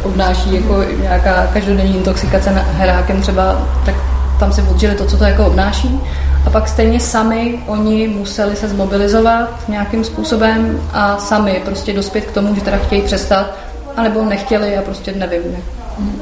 obnáší 0.02 0.54
jako 0.54 0.84
nějaká 1.00 1.46
každodenní 1.52 1.96
intoxikace 1.96 2.50
herákem 2.50 3.22
třeba, 3.22 3.68
tak 3.86 3.94
tam 4.40 4.52
si 4.52 4.62
odžili 4.62 4.94
to, 4.94 5.06
co 5.06 5.16
to 5.16 5.24
jako 5.24 5.46
obnáší. 5.46 6.00
A 6.46 6.50
pak 6.50 6.68
stejně 6.68 7.00
sami 7.00 7.58
oni 7.66 8.08
museli 8.08 8.56
se 8.56 8.68
zmobilizovat 8.68 9.68
nějakým 9.68 10.04
způsobem 10.04 10.80
a 10.92 11.18
sami 11.18 11.62
prostě 11.64 11.92
dospět 11.92 12.20
k 12.20 12.32
tomu, 12.32 12.54
že 12.54 12.60
teda 12.60 12.76
chtějí 12.76 13.02
přestat, 13.02 13.54
anebo 13.96 14.24
nechtěli 14.24 14.76
a 14.76 14.82
prostě 14.82 15.12
nevím, 15.12 15.42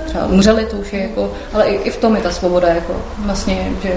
třeba 0.07 0.27
umřeli, 0.27 0.67
to 0.67 0.77
už 0.77 0.93
je 0.93 1.03
jako, 1.03 1.33
ale 1.55 1.65
i, 1.65 1.75
i 1.75 1.91
v 1.91 1.97
tom 1.97 2.17
je 2.17 2.23
ta 2.23 2.31
svoboda, 2.31 2.69
jako 2.69 2.93
vlastně, 3.19 3.69
že 3.83 3.93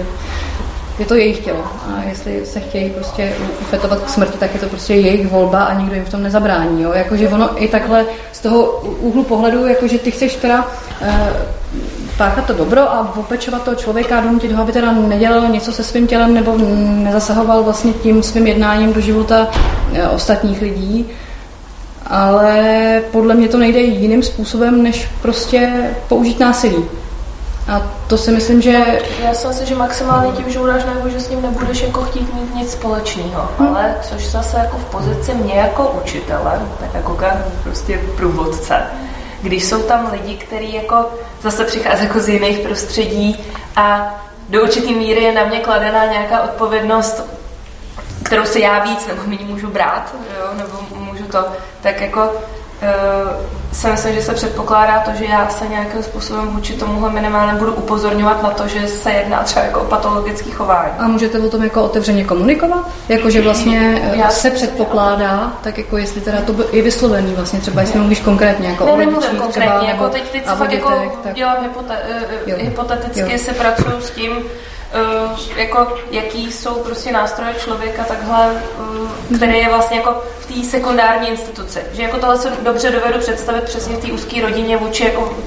je 1.00 1.06
to 1.06 1.16
jejich 1.16 1.40
tělo 1.40 1.64
a 1.88 2.04
jestli 2.10 2.46
se 2.46 2.60
chtějí 2.60 2.90
prostě 2.90 3.34
ufetovat 3.62 4.00
k 4.02 4.10
smrti, 4.10 4.38
tak 4.38 4.54
je 4.54 4.60
to 4.60 4.68
prostě 4.68 4.94
jejich 4.94 5.28
volba 5.28 5.64
a 5.64 5.80
nikdo 5.80 5.96
jim 5.96 6.06
v 6.06 6.10
tom 6.10 6.24
nezabrání. 6.24 6.84
Jo? 6.84 6.92
Jakože 6.94 7.30
ono 7.30 7.64
i 7.64 7.68
takhle 7.68 8.06
z 8.32 8.40
toho 8.40 8.80
úhlu 8.82 9.24
pohledu, 9.24 9.68
jakože 9.68 10.00
ty 10.00 10.12
chceš 10.12 10.36
teda 10.36 10.68
e, 11.02 11.34
páchat 12.18 12.46
to 12.46 12.54
dobro 12.54 12.82
a 12.82 13.14
opečovat 13.18 13.64
toho 13.64 13.76
člověka 13.76 14.18
a 14.18 14.22
donutit 14.22 14.52
ho, 14.52 14.64
aby 14.64 14.72
teda 14.72 14.92
nedělal 14.92 15.48
něco 15.48 15.72
se 15.72 15.84
svým 15.84 16.08
tělem 16.08 16.34
nebo 16.34 16.56
nezasahoval 17.04 17.64
vlastně 17.64 17.94
tím 17.94 18.24
svým 18.24 18.48
jednáním 18.48 18.94
do 18.94 19.02
života 19.02 19.48
e, 19.94 20.08
ostatních 20.08 20.62
lidí, 20.62 21.10
ale 22.08 23.02
podle 23.12 23.36
mě 23.36 23.48
to 23.48 23.58
nejde 23.58 23.80
jiným 23.80 24.24
způsobem, 24.24 24.84
než 24.84 25.08
prostě 25.22 25.90
použít 26.08 26.40
násilí. 26.40 26.86
A 27.68 27.82
to 28.08 28.18
si 28.18 28.32
myslím, 28.32 28.62
že... 28.62 29.02
Já 29.24 29.34
si 29.34 29.48
myslím, 29.48 29.68
že 29.68 29.76
maximálně 29.76 30.32
tím, 30.32 30.50
že 30.50 30.60
udáš 30.60 30.86
najevo, 30.86 31.10
že 31.10 31.20
s 31.20 31.30
ním 31.30 31.42
nebudeš 31.42 31.82
jako 31.82 32.02
chtít 32.02 32.34
mít 32.34 32.56
nic 32.56 32.72
společného. 32.72 33.50
Hmm. 33.60 33.68
Ale 33.68 33.96
což 34.02 34.28
zase 34.28 34.58
jako 34.58 34.78
v 34.78 34.86
pozici 34.86 35.34
mě 35.34 35.54
jako 35.54 35.88
učitele, 36.04 36.62
pedagoga, 36.80 37.38
prostě 37.64 38.00
průvodce, 38.18 38.84
když 39.42 39.66
jsou 39.66 39.82
tam 39.82 40.12
lidi, 40.12 40.36
kteří 40.36 40.74
jako 40.74 41.06
zase 41.42 41.66
přichází 41.66 42.04
jako 42.04 42.20
z 42.20 42.30
jiných 42.30 42.60
prostředí 42.60 43.46
a 43.76 44.16
do 44.50 44.62
určitý 44.62 44.96
míry 44.96 45.24
je 45.24 45.32
na 45.32 45.46
mě 45.46 45.60
kladená 45.60 46.06
nějaká 46.06 46.42
odpovědnost, 46.42 47.24
kterou 48.24 48.46
si 48.46 48.62
já 48.62 48.80
víc 48.80 49.08
nebo 49.08 49.22
méně 49.26 49.46
můžu 49.46 49.68
brát, 49.68 50.16
jo, 50.40 50.48
nebo 50.58 51.04
můžu 51.06 51.24
to, 51.24 51.46
tak 51.82 52.02
jako 52.02 52.32
si 53.72 53.88
myslím, 53.88 54.14
že 54.14 54.22
se 54.22 54.34
předpokládá 54.34 55.00
to, 55.00 55.12
že 55.18 55.26
já 55.26 55.50
se 55.50 55.68
nějakým 55.68 56.04
způsobem 56.04 56.48
vůči 56.48 56.74
tomuhle 56.74 57.10
minimálně 57.10 57.60
budu 57.60 57.74
upozorňovat 57.74 58.44
na 58.44 58.50
to, 58.50 58.68
že 58.68 58.88
se 58.88 59.12
jedná 59.12 59.44
třeba 59.44 59.66
jako 59.66 59.80
o 59.80 59.86
patologický 59.86 60.52
chování. 60.52 60.92
A 61.00 61.08
můžete 61.08 61.40
o 61.40 61.50
tom 61.50 61.64
jako 61.64 61.84
otevřeně 61.84 62.24
komunikovat? 62.24 62.90
Jako, 63.10 63.30
že 63.30 63.42
vlastně 63.42 64.02
eh, 64.04 64.18
já 64.18 64.30
se 64.30 64.52
předpokládá, 64.52 65.54
tak 65.64 65.78
jako 65.78 65.98
jestli 65.98 66.22
teda 66.22 66.42
to 66.42 66.56
je 66.72 66.82
vyslovený 66.82 67.34
vlastně, 67.34 67.60
třeba 67.60 67.82
jestli 67.82 68.00
mluvíš 68.00 68.20
konkrétně, 68.20 68.68
jako 68.68 68.86
ne, 68.86 68.92
o 68.92 68.98
nemluvím 68.98 69.38
konkrétně, 69.38 69.72
třeba, 69.72 69.84
jako 69.84 70.10
teď, 70.10 70.32
teď 70.32 70.46
fakt 70.46 70.72
jako 70.72 71.12
tak... 71.24 71.34
dělám 71.34 71.64
hypote, 71.64 71.98
jo. 72.46 72.56
hypoteticky, 72.60 73.32
jo. 73.32 73.38
se 73.38 73.54
pracuju 73.54 74.02
s 74.02 74.12
tím, 74.12 74.32
uh, 74.94 75.40
jako 75.58 75.98
jaký 76.12 76.52
jsou 76.52 76.74
prostě 76.74 77.12
nástroje 77.12 77.54
člověka 77.54 78.04
takhle, 78.04 78.62
uh, 78.80 79.38
který 79.38 79.58
je 79.58 79.70
vlastně 79.70 79.98
jako 79.98 80.24
v 80.40 80.46
té 80.46 80.64
sekundární 80.70 81.30
instituci. 81.30 81.80
Že 81.94 82.02
jako 82.02 82.18
tohle 82.18 82.38
se 82.38 82.52
dobře 82.64 82.92
dovedu 82.92 83.20
představit 83.20 83.64
přesně 83.64 83.96
v 83.96 84.06
té 84.06 84.12
úzké 84.12 84.42
rodině 84.42 84.78
vůči 84.78 85.04
jako 85.04 85.38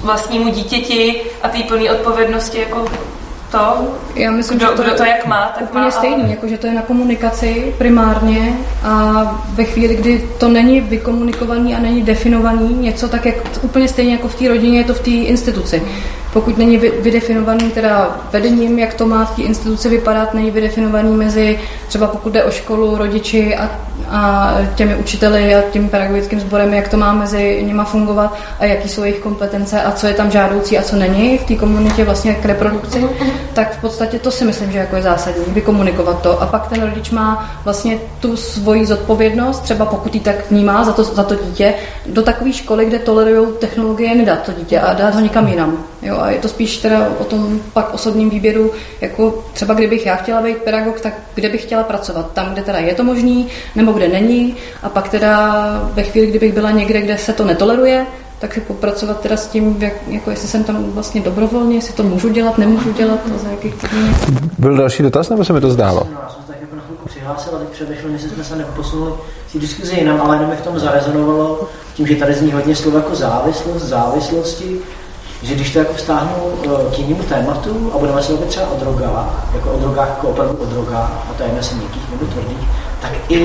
vlastnímu 0.00 0.48
dítěti 0.48 1.20
a 1.42 1.48
té 1.48 1.58
plné 1.58 1.90
odpovědnosti 1.90 2.58
jako 2.58 2.84
to, 3.50 3.88
Já 4.14 4.30
myslím, 4.30 4.58
kdo, 4.58 4.66
že 4.66 4.72
to, 4.72 4.82
kdo 4.82 4.94
to 4.94 5.04
jak 5.04 5.26
má, 5.26 5.52
tak 5.58 5.62
úplně 5.62 5.84
má, 5.84 5.90
stejný, 5.90 6.30
jako 6.30 6.48
že 6.48 6.58
to 6.58 6.66
je 6.66 6.72
na 6.72 6.82
komunikaci 6.82 7.74
primárně 7.78 8.56
a 8.84 9.22
ve 9.54 9.64
chvíli, 9.64 9.96
kdy 9.96 10.28
to 10.38 10.48
není 10.48 10.80
vykomunikovaný 10.80 11.74
a 11.74 11.80
není 11.80 12.02
definovaný 12.02 12.74
něco, 12.74 13.08
tak 13.08 13.26
jak 13.26 13.34
úplně 13.62 13.88
stejně 13.88 14.12
jako 14.12 14.28
v 14.28 14.34
té 14.34 14.48
rodině 14.48 14.78
je 14.78 14.84
to 14.84 14.94
v 14.94 15.00
té 15.00 15.10
instituci. 15.10 15.82
Pokud 16.32 16.58
není 16.58 16.78
vy- 16.78 16.92
vydefinovaný 17.00 17.70
teda 17.70 18.18
vedením, 18.32 18.78
jak 18.78 18.94
to 18.94 19.06
má 19.06 19.24
v 19.24 19.36
té 19.36 19.42
instituci 19.42 19.88
vypadat, 19.88 20.34
není 20.34 20.50
vydefinovaný 20.50 21.16
mezi 21.16 21.58
třeba 21.88 22.06
pokud 22.06 22.32
jde 22.32 22.44
o 22.44 22.50
školu, 22.50 22.98
rodiči 22.98 23.56
a, 23.56 23.70
a 24.10 24.52
těmi 24.74 24.96
učiteli 24.96 25.54
a 25.54 25.62
tím 25.62 25.88
pedagogickým 25.88 26.40
sborem, 26.40 26.74
jak 26.74 26.88
to 26.88 26.96
má 26.96 27.12
mezi 27.12 27.62
nima 27.66 27.84
fungovat 27.84 28.38
a 28.60 28.64
jaký 28.64 28.88
jsou 28.88 29.02
jejich 29.02 29.18
kompetence 29.18 29.82
a 29.82 29.92
co 29.92 30.06
je 30.06 30.14
tam 30.14 30.30
žádoucí 30.30 30.78
a 30.78 30.82
co 30.82 30.96
není 30.96 31.38
v 31.38 31.44
té 31.44 31.54
komunitě 31.54 32.04
vlastně 32.04 32.34
k 32.34 32.44
reprodukci, 32.44 33.04
tak 33.54 33.78
v 33.78 33.80
podstatě 33.80 34.18
to 34.18 34.30
si 34.30 34.44
myslím, 34.44 34.72
že 34.72 34.78
jako 34.78 34.96
je 34.96 35.02
zásadní, 35.02 35.44
vykomunikovat 35.48 36.22
to. 36.22 36.42
A 36.42 36.46
pak 36.46 36.68
ten 36.68 36.82
rodič 36.82 37.10
má 37.10 37.50
vlastně 37.64 37.98
tu 38.20 38.36
svoji 38.36 38.86
zodpovědnost, 38.86 39.60
třeba 39.60 39.86
pokud 39.86 40.14
ji 40.14 40.20
tak 40.20 40.50
vnímá 40.50 40.84
za 40.84 40.92
to, 40.92 41.04
za 41.04 41.22
to 41.22 41.34
dítě, 41.34 41.74
do 42.06 42.22
takové 42.22 42.52
školy, 42.52 42.84
kde 42.84 42.98
tolerují 42.98 43.48
technologie, 43.58 44.14
nedat 44.14 44.42
to 44.42 44.52
dítě 44.52 44.80
a 44.80 44.94
dát 44.94 45.14
ho 45.14 45.20
někam 45.20 45.48
jinam. 45.48 45.78
Jo, 46.02 46.18
a 46.18 46.30
je 46.30 46.38
to 46.38 46.48
spíš 46.48 46.76
teda 46.76 47.08
o 47.18 47.24
tom 47.24 47.60
pak 47.72 47.94
osobním 47.94 48.30
výběru, 48.30 48.72
jako 49.00 49.44
třeba 49.52 49.74
kdybych 49.74 50.06
já 50.06 50.16
chtěla 50.16 50.42
být 50.42 50.56
pedagog, 50.56 51.00
tak 51.00 51.12
kde 51.34 51.48
bych 51.48 51.62
chtěla 51.62 51.82
pracovat? 51.82 52.32
Tam, 52.32 52.52
kde 52.52 52.62
teda 52.62 52.78
je 52.78 52.94
to 52.94 53.04
možný, 53.04 53.48
nebo 53.74 53.92
kde 53.92 54.08
není. 54.08 54.56
A 54.82 54.88
pak 54.88 55.08
teda 55.08 55.90
ve 55.92 56.02
chvíli, 56.02 56.26
kdybych 56.26 56.52
byla 56.52 56.70
někde, 56.70 57.00
kde 57.00 57.18
se 57.18 57.32
to 57.32 57.44
netoleruje, 57.44 58.06
tak 58.38 58.54
si 58.54 58.60
popracovat 58.60 59.20
teda 59.20 59.36
s 59.36 59.46
tím, 59.46 59.76
jak, 59.80 59.92
jako 60.08 60.30
jestli 60.30 60.48
jsem 60.48 60.64
tam 60.64 60.84
vlastně 60.84 61.20
dobrovolně, 61.20 61.76
jestli 61.76 61.94
to 61.94 62.02
můžu 62.02 62.28
dělat, 62.28 62.58
nemůžu 62.58 62.92
dělat, 62.92 63.20
a 63.34 63.38
za 63.38 63.48
jakých 63.48 63.74
podmínek. 63.74 64.16
Byl 64.58 64.76
další 64.76 65.02
dotaz, 65.02 65.28
nebo 65.28 65.44
se 65.44 65.52
mi 65.52 65.60
to 65.60 65.70
zdálo? 65.70 66.08
Já 66.22 66.28
jsem 66.28 66.42
se 66.42 66.48
tak 66.48 66.56
jako 66.60 66.76
na 66.76 66.82
chvilku 66.82 67.08
přihlásil, 67.08 67.56
a 67.56 67.58
teď 67.58 67.68
přemýšlel, 67.68 68.12
jestli 68.12 68.30
jsme 68.30 68.44
se 68.44 68.56
neposunuli 68.56 69.12
v 69.46 69.52
té 69.52 69.58
diskuzi 69.58 69.96
jinam, 69.96 70.20
ale 70.20 70.36
jenom 70.36 70.50
mi 70.50 70.56
v 70.56 70.60
tom 70.60 70.78
zarezonovalo 70.78 71.68
tím, 71.94 72.06
že 72.06 72.16
tady 72.16 72.34
zní 72.34 72.52
hodně 72.52 72.76
slov 72.76 72.94
jako 72.94 73.14
závislost, 73.14 73.82
závislosti, 73.82 74.78
že 75.42 75.54
když 75.54 75.72
to 75.72 75.78
jako 75.78 75.94
vztáhnu 75.94 76.34
eh, 76.64 76.94
k 76.94 76.98
jinému 76.98 77.22
tématu 77.22 77.92
a 77.94 77.98
budeme 77.98 78.22
se 78.22 78.32
bavit 78.32 78.48
třeba 78.48 78.70
o 78.70 78.80
drogách, 78.80 79.46
jako 79.54 79.70
o 79.70 79.78
drogách, 79.78 80.08
jako 80.08 80.28
opravdu 80.28 80.56
o 80.56 80.64
drogách, 80.64 81.10
a 81.30 81.34
to 81.36 81.42
je 81.42 81.50
jestli 81.56 81.76
měkkých 81.76 82.10
nebo 82.10 82.26
tvrdých, 82.26 82.68
tak 83.00 83.12
i, 83.28 83.36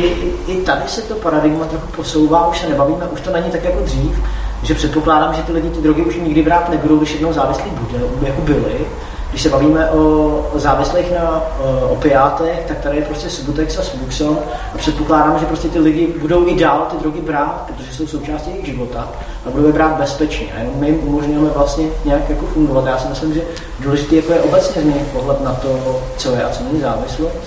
i 0.48 0.62
tady 0.66 0.82
se 0.88 1.02
to 1.02 1.16
paradigma 1.16 1.66
trochu 1.66 1.88
posouvá, 1.88 2.48
už 2.48 2.60
se 2.60 2.70
nebavíme, 2.70 3.06
už 3.06 3.22
to 3.22 3.32
není 3.32 3.52
tak 3.52 3.64
jako 3.64 3.80
dřív, 3.80 4.20
že 4.64 4.74
předpokládám, 4.74 5.34
že 5.34 5.42
ty 5.42 5.52
lidi 5.52 5.70
ty 5.70 5.82
drogy 5.82 6.02
už 6.02 6.16
nikdy 6.16 6.42
brát 6.42 6.70
nebudou, 6.70 6.98
když 6.98 7.14
jednou 7.14 7.34
závislí 7.34 7.72
bude, 7.72 8.06
jako 8.22 8.42
byli. 8.42 8.86
Když 9.34 9.44
se 9.44 9.50
bavíme 9.50 9.90
o, 9.90 10.46
závislých 10.56 11.12
na 11.12 11.42
o, 11.60 11.90
opiátech, 11.90 12.64
tak 12.68 12.78
tady 12.78 12.98
je 12.98 13.06
prostě 13.06 13.30
Subutex 13.30 13.80
a 13.80 13.82
Subuxon 13.82 14.38
a 14.76 14.78
předpokládám, 14.78 15.40
že 15.40 15.46
prostě 15.46 15.68
ty 15.68 15.80
lidi 15.80 16.08
budou 16.20 16.48
i 16.48 16.56
dál 16.56 16.88
ty 16.92 16.98
drogy 16.98 17.22
brát, 17.22 17.64
protože 17.68 17.94
jsou 17.94 18.08
součástí 18.08 18.50
jejich 18.50 18.66
života 18.66 19.08
a 19.46 19.50
budou 19.50 19.68
je 19.68 19.74
brát 19.74 20.00
bezpečně. 20.00 20.48
A 20.58 20.80
my 20.80 20.88
jim 20.88 21.00
umožňujeme 21.04 21.50
vlastně 21.50 21.88
nějak 22.06 22.30
jako 22.30 22.46
fungovat. 22.46 22.86
Já 22.86 22.98
si 22.98 23.08
myslím, 23.08 23.34
že 23.34 23.42
důležité 23.80 24.16
jako 24.16 24.34
je 24.34 24.42
obecně 24.42 24.82
změnit 24.82 25.08
pohled 25.14 25.42
na 25.42 25.54
to, 25.54 26.02
co 26.18 26.32
je 26.36 26.44
a 26.44 26.50
co 26.50 26.64
není 26.64 26.82
závislost. 26.82 27.38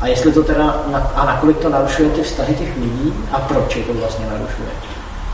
A 0.00 0.06
jestli 0.06 0.32
to 0.32 0.42
teda, 0.42 0.84
na, 0.92 0.98
a 0.98 1.26
nakolik 1.26 1.58
to 1.58 1.68
narušuje 1.68 2.10
ty 2.10 2.22
vztahy 2.22 2.54
těch 2.54 2.76
lidí 2.76 3.14
a 3.32 3.38
proč 3.38 3.76
je 3.76 3.82
to 3.82 3.94
vlastně 3.94 4.26
narušuje. 4.26 4.68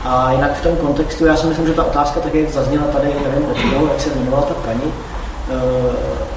A 0.05 0.31
jinak 0.31 0.57
v 0.57 0.63
tom 0.63 0.75
kontextu, 0.75 1.25
já 1.25 1.37
si 1.37 1.47
myslím, 1.47 1.67
že 1.67 1.73
ta 1.73 1.83
otázka, 1.83 2.19
tak 2.19 2.33
jak 2.33 2.49
zazněla 2.49 2.85
tady, 2.87 3.07
nevím 3.27 3.49
od 3.49 3.57
toho, 3.71 3.87
jak 3.87 4.01
se 4.01 4.09
jmenovala 4.09 4.43
ta 4.43 4.53
paní, 4.53 4.81
eh, 4.83 5.12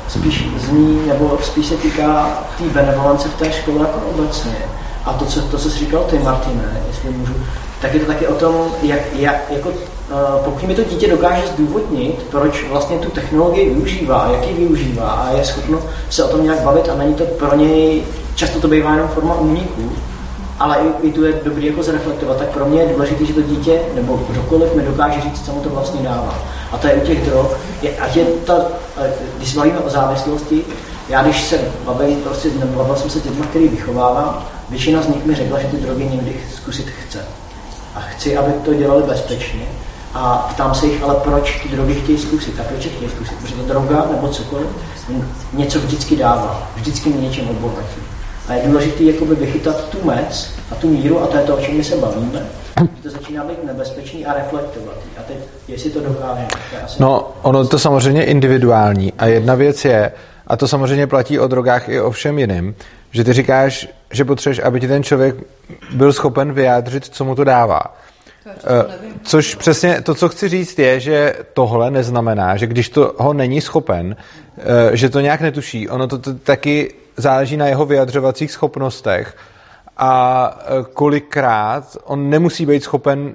spíš 0.08 0.48
zní, 0.56 1.06
nebo 1.06 1.38
spíš 1.42 1.66
se 1.66 1.76
týká 1.76 2.38
té 2.58 2.64
tý 2.64 2.70
benevolence 2.70 3.28
v 3.28 3.34
té 3.34 3.52
škole 3.52 3.78
jako 3.78 4.00
obecně. 4.14 4.56
A 5.04 5.12
to, 5.12 5.24
co, 5.24 5.42
to, 5.42 5.58
co 5.58 5.70
jsi 5.70 5.78
říkal 5.78 6.04
ty, 6.04 6.18
Martine, 6.18 6.82
jestli 6.88 7.10
můžu, 7.10 7.34
tak 7.80 7.94
je 7.94 8.00
to 8.00 8.06
taky 8.06 8.26
o 8.26 8.34
tom, 8.34 8.54
jak, 8.82 9.00
jak 9.12 9.36
jako, 9.50 9.70
eh, 9.70 10.14
pokud 10.44 10.62
mi 10.62 10.74
to 10.74 10.84
dítě 10.84 11.10
dokáže 11.10 11.46
zdůvodnit, 11.46 12.26
proč 12.30 12.64
vlastně 12.68 12.98
tu 12.98 13.10
technologii 13.10 13.74
využívá, 13.74 14.30
jak 14.32 14.48
ji 14.48 14.54
využívá 14.54 15.08
a 15.08 15.36
je 15.36 15.44
schopno 15.44 15.78
se 16.10 16.24
o 16.24 16.28
tom 16.28 16.44
nějak 16.44 16.60
bavit 16.60 16.88
a 16.88 16.94
není 16.94 17.14
to 17.14 17.24
pro 17.24 17.56
něj, 17.56 18.02
často 18.34 18.60
to 18.60 18.68
bývá 18.68 18.92
jenom 18.92 19.08
forma 19.08 19.34
úniku, 19.34 19.92
ale 20.58 20.76
i, 20.76 21.06
i 21.06 21.12
tu 21.12 21.24
je 21.24 21.40
dobrý 21.44 21.66
jako 21.66 21.82
zreflektovat, 21.82 22.36
tak 22.36 22.48
pro 22.48 22.66
mě 22.66 22.80
je 22.80 22.92
důležité, 22.92 23.24
že 23.24 23.32
to 23.32 23.42
dítě 23.42 23.80
nebo 23.94 24.20
kdokoliv 24.28 24.74
mi 24.74 24.82
dokáže 24.82 25.20
říct, 25.20 25.46
co 25.46 25.52
mu 25.52 25.60
to 25.60 25.68
vlastně 25.68 26.02
dává. 26.02 26.34
A 26.72 26.78
to 26.78 26.86
je 26.86 26.94
u 26.94 27.00
těch 27.00 27.26
drog, 27.26 27.46
je, 27.82 27.96
ať 27.96 28.16
je 28.16 28.24
ta, 28.24 28.64
když 29.36 29.50
se 29.50 29.60
o 29.60 29.90
závislosti, 29.90 30.64
já 31.08 31.22
když 31.22 31.42
se 31.42 31.60
bavím, 31.84 32.16
prostě 32.16 32.48
bavil 32.50 32.96
jsem 32.96 33.10
se 33.10 33.20
dětma, 33.20 33.46
který 33.46 33.68
vychovávám, 33.68 34.44
většina 34.70 35.02
z 35.02 35.08
nich 35.08 35.24
mi 35.24 35.34
řekla, 35.34 35.60
že 35.60 35.66
ty 35.66 35.76
drogy 35.76 36.04
někdy 36.04 36.36
zkusit 36.54 36.86
chce. 36.90 37.24
A 37.94 38.00
chci, 38.00 38.36
aby 38.36 38.52
to 38.64 38.74
dělali 38.74 39.02
bezpečně. 39.02 39.62
A 40.14 40.48
ptám 40.54 40.74
se 40.74 40.86
jich, 40.86 41.02
ale 41.02 41.14
proč 41.14 41.60
ty 41.62 41.68
drogy 41.68 41.94
chtějí 41.94 42.18
zkusit 42.18 42.60
a 42.60 42.64
proč 42.64 42.84
je 42.84 42.90
chtějí 42.90 43.10
zkusit? 43.10 43.34
Protože 43.42 43.54
ta 43.54 43.62
droga 43.62 44.06
nebo 44.12 44.28
cokoliv 44.28 44.66
něco 45.52 45.78
vždycky 45.78 46.16
dává, 46.16 46.68
vždycky 46.74 47.10
mě 47.10 47.28
něčem 47.28 47.48
obohatí. 47.48 48.00
A 48.48 48.54
je 48.54 48.62
důležité 48.66 49.02
jakoby 49.02 49.34
vychytat 49.34 49.88
tu 49.88 50.06
mec 50.06 50.50
a 50.72 50.74
tu 50.74 50.88
míru, 50.88 51.22
a 51.22 51.26
to 51.26 51.36
je 51.36 51.42
to, 51.42 51.56
o 51.56 51.60
čem 51.60 51.76
my 51.76 51.84
se 51.84 51.96
bavíme, 51.96 52.46
že 52.80 53.02
to 53.02 53.10
začíná 53.10 53.44
být 53.44 53.64
nebezpečný 53.64 54.26
a 54.26 54.34
reflektovat. 54.34 54.96
A 55.18 55.22
teď, 55.22 55.36
jestli 55.68 55.90
to 55.90 56.00
dokáže. 56.00 56.46
To 56.50 56.84
asi 56.84 57.02
No, 57.02 57.32
ono 57.42 57.66
to 57.66 57.78
samozřejmě 57.78 58.24
individuální. 58.24 59.12
A 59.18 59.26
jedna 59.26 59.54
věc 59.54 59.84
je, 59.84 60.12
a 60.46 60.56
to 60.56 60.68
samozřejmě 60.68 61.06
platí 61.06 61.38
o 61.38 61.48
drogách 61.48 61.88
i 61.88 62.00
o 62.00 62.10
všem 62.10 62.38
jiným, 62.38 62.74
že 63.10 63.24
ty 63.24 63.32
říkáš, 63.32 63.88
že 64.10 64.24
potřebuješ, 64.24 64.60
aby 64.64 64.80
ti 64.80 64.88
ten 64.88 65.02
člověk 65.02 65.36
byl 65.94 66.12
schopen 66.12 66.52
vyjádřit, 66.52 67.04
co 67.04 67.24
mu 67.24 67.34
to 67.34 67.44
dává. 67.44 67.82
Eh, 68.46 68.84
Což 69.22 69.54
přesně 69.54 70.00
to, 70.02 70.14
co 70.14 70.28
chci 70.28 70.48
říct, 70.48 70.78
je, 70.78 71.00
že 71.00 71.34
tohle 71.52 71.90
neznamená, 71.90 72.56
že 72.56 72.66
když 72.66 72.88
to 72.88 73.14
ho 73.18 73.32
není 73.32 73.60
schopen, 73.60 74.16
eh, 74.58 74.96
že 74.96 75.08
to 75.10 75.20
nějak 75.20 75.40
netuší. 75.40 75.88
Ono 75.88 76.06
to, 76.08 76.18
to 76.18 76.34
taky 76.34 76.94
záleží 77.16 77.56
na 77.56 77.66
jeho 77.66 77.86
vyjadřovacích 77.86 78.52
schopnostech 78.52 79.36
a 79.96 80.50
eh, 80.60 80.84
kolikrát 80.92 81.96
on 82.04 82.30
nemusí 82.30 82.66
být 82.66 82.82
schopen 82.82 83.34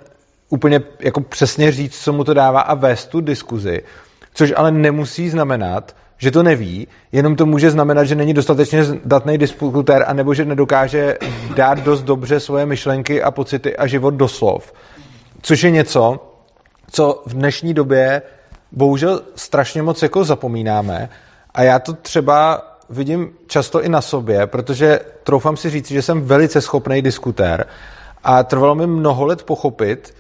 úplně 0.49 0.81
jako 0.99 1.21
přesně 1.21 1.71
říct, 1.71 2.03
co 2.03 2.13
mu 2.13 2.23
to 2.23 2.33
dává 2.33 2.61
a 2.61 2.73
vést 2.73 3.05
tu 3.05 3.21
diskuzi, 3.21 3.83
což 4.33 4.53
ale 4.55 4.71
nemusí 4.71 5.29
znamenat, 5.29 5.95
že 6.17 6.31
to 6.31 6.43
neví, 6.43 6.87
jenom 7.11 7.35
to 7.35 7.45
může 7.45 7.71
znamenat, 7.71 8.03
že 8.03 8.15
není 8.15 8.33
dostatečně 8.33 8.83
datný 9.05 9.37
diskutér, 9.37 10.05
anebo 10.07 10.33
že 10.33 10.45
nedokáže 10.45 11.17
dát 11.55 11.79
dost 11.79 12.01
dobře 12.01 12.39
svoje 12.39 12.65
myšlenky 12.65 13.23
a 13.23 13.31
pocity 13.31 13.77
a 13.77 13.87
život 13.87 14.13
do 14.13 14.27
slov. 14.27 14.73
Což 15.41 15.63
je 15.63 15.71
něco, 15.71 16.33
co 16.91 17.23
v 17.25 17.33
dnešní 17.33 17.73
době 17.73 18.21
bohužel 18.71 19.21
strašně 19.35 19.81
moc 19.81 20.01
jako 20.01 20.23
zapomínáme 20.23 21.09
a 21.53 21.63
já 21.63 21.79
to 21.79 21.93
třeba 21.93 22.70
vidím 22.91 23.30
často 23.47 23.84
i 23.84 23.89
na 23.89 24.01
sobě, 24.01 24.47
protože 24.47 24.99
troufám 25.23 25.57
si 25.57 25.69
říct, 25.69 25.88
že 25.88 26.01
jsem 26.01 26.22
velice 26.22 26.61
schopný 26.61 27.01
diskutér 27.01 27.65
a 28.23 28.43
trvalo 28.43 28.76
mi 28.76 28.88
mnoho 28.88 29.26
let 29.26 29.43
pochopit, 29.43 30.13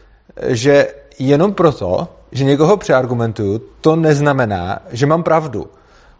že 0.47 0.87
jenom 1.19 1.53
proto, 1.53 2.07
že 2.31 2.43
někoho 2.43 2.77
přeargumentuju, 2.77 3.61
to 3.81 3.95
neznamená, 3.95 4.79
že 4.91 5.05
mám 5.05 5.23
pravdu. 5.23 5.67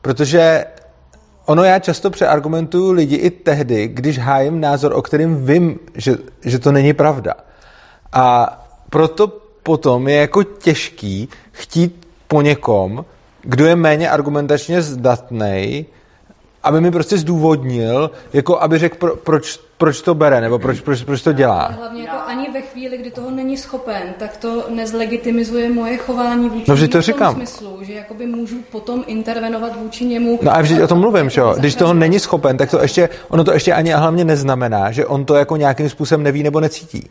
Protože 0.01 0.65
ono 1.45 1.63
já 1.63 1.79
často 1.79 2.09
přeargumentuju 2.09 2.91
lidi 2.91 3.15
i 3.15 3.29
tehdy, 3.29 3.87
když 3.87 4.19
hájím 4.19 4.61
názor, 4.61 4.93
o 4.93 5.01
kterým 5.01 5.45
vím, 5.45 5.79
že, 5.95 6.17
že 6.45 6.59
to 6.59 6.71
není 6.71 6.93
pravda. 6.93 7.33
A 8.13 8.57
proto 8.89 9.27
potom 9.63 10.07
je 10.07 10.15
jako 10.15 10.43
těžký 10.43 11.29
chtít 11.51 12.07
po 12.27 12.41
někom, 12.41 13.05
kdo 13.41 13.65
je 13.65 13.75
méně 13.75 14.09
argumentačně 14.09 14.81
zdatný, 14.81 15.85
aby 16.63 16.81
mi 16.81 16.91
prostě 16.91 17.17
zdůvodnil, 17.17 18.11
jako 18.33 18.59
aby 18.61 18.77
řekl, 18.77 18.97
pro, 18.97 19.15
proč, 19.15 19.59
proč 19.77 20.01
to 20.01 20.15
bere, 20.15 20.41
nebo 20.41 20.59
proč, 20.59 20.79
proč, 20.81 21.03
proč 21.03 21.21
to 21.21 21.33
dělá. 21.33 21.61
A 21.61 21.71
hlavně 21.71 22.03
jako 22.03 22.17
ani 22.27 22.47
ve 22.53 22.61
chvíli, 22.61 22.97
kdy 22.97 23.11
toho 23.11 23.31
není 23.31 23.57
schopen, 23.57 24.03
tak 24.19 24.37
to 24.37 24.63
nezlegitimizuje 24.69 25.69
moje 25.69 25.97
chování 25.97 26.49
vůči 26.49 26.65
No, 26.71 26.75
to 26.75 26.81
němu 26.81 26.87
v 26.87 26.91
tom 26.91 27.01
říkám. 27.01 27.35
smyslu, 27.35 27.77
že 27.81 27.93
jakoby 27.93 28.25
můžu 28.25 28.55
potom 28.71 29.03
intervenovat 29.07 29.75
vůči 29.75 30.05
němu. 30.05 30.39
No 30.41 30.55
a 30.55 30.61
vždyť 30.61 30.81
o 30.81 30.87
tom 30.87 30.99
mluvím, 30.99 31.29
že 31.29 31.41
jo? 31.41 31.55
Když 31.57 31.75
toho 31.75 31.93
není 31.93 32.19
schopen, 32.19 32.57
tak 32.57 32.71
to 32.71 32.81
ještě, 32.81 33.09
ono 33.29 33.43
to 33.43 33.53
ještě 33.53 33.73
ani 33.73 33.93
a 33.93 33.97
hlavně 33.97 34.25
neznamená, 34.25 34.91
že 34.91 35.05
on 35.05 35.25
to 35.25 35.35
jako 35.35 35.55
nějakým 35.57 35.89
způsobem 35.89 36.23
neví 36.23 36.43
nebo 36.43 36.59
necítí. 36.59 37.09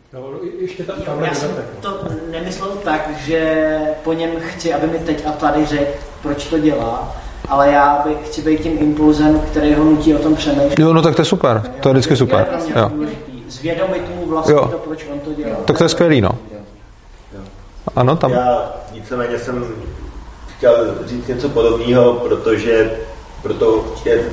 ještě 0.59 0.83
ta, 0.83 0.93
Já 1.25 1.33
jsem 1.33 1.49
to 1.81 2.07
nemyslel 2.31 2.69
tak, 2.83 3.09
že 3.25 3.79
po 4.03 4.13
něm 4.13 4.29
chci, 4.39 4.73
aby 4.73 4.87
mi 4.87 4.99
teď 4.99 5.23
a 5.27 5.31
tady 5.31 5.65
řekl, 5.65 5.91
proč 6.21 6.47
to 6.47 6.59
dělá, 6.59 7.15
ale 7.51 7.71
já 7.71 8.03
bych, 8.07 8.17
chci 8.27 8.41
být 8.41 8.61
tím 8.61 8.77
impulzem, 8.79 9.39
který 9.39 9.73
ho 9.73 9.83
nutí 9.83 10.15
o 10.15 10.19
tom 10.19 10.35
přemýšlet. 10.35 10.79
Jo, 10.79 10.93
no 10.93 11.01
tak 11.01 11.15
to 11.15 11.21
je 11.21 11.25
super, 11.25 11.63
to 11.79 11.89
je 11.89 11.93
vždycky 11.93 12.15
super. 12.17 12.45
To 12.45 12.53
je 12.53 12.73
pro 12.73 12.89
mě 12.89 13.05
Jo. 13.05 13.11
Zvědomit 13.47 14.15
mu 14.15 14.25
vlastně 14.25 14.53
Jo. 14.53 14.67
to, 14.71 14.77
proč 14.77 15.05
on 15.13 15.19
to 15.19 15.33
dělá. 15.33 15.55
Tak 15.65 15.77
to 15.77 15.83
je 15.83 15.89
skvělý, 15.89 16.21
no. 16.21 16.29
Ano, 17.95 18.15
tam. 18.15 18.31
Já 18.31 18.71
víceméně 18.93 19.39
jsem 19.39 19.65
chtěl 20.57 20.95
říct 21.05 21.27
něco 21.27 21.49
podobného, 21.49 22.13
protože 22.13 22.91
proto 23.41 23.85
je, 24.05 24.23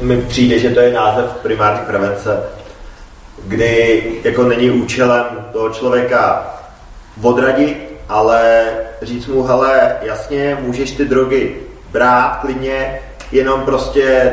mi 0.00 0.22
přijde, 0.22 0.58
že 0.58 0.70
to 0.70 0.80
je 0.80 0.92
název 0.92 1.24
primární 1.42 1.86
prevence, 1.86 2.42
kdy 3.44 4.02
jako 4.24 4.42
není 4.42 4.70
účelem 4.70 5.24
toho 5.52 5.70
člověka 5.70 6.54
odradit, 7.22 7.76
ale 8.08 8.64
říct 9.02 9.26
mu, 9.26 9.42
hele, 9.42 9.96
jasně, 10.02 10.58
můžeš 10.60 10.90
ty 10.90 11.04
drogy 11.04 11.56
brát 11.92 12.38
klidně, 12.40 13.00
jenom 13.32 13.60
prostě, 13.60 14.32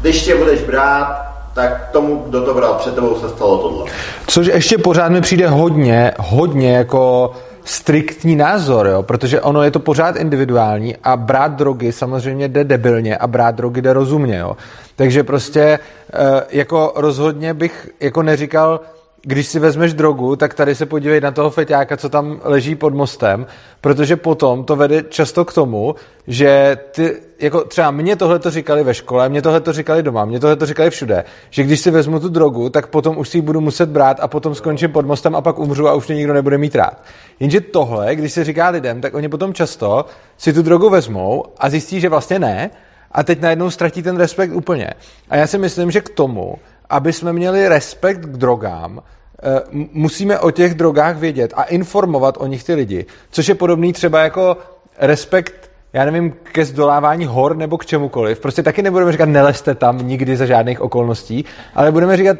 když 0.00 0.24
tě 0.24 0.36
budeš 0.36 0.60
brát, 0.62 1.28
tak 1.54 1.88
tomu, 1.92 2.24
kdo 2.28 2.44
to 2.44 2.54
bral 2.54 2.74
před 2.74 2.94
tebou, 2.94 3.20
se 3.20 3.28
stalo 3.28 3.58
tohle. 3.58 3.90
Což 4.26 4.46
ještě 4.46 4.78
pořád 4.78 5.08
mi 5.08 5.20
přijde 5.20 5.48
hodně, 5.48 6.12
hodně 6.18 6.76
jako 6.76 7.32
striktní 7.64 8.36
názor, 8.36 8.86
jo? 8.86 9.02
protože 9.02 9.40
ono 9.40 9.62
je 9.62 9.70
to 9.70 9.80
pořád 9.80 10.16
individuální 10.16 10.96
a 11.04 11.16
brát 11.16 11.52
drogy 11.52 11.92
samozřejmě 11.92 12.48
jde 12.48 12.64
debilně 12.64 13.16
a 13.16 13.26
brát 13.26 13.54
drogy 13.54 13.82
jde 13.82 13.92
rozumně. 13.92 14.36
Jo? 14.36 14.56
Takže 14.96 15.24
prostě 15.24 15.78
eh, 16.12 16.42
jako 16.50 16.92
rozhodně 16.96 17.54
bych 17.54 17.90
jako 18.00 18.22
neříkal, 18.22 18.80
když 19.22 19.46
si 19.46 19.58
vezmeš 19.58 19.94
drogu, 19.94 20.36
tak 20.36 20.54
tady 20.54 20.74
se 20.74 20.86
podívej 20.86 21.20
na 21.20 21.30
toho 21.30 21.50
feťáka, 21.50 21.96
co 21.96 22.08
tam 22.08 22.40
leží 22.44 22.74
pod 22.74 22.94
mostem, 22.94 23.46
protože 23.80 24.16
potom 24.16 24.64
to 24.64 24.76
vede 24.76 25.02
často 25.08 25.44
k 25.44 25.52
tomu, 25.52 25.94
že 26.26 26.76
ty, 26.90 27.16
jako 27.40 27.64
třeba 27.64 27.90
mě 27.90 28.16
tohle 28.16 28.38
to 28.38 28.50
říkali 28.50 28.84
ve 28.84 28.94
škole, 28.94 29.28
mě 29.28 29.42
tohle 29.42 29.60
to 29.60 29.72
říkali 29.72 30.02
doma, 30.02 30.24
mě 30.24 30.40
tohle 30.40 30.56
to 30.56 30.66
říkali 30.66 30.90
všude, 30.90 31.24
že 31.50 31.62
když 31.62 31.80
si 31.80 31.90
vezmu 31.90 32.20
tu 32.20 32.28
drogu, 32.28 32.70
tak 32.70 32.86
potom 32.86 33.18
už 33.18 33.28
si 33.28 33.38
ji 33.38 33.42
budu 33.42 33.60
muset 33.60 33.88
brát 33.88 34.20
a 34.20 34.28
potom 34.28 34.54
skončím 34.54 34.92
pod 34.92 35.06
mostem 35.06 35.36
a 35.36 35.40
pak 35.40 35.58
umřu 35.58 35.88
a 35.88 35.94
už 35.94 36.08
mě 36.08 36.16
nikdo 36.16 36.32
nebude 36.32 36.58
mít 36.58 36.74
rád. 36.74 37.02
Jenže 37.40 37.60
tohle, 37.60 38.16
když 38.16 38.32
se 38.32 38.44
říká 38.44 38.68
lidem, 38.68 39.00
tak 39.00 39.14
oni 39.14 39.28
potom 39.28 39.54
často 39.54 40.04
si 40.36 40.52
tu 40.52 40.62
drogu 40.62 40.90
vezmou 40.90 41.44
a 41.58 41.70
zjistí, 41.70 42.00
že 42.00 42.08
vlastně 42.08 42.38
ne, 42.38 42.70
a 43.12 43.22
teď 43.22 43.40
najednou 43.40 43.70
ztratí 43.70 44.02
ten 44.02 44.16
respekt 44.16 44.52
úplně. 44.52 44.90
A 45.30 45.36
já 45.36 45.46
si 45.46 45.58
myslím, 45.58 45.90
že 45.90 46.00
k 46.00 46.08
tomu, 46.08 46.54
aby 46.90 47.12
jsme 47.12 47.32
měli 47.32 47.68
respekt 47.68 48.20
k 48.20 48.36
drogám, 48.36 49.02
eh, 49.42 49.60
musíme 49.92 50.38
o 50.38 50.50
těch 50.50 50.74
drogách 50.74 51.16
vědět 51.16 51.52
a 51.56 51.62
informovat 51.62 52.36
o 52.38 52.46
nich 52.46 52.64
ty 52.64 52.74
lidi. 52.74 53.06
Což 53.30 53.48
je 53.48 53.54
podobný 53.54 53.92
třeba 53.92 54.20
jako 54.20 54.56
respekt, 54.98 55.70
já 55.92 56.04
nevím, 56.04 56.34
ke 56.42 56.64
zdolávání 56.64 57.26
hor 57.26 57.56
nebo 57.56 57.78
k 57.78 57.86
čemukoliv. 57.86 58.40
Prostě 58.40 58.62
taky 58.62 58.82
nebudeme 58.82 59.12
říkat, 59.12 59.28
neleste 59.28 59.74
tam 59.74 60.06
nikdy 60.06 60.36
za 60.36 60.46
žádných 60.46 60.80
okolností, 60.80 61.44
ale 61.74 61.92
budeme 61.92 62.16
říkat, 62.16 62.36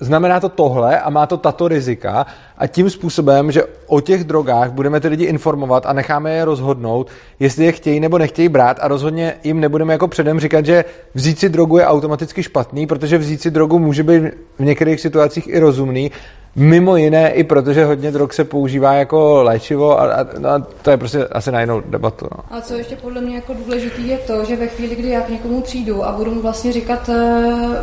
znamená 0.00 0.40
to 0.40 0.48
tohle 0.48 1.00
a 1.00 1.10
má 1.10 1.26
to 1.26 1.36
tato 1.36 1.68
rizika 1.68 2.26
a 2.58 2.66
tím 2.66 2.90
způsobem, 2.90 3.52
že 3.52 3.62
o 3.86 4.00
těch 4.00 4.24
drogách 4.24 4.70
budeme 4.70 5.00
ty 5.00 5.08
lidi 5.08 5.24
informovat 5.24 5.86
a 5.86 5.92
necháme 5.92 6.34
je 6.34 6.44
rozhodnout, 6.44 7.08
jestli 7.40 7.64
je 7.64 7.72
chtějí 7.72 8.00
nebo 8.00 8.18
nechtějí 8.18 8.48
brát 8.48 8.78
a 8.80 8.88
rozhodně 8.88 9.34
jim 9.44 9.60
nebudeme 9.60 9.92
jako 9.92 10.08
předem 10.08 10.40
říkat, 10.40 10.66
že 10.66 10.84
vzít 11.14 11.38
si 11.38 11.48
drogu 11.48 11.78
je 11.78 11.86
automaticky 11.86 12.42
špatný, 12.42 12.86
protože 12.86 13.18
vzít 13.18 13.42
si 13.42 13.50
drogu 13.50 13.78
může 13.78 14.02
být 14.02 14.22
v 14.58 14.64
některých 14.64 15.00
situacích 15.00 15.48
i 15.48 15.58
rozumný, 15.58 16.10
mimo 16.56 16.96
jiné 16.96 17.30
i 17.30 17.44
protože 17.44 17.84
hodně 17.84 18.10
drog 18.10 18.32
se 18.32 18.44
používá 18.44 18.94
jako 18.94 19.42
léčivo 19.42 20.00
a, 20.00 20.04
a, 20.04 20.26
no, 20.38 20.48
a 20.48 20.58
to 20.82 20.90
je 20.90 20.96
prostě 20.96 21.26
asi 21.26 21.52
na 21.52 21.60
jinou 21.60 21.80
debatu. 21.80 22.26
No. 22.36 22.56
A 22.56 22.60
co 22.60 22.74
ještě 22.74 22.96
podle 22.96 23.20
mě 23.20 23.34
jako 23.34 23.54
důležitý 23.54 24.08
je 24.08 24.18
to, 24.18 24.44
že 24.44 24.56
ve 24.56 24.66
chvíli, 24.66 24.96
kdy 24.96 25.08
já 25.08 25.20
k 25.20 25.28
někomu 25.28 25.60
přijdu 25.60 26.04
a 26.04 26.12
budu 26.12 26.34
mu 26.34 26.42
vlastně 26.42 26.72
říkat, 26.72 27.08
eh, 27.08 27.82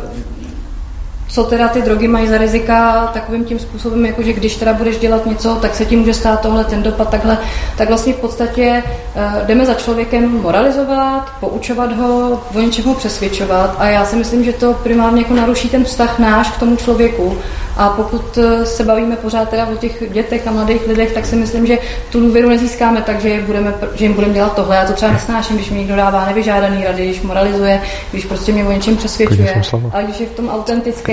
co 1.28 1.44
teda 1.44 1.68
ty 1.68 1.82
drogy 1.82 2.08
mají 2.08 2.28
za 2.28 2.38
rizika 2.38 3.06
takovým 3.12 3.44
tím 3.44 3.58
způsobem, 3.58 4.06
jako 4.06 4.22
že 4.22 4.32
když 4.32 4.56
teda 4.56 4.72
budeš 4.72 4.98
dělat 4.98 5.26
něco, 5.26 5.54
tak 5.54 5.74
se 5.74 5.84
ti 5.84 5.96
může 5.96 6.14
stát 6.14 6.40
tohle, 6.40 6.64
ten 6.64 6.82
dopad, 6.82 7.10
takhle, 7.10 7.38
tak 7.76 7.88
vlastně 7.88 8.12
v 8.12 8.16
podstatě 8.16 8.82
uh, 8.84 9.46
jdeme 9.46 9.66
za 9.66 9.74
člověkem 9.74 10.42
moralizovat, 10.42 11.32
poučovat 11.40 11.96
ho, 11.96 12.42
o 12.54 12.60
něčem 12.60 12.84
ho 12.84 12.94
přesvědčovat 12.94 13.76
a 13.78 13.88
já 13.88 14.04
si 14.04 14.16
myslím, 14.16 14.44
že 14.44 14.52
to 14.52 14.74
primárně 14.74 15.22
jako 15.22 15.34
naruší 15.34 15.68
ten 15.68 15.84
vztah 15.84 16.18
náš 16.18 16.50
k 16.50 16.58
tomu 16.58 16.76
člověku 16.76 17.38
a 17.76 17.88
pokud 17.88 18.38
eh, 18.38 18.66
se 18.66 18.84
bavíme 18.84 19.16
pořád 19.16 19.48
teda 19.48 19.66
o 19.66 19.76
těch 19.76 20.12
dětech 20.12 20.46
a 20.46 20.50
mladých 20.50 20.86
lidech, 20.86 21.12
tak 21.12 21.26
si 21.26 21.36
myslím, 21.36 21.66
že 21.66 21.78
tu 22.12 22.20
důvěru 22.20 22.48
nezískáme 22.48 23.02
tak, 23.02 23.20
že, 23.20 23.42
budeme, 23.46 23.74
že 23.94 24.04
jim 24.04 24.14
budeme 24.14 24.32
dělat 24.32 24.54
tohle. 24.54 24.76
Já 24.76 24.84
to 24.86 24.92
třeba 24.92 25.12
nesnáším, 25.12 25.56
když 25.56 25.70
mi 25.70 25.78
někdo 25.78 25.96
dává 25.96 26.26
nevyžádaný 26.26 26.84
rady, 26.84 27.04
když 27.04 27.22
moralizuje, 27.22 27.82
když 28.10 28.24
prostě 28.24 28.52
mě 28.52 28.64
o 28.64 28.72
něčem 28.72 28.96
přesvědčuje. 28.96 29.62
Ale 29.92 30.04
když 30.04 30.20
je 30.20 30.26
v 30.26 30.30
tom 30.30 30.48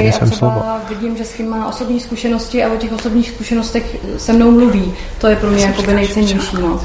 autentický 0.09 0.25
a 0.25 0.35
třeba 0.35 0.53
slovo. 0.53 0.79
vidím, 0.89 1.17
že 1.17 1.25
s 1.25 1.33
tím 1.33 1.49
má 1.49 1.67
osobní 1.67 1.99
zkušenosti 1.99 2.63
a 2.63 2.73
o 2.73 2.77
těch 2.77 2.93
osobních 2.93 3.29
zkušenostech 3.29 3.97
se 4.17 4.33
mnou 4.33 4.51
mluví, 4.51 4.93
to 5.17 5.27
je 5.27 5.35
pro 5.35 5.49
mě 5.49 5.65
jako 5.65 5.91
nejcennější. 5.91 6.57
No. 6.61 6.81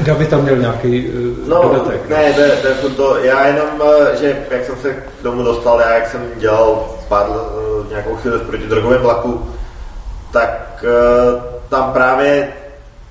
David 0.00 0.28
tam 0.28 0.42
měl 0.42 0.56
nějaký 0.56 1.08
uh, 1.08 1.48
no, 1.48 1.62
dodatek. 1.62 2.08
Ne, 2.08 2.32
to, 2.32 2.88
to, 2.88 2.94
to, 2.94 3.18
já 3.18 3.46
jenom, 3.46 3.82
eh, 3.82 4.16
že 4.16 4.46
jak 4.50 4.66
jsem 4.66 4.76
se 4.82 4.92
k 4.92 5.22
tomu 5.22 5.42
dostal, 5.42 5.80
já 5.80 5.94
jak 5.94 6.10
jsem 6.10 6.20
dělal 6.36 6.88
pár, 7.08 7.28
uh, 7.28 7.90
nějakou 7.90 8.16
chvíli 8.16 8.38
proti 8.38 8.66
drogovém 8.66 9.02
vlaku, 9.02 9.46
tak 10.32 10.84
uh, 10.84 11.42
tam 11.68 11.92
právě 11.92 12.48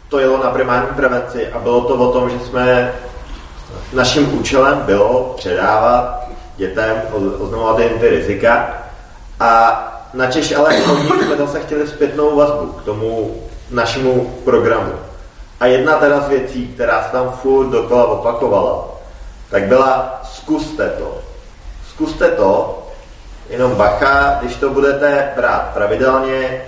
to 0.09 0.19
jelo 0.19 0.43
na 0.43 0.49
primární 0.49 0.95
prevenci 0.95 1.47
a 1.47 1.59
bylo 1.59 1.81
to 1.81 1.93
o 1.95 2.11
tom, 2.11 2.29
že 2.29 2.39
jsme 2.39 2.93
naším 3.93 4.39
účelem 4.39 4.81
bylo 4.85 5.33
předávat 5.37 6.26
dětem, 6.57 7.01
oznamovat 7.39 7.79
jim 7.79 7.99
ty 7.99 8.09
rizika 8.09 8.69
a 9.39 9.83
načež 10.13 10.51
ale 10.51 10.75
od 10.77 11.03
nich 11.03 11.23
jsme 11.23 11.37
zase 11.37 11.59
chtěli 11.59 11.87
zpětnou 11.87 12.35
vazbu 12.35 12.65
k 12.67 12.83
tomu 12.83 13.41
našemu 13.71 14.33
programu. 14.45 14.93
A 15.59 15.65
jedna 15.65 15.97
teda 15.97 16.19
z 16.19 16.29
věcí, 16.29 16.67
která 16.67 17.03
se 17.03 17.11
tam 17.11 17.29
furt 17.41 17.69
dokola 17.69 18.05
opakovala, 18.05 18.85
tak 19.49 19.63
byla 19.63 20.21
zkuste 20.23 20.89
to. 20.89 21.17
Zkuste 21.89 22.29
to, 22.29 22.83
jenom 23.49 23.75
bacha, 23.75 24.37
když 24.41 24.55
to 24.55 24.69
budete 24.69 25.31
brát 25.35 25.71
pravidelně, 25.73 26.61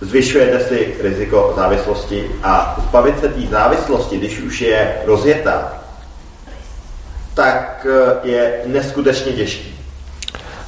zvyšujete 0.00 0.64
si 0.64 0.94
riziko 1.02 1.52
závislosti 1.56 2.30
a 2.42 2.76
zbavit 2.88 3.20
se 3.20 3.28
té 3.28 3.46
závislosti, 3.50 4.18
když 4.18 4.40
už 4.40 4.60
je 4.60 4.96
rozjetá, 5.04 5.72
tak 7.34 7.86
eh, 7.90 8.28
je 8.28 8.60
neskutečně 8.66 9.32
těžký. 9.32 9.74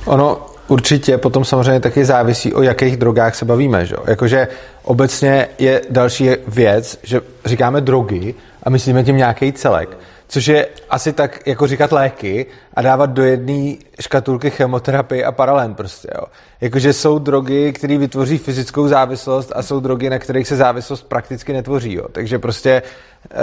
Ono 0.04 0.46
určitě 0.68 1.18
potom 1.18 1.44
samozřejmě 1.44 1.80
taky 1.80 2.04
závisí, 2.04 2.54
o 2.54 2.62
jakých 2.62 2.96
drogách 2.96 3.34
se 3.34 3.44
bavíme. 3.44 3.86
Že? 3.86 3.96
Jakože 4.06 4.48
obecně 4.82 5.48
je 5.58 5.80
další 5.90 6.30
věc, 6.48 6.98
že 7.02 7.20
říkáme 7.44 7.80
drogy 7.80 8.34
a 8.62 8.70
myslíme 8.70 9.04
tím 9.04 9.16
nějaký 9.16 9.52
celek. 9.52 9.96
Což 10.28 10.46
je 10.46 10.68
asi 10.90 11.12
tak, 11.12 11.46
jako 11.46 11.66
říkat 11.66 11.92
léky 11.92 12.46
a 12.74 12.82
dávat 12.82 13.10
do 13.10 13.22
jedné 13.22 13.74
škatulky 14.00 14.50
chemoterapii 14.50 15.24
a 15.24 15.32
paralen 15.32 15.74
prostě, 15.74 16.08
jo. 16.14 16.24
Jakože 16.60 16.92
jsou 16.92 17.18
drogy, 17.18 17.72
které 17.72 17.98
vytvoří 17.98 18.38
fyzickou 18.38 18.88
závislost 18.88 19.52
a 19.54 19.62
jsou 19.62 19.80
drogy, 19.80 20.10
na 20.10 20.18
kterých 20.18 20.48
se 20.48 20.56
závislost 20.56 21.02
prakticky 21.02 21.52
netvoří, 21.52 21.94
jo. 21.94 22.08
Takže 22.12 22.38
prostě 22.38 22.82
eh, 23.30 23.36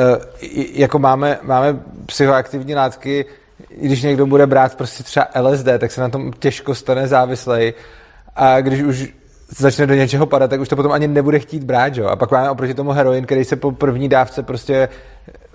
jako 0.73 0.99
máme, 0.99 1.39
máme 1.41 1.79
psychoaktivní 2.05 2.75
látky, 2.75 3.25
když 3.77 4.01
někdo 4.01 4.25
bude 4.25 4.47
brát 4.47 4.75
prostě 4.75 5.03
třeba 5.03 5.27
LSD, 5.41 5.67
tak 5.77 5.91
se 5.91 6.01
na 6.01 6.09
tom 6.09 6.31
těžko 6.39 6.75
stane 6.75 7.07
závislej 7.07 7.73
a 8.35 8.61
když 8.61 8.81
už 8.81 9.13
začne 9.57 9.87
do 9.87 9.93
něčeho 9.93 10.25
padat, 10.25 10.49
tak 10.49 10.59
už 10.59 10.69
to 10.69 10.75
potom 10.75 10.91
ani 10.91 11.07
nebude 11.07 11.39
chtít 11.39 11.63
brát, 11.63 11.97
jo? 11.97 12.07
A 12.07 12.15
pak 12.15 12.31
máme 12.31 12.49
oproti 12.49 12.73
tomu 12.73 12.91
heroin, 12.91 13.25
který 13.25 13.43
se 13.43 13.55
po 13.55 13.71
první 13.71 14.09
dávce 14.09 14.43
prostě 14.43 14.89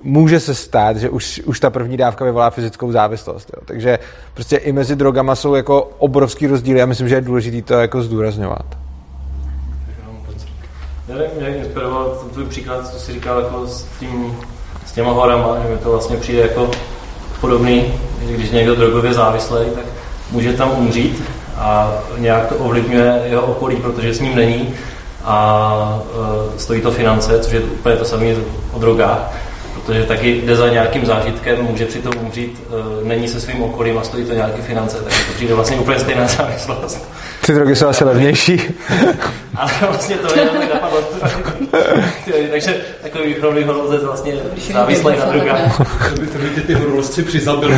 může 0.03 0.41
se 0.41 0.55
stát, 0.55 0.97
že 0.97 1.11
už, 1.11 1.43
už 1.45 1.61
ta 1.61 1.71
první 1.71 1.97
dávka 1.97 2.25
vyvolá 2.25 2.51
fyzickou 2.51 2.93
závislost. 2.93 3.51
Jo? 3.57 3.63
Takže 3.65 3.99
prostě 4.35 4.57
i 4.57 4.73
mezi 4.73 4.97
drogama 4.97 5.35
jsou 5.35 5.55
jako 5.55 5.91
obrovský 5.99 6.47
rozdíly 6.47 6.83
a 6.83 6.87
myslím, 6.87 7.09
že 7.09 7.15
je 7.15 7.21
důležité 7.21 7.63
to 7.63 7.75
jako 7.75 8.03
zdůrazňovat. 8.03 8.67
Nevím, 11.09 11.31
mě 11.39 11.57
inspiroval 11.57 12.19
tvůj 12.33 12.45
příklad, 12.45 12.89
co 12.89 12.99
jsi 12.99 13.13
říkal 13.13 13.41
jako 13.41 13.67
s, 13.67 13.87
tím, 14.01 14.37
s 14.87 14.93
těma 14.93 15.13
horama, 15.13 15.57
že 15.63 15.75
mi 15.75 15.79
to 15.79 15.91
vlastně 15.91 16.17
přijde 16.17 16.43
jako 16.43 16.71
podobný, 17.41 17.93
když 18.29 18.51
někdo 18.51 18.75
drogově 18.75 19.15
závislý, 19.15 19.59
tak 19.75 19.85
může 20.31 20.53
tam 20.53 20.71
umřít 20.79 21.25
a 21.57 21.93
nějak 22.19 22.47
to 22.47 22.55
ovlivňuje 22.55 23.23
jeho 23.25 23.43
okolí, 23.43 23.77
protože 23.77 24.15
s 24.15 24.21
ním 24.21 24.37
není 24.37 24.75
a 25.25 26.01
e, 26.55 26.59
stojí 26.59 26.81
to 26.81 26.91
finance, 26.91 27.39
což 27.39 27.53
je 27.53 27.61
úplně 27.61 27.97
to 27.97 28.05
samé 28.05 28.27
o 28.73 28.79
drogách, 28.79 29.33
protože 29.87 30.03
taky 30.03 30.43
jde 30.45 30.57
za 30.57 30.69
nějakým 30.69 31.07
zážitkem, 31.07 31.63
může 31.63 31.87
přitom 31.87 32.13
umřít, 32.21 32.63
e, 33.03 33.05
není 33.05 33.29
se 33.29 33.41
svým 33.41 33.63
okolím 33.63 33.99
a 33.99 34.05
stojí 34.05 34.25
to 34.25 34.35
nějaké 34.35 34.63
finance, 34.63 34.97
takže 35.05 35.25
to 35.25 35.33
přijde 35.33 35.55
vlastně 35.55 35.77
úplně 35.77 35.99
stejná 35.99 36.27
závislost. 36.27 37.09
Ty 37.47 37.53
drogy 37.55 37.77
jsou 37.77 37.87
asi 37.87 38.05
levnější. 38.05 38.63
Ale 39.57 39.73
vlastně 39.81 40.17
to 40.17 40.39
je 40.39 40.49
napadlo. 40.75 41.01
Takže 42.51 42.77
takový 43.03 43.35
chromý 43.35 43.65
horolezec 43.65 44.03
vlastně 44.05 44.33
závislý 44.73 45.17
na 45.19 45.25
drogách. 45.25 45.79
To 46.15 46.21
by, 46.21 46.27
to 46.27 46.39
by 46.39 46.61
ty 46.61 46.75
horolezci 46.75 47.23
přizabili, 47.23 47.75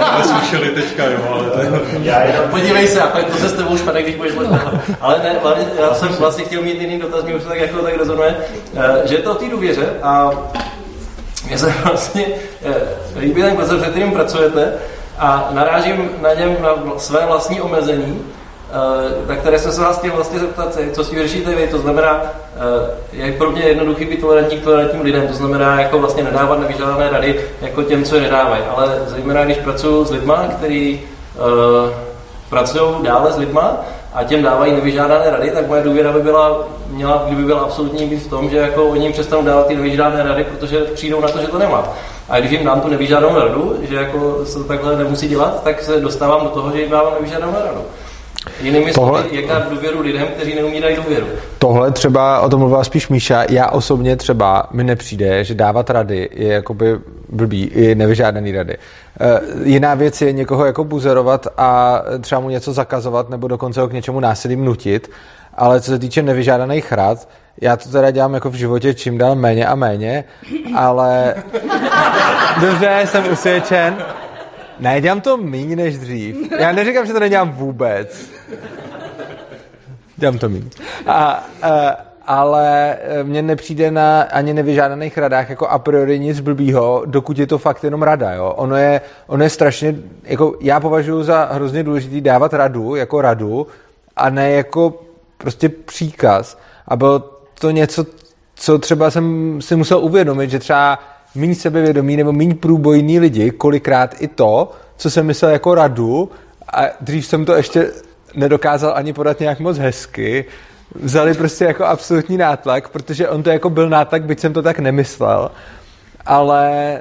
ale 0.00 0.24
slyšeli 0.24 0.68
teďka, 0.68 1.04
jo. 1.04 1.18
Ale... 1.30 1.80
Já 2.02 2.22
jenom, 2.22 2.44
podívej 2.50 2.88
se, 2.88 3.00
a 3.00 3.22
to 3.22 3.36
se 3.36 3.48
s 3.48 3.52
tebou 3.52 3.76
špatně, 3.76 4.02
když 4.02 4.14
budeš 4.14 4.34
letět. 4.34 4.60
Ale 5.00 5.20
ne, 5.22 5.36
já 5.80 5.94
jsem 5.94 6.08
vlastně 6.08 6.44
chtěl 6.44 6.62
mít 6.62 6.80
jiný 6.80 6.98
dotaz, 6.98 7.24
mě 7.24 7.34
už 7.34 7.42
to 7.42 7.48
tak 7.48 7.60
jako 7.60 7.78
tak 7.78 7.96
rezonuje, 7.96 8.36
eh, 8.76 9.08
že 9.08 9.14
je 9.14 9.22
to 9.22 9.30
o 9.32 9.34
té 9.34 9.48
důvěře 9.48 9.86
a 10.02 10.30
mě 11.52 11.58
se 11.58 11.74
vlastně 11.84 12.26
eh, 12.64 12.74
líbí 13.18 13.42
ten 13.42 13.56
koncept, 13.56 13.80
se 13.80 13.90
kterým 13.90 14.12
pracujete 14.12 14.72
a 15.18 15.48
narážím 15.50 16.10
na 16.20 16.34
něm 16.34 16.56
na 16.60 16.98
své 16.98 17.26
vlastní 17.26 17.60
omezení, 17.60 18.22
eh, 18.70 19.28
na 19.28 19.36
které 19.36 19.58
jsem 19.58 19.72
se 19.72 19.80
vás 19.80 19.98
chtěl 19.98 20.12
vlastně 20.12 20.38
zeptat, 20.38 20.78
co 20.92 21.04
s 21.04 21.10
tím 21.10 21.18
řešíte 21.18 21.54
vy, 21.54 21.68
to 21.68 21.78
znamená, 21.78 22.22
eh, 22.22 23.24
je 23.24 23.32
pro 23.32 23.50
mě 23.50 23.62
jednoduchý 23.62 24.04
být 24.04 24.20
tolerantní 24.20 24.58
k 24.58 24.64
tolerantním 24.64 25.02
lidem, 25.02 25.28
to 25.28 25.34
znamená 25.34 25.80
jako 25.80 25.98
vlastně 25.98 26.22
nedávat 26.22 26.58
nevyžádané 26.58 27.10
rady 27.10 27.40
jako 27.62 27.82
těm, 27.82 28.04
co 28.04 28.16
je 28.16 28.22
nedávají, 28.22 28.62
ale 28.76 29.02
zejména 29.06 29.44
když 29.44 29.56
pracuji 29.56 30.04
s 30.04 30.10
lidma, 30.10 30.44
uh, 30.44 31.90
pracují 32.50 33.02
dále 33.02 33.32
s 33.32 33.38
lidma 33.38 33.80
a 34.14 34.24
těm 34.24 34.42
dávají 34.42 34.72
nevyžádané 34.72 35.30
rady, 35.30 35.50
tak 35.50 35.68
moje 35.68 35.82
důvěra 35.82 36.12
by 36.12 36.20
byla, 36.20 36.68
měla, 36.88 37.24
kdyby 37.26 37.44
byla 37.44 37.60
absolutní 37.60 38.06
být 38.06 38.22
v 38.22 38.30
tom, 38.30 38.50
že 38.50 38.56
jako 38.56 38.84
oni 38.84 39.02
jim 39.04 39.12
přestanou 39.12 39.42
dávat 39.42 39.66
ty 39.66 39.76
nevyžádané 39.76 40.22
rady, 40.28 40.44
protože 40.44 40.78
přijdou 40.78 41.20
na 41.20 41.28
to, 41.28 41.38
že 41.40 41.46
to 41.46 41.58
nemá. 41.58 41.88
A 42.28 42.40
když 42.40 42.52
jim 42.52 42.64
dám 42.64 42.80
tu 42.80 42.88
nevyžádanou 42.88 43.38
radu, 43.38 43.76
že 43.82 43.96
jako 43.96 44.40
se 44.44 44.58
to 44.58 44.64
takhle 44.64 44.96
nemusí 44.96 45.28
dělat, 45.28 45.62
tak 45.64 45.82
se 45.82 46.00
dostávám 46.00 46.44
do 46.44 46.48
toho, 46.48 46.72
že 46.72 46.80
jim 46.80 46.90
dávám 46.90 47.14
nevyžádanou 47.14 47.52
radu. 47.52 47.80
Jinými 48.62 48.92
Tohle- 48.92 49.20
slovy, 49.20 49.36
jak 49.36 49.46
dát 49.46 49.70
důvěru 49.70 50.00
lidem, 50.00 50.26
kteří 50.36 50.54
neumírají 50.54 50.96
důvěru. 50.96 51.26
Tohle 51.58 51.90
třeba, 51.90 52.40
o 52.40 52.48
tom 52.48 52.60
mluvila 52.60 52.84
spíš 52.84 53.08
Míša, 53.08 53.44
já 53.50 53.70
osobně 53.70 54.16
třeba 54.16 54.66
mi 54.72 54.84
nepřijde, 54.84 55.44
že 55.44 55.54
dávat 55.54 55.90
rady 55.90 56.28
je 56.32 56.52
jakoby 56.52 56.98
blbý, 57.32 57.64
i 57.64 57.94
nevyžádaný 57.94 58.52
rady. 58.52 58.74
E, 58.74 58.78
jiná 59.64 59.94
věc 59.94 60.22
je 60.22 60.32
někoho 60.32 60.64
jako 60.64 60.84
buzerovat 60.84 61.46
a 61.56 62.02
třeba 62.20 62.40
mu 62.40 62.50
něco 62.50 62.72
zakazovat 62.72 63.30
nebo 63.30 63.48
dokonce 63.48 63.80
ho 63.80 63.88
k 63.88 63.92
něčemu 63.92 64.20
násilím 64.20 64.64
nutit, 64.64 65.10
ale 65.54 65.80
co 65.80 65.90
se 65.90 65.98
týče 65.98 66.22
nevyžádaných 66.22 66.92
rad, 66.92 67.28
já 67.60 67.76
to 67.76 67.88
teda 67.88 68.10
dělám 68.10 68.34
jako 68.34 68.50
v 68.50 68.54
životě 68.54 68.94
čím 68.94 69.18
dál 69.18 69.34
méně 69.34 69.66
a 69.66 69.74
méně, 69.74 70.24
ale 70.76 71.34
dobře, 72.60 73.02
jsem 73.04 73.32
usvědčen. 73.32 73.96
Ne, 74.80 75.00
dělám 75.00 75.20
to 75.20 75.36
méně 75.36 75.76
než 75.76 75.98
dřív. 75.98 76.52
Já 76.58 76.72
neříkám, 76.72 77.06
že 77.06 77.12
to 77.12 77.20
nedělám 77.20 77.52
vůbec. 77.52 78.30
Dělám 80.16 80.38
to 80.38 80.48
míň. 80.48 80.70
A, 81.06 81.46
a, 81.62 82.11
ale 82.26 82.94
e, 82.94 83.24
mně 83.24 83.42
nepřijde 83.42 83.90
na 83.90 84.22
ani 84.22 84.54
nevyžádaných 84.54 85.18
radách 85.18 85.50
jako 85.50 85.66
a 85.66 85.78
priori 85.78 86.18
nic 86.18 86.40
blbýho, 86.40 87.02
dokud 87.06 87.38
je 87.38 87.46
to 87.46 87.58
fakt 87.58 87.84
jenom 87.84 88.02
rada. 88.02 88.32
Jo? 88.32 88.52
Ono, 88.56 88.76
je, 88.76 89.00
ono 89.26 89.44
je 89.44 89.50
strašně, 89.50 89.94
jako 90.22 90.54
já 90.60 90.80
považuji 90.80 91.22
za 91.22 91.48
hrozně 91.52 91.82
důležitý 91.82 92.20
dávat 92.20 92.52
radu 92.52 92.94
jako 92.94 93.20
radu 93.20 93.66
a 94.16 94.30
ne 94.30 94.50
jako 94.50 95.02
prostě 95.38 95.68
příkaz. 95.68 96.58
A 96.88 96.96
bylo 96.96 97.18
to 97.60 97.70
něco, 97.70 98.06
co 98.54 98.78
třeba 98.78 99.10
jsem 99.10 99.56
si 99.62 99.76
musel 99.76 99.98
uvědomit, 99.98 100.50
že 100.50 100.58
třeba 100.58 100.98
méně 101.34 101.54
sebevědomí 101.54 102.16
nebo 102.16 102.32
méně 102.32 102.54
průbojní 102.54 103.20
lidi, 103.20 103.50
kolikrát 103.50 104.14
i 104.18 104.28
to, 104.28 104.72
co 104.96 105.10
jsem 105.10 105.26
myslel 105.26 105.50
jako 105.50 105.74
radu, 105.74 106.30
a 106.72 106.82
dřív 107.00 107.26
jsem 107.26 107.44
to 107.44 107.54
ještě 107.54 107.90
nedokázal 108.34 108.92
ani 108.96 109.12
podat 109.12 109.40
nějak 109.40 109.60
moc 109.60 109.78
hezky, 109.78 110.44
vzali 110.94 111.34
prostě 111.34 111.64
jako 111.64 111.84
absolutní 111.84 112.36
nátlak, 112.36 112.88
protože 112.88 113.28
on 113.28 113.42
to 113.42 113.50
jako 113.50 113.70
byl 113.70 113.88
nátlak, 113.88 114.24
byť 114.24 114.40
jsem 114.40 114.52
to 114.52 114.62
tak 114.62 114.78
nemyslel, 114.78 115.50
ale 116.26 117.00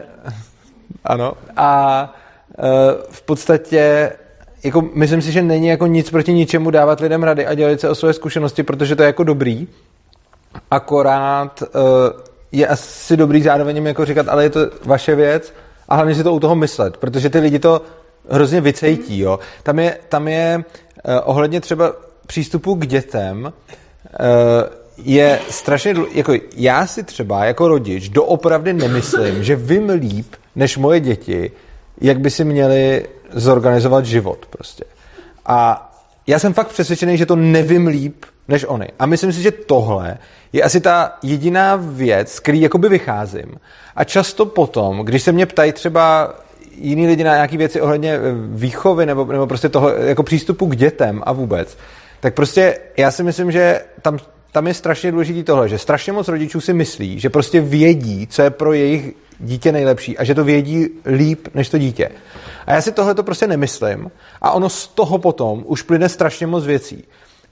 ano 1.04 1.34
a 1.58 2.14
e, 2.58 2.68
v 3.10 3.22
podstatě 3.22 4.12
jako 4.64 4.90
myslím 4.94 5.22
si, 5.22 5.32
že 5.32 5.42
není 5.42 5.68
jako 5.68 5.88
nic 5.88 6.10
proti 6.10 6.34
ničemu 6.34 6.72
dávat 6.72 7.00
lidem 7.00 7.24
rady 7.24 7.46
a 7.46 7.54
dělat 7.54 7.80
se 7.80 7.90
o 7.90 7.96
své 7.96 8.14
zkušenosti, 8.14 8.64
protože 8.64 8.96
to 8.96 9.04
je 9.04 9.08
jako 9.08 9.24
dobrý, 9.24 9.68
akorát 10.72 11.62
uh, 11.62 11.70
je 12.52 12.68
asi 12.68 13.18
dobrý 13.18 13.42
zároveň 13.42 13.76
jim 13.76 13.88
jako 13.88 14.06
říkat, 14.06 14.28
ale 14.28 14.44
je 14.44 14.50
to 14.50 14.60
vaše 14.86 15.16
věc 15.16 15.54
a 15.90 15.96
hlavně 15.96 16.16
si 16.16 16.24
to 16.24 16.34
u 16.34 16.40
toho 16.40 16.56
myslet, 16.56 16.98
protože 16.98 17.30
ty 17.30 17.40
lidi 17.40 17.60
to 17.60 17.82
hrozně 18.30 18.62
vycejtí. 18.62 19.20
Jo. 19.20 19.40
Tam 19.64 19.80
je, 19.80 19.98
tam 20.10 20.28
je 20.28 20.58
uh, 20.58 21.14
ohledně 21.24 21.62
třeba 21.62 21.94
přístupu 22.32 22.76
k 22.76 22.88
dětem 22.88 23.44
uh, 23.44 23.52
je 25.04 25.40
strašně, 25.50 25.96
jako 26.14 26.34
já 26.56 26.88
si 26.88 27.04
třeba 27.04 27.46
jako 27.46 27.68
rodič 27.68 28.10
doopravdy 28.10 28.74
nemyslím, 28.74 29.44
že 29.44 29.56
vím 29.56 29.90
líp 29.90 30.36
než 30.56 30.78
moje 30.78 31.00
děti, 31.00 31.52
jak 32.02 32.20
by 32.20 32.30
si 32.30 32.44
měli 32.44 33.06
zorganizovat 33.32 34.06
život 34.06 34.46
prostě. 34.50 34.84
A 35.46 35.92
já 36.28 36.40
jsem 36.40 36.54
fakt 36.54 36.68
přesvědčený, 36.68 37.18
že 37.18 37.26
to 37.26 37.36
nevím 37.36 37.88
líp 37.88 38.26
než 38.48 38.66
oni. 38.68 38.88
A 39.00 39.06
myslím 39.06 39.34
si, 39.34 39.42
že 39.42 39.52
tohle 39.52 40.18
je 40.54 40.64
asi 40.64 40.82
ta 40.82 41.18
jediná 41.24 41.76
věc, 41.76 42.32
z 42.32 42.40
který 42.40 42.62
jakoby 42.62 42.90
vycházím. 42.90 43.56
A 43.96 44.04
často 44.04 44.46
potom, 44.46 45.00
když 45.00 45.24
se 45.24 45.32
mě 45.32 45.46
ptají 45.46 45.72
třeba 45.72 46.36
jiní 46.82 47.08
lidi 47.08 47.24
na 47.24 47.34
nějaké 47.34 47.58
věci 47.58 47.82
ohledně 47.82 48.14
eh, 48.14 48.20
výchovy 48.50 49.06
nebo, 49.06 49.26
nebo 49.26 49.48
prostě 49.48 49.70
toho 49.70 49.90
jako 49.90 50.24
přístupu 50.24 50.66
k 50.66 50.76
dětem 50.76 51.22
a 51.26 51.32
vůbec, 51.32 51.78
tak 52.22 52.34
prostě 52.34 52.80
já 52.98 53.12
si 53.12 53.24
myslím, 53.24 53.52
že 53.52 53.82
tam, 54.02 54.18
tam 54.52 54.68
je 54.68 54.74
strašně 54.74 55.12
důležitý 55.12 55.44
tohle, 55.44 55.70
že 55.70 55.78
strašně 55.78 56.14
moc 56.14 56.28
rodičů 56.28 56.62
si 56.62 56.74
myslí, 56.74 57.20
že 57.20 57.30
prostě 57.30 57.62
vědí, 57.62 58.28
co 58.28 58.42
je 58.42 58.50
pro 58.50 58.74
jejich 58.74 59.14
dítě 59.40 59.72
nejlepší 59.72 60.18
a 60.18 60.24
že 60.24 60.36
to 60.36 60.44
vědí 60.44 60.90
líp 61.06 61.48
než 61.54 61.70
to 61.70 61.78
dítě. 61.78 62.10
A 62.66 62.74
já 62.74 62.82
si 62.82 62.92
tohle 62.92 63.16
to 63.16 63.24
prostě 63.24 63.48
nemyslím 63.48 64.12
a 64.42 64.52
ono 64.52 64.70
z 64.70 64.88
toho 64.88 65.18
potom 65.18 65.64
už 65.66 65.82
plyne 65.82 66.10
strašně 66.10 66.48
moc 66.48 66.66
věcí. 66.66 67.04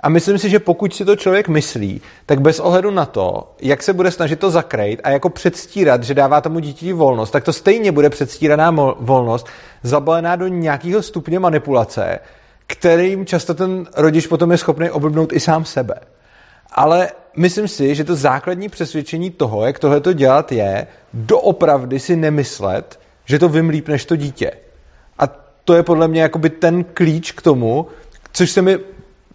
A 0.01 0.09
myslím 0.09 0.37
si, 0.37 0.49
že 0.49 0.59
pokud 0.59 0.93
si 0.93 1.05
to 1.05 1.15
člověk 1.15 1.47
myslí, 1.47 2.01
tak 2.25 2.41
bez 2.41 2.59
ohledu 2.59 2.91
na 2.91 3.05
to, 3.05 3.55
jak 3.61 3.83
se 3.83 3.93
bude 3.93 4.11
snažit 4.11 4.39
to 4.39 4.49
zakrýt 4.49 5.01
a 5.03 5.09
jako 5.09 5.29
předstírat, 5.29 6.03
že 6.03 6.13
dává 6.13 6.41
tomu 6.41 6.59
dítěti 6.59 6.93
volnost, 6.93 7.31
tak 7.31 7.43
to 7.43 7.53
stejně 7.53 7.91
bude 7.91 8.09
předstíraná 8.09 8.71
volnost, 8.99 9.47
zabalená 9.83 10.35
do 10.35 10.47
nějakého 10.47 11.01
stupně 11.01 11.39
manipulace, 11.39 12.19
kterým 12.69 13.25
často 13.25 13.53
ten 13.53 13.87
rodič 13.97 14.27
potom 14.27 14.51
je 14.51 14.57
schopný 14.57 14.89
oblbnout 14.89 15.33
i 15.33 15.39
sám 15.39 15.65
sebe. 15.65 15.95
Ale 16.71 17.09
myslím 17.37 17.67
si, 17.67 17.95
že 17.95 18.03
to 18.03 18.15
základní 18.15 18.69
přesvědčení 18.69 19.29
toho, 19.29 19.65
jak 19.65 19.79
tohle 19.79 20.01
to 20.01 20.13
dělat 20.13 20.51
je, 20.51 20.87
doopravdy 21.13 21.99
si 21.99 22.15
nemyslet, 22.15 22.99
že 23.25 23.39
to 23.39 23.49
vím 23.49 23.69
líp 23.69 23.87
než 23.87 24.05
to 24.05 24.15
dítě. 24.15 24.51
A 25.19 25.27
to 25.63 25.73
je 25.73 25.83
podle 25.83 26.07
mě 26.07 26.21
jakoby 26.21 26.49
ten 26.49 26.83
klíč 26.83 27.31
k 27.31 27.41
tomu, 27.41 27.87
což 28.31 28.51
se 28.51 28.61
mi, 28.61 28.77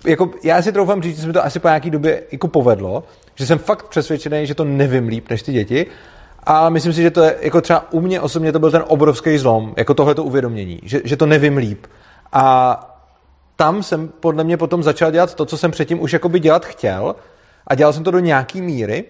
jako, 0.07 0.31
já 0.45 0.63
si 0.63 0.73
troufám 0.73 1.03
říct, 1.03 1.17
že 1.17 1.21
se 1.21 1.27
mi 1.27 1.33
to 1.33 1.45
asi 1.45 1.59
po 1.59 1.69
nějaký 1.69 1.91
době 1.91 2.23
jako 2.33 2.49
povedlo, 2.49 3.05
že 3.35 3.47
jsem 3.47 3.59
fakt 3.59 3.89
přesvědčený, 3.89 4.47
že 4.47 4.55
to 4.55 4.65
nevím 4.65 5.09
líp 5.09 5.31
než 5.31 5.43
ty 5.43 5.53
děti, 5.53 5.87
a 6.47 6.69
myslím 6.69 6.93
si, 6.93 7.03
že 7.03 7.11
to 7.11 7.23
je, 7.23 7.37
jako 7.41 7.61
třeba 7.61 7.93
u 7.93 8.01
mě 8.01 8.21
osobně 8.21 8.53
to 8.53 8.59
byl 8.59 8.71
ten 8.71 8.85
obrovský 8.87 9.39
zlom, 9.39 9.75
jako 9.77 9.95
tohleto 9.95 10.25
uvědomění, 10.25 10.81
že, 10.83 11.01
že 11.05 11.17
to 11.17 11.27
nevím 11.27 11.57
líp. 11.57 11.87
A 12.33 12.94
tam 13.57 13.83
jsem 13.83 14.09
podle 14.21 14.45
mě 14.45 14.57
potom 14.57 14.83
začal 14.83 15.11
dělat 15.11 15.35
to, 15.35 15.47
co 15.47 15.59
jsem 15.59 15.71
předtím 15.71 16.03
už 16.03 16.13
jakoby 16.13 16.41
dělat 16.41 16.67
chtěl 16.67 17.15
a 17.67 17.75
dělal 17.75 17.93
jsem 17.93 18.05
to 18.05 18.11
do 18.11 18.19
nějaký 18.19 18.61
míry, 18.61 19.05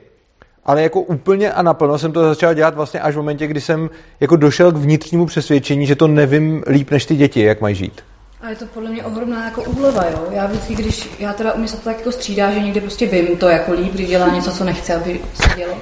ale 0.65 0.83
jako 0.83 1.01
úplně 1.01 1.53
a 1.53 1.63
naplno 1.63 1.99
jsem 1.99 2.13
to 2.13 2.29
začal 2.29 2.55
dělat 2.55 2.75
vlastně 2.75 3.01
až 3.01 3.15
v 3.15 3.17
momentě, 3.17 3.47
kdy 3.47 3.61
jsem 3.61 3.91
jako 4.21 4.37
došel 4.37 4.73
k 4.73 4.77
vnitřnímu 4.77 5.27
přesvědčení, 5.27 5.87
že 5.87 5.97
to 5.97 6.07
nevím 6.07 6.63
líp 6.67 6.91
než 6.91 7.07
ty 7.07 7.17
děti, 7.17 7.41
jak 7.41 7.61
mají 7.61 7.75
žít. 7.75 8.03
A 8.43 8.51
je 8.51 8.57
to 8.57 8.67
podle 8.67 8.91
mě 8.91 9.05
ohromná 9.05 9.45
jako 9.45 9.63
úleva, 9.63 10.05
jo. 10.11 10.27
Já 10.31 10.47
vždycky, 10.47 10.75
když, 10.75 11.11
já 11.19 11.33
teda 11.33 11.53
u 11.53 11.59
mě 11.59 11.69
se 11.69 11.77
to 11.77 11.83
tak 11.83 11.99
jako 11.99 12.13
střídá, 12.13 12.53
že 12.53 12.61
někdy 12.61 12.81
prostě 12.81 13.07
vím 13.07 13.37
to 13.37 13.49
jako 13.49 13.73
líp, 13.73 13.93
když 13.93 14.09
dělá 14.09 14.29
něco, 14.29 14.53
co 14.53 14.65
nechce, 14.65 14.95
aby 14.95 15.21
se 15.35 15.57
dělo. 15.57 15.75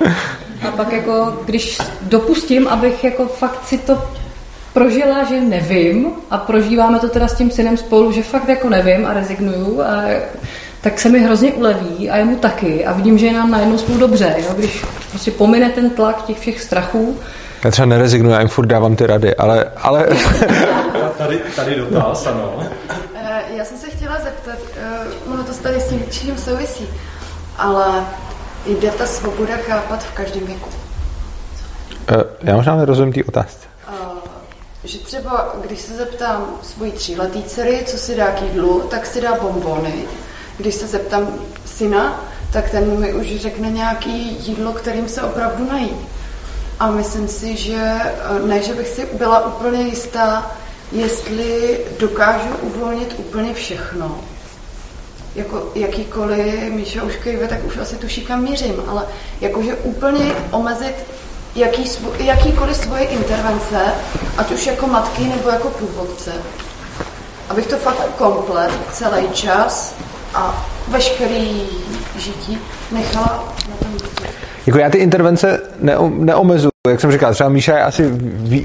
A 0.69 0.71
pak 0.71 0.93
jako, 0.93 1.43
když 1.45 1.79
dopustím, 2.03 2.69
abych 2.69 3.05
jako 3.05 3.27
fakt 3.27 3.65
si 3.65 3.79
to 3.79 4.03
prožila, 4.73 5.25
že 5.25 5.41
nevím 5.41 6.07
a 6.31 6.39
prožíváme 6.39 6.99
to 6.99 7.09
teda 7.09 7.29
s 7.29 7.35
tím 7.35 7.51
synem 7.51 7.77
spolu, 7.77 8.13
že 8.13 8.23
fakt 8.23 8.49
jako 8.49 8.69
nevím 8.69 9.07
a 9.07 9.13
rezignuju 9.13 9.83
a 9.83 10.03
tak 10.81 11.01
se 11.01 11.09
mi 11.09 11.21
hrozně 11.21 11.53
uleví 11.53 12.11
a 12.11 12.17
jemu 12.17 12.37
taky 12.37 12.85
a 12.87 12.93
vidím, 12.93 13.19
že 13.19 13.27
je 13.27 13.33
nám 13.33 13.51
najednou 13.51 13.79
spolu 13.79 13.99
dobře, 13.99 14.35
jo? 14.39 14.55
když 14.57 14.85
prostě 15.11 15.31
pomine 15.31 15.71
ten 15.71 15.91
tlak 15.91 16.23
těch 16.23 16.39
všech 16.39 16.61
strachů, 16.63 17.19
Já 17.65 17.71
třeba 17.71 17.87
nerezignuju, 17.87 18.35
já 18.35 18.41
jim 18.41 18.49
furt 18.49 18.67
dávám 18.67 18.97
ty 18.97 19.07
rady, 19.07 19.37
ale, 19.37 19.71
ale 19.77 20.09
Tady, 21.19 21.41
tady 21.57 21.75
dotaz, 21.77 22.27
ano. 22.27 22.55
Eh, 23.15 23.43
Já 23.57 23.65
jsem 23.65 23.79
se 23.79 23.91
chtěla 23.91 24.19
zeptat, 24.19 24.59
eh, 24.77 25.31
ono 25.33 25.45
to 25.45 25.53
tady 25.53 25.81
s 25.81 25.89
tím 25.89 26.03
čím 26.11 26.39
souvisí, 26.39 26.89
ale 27.59 27.87
jde 28.67 28.91
ta 28.91 29.07
svoboda 29.07 29.57
chápat 29.57 30.03
v 30.03 30.13
každém 30.13 30.47
věku. 30.47 30.71
Eh, 32.09 32.15
já 32.43 32.57
možná 32.57 32.77
nerozumím 32.77 33.13
té 33.13 33.25
otázce. 33.25 33.67
Že 34.85 34.99
třeba, 34.99 35.55
když 35.61 35.81
se 35.81 35.97
zeptám 35.97 36.59
svojí 36.63 36.93
tříletý 36.93 37.43
dcery, 37.43 37.85
co 37.87 37.99
si 37.99 38.15
dá 38.15 38.27
k 38.27 38.43
jídlu, 38.43 38.81
tak 38.81 39.07
si 39.07 39.21
dá 39.21 39.35
bombony. 39.35 40.05
Když 40.59 40.75
se 40.75 40.87
zeptám 40.87 41.35
syna, 41.65 42.25
tak 42.53 42.71
ten 42.71 43.01
mi 43.01 43.15
už 43.15 43.37
řekne 43.37 43.71
nějaký 43.71 44.37
jídlo, 44.47 44.73
kterým 44.73 45.09
se 45.09 45.23
opravdu 45.23 45.69
nají. 45.71 45.97
A 46.81 46.91
myslím 46.91 47.29
si, 47.29 47.57
že 47.57 47.77
eh, 47.77 48.47
ne, 48.47 48.63
že 48.63 48.75
bych 48.75 48.89
si 48.89 49.09
byla 49.13 49.47
úplně 49.47 49.83
jistá, 49.83 50.57
jestli 50.93 51.81
dokážu 51.99 52.49
uvolnit 52.61 53.15
úplně 53.19 53.55
všechno. 53.55 54.21
Jako 55.35 55.73
jakýkoliv, 55.75 56.73
Míša 56.73 57.03
už 57.03 57.17
kejve, 57.17 57.49
tak 57.49 57.65
už 57.65 57.77
asi 57.77 57.97
tuší, 57.97 58.21
kam 58.21 58.43
mířím, 58.43 58.83
ale 58.87 59.07
jakože 59.41 59.75
úplně 59.75 60.35
omezit 60.51 60.95
jaký, 61.55 61.85
jakýkoliv 62.19 62.77
svoje 62.77 63.05
intervence, 63.05 63.81
ať 64.39 64.53
už 64.53 64.67
jako 64.67 64.87
matky 64.87 65.25
nebo 65.25 65.49
jako 65.49 65.69
průvodce. 65.69 66.33
abych 67.49 67.67
to 67.67 67.77
fakt 67.77 68.17
komplet, 68.19 68.71
celý 68.93 69.29
čas 69.29 69.97
a 70.35 70.67
veškerý 70.89 71.63
žití 72.19 72.59
nechala 72.93 73.45
na 73.71 73.77
tom 73.77 73.93
dítěti. 73.93 74.25
Jako 74.67 74.79
já 74.79 74.91
ty 74.91 74.99
intervence 74.99 75.61
neo, 75.81 76.09
neomezuju. 76.09 76.71
Jak 76.89 77.01
jsem 77.01 77.13
říkal, 77.13 77.35
třeba 77.35 77.49
Míša 77.49 77.77
je 77.77 77.85
asi 77.85 78.11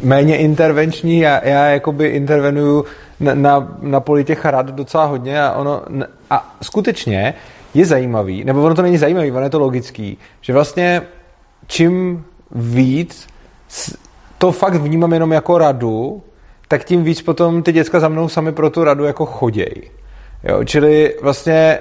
méně 0.03 0.38
intervenční, 0.38 1.19
já, 1.19 1.47
já 1.47 1.65
jakoby 1.65 2.07
intervenuju 2.07 2.85
na, 3.19 3.34
na, 3.34 3.68
na 3.81 3.99
poli 3.99 4.23
těch 4.23 4.45
rad 4.45 4.65
docela 4.65 5.05
hodně 5.05 5.41
a 5.41 5.51
ono, 5.51 5.81
a 6.30 6.55
skutečně 6.61 7.34
je 7.73 7.85
zajímavý, 7.85 8.43
nebo 8.43 8.64
ono 8.64 8.76
to 8.76 8.81
není 8.81 8.97
zajímavý, 8.97 9.31
ono 9.31 9.43
je 9.43 9.49
to 9.49 9.59
logický, 9.59 10.18
že 10.41 10.53
vlastně 10.53 11.01
čím 11.68 12.26
víc 12.52 13.28
to 14.38 14.52
fakt 14.52 14.76
vnímám 14.76 15.14
jenom 15.14 15.32
jako 15.32 15.57
radu, 15.57 16.22
tak 16.68 16.84
tím 16.84 17.03
víc 17.03 17.22
potom 17.22 17.64
ty 17.64 17.72
děcka 17.72 17.99
za 17.99 18.07
mnou 18.07 18.30
sami 18.30 18.52
pro 18.52 18.69
tu 18.69 18.84
radu 18.84 19.03
jako 19.03 19.26
choděj. 19.26 19.74
Jo, 20.44 20.64
čili 20.64 21.15
vlastně 21.22 21.80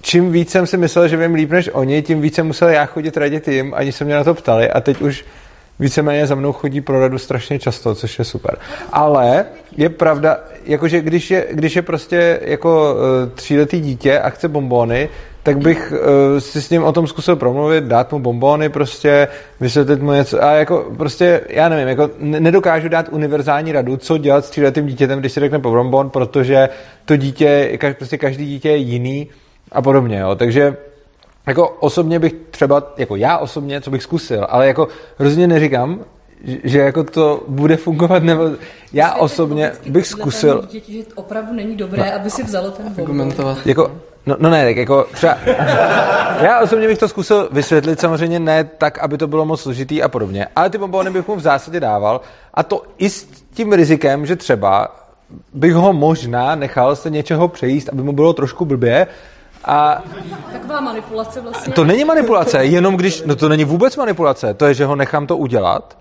čím 0.00 0.32
víc 0.32 0.50
jsem 0.50 0.66
si 0.66 0.76
myslel, 0.76 1.08
že 1.08 1.16
vím 1.16 1.34
líp 1.34 1.50
než 1.50 1.70
oni, 1.72 2.02
tím 2.02 2.20
více 2.20 2.42
musel 2.42 2.68
já 2.68 2.86
chodit 2.86 3.16
radit 3.16 3.48
jim, 3.48 3.74
ani 3.76 3.92
se 3.92 4.04
mě 4.04 4.14
na 4.14 4.24
to 4.24 4.34
ptali 4.34 4.70
a 4.70 4.80
teď 4.80 5.00
už 5.00 5.24
víceméně 5.78 6.26
za 6.26 6.34
mnou 6.34 6.52
chodí 6.52 6.80
pro 6.80 7.00
radu 7.00 7.18
strašně 7.18 7.58
často, 7.58 7.94
což 7.94 8.18
je 8.18 8.24
super. 8.24 8.58
Ale 8.92 9.44
je 9.76 9.88
pravda, 9.88 10.40
jakože 10.64 11.00
když 11.00 11.30
je, 11.30 11.46
když 11.50 11.76
je 11.76 11.82
prostě 11.82 12.40
jako 12.42 12.94
uh, 12.94 13.30
tříletý 13.34 13.80
dítě 13.80 14.20
a 14.20 14.30
chce 14.30 14.48
bombony, 14.48 15.08
tak 15.42 15.58
bych 15.58 15.92
uh, 15.92 16.38
si 16.38 16.62
s 16.62 16.70
ním 16.70 16.84
o 16.84 16.92
tom 16.92 17.06
zkusil 17.06 17.36
promluvit, 17.36 17.84
dát 17.84 18.12
mu 18.12 18.18
bombony 18.18 18.68
prostě, 18.68 19.28
vysvětlit 19.60 20.02
mu 20.02 20.12
něco 20.12 20.44
a 20.44 20.52
jako 20.52 20.92
prostě, 20.96 21.40
já 21.48 21.68
nevím, 21.68 21.88
jako 21.88 22.10
nedokážu 22.18 22.88
dát 22.88 23.08
univerzální 23.10 23.72
radu, 23.72 23.96
co 23.96 24.18
dělat 24.18 24.44
s 24.44 24.50
tříletým 24.50 24.86
dítětem, 24.86 25.18
když 25.18 25.32
si 25.32 25.40
řekne 25.40 25.58
po 25.58 25.70
bombon, 25.70 26.10
protože 26.10 26.68
to 27.04 27.16
dítě, 27.16 27.78
prostě 27.98 28.18
každý 28.18 28.46
dítě 28.46 28.68
je 28.68 28.76
jiný 28.76 29.28
a 29.72 29.82
podobně, 29.82 30.18
jo. 30.18 30.34
Takže 30.34 30.76
jako 31.46 31.68
osobně 31.68 32.18
bych 32.18 32.34
třeba, 32.50 32.94
jako 32.96 33.16
já 33.16 33.38
osobně, 33.38 33.80
co 33.80 33.90
bych 33.90 34.02
zkusil, 34.02 34.46
ale 34.48 34.66
jako 34.66 34.88
rozhodně 35.18 35.46
neříkám, 35.46 36.00
že 36.64 36.78
jako 36.78 37.04
to 37.04 37.44
bude 37.48 37.76
fungovat, 37.76 38.22
nebo 38.22 38.50
já 38.92 39.14
osobně 39.14 39.72
bych 39.88 40.06
zkusil... 40.06 40.66
Děti, 40.70 40.92
že 40.92 41.02
opravdu 41.14 41.52
není 41.52 41.76
dobré, 41.76 42.04
no. 42.06 42.16
aby 42.16 42.30
si 42.30 42.42
vzalo 42.42 42.70
ten 42.70 42.86
Argumentovat. 42.98 43.66
Jako, 43.66 43.90
no, 44.28 44.36
no 44.38 44.50
ne, 44.50 44.64
tak 44.64 44.76
jako 44.76 45.06
třeba... 45.12 45.36
já 46.40 46.60
osobně 46.60 46.86
bych 46.86 46.98
to 46.98 47.08
zkusil 47.08 47.48
vysvětlit, 47.52 48.00
samozřejmě 48.00 48.40
ne 48.40 48.64
tak, 48.64 48.98
aby 48.98 49.18
to 49.18 49.26
bylo 49.26 49.44
moc 49.44 49.60
složitý 49.60 50.02
a 50.02 50.08
podobně, 50.08 50.46
ale 50.56 50.70
ty 50.70 50.78
bombony 50.78 51.10
bych 51.10 51.28
mu 51.28 51.36
v 51.36 51.40
zásadě 51.40 51.80
dával 51.80 52.20
a 52.54 52.62
to 52.62 52.82
i 52.98 53.10
s 53.10 53.28
tím 53.54 53.72
rizikem, 53.72 54.26
že 54.26 54.36
třeba 54.36 54.88
bych 55.54 55.74
ho 55.74 55.92
možná 55.92 56.54
nechal 56.54 56.96
se 56.96 57.10
něčeho 57.10 57.48
přejíst, 57.48 57.88
aby 57.88 58.02
mu 58.02 58.12
bylo 58.12 58.32
trošku 58.32 58.64
blbě, 58.64 59.06
a 59.64 60.02
Taková 60.52 60.80
manipulace 60.80 61.40
vlastně. 61.40 61.72
to 61.72 61.84
není 61.84 62.04
manipulace, 62.04 62.64
jenom 62.64 62.96
když, 62.96 63.22
no 63.26 63.36
to 63.36 63.48
není 63.48 63.64
vůbec 63.64 63.96
manipulace, 63.96 64.54
to 64.54 64.66
je, 64.66 64.74
že 64.74 64.84
ho 64.84 64.96
nechám 64.96 65.26
to 65.26 65.36
udělat 65.36 65.96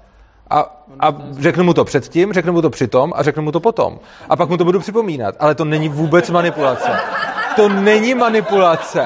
a, 0.49 0.84
a 0.99 1.16
řeknu 1.40 1.64
mu 1.64 1.74
to 1.74 1.86
předtím, 1.86 2.34
řeknu 2.34 2.54
mu 2.54 2.62
to 2.62 2.70
přitom 2.70 3.14
a 3.16 3.24
řeknu 3.24 3.44
mu 3.44 3.52
to 3.52 3.60
potom. 3.60 3.99
A 4.30 4.36
pak 4.36 4.49
mu 4.49 4.58
to 4.58 4.66
budu 4.66 4.80
připomínat, 4.80 5.36
ale 5.40 5.56
to 5.56 5.66
není 5.66 5.90
vůbec 5.90 6.30
manipulace. 6.30 6.90
To 7.57 7.69
není 7.69 8.15
manipulace. 8.15 9.05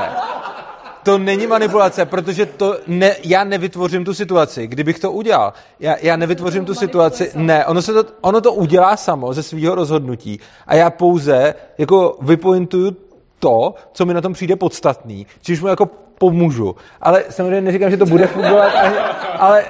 To 1.04 1.18
není 1.18 1.48
manipulace, 1.48 2.06
protože 2.06 2.46
to 2.46 2.78
ne, 2.88 3.16
já 3.24 3.44
nevytvořím 3.44 4.06
tu 4.06 4.14
situaci. 4.14 4.68
Kdybych 4.68 5.00
to 5.00 5.12
udělal, 5.12 5.54
já, 5.80 5.96
já 6.02 6.16
nevytvořím 6.16 6.66
tu 6.66 6.76
situaci. 6.76 7.32
Ne, 7.36 7.66
ono, 7.66 7.82
se 7.82 7.94
to, 7.94 8.04
ono 8.22 8.42
to 8.42 8.54
udělá 8.54 8.98
samo 8.98 9.34
ze 9.34 9.44
svého 9.44 9.76
rozhodnutí. 9.76 10.40
A 10.68 10.76
já 10.76 10.90
pouze 10.90 11.56
jako 11.78 12.18
vypointuju 12.22 12.98
to, 13.40 13.76
co 13.94 14.06
mi 14.06 14.14
na 14.14 14.22
tom 14.22 14.34
přijde 14.34 14.56
podstatný, 14.56 15.28
čiž 15.42 15.62
mu 15.62 15.68
jako 15.68 15.86
pomůžu. 16.18 16.76
Ale 17.02 17.24
samozřejmě 17.30 17.62
neříkám, 17.62 17.92
že 17.92 17.98
to 17.98 18.06
bude 18.06 18.28
fungovat, 18.28 18.76
ani, 18.76 18.98
ale 19.40 19.66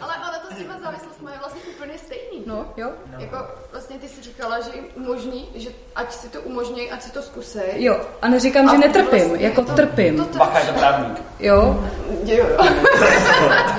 ale, 0.00 0.14
ale 0.26 0.38
to 0.48 0.54
s 0.54 0.58
těma 0.58 0.78
závislostmi 0.84 1.30
je 1.30 1.38
vlastně 1.38 1.62
úplně 1.76 1.98
stejný. 1.98 2.44
No, 2.46 2.66
jo. 2.76 2.90
Jako 3.18 3.36
vlastně 3.72 3.98
ty 3.98 4.08
si 4.08 4.22
říkala, 4.22 4.60
že 4.60 4.70
jim 4.74 4.84
umožní, 4.96 5.48
že 5.54 5.70
ať 5.96 6.12
si 6.12 6.28
to 6.28 6.40
umožní, 6.40 6.90
ať 6.90 7.02
si 7.02 7.10
to 7.12 7.22
zkusej. 7.22 7.64
Jo, 7.76 8.00
a 8.22 8.28
neříkám, 8.28 8.68
že 8.70 8.78
netrpím, 8.78 9.28
vlastně 9.28 9.46
jako 9.46 9.62
to, 9.62 9.72
trpím. 9.72 10.16
To, 10.16 10.24
to, 10.24 10.38
Bacha 10.38 10.58
je 10.58 10.64
to 10.64 10.72
právník. 10.72 11.22
Jo. 11.40 11.84
jo. 12.24 12.46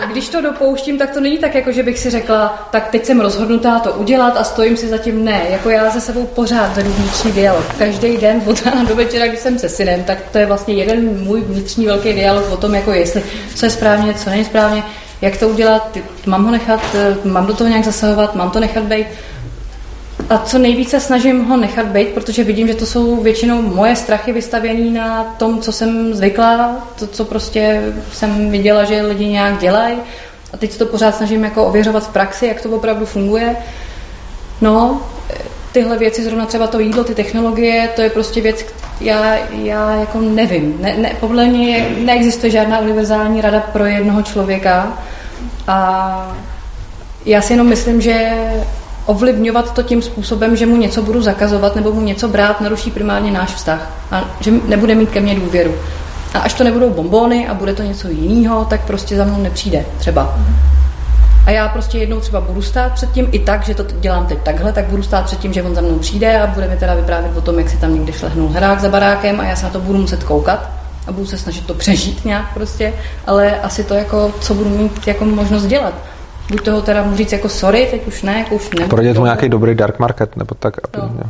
Když 0.11 0.30
to 0.30 0.41
dopouštím, 0.41 0.98
tak 0.98 1.11
to 1.11 1.19
není 1.19 1.38
tak, 1.38 1.56
jako 1.56 1.72
že 1.72 1.84
bych 1.84 1.99
si 1.99 2.10
řekla, 2.10 2.69
tak 2.72 2.88
teď 2.88 3.06
jsem 3.06 3.22
rozhodnutá 3.22 3.80
to 3.80 3.91
udělat 3.91 4.38
a 4.38 4.44
stojím 4.44 4.77
si 4.77 4.88
zatím 4.88 5.26
ne. 5.26 5.45
Jako 5.49 5.69
já 5.69 5.91
se 5.91 6.02
sebou 6.02 6.26
pořád 6.26 6.76
vedu 6.76 6.90
vnitřní 6.90 7.31
dialog. 7.31 7.65
Každý 7.77 8.18
den 8.18 8.41
od 8.45 8.65
rána 8.65 8.84
do 8.84 8.95
večera, 8.95 9.27
když 9.27 9.40
jsem 9.40 9.60
se 9.60 9.69
synem, 9.69 10.03
tak 10.03 10.18
to 10.31 10.38
je 10.38 10.45
vlastně 10.45 10.73
jeden 10.73 11.23
můj 11.23 11.41
vnitřní 11.41 11.85
velký 11.85 12.14
dialog 12.14 12.52
o 12.52 12.57
tom, 12.57 12.76
jako 12.76 12.91
jestli 12.91 13.23
co 13.56 13.65
je 13.65 13.69
správně, 13.69 14.14
co 14.14 14.30
není 14.30 14.45
správně, 14.45 14.84
jak 15.22 15.38
to 15.38 15.49
udělat, 15.49 15.98
mám 16.26 16.45
ho 16.45 16.52
nechat, 16.52 16.81
mám 17.23 17.45
do 17.45 17.53
toho 17.53 17.68
nějak 17.68 17.85
zasahovat, 17.85 18.35
mám 18.35 18.52
to 18.52 18.60
nechat 18.60 18.84
být. 18.84 19.07
A 20.30 20.38
co 20.38 20.58
nejvíce 20.58 21.00
snažím 21.00 21.45
ho 21.45 21.58
nechat 21.58 21.86
být, 21.86 22.08
protože 22.08 22.44
vidím, 22.44 22.68
že 22.68 22.76
to 22.76 22.86
jsou 22.86 23.16
většinou 23.16 23.62
moje 23.62 23.95
strachy 23.95 24.32
vystavěné 24.32 25.00
na 25.00 25.24
tom, 25.24 25.62
co 25.62 25.72
jsem 25.72 26.14
zvykla, 26.14 26.88
to, 27.00 27.08
co 27.08 27.26
prostě 27.26 27.94
jsem 28.12 28.52
viděla, 28.52 28.84
že 28.84 29.02
lidi 29.02 29.28
nějak 29.28 29.60
dělají. 29.60 29.98
A 30.54 30.58
teď 30.58 30.72
se 30.72 30.80
to 30.80 30.86
pořád 30.86 31.16
snažím 31.16 31.44
jako 31.44 31.66
ověřovat 31.66 32.08
v 32.08 32.14
praxi, 32.14 32.48
jak 32.48 32.62
to 32.62 32.70
opravdu 32.70 33.06
funguje. 33.06 33.56
No, 34.62 35.02
tyhle 35.72 35.98
věci, 35.98 36.24
zrovna 36.24 36.45
třeba 36.45 36.68
to 36.68 36.80
jídlo, 36.80 37.04
ty 37.04 37.16
technologie, 37.16 37.90
to 37.95 38.02
je 38.02 38.10
prostě 38.10 38.41
věc, 38.41 38.66
já, 39.02 39.36
já 39.52 39.95
jako 39.95 40.22
nevím. 40.22 40.78
Ne, 40.80 40.95
ne, 40.98 41.16
podle 41.20 41.45
mě 41.45 41.90
neexistuje 41.98 42.52
žádná 42.52 42.80
univerzální 42.80 43.41
rada 43.41 43.60
pro 43.60 43.86
jednoho 43.86 44.22
člověka. 44.22 44.98
A 45.68 46.38
já 47.26 47.41
si 47.41 47.54
jenom 47.54 47.68
myslím, 47.68 48.02
že 48.02 48.32
ovlivňovat 49.06 49.74
to 49.74 49.84
tím 49.84 50.02
způsobem, 50.02 50.56
že 50.56 50.66
mu 50.66 50.76
něco 50.76 51.02
budu 51.02 51.22
zakazovat 51.22 51.76
nebo 51.76 51.92
mu 51.92 52.02
něco 52.02 52.28
brát, 52.28 52.62
naruší 52.62 52.92
primárně 52.92 53.32
náš 53.32 53.56
vztah 53.56 53.92
a 54.12 54.24
že 54.40 54.52
nebude 54.68 54.96
mít 54.96 55.10
ke 55.10 55.20
mně 55.20 55.36
důvěru. 55.36 55.74
A 56.34 56.40
až 56.40 56.54
to 56.54 56.64
nebudou 56.64 56.90
bombony 56.90 57.48
a 57.48 57.54
bude 57.54 57.74
to 57.74 57.84
něco 57.84 58.08
jiného, 58.08 58.66
tak 58.66 58.82
prostě 58.82 59.16
za 59.16 59.26
mnou 59.26 59.38
nepřijde 59.38 59.86
třeba. 59.98 60.36
A 61.46 61.52
já 61.52 61.68
prostě 61.68 61.98
jednou 61.98 62.20
třeba 62.20 62.42
budu 62.42 62.62
stát 62.62 62.94
před 62.94 63.12
tím, 63.12 63.28
i 63.32 63.40
tak, 63.40 63.66
že 63.66 63.74
to 63.74 63.84
dělám 64.00 64.26
teď 64.26 64.38
takhle, 64.44 64.74
tak 64.74 64.86
budu 64.86 65.04
stát 65.04 65.26
před 65.26 65.40
tím, 65.40 65.54
že 65.54 65.64
on 65.64 65.76
za 65.76 65.82
mnou 65.82 66.00
přijde 66.00 66.42
a 66.42 66.48
bude 66.48 66.68
mi 66.68 66.78
teda 66.78 66.94
vyprávět 66.94 67.38
o 67.38 67.42
tom, 67.42 67.60
jak 67.60 67.70
si 67.70 67.78
tam 67.78 67.94
někde 67.94 68.14
šlehnul 68.14 68.48
hrák 68.48 68.80
za 68.80 68.90
barákem 68.90 69.40
a 69.40 69.44
já 69.44 69.56
se 69.56 69.66
na 69.66 69.72
to 69.72 69.80
budu 69.80 70.00
muset 70.00 70.24
koukat 70.24 70.70
a 71.08 71.12
budu 71.12 71.26
se 71.26 71.38
snažit 71.38 71.66
to 71.66 71.74
přežít 71.74 72.26
nějak 72.26 72.54
prostě, 72.54 72.94
ale 73.28 73.62
asi 73.62 73.84
to 73.84 73.94
jako, 73.94 74.34
co 74.40 74.54
budu 74.54 74.70
mít 74.70 75.08
jako 75.08 75.26
možnost 75.26 75.66
dělat 75.66 75.94
buď 76.54 76.66
toho 76.66 76.82
teda 76.82 77.04
můžu 77.04 77.18
říct 77.18 77.32
jako 77.32 77.50
sorry, 77.50 77.88
teď 77.92 78.08
už 78.08 78.22
ne, 78.22 78.40
jako 78.40 78.56
už 78.56 78.70
ne. 78.80 78.88
Poradit 78.88 79.18
mu 79.18 79.24
nějaký 79.24 79.50
dobrý 79.50 79.76
dark 79.76 80.00
market, 80.00 80.38
nebo 80.38 80.56
tak. 80.56 80.78
Aby, 80.84 80.98
no. 80.98 81.30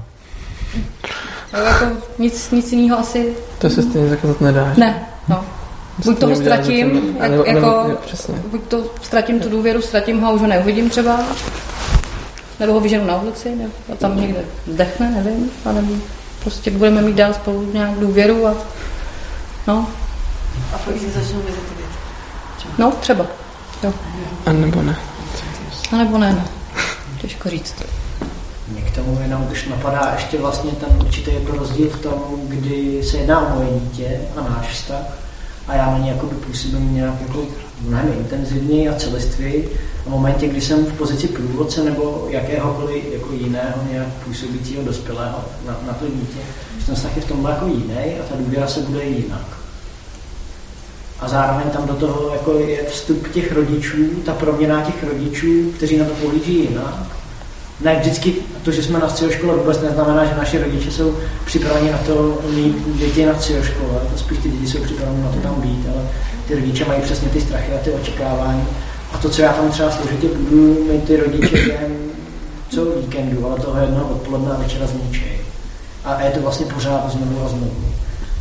No, 1.53 1.59
jako 1.59 1.85
nic, 2.19 2.51
nic 2.51 2.71
jiného 2.71 2.99
asi... 2.99 3.33
To 3.57 3.69
se 3.69 3.81
stejně 3.81 4.09
zakázat 4.09 4.41
nedá. 4.41 4.73
Ne, 4.77 5.05
no. 5.27 5.45
Buď 6.05 6.19
toho 6.19 6.35
ztratím, 6.35 7.15
jak, 7.19 7.31
nebo, 7.31 7.43
jako, 7.43 7.59
nebo, 7.59 7.97
přesně. 8.05 8.35
buď 8.51 8.61
to 8.67 8.83
ztratím 9.01 9.39
tu 9.39 9.49
důvěru, 9.49 9.81
ztratím 9.81 10.21
ho 10.21 10.27
a 10.27 10.31
už 10.31 10.41
ho 10.41 10.47
neuvidím 10.47 10.89
třeba, 10.89 11.19
nebo 12.59 12.73
ho 12.73 12.79
vyženu 12.79 13.05
na 13.05 13.21
ulici, 13.21 13.55
nebo 13.55 13.73
a 13.93 13.95
tam 13.95 14.21
někde 14.21 14.39
zdechne, 14.67 15.11
nevím, 15.11 15.51
a 15.65 15.71
nebo 15.71 15.93
prostě 16.43 16.71
budeme 16.71 17.01
mít 17.01 17.15
dál 17.15 17.33
spolu 17.33 17.69
nějak 17.73 17.91
důvěru 17.91 18.47
a 18.47 18.53
no. 19.67 19.87
A 20.73 20.77
pak 20.77 20.95
si 20.99 21.11
začnou 21.11 21.39
věci. 21.41 21.59
No, 22.77 22.91
třeba. 22.91 23.25
Jo. 23.83 23.93
A 24.45 24.51
nebo 24.51 24.81
ne. 24.81 24.95
A 25.93 25.97
nebo 25.97 26.17
ne, 26.17 26.33
no. 26.33 26.43
Těžko 27.21 27.49
říct. 27.49 27.75
Mě 28.67 28.81
k 28.81 28.95
tomu 28.95 29.19
jenom 29.21 29.47
už 29.51 29.67
napadá 29.67 30.11
ještě 30.13 30.37
vlastně 30.37 30.71
ten 30.71 30.89
určitý 31.05 31.33
jako 31.33 31.57
rozdíl 31.57 31.89
v 31.89 32.01
tom, 32.01 32.21
kdy 32.47 33.03
se 33.03 33.17
jedná 33.17 33.39
o 33.39 33.55
moje 33.55 33.79
dítě 33.79 34.21
a 34.35 34.41
náš 34.41 34.67
vztah 34.67 35.17
a 35.67 35.75
já 35.75 35.91
na 35.91 35.97
ně 35.97 36.11
jako 36.11 36.27
působím 36.27 36.95
nějak 36.95 37.21
jako 37.21 37.45
mnohem 37.81 38.13
intenzivněji 38.13 38.89
a 38.89 38.95
celistvě 38.95 39.63
v 40.05 40.09
momentě, 40.09 40.47
kdy 40.47 40.61
jsem 40.61 40.85
v 40.85 40.93
pozici 40.93 41.27
průvodce 41.27 41.83
nebo 41.83 42.27
jakéhokoliv 42.29 43.13
jako 43.13 43.33
jiného 43.33 43.83
nějak 43.91 44.07
působícího 44.07 44.83
dospělého 44.83 45.43
na, 45.67 45.77
na 45.87 45.93
to 45.93 46.05
dítě, 46.05 46.39
že 46.79 46.85
ten 46.85 46.95
vztah 46.95 47.15
je 47.15 47.21
v 47.21 47.27
tomhle 47.27 47.51
jako 47.51 47.67
jiný 47.67 48.19
a 48.19 48.23
ta 48.29 48.35
důvěra 48.35 48.67
se 48.67 48.79
bude 48.79 49.03
jinak 49.03 49.62
a 51.23 51.27
zároveň 51.27 51.69
tam 51.69 51.87
do 51.87 51.93
toho 51.93 52.29
jako 52.33 52.53
je 52.59 52.83
vstup 52.89 53.31
těch 53.31 53.51
rodičů, 53.51 53.97
ta 54.25 54.33
proměna 54.33 54.81
těch 54.81 55.03
rodičů, 55.03 55.71
kteří 55.75 55.97
na 55.97 56.05
to 56.05 56.13
pohlíží 56.13 56.53
jinak. 56.53 57.05
Ne 57.81 57.99
vždycky 57.99 58.35
to, 58.63 58.71
že 58.71 58.83
jsme 58.83 58.99
na 58.99 59.07
škole 59.29 59.55
vůbec 59.55 59.81
neznamená, 59.81 60.25
že 60.25 60.35
naši 60.37 60.59
rodiče 60.59 60.91
jsou 60.91 61.17
připraveni 61.45 61.91
na 61.91 61.97
to 61.97 62.41
mít 62.49 62.97
děti 62.97 63.25
na 63.25 63.33
škole, 63.39 64.01
to 64.11 64.17
spíš 64.17 64.37
ty 64.37 64.49
děti 64.49 64.67
jsou 64.67 64.83
připraveni 64.83 65.23
na 65.23 65.31
to 65.31 65.39
tam 65.39 65.61
být, 65.61 65.85
ale 65.93 66.07
ty 66.47 66.55
rodiče 66.55 66.85
mají 66.85 67.01
přesně 67.01 67.29
ty 67.29 67.41
strachy 67.41 67.73
a 67.73 67.77
ty 67.77 67.91
očekávání. 67.91 68.67
A 69.13 69.17
to, 69.17 69.29
co 69.29 69.41
já 69.41 69.53
tam 69.53 69.71
třeba 69.71 69.91
složitě 69.91 70.27
budu 70.27 70.87
mít 70.91 71.03
ty 71.03 71.17
rodiče 71.17 71.55
během 71.65 71.95
celou 72.69 72.91
víkendu, 73.01 73.47
ale 73.47 73.59
toho 73.59 73.81
jednoho 73.81 74.09
odpoledne 74.09 74.51
a 74.51 74.57
večera 74.57 74.87
zničej. 74.87 75.39
A 76.03 76.21
je 76.21 76.31
to 76.31 76.41
vlastně 76.41 76.65
pořád 76.65 77.11
znovu 77.11 77.45
a 77.45 77.49
znovu. 77.49 77.92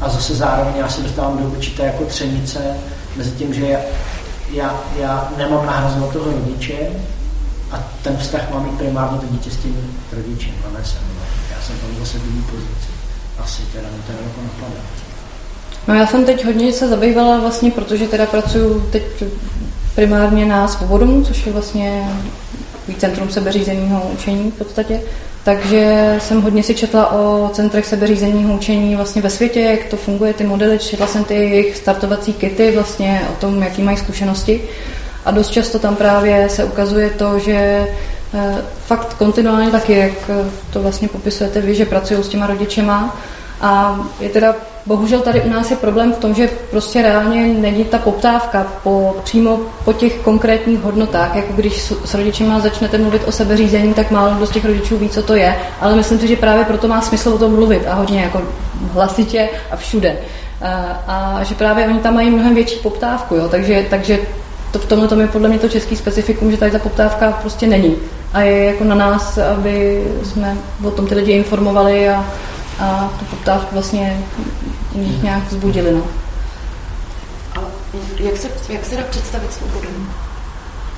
A 0.03 0.09
zase 0.09 0.35
zároveň 0.35 0.75
já 0.77 0.89
se 0.89 1.03
dostávám 1.03 1.39
do 1.39 1.45
určité 1.45 1.87
jako 1.87 2.05
třenice 2.05 2.59
mezi 3.17 3.31
tím, 3.31 3.55
že 3.55 3.67
já, 3.67 3.79
já, 4.53 4.81
já 5.01 5.33
nemám 5.37 5.67
nahrazovat 5.67 6.13
toho 6.13 6.33
rodiče 6.33 6.75
a 7.71 7.85
ten 8.03 8.17
vztah 8.17 8.51
mám 8.51 8.65
mít 8.65 8.79
primárně 8.79 9.19
to 9.19 9.27
dítě 9.27 9.51
s 9.51 9.57
tím 9.57 9.97
rodičem, 10.13 10.53
a 10.69 10.79
ne 10.79 10.85
se. 10.85 10.97
Já 11.57 11.63
jsem 11.63 11.77
tam 11.79 11.91
zase 11.99 12.19
v 12.19 12.27
jiný 12.27 12.43
pozici. 12.43 12.93
Asi 13.39 13.63
teda 13.63 13.89
mi 13.97 14.03
to 14.07 14.13
jako 14.13 14.41
napadá. 14.43 14.81
No 15.89 15.95
já 15.95 16.07
jsem 16.07 16.25
teď 16.25 16.45
hodně 16.45 16.73
se 16.73 16.89
zabývala 16.89 17.41
vlastně, 17.41 17.71
protože 17.71 18.07
teda 18.07 18.27
pracuju 18.27 18.81
teď 18.81 19.03
primárně 19.95 20.47
na 20.47 20.69
Svobodomu, 20.69 21.25
což 21.25 21.47
je 21.47 21.53
vlastně 21.53 22.09
centrum 22.99 23.31
sebeřízeného 23.31 24.03
učení 24.13 24.51
v 24.51 24.55
podstatě. 24.55 25.01
Takže 25.45 26.15
jsem 26.19 26.43
hodně 26.43 26.63
si 26.63 26.75
četla 26.75 27.13
o 27.13 27.51
centrech 27.53 27.87
sebeřízeného 27.87 28.55
učení 28.55 28.97
vlastně 28.97 29.23
ve 29.23 29.31
světě, 29.31 29.61
jak 29.61 29.85
to 29.85 29.97
funguje, 29.97 30.35
ty 30.35 30.45
modely, 30.45 30.79
četla 30.79 31.07
jsem 31.07 31.25
ty 31.25 31.35
jejich 31.35 31.77
startovací 31.77 32.33
kity, 32.33 32.71
vlastně 32.71 33.23
o 33.33 33.41
tom, 33.41 33.63
jaký 33.63 33.83
mají 33.83 33.97
zkušenosti. 33.97 34.63
A 35.25 35.31
dost 35.31 35.51
často 35.51 35.79
tam 35.79 35.97
právě 35.97 36.49
se 36.49 36.65
ukazuje 36.65 37.11
to, 37.11 37.39
že 37.39 37.53
eh, 38.35 38.65
fakt 38.87 39.15
kontinuálně 39.15 39.71
taky, 39.71 39.93
jak 39.93 40.31
to 40.73 40.83
vlastně 40.83 41.09
popisujete 41.09 41.61
vy, 41.61 41.75
že 41.75 41.87
pracují 41.87 42.25
s 42.25 42.29
těma 42.29 42.47
rodičema. 42.47 43.17
A 43.61 44.01
je 44.21 44.29
teda 44.29 44.55
Bohužel 44.87 45.21
tady 45.21 45.41
u 45.41 45.51
nás 45.51 45.71
je 45.71 45.77
problém 45.77 46.13
v 46.13 46.19
tom, 46.19 46.35
že 46.35 46.51
prostě 46.71 47.03
reálně 47.03 47.47
není 47.47 47.85
ta 47.85 47.99
poptávka 47.99 48.67
po, 48.83 49.17
přímo 49.25 49.61
po 49.85 49.93
těch 49.93 50.15
konkrétních 50.15 50.81
hodnotách. 50.81 51.37
Jako 51.37 51.53
když 51.53 51.81
s, 51.83 52.15
rodičima 52.15 52.61
začnete 52.61 52.99
mluvit 52.99 53.23
o 53.27 53.33
sebeřízení, 53.33 53.95
tak 53.95 54.11
málo 54.11 54.35
kdo 54.35 54.47
z 54.47 54.51
těch 54.51 54.65
rodičů 54.65 54.99
ví, 54.99 55.09
co 55.09 55.23
to 55.23 55.35
je. 55.35 55.57
Ale 55.81 55.97
myslím 55.97 56.19
si, 56.19 56.29
že 56.29 56.37
právě 56.37 56.65
proto 56.65 56.89
má 56.89 57.01
smysl 57.01 57.29
o 57.29 57.39
tom 57.39 57.53
mluvit 57.53 57.87
a 57.87 57.95
hodně 57.95 58.23
jako 58.23 58.43
hlasitě 58.93 59.49
a 59.71 59.77
všude. 59.77 60.17
A, 60.63 61.03
a 61.07 61.43
že 61.43 61.55
právě 61.55 61.87
oni 61.87 61.99
tam 61.99 62.15
mají 62.15 62.31
mnohem 62.31 62.55
větší 62.55 62.79
poptávku, 62.79 63.35
jo? 63.35 63.49
takže, 63.49 63.87
takže 63.91 64.19
to 64.73 64.79
v 64.79 64.87
tomhle 64.87 65.09
tom 65.09 65.21
je 65.21 65.27
podle 65.27 65.49
mě 65.49 65.59
to 65.59 65.69
český 65.69 65.97
specifikum, 65.97 66.51
že 66.51 66.57
tady 66.57 66.73
ta 66.73 66.79
poptávka 66.79 67.33
prostě 67.33 67.67
není. 67.67 67.97
A 68.33 68.41
je 68.41 68.65
jako 68.65 68.85
na 68.85 68.95
nás, 68.95 69.39
aby 69.39 70.05
jsme 70.23 70.57
o 70.85 70.91
tom 70.91 71.07
ty 71.07 71.15
lidi 71.15 71.33
informovali 71.33 72.09
a, 72.09 72.25
a 72.83 73.13
tu 73.19 73.25
poptávku 73.25 73.75
vlastně 73.75 74.23
jich 74.95 75.23
nějak 75.23 75.49
vzbudili. 75.49 75.93
No. 75.93 76.03
A 77.57 77.61
jak 78.19 78.37
se, 78.37 78.49
jak 78.69 78.85
se 78.85 78.97
dá 78.97 79.03
představit 79.11 79.53
svobodu? 79.53 79.89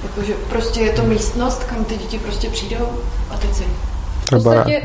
Jakože 0.02 0.34
prostě 0.48 0.80
je 0.80 0.92
to 0.92 1.02
místnost, 1.02 1.64
kam 1.64 1.84
ty 1.84 1.96
děti 1.96 2.18
prostě 2.18 2.50
přijdou 2.50 2.88
a 3.30 3.36
teď 3.36 3.54
si. 3.54 3.64
V 3.64 4.30
podstatě, 4.30 4.82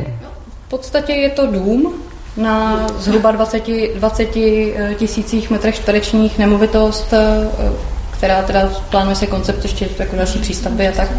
v 0.66 0.70
podstatě 0.70 1.14
je 1.14 1.30
to 1.30 1.48
dům 1.48 1.94
na 2.38 2.88
zhruba 2.98 3.32
20, 3.32 3.64
20 3.96 4.38
eh, 4.38 4.96
tisících 4.96 5.50
metrech 5.50 5.76
čtverečních 5.76 6.38
nemovitost, 6.38 7.14
eh, 7.14 7.50
která 8.12 8.42
teda 8.42 8.70
plánuje 8.90 9.16
se 9.16 9.28
koncept 9.28 9.64
ještě 9.64 9.90
jako 10.00 10.16
další 10.16 10.40
přístavby 10.40 10.88
a 10.88 10.92
tak. 10.92 11.10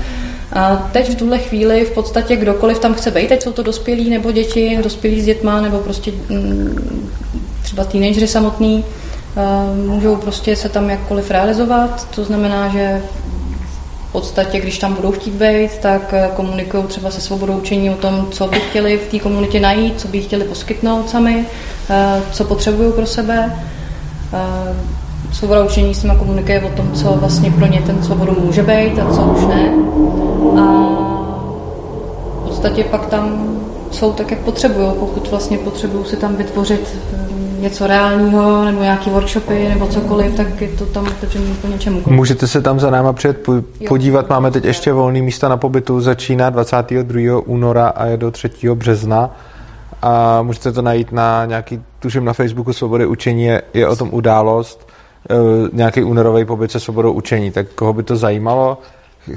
A 0.53 0.89
teď 0.93 1.11
v 1.11 1.15
tuhle 1.15 1.39
chvíli 1.39 1.85
v 1.85 1.91
podstatě 1.91 2.37
kdokoliv 2.37 2.79
tam 2.79 2.95
chce 2.95 3.11
být, 3.11 3.29
teď 3.29 3.43
jsou 3.43 3.53
to 3.53 3.63
dospělí 3.63 4.11
nebo 4.11 4.33
děti, 4.33 4.79
dospělí 4.83 5.21
s 5.21 5.25
dětma 5.25 5.61
nebo 5.61 5.79
prostě 5.79 6.13
mm, 6.29 7.11
třeba 7.63 7.85
teenagery 7.85 8.29
samotný, 8.29 8.85
můžou 9.87 10.17
prostě 10.17 10.57
se 10.57 10.69
tam 10.69 10.91
jakkoliv 10.91 11.31
realizovat, 11.31 12.09
to 12.15 12.25
znamená, 12.25 12.69
že 12.69 13.03
v 14.09 14.13
podstatě, 14.13 14.61
když 14.61 14.79
tam 14.79 14.95
budou 14.95 15.13
chtít 15.13 15.35
být, 15.35 15.79
tak 15.79 16.15
eh, 16.15 16.31
komunikují 16.37 16.85
třeba 16.85 17.11
se 17.11 17.21
svobodou 17.21 17.53
učení 17.53 17.91
o 17.91 17.97
tom, 17.97 18.29
co 18.31 18.47
by 18.47 18.61
chtěli 18.61 18.99
v 18.99 19.11
té 19.11 19.19
komunitě 19.19 19.61
najít, 19.61 20.01
co 20.01 20.09
by 20.09 20.23
chtěli 20.23 20.45
poskytnout 20.45 21.11
sami, 21.11 21.47
eh, 21.91 22.23
co 22.33 22.45
potřebují 22.45 22.93
pro 22.93 23.07
sebe. 23.07 23.53
Svoboda 25.33 25.65
učení 25.65 25.95
s 25.95 26.03
nimi 26.03 26.15
komunikuje 26.19 26.63
o 26.63 26.69
tom, 26.69 26.93
co 26.93 27.13
vlastně 27.21 27.51
pro 27.51 27.67
ně 27.67 27.83
ten 27.87 28.03
svobodu 28.03 28.37
může 28.45 28.63
být 28.63 28.99
a 28.99 29.13
co 29.15 29.23
už 29.23 29.47
ne. 29.47 29.73
A 30.61 30.65
v 32.41 32.49
podstatě 32.49 32.85
pak 32.85 33.07
tam 33.07 33.57
jsou 33.91 34.13
tak, 34.13 34.31
jak 34.31 34.41
potřebují. 34.41 34.93
Pokud 35.01 35.31
vlastně 35.31 35.59
potřebují 35.59 36.05
si 36.05 36.17
tam 36.17 36.37
vytvořit 36.37 36.97
eh, 37.13 37.31
něco 37.61 37.87
reálního, 37.87 38.65
nebo 38.65 38.83
nějaký 38.83 39.11
workshopy, 39.11 39.69
nebo 39.69 39.87
cokoliv, 39.87 40.35
tak 40.35 40.61
je 40.61 40.69
to 40.69 40.87
tam 40.87 41.07
otevřené 41.07 41.55
po 41.63 41.69
něčemu. 41.69 42.03
Můžete 42.07 42.47
se 42.47 42.63
tam 42.63 42.81
za 42.81 42.91
náma 42.91 43.13
přijet 43.13 43.49
podívat. 43.89 44.29
Máme 44.29 44.51
teď 44.51 44.65
ještě 44.65 44.93
volný 44.93 45.23
místa 45.23 45.49
na 45.49 45.57
pobytu. 45.57 46.01
Začíná 46.01 46.51
22. 46.51 47.41
února 47.47 47.89
a 47.89 48.07
je 48.07 48.17
do 48.17 48.31
3. 48.31 48.51
března. 48.75 49.31
A 50.03 50.43
můžete 50.43 50.73
to 50.73 50.83
najít 50.83 51.13
na 51.13 51.45
nějaký, 51.45 51.83
tuším 51.99 52.25
na 52.25 52.33
Facebooku 52.33 52.73
Svobody 52.73 53.07
učení, 53.07 53.45
je, 53.45 53.63
je 53.75 53.89
o 53.89 53.97
tom 53.97 54.09
událost. 54.13 54.90
Eh, 55.31 55.69
nějaký 55.73 56.03
únorový 56.03 56.45
pobyt 56.45 56.71
se 56.71 56.81
svobodou 56.81 57.13
učení, 57.13 57.51
tak 57.51 57.69
koho 57.69 57.93
by 57.93 58.03
to 58.03 58.17
zajímalo? 58.17 58.79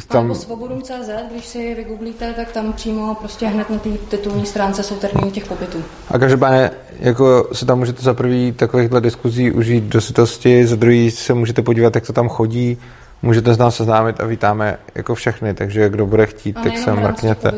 Tam... 0.08 0.24
Nebo 0.24 0.36
svobodum.cz, 0.36 1.10
když 1.32 1.46
si 1.46 1.76
vygooglíte, 1.76 2.34
tak 2.34 2.52
tam 2.52 2.74
přímo 2.74 3.16
prostě 3.16 3.48
hned 3.48 3.70
na 3.70 3.78
té 3.78 3.90
titulní 3.90 4.46
stránce 4.46 4.84
jsou 4.84 4.96
termíny 4.96 5.32
těch 5.32 5.46
pobytů. 5.46 5.84
A 6.12 6.20
každopádně 6.20 6.72
jako 7.00 7.48
se 7.54 7.66
tam 7.66 7.80
můžete 7.80 8.02
za 8.02 8.14
prvý 8.14 8.52
takovýchhle 8.52 9.02
diskuzí 9.02 9.52
užít 9.52 9.84
do 9.84 10.02
sitosti, 10.02 10.68
za 10.68 10.76
druhý 10.76 11.12
se 11.12 11.34
můžete 11.34 11.62
podívat, 11.62 11.96
jak 11.96 12.08
to 12.08 12.14
tam 12.14 12.30
chodí, 12.30 12.78
můžete 13.22 13.54
s 13.54 13.58
nás 13.58 13.76
seznámit 13.76 14.20
a 14.20 14.26
vítáme 14.26 14.78
jako 14.96 15.16
všechny, 15.16 15.54
takže 15.54 15.90
kdo 15.90 16.06
bude 16.06 16.26
chtít, 16.26 16.58
tak 16.64 16.78
se 16.78 16.94
mrkněte. 16.94 17.52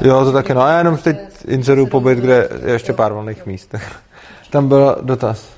Jo, 0.00 0.24
to 0.24 0.32
taky, 0.32 0.54
no 0.54 0.62
a 0.62 0.70
já 0.70 0.78
jenom 0.78 0.96
teď 0.96 1.16
inzeruju 1.48 1.86
pobyt, 1.86 2.18
kde 2.18 2.48
je 2.66 2.72
ještě 2.72 2.92
pár 2.92 3.12
volných 3.12 3.46
míst. 3.46 3.74
tam 4.50 4.68
byl 4.68 4.96
dotaz. 5.02 5.48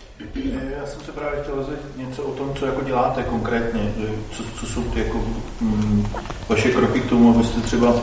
Já 0.81 0.87
jsem 0.87 1.01
se 1.01 1.13
právě 1.13 1.41
chtěl 1.43 1.67
něco 1.97 2.23
o 2.23 2.33
tom, 2.33 2.55
co 2.55 2.67
jako 2.67 2.82
děláte 2.93 3.23
konkrétně, 3.23 3.93
co, 4.31 4.43
co 4.61 4.67
jsou 4.67 4.83
ty 4.83 4.99
jako, 4.99 5.25
mm, 5.61 6.07
vaše 6.49 6.71
kroky 6.71 7.01
k 7.01 7.09
tomu, 7.09 7.35
abyste 7.35 7.61
třeba 7.61 7.95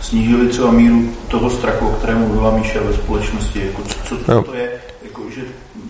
snížili 0.00 0.48
třeba 0.48 0.70
míru 0.70 1.14
toho 1.28 1.50
strachu, 1.50 1.88
o 1.88 1.92
kterém 1.92 2.18
mluvila 2.18 2.56
Míša 2.56 2.80
ve 2.80 2.92
společnosti, 2.92 3.66
jako 3.66 3.82
co, 3.82 3.94
co, 4.08 4.16
co 4.24 4.42
to 4.42 4.54
je, 4.54 4.70
jako, 5.02 5.22
že, 5.34 5.42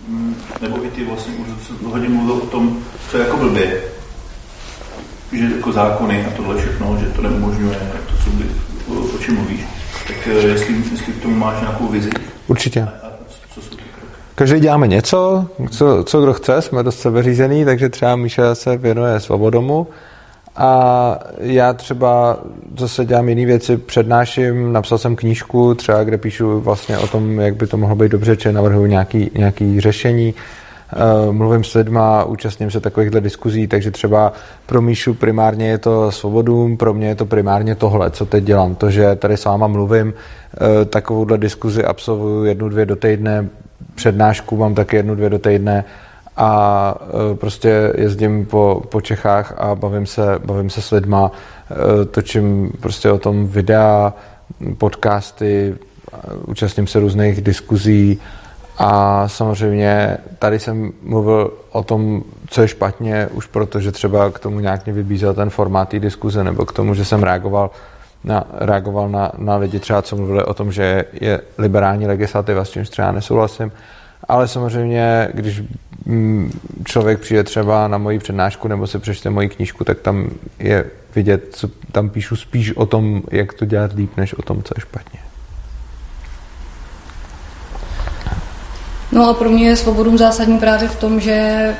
mm, 0.08 0.36
nebo 0.60 0.84
i 0.84 0.90
ty 0.90 1.04
vlastně 1.04 1.34
už 1.34 1.48
hodně 1.84 2.08
mluvil 2.08 2.34
o 2.34 2.46
tom, 2.46 2.78
co 3.10 3.16
je 3.16 3.24
jako 3.24 3.36
blbě, 3.36 3.82
že 5.32 5.44
jako 5.56 5.72
zákony 5.72 6.26
a 6.26 6.30
tohle 6.30 6.58
všechno, 6.58 6.98
že 7.00 7.06
to 7.06 7.22
neumožňuje 7.22 7.78
to, 8.08 8.24
co 8.24 8.30
by, 8.30 8.44
o, 8.88 9.16
o 9.16 9.18
čem 9.18 9.34
mluvíš. 9.34 9.60
Tak 10.06 10.16
eh, 10.26 10.30
jestli, 10.30 10.74
jestli 10.92 11.12
k 11.12 11.22
tomu 11.22 11.36
máš 11.36 11.60
nějakou 11.60 11.86
vizi. 11.86 12.10
Určitě. 12.46 12.82
A, 12.82 13.12
Každý 14.34 14.60
děláme 14.60 14.88
něco, 14.88 15.46
co, 15.70 16.04
co 16.04 16.22
kdo 16.22 16.32
chce, 16.32 16.62
jsme 16.62 16.82
dost 16.82 17.00
sebeřízený, 17.00 17.64
takže 17.64 17.88
třeba 17.88 18.16
Míša 18.16 18.54
se 18.54 18.76
věnuje 18.76 19.20
svobodomu 19.20 19.86
a 20.56 21.18
já 21.38 21.72
třeba 21.72 22.38
zase 22.78 23.04
dělám 23.04 23.28
jiné 23.28 23.46
věci, 23.46 23.76
přednáším, 23.76 24.72
napsal 24.72 24.98
jsem 24.98 25.16
knížku 25.16 25.74
třeba, 25.74 26.04
kde 26.04 26.18
píšu 26.18 26.60
vlastně 26.60 26.98
o 26.98 27.06
tom, 27.06 27.40
jak 27.40 27.56
by 27.56 27.66
to 27.66 27.76
mohlo 27.76 27.96
být 27.96 28.12
dobře, 28.12 28.36
či 28.36 28.52
navrhuji 28.52 28.90
nějaký, 28.90 29.30
nějaký 29.34 29.80
řešení. 29.80 30.34
Uh, 31.26 31.32
mluvím 31.32 31.64
s 31.64 31.74
lidma, 31.74 32.24
účastním 32.24 32.70
se 32.70 32.80
takovýchhle 32.80 33.20
diskuzí, 33.20 33.66
takže 33.66 33.90
třeba 33.90 34.32
pro 34.66 34.82
Míšu 34.82 35.14
primárně 35.14 35.68
je 35.68 35.78
to 35.78 36.12
svobodům, 36.12 36.76
pro 36.76 36.94
mě 36.94 37.08
je 37.08 37.14
to 37.14 37.26
primárně 37.26 37.74
tohle, 37.74 38.10
co 38.10 38.26
teď 38.26 38.44
dělám. 38.44 38.74
To, 38.74 38.90
že 38.90 39.16
tady 39.16 39.36
s 39.36 39.44
váma 39.44 39.66
mluvím, 39.66 40.06
uh, 40.06 40.84
takovouhle 40.84 41.38
diskuzi 41.38 41.84
absolvuju 41.84 42.44
jednu, 42.44 42.68
dvě 42.68 42.86
do 42.86 42.96
týdne, 42.96 43.48
přednášku 43.94 44.56
mám 44.56 44.74
taky 44.74 44.96
jednu, 44.96 45.14
dvě 45.14 45.30
do 45.30 45.38
týdne 45.38 45.84
a 46.36 46.94
e, 47.32 47.36
prostě 47.36 47.92
jezdím 47.96 48.46
po, 48.46 48.82
po 48.88 49.00
Čechách 49.00 49.54
a 49.58 49.74
bavím 49.74 50.06
se, 50.06 50.38
bavím 50.44 50.70
se 50.70 50.82
s 50.82 50.90
lidma, 50.90 51.30
e, 51.70 52.04
točím 52.04 52.72
prostě 52.80 53.10
o 53.10 53.18
tom 53.18 53.46
videa, 53.46 54.14
podcasty, 54.78 55.74
účastním 56.46 56.86
se 56.86 57.00
různých 57.00 57.40
diskuzí 57.40 58.20
a 58.78 59.28
samozřejmě 59.28 60.18
tady 60.38 60.58
jsem 60.58 60.92
mluvil 61.02 61.52
o 61.72 61.82
tom, 61.82 62.22
co 62.48 62.62
je 62.62 62.68
špatně, 62.68 63.28
už 63.32 63.46
proto, 63.46 63.80
že 63.80 63.92
třeba 63.92 64.30
k 64.30 64.38
tomu 64.38 64.60
nějak 64.60 64.84
mě 64.84 64.94
vybízel 64.94 65.34
ten 65.34 65.50
formát 65.50 65.88
té 65.88 66.00
diskuze, 66.00 66.44
nebo 66.44 66.64
k 66.64 66.72
tomu, 66.72 66.94
že 66.94 67.04
jsem 67.04 67.22
reagoval 67.22 67.70
na, 68.24 68.44
reagoval 68.50 69.08
na, 69.08 69.32
na 69.38 69.56
lidi 69.56 69.78
třeba, 69.78 70.02
co 70.02 70.16
mluvili 70.16 70.44
o 70.44 70.54
tom, 70.54 70.72
že 70.72 71.04
je 71.12 71.40
liberální 71.58 72.06
legislativa, 72.06 72.64
s 72.64 72.70
čímž 72.70 72.88
třeba 72.88 73.12
nesouhlasím. 73.12 73.72
Ale 74.28 74.48
samozřejmě, 74.48 75.28
když 75.34 75.62
mm, 76.06 76.50
člověk 76.84 77.20
přijde 77.20 77.44
třeba 77.44 77.88
na 77.88 77.98
moji 77.98 78.18
přednášku 78.18 78.68
nebo 78.68 78.86
se 78.86 78.98
přečte 78.98 79.30
moji 79.30 79.48
knížku, 79.48 79.84
tak 79.84 80.00
tam 80.00 80.30
je 80.58 80.84
vidět, 81.14 81.48
co 81.50 81.68
tam 81.92 82.10
píšu 82.10 82.36
spíš 82.36 82.76
o 82.76 82.86
tom, 82.86 83.22
jak 83.30 83.52
to 83.52 83.64
dělat 83.64 83.92
líp, 83.92 84.16
než 84.16 84.34
o 84.34 84.42
tom, 84.42 84.62
co 84.62 84.74
je 84.76 84.80
špatně. 84.80 85.20
No 89.12 89.28
a 89.28 89.34
pro 89.34 89.50
mě 89.50 89.68
je 89.68 89.76
svobodům 89.76 90.18
zásadní 90.18 90.58
právě 90.58 90.88
v 90.88 90.96
tom, 90.96 91.20
že 91.20 91.74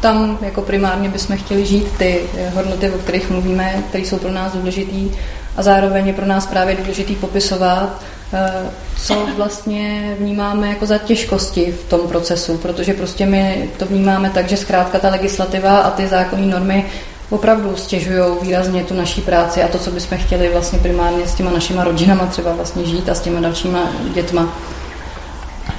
tam 0.00 0.38
jako 0.42 0.62
primárně 0.62 1.08
bychom 1.08 1.36
chtěli 1.36 1.66
žít 1.66 1.98
ty 1.98 2.20
hodnoty, 2.54 2.90
o 2.90 2.98
kterých 2.98 3.30
mluvíme, 3.30 3.82
které 3.88 4.04
jsou 4.04 4.18
pro 4.18 4.30
nás 4.30 4.52
důležitý 4.52 5.10
a 5.58 5.62
zároveň 5.62 6.06
je 6.06 6.12
pro 6.12 6.26
nás 6.26 6.46
právě 6.46 6.74
důležitý 6.74 7.14
popisovat, 7.14 8.02
eh, 8.32 8.70
co 8.96 9.26
vlastně 9.36 10.16
vnímáme 10.18 10.68
jako 10.68 10.86
za 10.86 10.98
těžkosti 10.98 11.72
v 11.72 11.88
tom 11.88 12.00
procesu, 12.00 12.56
protože 12.58 12.94
prostě 12.94 13.26
my 13.26 13.70
to 13.78 13.86
vnímáme 13.86 14.30
tak, 14.30 14.48
že 14.48 14.56
zkrátka 14.56 14.98
ta 14.98 15.08
legislativa 15.08 15.78
a 15.78 15.90
ty 15.90 16.08
zákonní 16.08 16.46
normy 16.46 16.86
opravdu 17.30 17.76
stěžují 17.76 18.22
výrazně 18.42 18.84
tu 18.84 18.94
naší 18.94 19.20
práci 19.20 19.62
a 19.62 19.68
to, 19.68 19.78
co 19.78 19.90
bychom 19.90 20.18
chtěli 20.18 20.48
vlastně 20.48 20.78
primárně 20.78 21.26
s 21.26 21.34
těma 21.34 21.50
našima 21.50 21.84
rodinama 21.84 22.26
třeba 22.26 22.52
vlastně 22.52 22.84
žít 22.84 23.08
a 23.08 23.14
s 23.14 23.20
těma 23.20 23.40
dalšíma 23.40 23.90
dětma. 24.14 24.58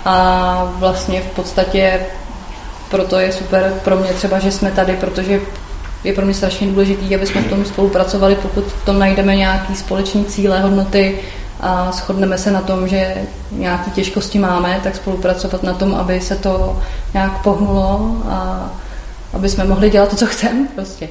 A 0.05 0.73
vlastně 0.77 1.21
v 1.21 1.35
podstatě 1.35 1.99
proto 2.91 3.19
je 3.19 3.33
super 3.33 3.73
pro 3.83 3.95
mě 3.97 4.13
třeba, 4.13 4.39
že 4.39 4.51
jsme 4.51 4.71
tady, 4.71 4.93
protože 4.93 5.39
je 6.03 6.13
pro 6.13 6.25
mě 6.25 6.33
strašně 6.33 6.67
důležité, 6.67 7.15
aby 7.15 7.27
jsme 7.27 7.41
v 7.41 7.49
tom 7.49 7.65
spolupracovali, 7.65 8.35
pokud 8.35 8.63
v 8.63 8.85
tom 8.85 8.99
najdeme 8.99 9.35
nějaký 9.35 9.75
společný 9.75 10.25
cíle, 10.25 10.61
hodnoty 10.61 11.19
a 11.59 11.91
shodneme 11.91 12.37
se 12.37 12.51
na 12.51 12.61
tom, 12.61 12.87
že 12.87 13.15
nějaké 13.51 13.91
těžkosti 13.91 14.39
máme, 14.39 14.79
tak 14.83 14.95
spolupracovat 14.95 15.63
na 15.63 15.73
tom, 15.73 15.95
aby 15.95 16.21
se 16.21 16.35
to 16.35 16.81
nějak 17.13 17.41
pohnulo 17.41 18.15
a 18.29 18.69
aby 19.33 19.49
jsme 19.49 19.63
mohli 19.63 19.89
dělat 19.89 20.09
to, 20.09 20.15
co 20.15 20.25
chceme 20.25 20.67
prostě. 20.75 21.09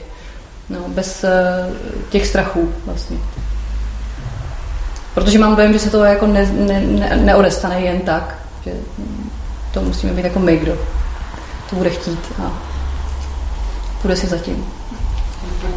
No, 0.70 0.78
bez 0.89 1.24
uh, 1.24 1.74
těch 2.10 2.27
strachů 2.27 2.73
vlastně. 2.86 3.16
Protože 5.15 5.39
mám 5.39 5.56
dojem, 5.56 5.73
že 5.73 5.78
se 5.78 5.90
to 5.90 6.05
jako 6.05 6.27
ne, 6.27 6.47
ne, 6.52 6.81
ne, 6.81 7.16
neodestane 7.16 7.81
jen 7.81 8.01
tak, 8.01 8.39
že 8.65 8.73
to 9.74 9.81
musíme 9.81 10.12
být 10.12 10.24
jako 10.24 10.39
my, 10.39 10.56
kdo 10.56 10.73
to 11.70 11.77
bude 11.77 11.90
chtít 11.90 12.19
a 12.43 12.68
půjde 14.03 14.16
si 14.16 14.27
zatím. 14.27 14.66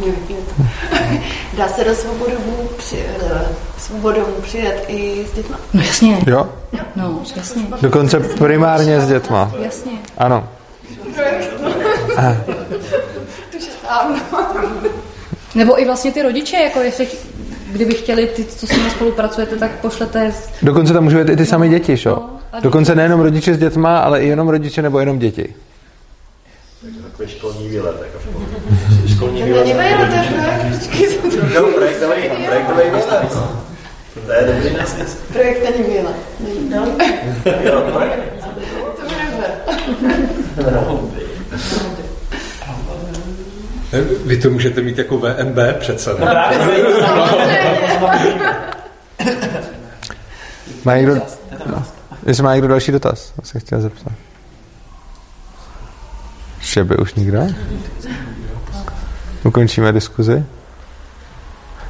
Dá 1.56 1.68
se 1.68 1.84
do 1.84 1.94
svobodovů 1.94 2.68
při, 2.78 3.04
eh, 3.24 3.46
svobodovů 3.78 4.32
přijet 4.42 4.84
i 4.88 5.26
s 5.32 5.34
dětma? 5.34 5.56
No 5.72 5.82
jasně. 5.82 6.18
Jo? 6.26 6.48
No, 6.96 7.22
jasně. 7.36 7.62
Dokonce 7.82 8.20
primárně 8.20 9.00
s 9.00 9.08
dětma. 9.08 9.52
Jasně. 9.58 9.92
Ano. 10.18 10.48
Nebo 15.54 15.80
i 15.80 15.84
vlastně 15.84 16.12
ty 16.12 16.22
rodiče, 16.22 16.56
jako 16.56 16.80
jestli 16.80 17.08
kdyby 17.72 17.94
chtěli 17.94 18.26
ty, 18.26 18.44
co 18.44 18.66
s 18.66 18.70
nimi 18.76 18.90
spolupracujete, 18.90 19.56
tak 19.56 19.70
pošlete... 19.70 20.32
Z... 20.32 20.50
Dokonce 20.62 20.92
tam 20.92 21.04
můžou 21.04 21.18
být 21.18 21.28
i 21.28 21.36
ty 21.36 21.46
samé 21.46 21.68
děti, 21.68 21.96
šo? 21.96 22.10
No, 22.10 22.60
Dokonce 22.62 22.94
nejenom 22.94 23.20
rodiče 23.20 23.54
s 23.54 23.58
dětma, 23.58 23.98
ale 23.98 24.22
i 24.22 24.28
jenom 24.28 24.48
rodiče 24.48 24.82
nebo 24.82 25.00
jenom 25.00 25.18
děti. 25.18 25.54
Takový 26.82 27.28
školní 27.28 27.68
výlet, 27.68 27.96
jako 28.02 28.18
Školní 29.08 29.40
to 29.40 29.46
není 29.46 29.72
výlet, 29.72 29.96
to 29.96 30.14
je 30.14 30.24
projekt. 30.30 31.54
No, 31.54 31.62
projektový, 31.62 32.22
projektový 32.46 32.90
výlet. 32.90 33.32
To 34.26 34.32
je 34.32 34.42
dobrý 34.46 34.76
název. 34.76 35.16
Projekt 35.32 35.62
není 35.70 35.82
výlet. 35.88 36.16
No. 36.68 36.86
Jo, 37.62 37.80
projekt. 37.92 38.22
To 40.56 40.62
bude 40.62 40.72
Vy 44.24 44.36
to 44.36 44.50
můžete 44.50 44.80
mít 44.80 44.98
jako 44.98 45.18
VNB 45.18 45.58
přece. 45.78 46.14
Ne? 46.14 46.26
Má 50.84 50.96
někdo, 50.96 51.14
no, 51.66 51.84
jestli 52.26 52.42
má 52.42 52.54
někdo 52.54 52.68
další 52.68 52.92
dotaz, 52.92 53.32
to 53.40 53.46
se 53.46 53.60
chtěl 53.60 53.80
zeptat. 53.80 54.12
Že 56.62 56.84
by 56.84 56.96
už 56.96 57.14
nikdo? 57.14 57.46
Ukončíme 59.44 59.92
diskuzi. 59.92 60.44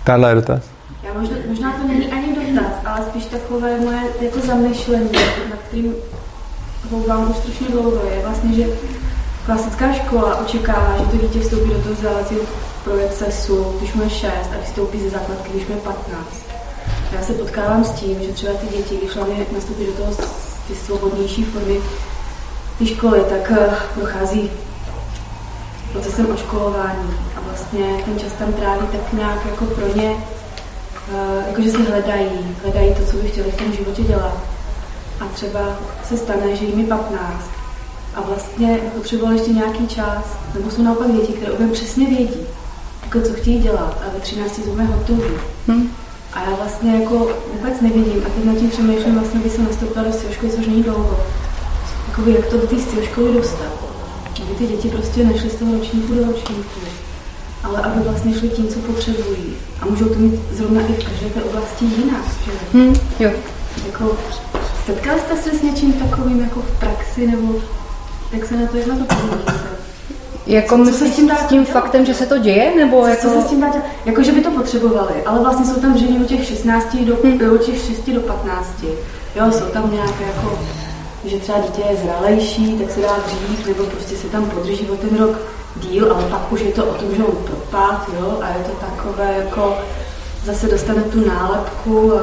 Tahle 0.04 0.30
je 0.30 0.34
dotaz. 0.34 0.62
Já 1.02 1.20
možná, 1.20 1.36
možná 1.48 1.72
to 1.72 1.88
není 1.88 2.12
ani 2.12 2.34
dotaz, 2.34 2.72
ale 2.84 3.06
spíš 3.06 3.24
takové 3.24 3.80
moje 3.80 4.00
jako 4.20 4.40
zamyšlení, 4.40 5.12
na 5.50 5.56
kterým 5.56 5.94
houvám 6.90 7.30
už 7.30 7.36
strašně 7.36 7.68
dlouho, 7.68 8.02
je 8.14 8.22
vlastně, 8.22 8.54
že 8.54 8.64
klasická 9.46 9.92
škola 9.92 10.36
očekává, 10.36 10.96
že 10.98 11.04
to 11.04 11.26
dítě 11.26 11.40
vstoupí 11.40 11.68
do 11.68 11.78
toho 11.78 11.94
vzdělávacího 11.94 12.40
procesu, 12.84 13.74
když 13.78 13.94
má 13.94 14.08
6 14.08 14.26
a 14.26 14.64
vstoupí 14.64 15.00
ze 15.00 15.10
základky, 15.10 15.50
když 15.54 15.68
má 15.68 15.76
15. 15.76 16.46
Já 17.12 17.22
se 17.22 17.32
potkávám 17.32 17.84
s 17.84 17.90
tím, 17.90 18.22
že 18.22 18.32
třeba 18.32 18.52
ty 18.52 18.76
děti, 18.76 18.96
když 18.96 19.16
hlavně 19.16 19.46
nastoupí 19.54 19.86
do 19.86 19.92
toho 19.92 20.14
ty 20.68 20.74
svobodnější 20.74 21.44
formy 21.44 21.76
ty 22.78 22.86
školy, 22.86 23.20
tak 23.30 23.50
eh, 23.50 23.74
prochází 23.94 24.50
procesem 25.92 26.26
oškolování 26.34 27.14
a 27.36 27.40
vlastně 27.40 28.04
ten 28.04 28.18
čas 28.18 28.32
tam 28.32 28.52
tráví 28.52 28.86
tak 28.86 29.12
nějak 29.12 29.46
jako 29.46 29.64
pro 29.64 29.96
ně, 29.96 30.16
eh, 31.14 31.44
jakože 31.46 31.70
si 31.70 31.82
hledají, 31.82 32.56
hledají 32.62 32.94
to, 32.94 33.04
co 33.04 33.16
by 33.16 33.28
chtěli 33.28 33.50
v 33.50 33.56
tom 33.56 33.72
životě 33.72 34.02
dělat. 34.02 34.38
A 35.20 35.24
třeba 35.24 35.60
se 36.04 36.16
stane, 36.16 36.56
že 36.56 36.64
jim 36.64 36.80
je 36.80 36.86
15 36.86 37.50
a 38.14 38.20
vlastně 38.20 38.78
potřebovali 38.96 39.36
ještě 39.36 39.50
nějaký 39.52 39.86
čas, 39.86 40.24
nebo 40.54 40.70
jsou 40.70 40.82
naopak 40.82 41.12
děti, 41.12 41.32
které 41.32 41.52
úplně 41.52 41.72
přesně 41.72 42.06
vědí, 42.06 42.46
jako 43.02 43.20
co 43.20 43.32
chtějí 43.32 43.58
dělat 43.58 44.02
a 44.06 44.10
ve 44.14 44.20
13 44.20 44.54
jsme 44.54 44.84
hotoví. 44.84 45.34
Hmm. 45.68 45.90
A 46.32 46.42
já 46.42 46.56
vlastně 46.56 47.02
jako 47.02 47.28
vůbec 47.52 47.80
nevidím 47.80 48.22
a 48.26 48.28
teď 48.28 48.44
nad 48.44 48.56
tím 48.56 48.70
přemýšlím, 48.70 49.18
vlastně, 49.18 49.40
když 49.40 49.52
jsem 49.52 49.64
nastoupila 49.64 50.04
do 50.04 50.12
školy, 50.30 50.52
což 50.52 50.66
není 50.66 50.82
dlouho, 50.82 51.20
jakoby, 52.12 52.32
jak 52.32 52.46
to 52.46 52.56
do 52.56 52.66
té 52.66 52.76
školy 53.04 53.34
dostat. 53.34 53.72
Aby 54.42 54.54
ty 54.54 54.66
děti 54.66 54.88
prostě 54.88 55.24
nešly 55.24 55.50
z 55.50 55.54
toho 55.54 55.78
ročníku 55.78 56.14
do 56.14 56.26
ročníku, 56.26 56.80
ale 57.64 57.82
aby 57.82 58.00
vlastně 58.00 58.34
šli 58.34 58.48
tím, 58.48 58.68
co 58.68 58.78
potřebují. 58.78 59.56
A 59.80 59.86
můžou 59.86 60.04
to 60.04 60.18
mít 60.18 60.40
zrovna 60.52 60.80
i 60.80 60.92
v 60.92 61.04
každé 61.04 61.30
té 61.30 61.42
oblasti 61.42 61.84
jinak. 61.84 62.24
Že? 62.44 62.50
Hmm, 62.72 62.96
jo. 63.20 63.30
Jako, 63.86 64.16
setkali 64.86 65.20
jste 65.20 65.36
se 65.36 65.58
s 65.58 65.62
něčím 65.62 65.92
takovým 65.92 66.40
jako 66.40 66.60
v 66.60 66.80
praxi, 66.80 67.26
nebo 67.26 67.54
jak 68.32 68.46
se 68.46 68.56
na 68.56 68.66
to, 68.66 68.76
jak 68.76 68.86
na 68.86 68.96
to 68.96 69.14
podíváte? 69.14 69.52
Jako 70.46 70.78
co, 70.78 70.84
co 70.84 70.98
se 70.98 71.08
s 71.08 71.16
tím, 71.16 71.28
dá 71.28 71.36
s 71.36 71.46
tím 71.46 71.64
faktem, 71.64 72.06
že 72.06 72.14
se 72.14 72.26
to 72.26 72.38
děje, 72.38 72.76
nebo 72.76 73.02
co 73.02 73.08
jako... 73.08 73.22
Co 73.22 73.34
se 73.34 73.42
s 73.42 73.50
tím 73.50 73.60
dá 73.60 73.68
dělat? 73.68 73.86
Jako, 74.04 74.22
že 74.22 74.32
by 74.32 74.40
to 74.40 74.50
potřebovali, 74.50 75.14
ale 75.26 75.40
vlastně 75.40 75.66
jsou 75.66 75.80
tam 75.80 75.98
ženy 75.98 76.20
od 76.20 76.26
těch 76.26 76.44
16 76.44 76.96
do, 76.96 77.16
hmm. 77.24 77.54
od 77.54 77.64
těch 77.64 77.76
6 77.86 78.10
do 78.10 78.20
15. 78.20 78.84
Jo, 79.36 79.52
jsou 79.52 79.64
tam 79.64 79.92
nějaké 79.92 80.24
jako 80.24 80.58
že 81.24 81.38
třeba 81.38 81.58
dítě 81.58 81.82
je 81.90 81.96
zralejší, 81.96 82.78
tak 82.78 82.90
se 82.90 83.00
dá 83.00 83.16
dřív, 83.26 83.66
nebo 83.66 83.84
prostě 83.84 84.16
se 84.16 84.26
tam 84.26 84.50
podrží 84.50 84.90
o 84.90 84.96
ten 84.96 85.18
rok 85.18 85.36
díl, 85.76 86.12
ale 86.12 86.24
pak 86.24 86.52
už 86.52 86.60
je 86.60 86.72
to 86.72 86.84
o 86.84 86.94
tom, 86.94 87.14
že 87.16 87.24
on 87.24 87.36
propad, 87.36 88.08
jo, 88.20 88.38
a 88.42 88.48
je 88.48 88.64
to 88.64 88.86
takové 88.86 89.34
jako 89.44 89.74
zase 90.44 90.68
dostane 90.68 91.02
tu 91.02 91.28
nálepku 91.28 92.16
a, 92.16 92.20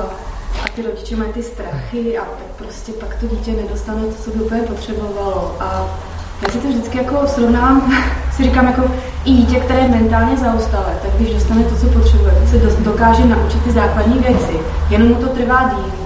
a 0.64 0.70
ty 0.76 0.82
rodiče 0.82 1.16
mají 1.16 1.34
ty 1.34 1.44
strachy 1.44 2.18
a 2.18 2.22
tak 2.22 2.48
prostě 2.58 2.92
pak 2.92 3.16
to 3.16 3.28
dítě 3.28 3.52
nedostane 3.52 4.02
to, 4.02 4.24
co 4.24 4.32
by 4.32 4.44
úplně 4.44 4.62
potřebovalo. 4.62 5.56
A 5.60 6.00
já 6.42 6.54
si 6.54 6.58
to 6.58 6.68
vždycky 6.68 6.98
jako 6.98 7.28
srovnám, 7.28 7.94
si 8.36 8.44
říkám 8.44 8.66
jako 8.66 8.84
i 9.26 9.32
dítě, 9.32 9.60
které 9.60 9.80
je 9.80 9.88
mentálně 9.88 10.38
zaostalé, 10.38 10.98
tak 11.02 11.12
když 11.12 11.34
dostane 11.34 11.64
to, 11.64 11.76
co 11.76 11.88
potřebuje, 11.88 12.32
tak 12.32 12.48
se 12.72 12.84
dokáže 12.84 13.26
naučit 13.26 13.64
ty 13.64 13.72
základní 13.72 14.20
věci, 14.20 14.60
jenom 14.90 15.08
mu 15.08 15.16
to 15.16 15.28
trvá 15.28 15.74
díl 15.76 15.99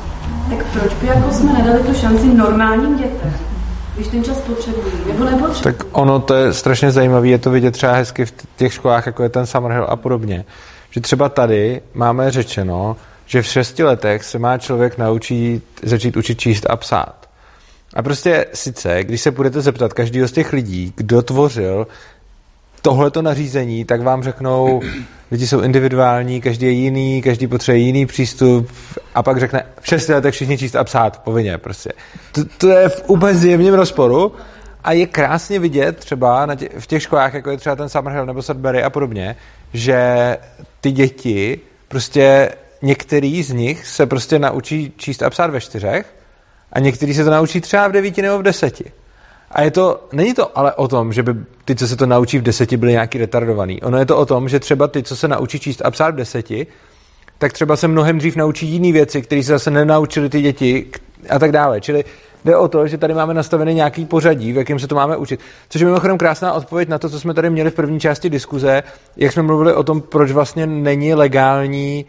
tak 0.57 0.65
proč 0.73 0.93
by 0.93 1.07
jako 1.07 1.31
jsme 1.33 1.53
nedali 1.53 1.83
tu 1.83 1.93
šanci 1.93 2.25
normálním 2.25 2.97
dětem? 2.97 3.33
když 3.95 4.07
ten 4.07 4.23
čas 4.23 4.37
potřebují, 4.37 4.93
nebo. 5.31 5.47
Tak 5.47 5.83
ono 5.91 6.19
to 6.19 6.33
je 6.33 6.53
strašně 6.53 6.91
zajímavé, 6.91 7.27
je 7.27 7.37
to 7.37 7.51
vidět 7.51 7.71
třeba 7.71 7.93
hezky 7.93 8.25
v 8.25 8.33
těch 8.55 8.73
školách, 8.73 9.05
jako 9.05 9.23
je 9.23 9.29
ten 9.29 9.45
Summerhill 9.45 9.85
a 9.89 9.95
podobně. 9.95 10.45
Že 10.91 11.01
třeba 11.01 11.29
tady 11.29 11.81
máme 11.93 12.31
řečeno, 12.31 12.95
že 13.25 13.41
v 13.41 13.45
šesti 13.45 13.83
letech 13.83 14.23
se 14.23 14.39
má 14.39 14.57
člověk 14.57 14.97
naučit, 14.97 15.63
začít 15.83 16.17
učit 16.17 16.39
číst 16.39 16.65
a 16.69 16.75
psát. 16.75 17.29
A 17.93 18.01
prostě 18.01 18.45
sice, 18.53 19.03
když 19.03 19.21
se 19.21 19.31
budete 19.31 19.61
zeptat 19.61 19.93
každého 19.93 20.27
z 20.27 20.31
těch 20.31 20.53
lidí, 20.53 20.93
kdo 20.95 21.21
tvořil 21.21 21.87
tohleto 22.83 23.21
nařízení, 23.21 23.85
tak 23.85 24.01
vám 24.01 24.23
řeknou, 24.23 24.81
lidi 25.31 25.47
jsou 25.47 25.61
individuální, 25.61 26.41
každý 26.41 26.65
je 26.65 26.71
jiný, 26.71 27.21
každý 27.21 27.47
potřebuje 27.47 27.79
jiný 27.79 28.05
přístup 28.05 28.71
a 29.15 29.23
pak 29.23 29.39
řekne, 29.39 29.65
v 29.81 29.87
šesti 29.87 30.13
letech 30.13 30.33
všichni 30.33 30.57
číst 30.57 30.75
a 30.75 30.83
psát 30.83 31.21
povinně 31.23 31.57
prostě. 31.57 31.89
To, 32.31 32.41
to 32.57 32.67
je 32.67 32.89
v 32.89 33.03
úplně 33.07 33.35
zjevném 33.35 33.73
rozporu 33.73 34.31
a 34.83 34.91
je 34.91 35.07
krásně 35.07 35.59
vidět 35.59 35.97
třeba 35.97 36.45
na 36.45 36.55
tě, 36.55 36.69
v 36.79 36.87
těch 36.87 37.03
školách, 37.03 37.33
jako 37.33 37.49
je 37.49 37.57
třeba 37.57 37.75
ten 37.75 37.89
Summerhill 37.89 38.25
nebo 38.25 38.41
Sudbury 38.41 38.83
a 38.83 38.89
podobně, 38.89 39.35
že 39.73 40.37
ty 40.81 40.91
děti 40.91 41.59
prostě 41.87 42.51
některý 42.81 43.43
z 43.43 43.51
nich 43.51 43.87
se 43.87 44.05
prostě 44.05 44.39
naučí 44.39 44.93
číst 44.97 45.23
a 45.23 45.29
psát 45.29 45.51
ve 45.51 45.61
čtyřech 45.61 46.15
a 46.73 46.79
některý 46.79 47.13
se 47.13 47.23
to 47.23 47.31
naučí 47.31 47.61
třeba 47.61 47.87
v 47.87 47.91
devíti 47.91 48.21
nebo 48.21 48.37
v 48.37 48.43
deseti. 48.43 48.91
A 49.53 49.61
je 49.61 49.71
to, 49.71 50.03
není 50.11 50.33
to 50.33 50.57
ale 50.57 50.73
o 50.73 50.87
tom, 50.87 51.13
že 51.13 51.23
by 51.23 51.35
ty, 51.65 51.75
co 51.75 51.87
se 51.87 51.95
to 51.95 52.05
naučí 52.05 52.37
v 52.37 52.41
deseti, 52.41 52.77
byli 52.77 52.91
nějaký 52.91 53.17
retardovaný. 53.17 53.81
Ono 53.81 53.97
je 53.97 54.05
to 54.05 54.17
o 54.17 54.25
tom, 54.25 54.49
že 54.49 54.59
třeba 54.59 54.87
ty, 54.87 55.03
co 55.03 55.15
se 55.15 55.27
naučí 55.27 55.59
číst 55.59 55.81
a 55.85 55.91
psát 55.91 56.09
v 56.09 56.17
deseti, 56.17 56.67
tak 57.37 57.53
třeba 57.53 57.75
se 57.75 57.87
mnohem 57.87 58.17
dřív 58.17 58.35
naučí 58.35 58.67
jiné 58.67 58.91
věci, 58.91 59.21
které 59.21 59.43
se 59.43 59.51
zase 59.51 59.71
nenaučili 59.71 60.29
ty 60.29 60.41
děti 60.41 60.85
a 61.29 61.39
tak 61.39 61.51
dále. 61.51 61.81
Čili 61.81 62.05
jde 62.45 62.57
o 62.57 62.67
to, 62.67 62.87
že 62.87 62.97
tady 62.97 63.13
máme 63.13 63.33
nastavený 63.33 63.73
nějaký 63.73 64.05
pořadí, 64.05 64.53
v 64.53 64.57
jakém 64.57 64.79
se 64.79 64.87
to 64.87 64.95
máme 64.95 65.17
učit. 65.17 65.39
Což 65.69 65.81
je 65.81 65.85
mimochodem 65.85 66.17
krásná 66.17 66.53
odpověď 66.53 66.89
na 66.89 66.99
to, 66.99 67.09
co 67.09 67.19
jsme 67.19 67.33
tady 67.33 67.49
měli 67.49 67.69
v 67.69 67.73
první 67.73 67.99
části 67.99 68.29
diskuze, 68.29 68.83
jak 69.17 69.31
jsme 69.31 69.43
mluvili 69.43 69.73
o 69.73 69.83
tom, 69.83 70.01
proč 70.01 70.31
vlastně 70.31 70.67
není 70.67 71.13
legální 71.13 72.05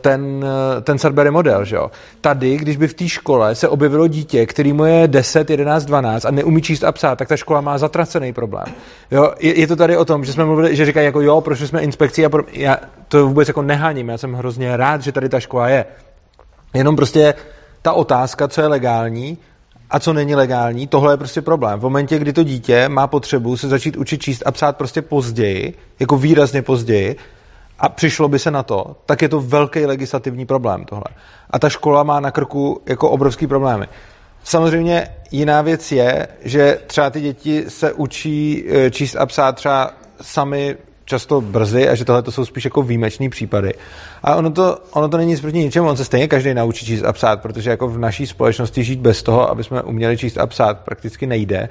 ten, 0.00 0.44
eh, 0.78 0.80
ten 0.80 0.98
Sudbury 0.98 1.30
model. 1.30 1.64
Že 1.64 1.76
jo? 1.76 1.90
Tady, 2.20 2.56
když 2.56 2.76
by 2.76 2.88
v 2.88 2.94
té 2.94 3.08
škole 3.08 3.54
se 3.54 3.68
objevilo 3.68 4.08
dítě, 4.08 4.46
který 4.46 4.72
mu 4.72 4.84
je 4.84 5.08
10, 5.08 5.50
11, 5.50 5.84
12 5.84 6.24
a 6.24 6.30
neumí 6.30 6.62
číst 6.62 6.84
a 6.84 6.92
psát, 6.92 7.18
tak 7.18 7.28
ta 7.28 7.36
škola 7.36 7.60
má 7.60 7.78
zatracený 7.78 8.32
problém. 8.32 8.66
Jo? 9.10 9.32
Je, 9.40 9.60
je, 9.60 9.66
to 9.66 9.76
tady 9.76 9.96
o 9.96 10.04
tom, 10.04 10.24
že 10.24 10.32
jsme 10.32 10.44
mluvili, 10.44 10.76
že 10.76 10.86
říkají 10.86 11.06
jako 11.06 11.20
jo, 11.20 11.40
prošli 11.40 11.66
jsme 11.66 11.80
inspekcí 11.80 12.24
a 12.24 12.28
pro... 12.28 12.44
já 12.52 12.76
to 13.08 13.26
vůbec 13.26 13.48
jako 13.48 13.62
neháním, 13.62 14.08
já 14.08 14.18
jsem 14.18 14.34
hrozně 14.34 14.76
rád, 14.76 15.02
že 15.02 15.12
tady 15.12 15.28
ta 15.28 15.40
škola 15.40 15.68
je. 15.68 15.84
Jenom 16.74 16.96
prostě 16.96 17.34
ta 17.82 17.92
otázka, 17.92 18.48
co 18.48 18.60
je 18.60 18.66
legální, 18.66 19.38
a 19.90 20.00
co 20.00 20.12
není 20.12 20.34
legální, 20.34 20.86
tohle 20.86 21.12
je 21.12 21.16
prostě 21.16 21.42
problém. 21.42 21.78
V 21.80 21.82
momentě, 21.82 22.18
kdy 22.18 22.32
to 22.32 22.42
dítě 22.42 22.88
má 22.88 23.06
potřebu 23.06 23.56
se 23.56 23.68
začít 23.68 23.96
učit 23.96 24.22
číst 24.22 24.42
a 24.46 24.50
psát 24.50 24.76
prostě 24.76 25.02
později, 25.02 25.74
jako 26.00 26.16
výrazně 26.16 26.62
později, 26.62 27.16
a 27.78 27.88
přišlo 27.88 28.28
by 28.28 28.38
se 28.38 28.50
na 28.50 28.62
to, 28.62 28.96
tak 29.06 29.22
je 29.22 29.28
to 29.28 29.40
velký 29.40 29.86
legislativní 29.86 30.46
problém 30.46 30.84
tohle. 30.84 31.04
A 31.50 31.58
ta 31.58 31.68
škola 31.68 32.02
má 32.02 32.20
na 32.20 32.30
krku 32.30 32.82
jako 32.86 33.10
obrovský 33.10 33.46
problémy. 33.46 33.86
Samozřejmě 34.44 35.08
jiná 35.30 35.62
věc 35.62 35.92
je, 35.92 36.28
že 36.44 36.78
třeba 36.86 37.10
ty 37.10 37.20
děti 37.20 37.64
se 37.68 37.92
učí 37.92 38.64
eh, 38.68 38.90
číst 38.90 39.16
a 39.16 39.26
psát 39.26 39.56
třeba 39.56 39.90
sami 40.20 40.76
často 41.04 41.40
brzy 41.40 41.88
a 41.88 41.94
že 41.94 42.04
tohle 42.04 42.22
to 42.22 42.32
jsou 42.32 42.44
spíš 42.44 42.64
jako 42.64 42.82
výjimečný 42.82 43.28
případy. 43.28 43.74
A 44.22 44.34
ono 44.34 44.50
to, 44.50 44.78
ono 44.90 45.08
to 45.08 45.16
není 45.16 45.30
nic 45.30 45.40
proti 45.40 45.58
ničemu, 45.58 45.88
on 45.88 45.96
se 45.96 46.04
stejně 46.04 46.28
každý 46.28 46.54
naučí 46.54 46.86
číst 46.86 47.02
a 47.02 47.12
psát, 47.12 47.42
protože 47.42 47.70
jako 47.70 47.88
v 47.88 47.98
naší 47.98 48.26
společnosti 48.26 48.84
žít 48.84 49.00
bez 49.00 49.22
toho, 49.22 49.50
aby 49.50 49.64
jsme 49.64 49.82
uměli 49.82 50.18
číst 50.18 50.38
a 50.38 50.46
psát, 50.46 50.80
prakticky 50.80 51.26
nejde. 51.26 51.68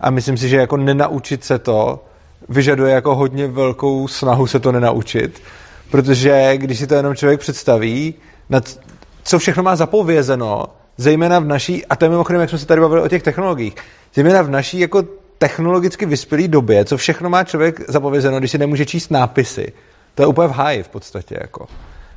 A 0.00 0.10
myslím 0.10 0.36
si, 0.36 0.48
že 0.48 0.56
jako 0.56 0.76
nenaučit 0.76 1.44
se 1.44 1.58
to 1.58 2.04
vyžaduje 2.48 2.94
jako 2.94 3.14
hodně 3.14 3.46
velkou 3.46 4.08
snahu 4.08 4.46
se 4.46 4.60
to 4.60 4.72
nenaučit, 4.72 5.42
protože 5.90 6.52
když 6.56 6.78
si 6.78 6.86
to 6.86 6.94
jenom 6.94 7.16
člověk 7.16 7.40
představí, 7.40 8.14
nad 8.50 8.78
co 9.22 9.38
všechno 9.38 9.62
má 9.62 9.76
zapovězeno, 9.76 10.66
zejména 10.96 11.38
v 11.38 11.44
naší, 11.44 11.86
a 11.86 11.96
to 11.96 12.04
je 12.04 12.08
mimochodem, 12.08 12.40
jak 12.40 12.50
jsme 12.50 12.58
se 12.58 12.66
tady 12.66 12.80
bavili 12.80 13.02
o 13.02 13.08
těch 13.08 13.22
technologiích, 13.22 13.74
zejména 14.14 14.42
v 14.42 14.50
naší 14.50 14.78
jako 14.78 15.02
technologicky 15.38 16.06
vyspělé 16.06 16.48
době, 16.48 16.84
co 16.84 16.96
všechno 16.96 17.30
má 17.30 17.44
člověk 17.44 17.90
zapovězeno, 17.90 18.38
když 18.38 18.50
si 18.50 18.58
nemůže 18.58 18.86
číst 18.86 19.10
nápisy. 19.10 19.72
To 20.14 20.22
je 20.22 20.26
úplně 20.26 20.48
v 20.48 20.52
háji 20.52 20.82
v 20.82 20.88
podstatě. 20.88 21.38
Jako. 21.40 21.66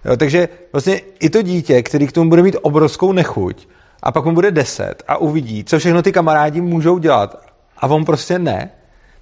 Jo, 0.05 0.17
takže 0.17 0.49
vlastně 0.71 1.01
i 1.19 1.29
to 1.29 1.41
dítě, 1.41 1.83
který 1.83 2.07
k 2.07 2.11
tomu 2.11 2.29
bude 2.29 2.41
mít 2.41 2.55
obrovskou 2.61 3.11
nechuť, 3.11 3.67
a 4.03 4.11
pak 4.11 4.25
mu 4.25 4.31
bude 4.31 4.51
deset 4.51 5.03
a 5.07 5.17
uvidí, 5.17 5.63
co 5.63 5.79
všechno 5.79 6.01
ty 6.01 6.11
kamarádi 6.11 6.61
můžou 6.61 6.97
dělat, 6.97 7.45
a 7.77 7.87
on 7.87 8.05
prostě 8.05 8.39
ne, 8.39 8.69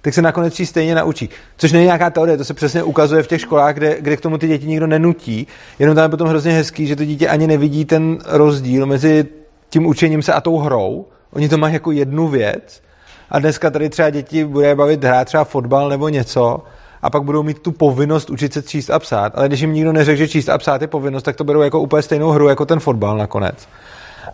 tak 0.02 0.14
se 0.14 0.22
nakonec 0.22 0.54
si 0.54 0.66
stejně 0.66 0.94
naučí. 0.94 1.28
Což 1.56 1.72
není 1.72 1.84
nějaká 1.84 2.10
teorie, 2.10 2.36
to 2.36 2.44
se 2.44 2.54
přesně 2.54 2.82
ukazuje 2.82 3.22
v 3.22 3.26
těch 3.26 3.40
školách, 3.40 3.74
kde, 3.74 3.96
kde 4.00 4.16
k 4.16 4.20
tomu 4.20 4.38
ty 4.38 4.48
děti 4.48 4.66
nikdo 4.66 4.86
nenutí. 4.86 5.46
Jenom 5.78 5.94
tam 5.94 6.02
je 6.02 6.08
potom 6.08 6.28
hrozně 6.28 6.52
hezký, 6.52 6.86
že 6.86 6.96
to 6.96 7.04
dítě 7.04 7.28
ani 7.28 7.46
nevidí 7.46 7.84
ten 7.84 8.18
rozdíl 8.26 8.86
mezi 8.86 9.28
tím 9.70 9.86
učením 9.86 10.22
se 10.22 10.32
a 10.32 10.40
tou 10.40 10.58
hrou. 10.58 11.06
Oni 11.32 11.48
to 11.48 11.58
mají 11.58 11.74
jako 11.74 11.92
jednu 11.92 12.28
věc 12.28 12.82
a 13.30 13.38
dneska 13.38 13.70
tady 13.70 13.88
třeba 13.88 14.10
děti 14.10 14.44
bude 14.44 14.74
bavit 14.74 15.04
hrát 15.04 15.24
třeba 15.24 15.44
fotbal 15.44 15.88
nebo 15.88 16.08
něco 16.08 16.62
a 17.02 17.10
pak 17.10 17.22
budou 17.22 17.42
mít 17.42 17.58
tu 17.58 17.72
povinnost 17.72 18.30
učit 18.30 18.52
se 18.52 18.62
číst 18.62 18.90
a 18.90 18.98
psát. 18.98 19.32
Ale 19.36 19.48
když 19.48 19.60
jim 19.60 19.72
nikdo 19.72 19.92
neřekne, 19.92 20.16
že 20.16 20.28
číst 20.28 20.48
a 20.48 20.58
psát 20.58 20.82
je 20.82 20.88
povinnost, 20.88 21.22
tak 21.22 21.36
to 21.36 21.44
berou 21.44 21.60
jako 21.60 21.80
úplně 21.80 22.02
stejnou 22.02 22.30
hru 22.30 22.48
jako 22.48 22.66
ten 22.66 22.80
fotbal 22.80 23.16
nakonec. 23.18 23.68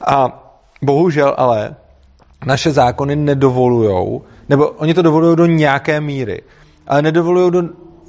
A 0.07 0.45
bohužel 0.83 1.35
ale 1.37 1.75
naše 2.47 2.73
zákony 2.73 3.17
nedovolujou, 3.17 4.23
nebo 4.49 4.69
oni 4.69 4.95
to 4.95 5.03
dovolují 5.03 5.37
do 5.37 5.47
nějaké 5.47 6.01
míry, 6.01 6.43
ale 6.87 7.03
nedovolují 7.03 7.51
do 7.51 7.63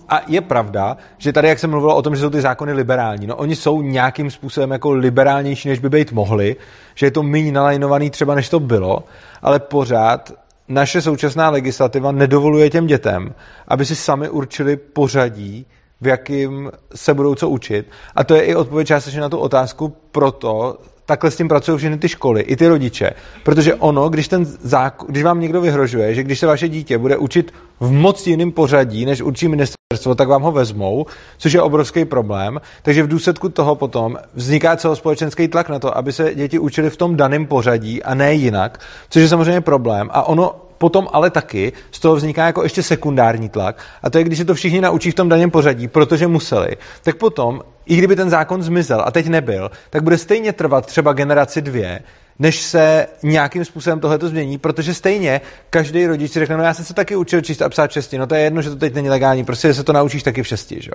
a 0.10 0.22
je 0.28 0.41
pravda, 0.41 0.98
že 1.18 1.34
tady, 1.34 1.48
jak 1.48 1.60
jsem 1.60 1.70
mluvil 1.70 1.91
o 1.91 2.02
tom, 2.02 2.16
že 2.16 2.22
jsou 2.22 2.30
ty 2.30 2.41
zákony 2.41 2.74
liberální, 2.74 3.28
no 3.28 3.36
oni 3.36 3.56
jsou 3.56 3.82
nějakým 3.82 4.32
způsobem 4.32 4.72
jako 4.72 4.91
liberálnější, 4.91 5.70
než 5.70 5.80
by 5.80 5.90
být 5.90 6.11
mohli, 6.11 6.56
že 6.95 7.06
je 7.06 7.11
to 7.11 7.24
méně 7.24 7.52
nalajnovaný 7.52 8.10
třeba, 8.10 8.36
než 8.36 8.49
to 8.49 8.60
bylo, 8.60 9.03
ale 9.41 9.60
pořád 9.60 10.34
naše 10.68 11.02
současná 11.02 11.49
legislativa 11.49 12.11
nedovoluje 12.11 12.70
těm 12.70 12.88
dětem, 12.88 13.34
aby 13.68 13.86
si 13.86 13.95
sami 13.95 14.30
určili 14.30 14.78
pořadí, 14.78 15.66
v 16.02 16.07
jakým 16.07 16.72
se 16.95 17.14
budou 17.14 17.36
co 17.36 17.49
učit. 17.49 17.90
A 18.16 18.24
to 18.24 18.36
je 18.36 18.41
i 18.41 18.56
odpověď 18.56 18.88
částečně 18.88 19.22
na 19.22 19.30
tu 19.30 19.38
otázku, 19.38 19.95
proto 20.11 20.78
takhle 21.10 21.31
s 21.31 21.36
tím 21.36 21.48
pracují 21.48 21.77
všechny 21.77 21.98
ty 21.98 22.10
školy, 22.10 22.41
i 22.41 22.56
ty 22.56 22.68
rodiče. 22.68 23.11
Protože 23.44 23.76
ono, 23.76 24.10
když, 24.10 24.27
ten 24.27 24.45
zákon, 24.45 25.07
když 25.10 25.23
vám 25.23 25.40
někdo 25.40 25.61
vyhrožuje, 25.61 26.15
že 26.15 26.23
když 26.23 26.40
se 26.40 26.48
vaše 26.48 26.69
dítě 26.69 26.98
bude 26.98 27.18
učit 27.18 27.53
v 27.80 27.91
moc 27.91 28.27
jiném 28.27 28.52
pořadí, 28.52 29.06
než 29.06 29.22
učí 29.22 29.48
ministerstvo, 29.48 30.15
tak 30.15 30.27
vám 30.27 30.41
ho 30.41 30.52
vezmou, 30.52 31.06
což 31.38 31.53
je 31.53 31.61
obrovský 31.61 32.06
problém. 32.06 32.61
Takže 32.81 33.03
v 33.03 33.07
důsledku 33.07 33.49
toho 33.49 33.76
potom 33.76 34.18
vzniká 34.34 34.77
celospolečenský 34.77 35.48
tlak 35.48 35.69
na 35.69 35.80
to, 35.80 35.98
aby 35.98 36.14
se 36.14 36.36
děti 36.36 36.60
učili 36.60 36.90
v 36.90 36.98
tom 36.98 37.15
daném 37.15 37.45
pořadí 37.45 38.03
a 38.03 38.14
ne 38.14 38.34
jinak, 38.34 38.80
což 39.10 39.22
je 39.22 39.27
samozřejmě 39.27 39.61
problém. 39.61 40.10
A 40.14 40.23
ono 40.23 40.56
potom 40.77 41.07
ale 41.11 41.30
taky 41.30 41.73
z 41.91 41.99
toho 41.99 42.15
vzniká 42.15 42.45
jako 42.45 42.64
ještě 42.64 42.84
sekundární 42.84 43.49
tlak. 43.49 43.81
A 44.03 44.10
to 44.10 44.18
je, 44.18 44.23
když 44.23 44.38
se 44.38 44.45
to 44.45 44.53
všichni 44.53 44.81
naučí 44.81 45.11
v 45.11 45.15
tom 45.15 45.30
daném 45.30 45.52
pořadí, 45.52 45.88
protože 45.88 46.27
museli, 46.27 46.77
tak 47.03 47.15
potom, 47.15 47.61
i 47.90 47.95
kdyby 47.95 48.16
ten 48.16 48.30
zákon 48.30 48.64
zmizel 48.64 49.03
a 49.06 49.11
teď 49.11 49.28
nebyl, 49.28 49.72
tak 49.90 50.03
bude 50.03 50.18
stejně 50.18 50.53
trvat 50.53 50.86
třeba 50.86 51.14
generaci 51.14 51.61
dvě, 51.61 51.99
než 52.40 52.61
se 52.61 53.07
nějakým 53.24 53.66
způsobem 53.66 53.99
tohle 53.99 54.20
změní, 54.22 54.57
protože 54.57 54.94
stejně 54.94 55.41
každý 55.70 56.06
rodič 56.06 56.32
si 56.32 56.40
řekne, 56.40 56.57
no 56.57 56.64
já 56.64 56.74
jsem 56.74 56.86
se 56.86 56.94
taky 56.94 57.16
učil 57.16 57.41
číst 57.41 57.61
a 57.61 57.70
psát 57.70 57.88
česti, 57.88 58.18
no 58.18 58.28
to 58.28 58.36
je 58.36 58.41
jedno, 58.41 58.61
že 58.61 58.70
to 58.70 58.76
teď 58.76 58.94
není 58.94 59.10
legální, 59.10 59.45
prostě 59.45 59.74
se 59.74 59.84
to 59.84 59.94
naučíš 59.94 60.24
taky 60.24 60.44
v 60.44 60.48
šesti, 60.48 60.82
že? 60.82 60.91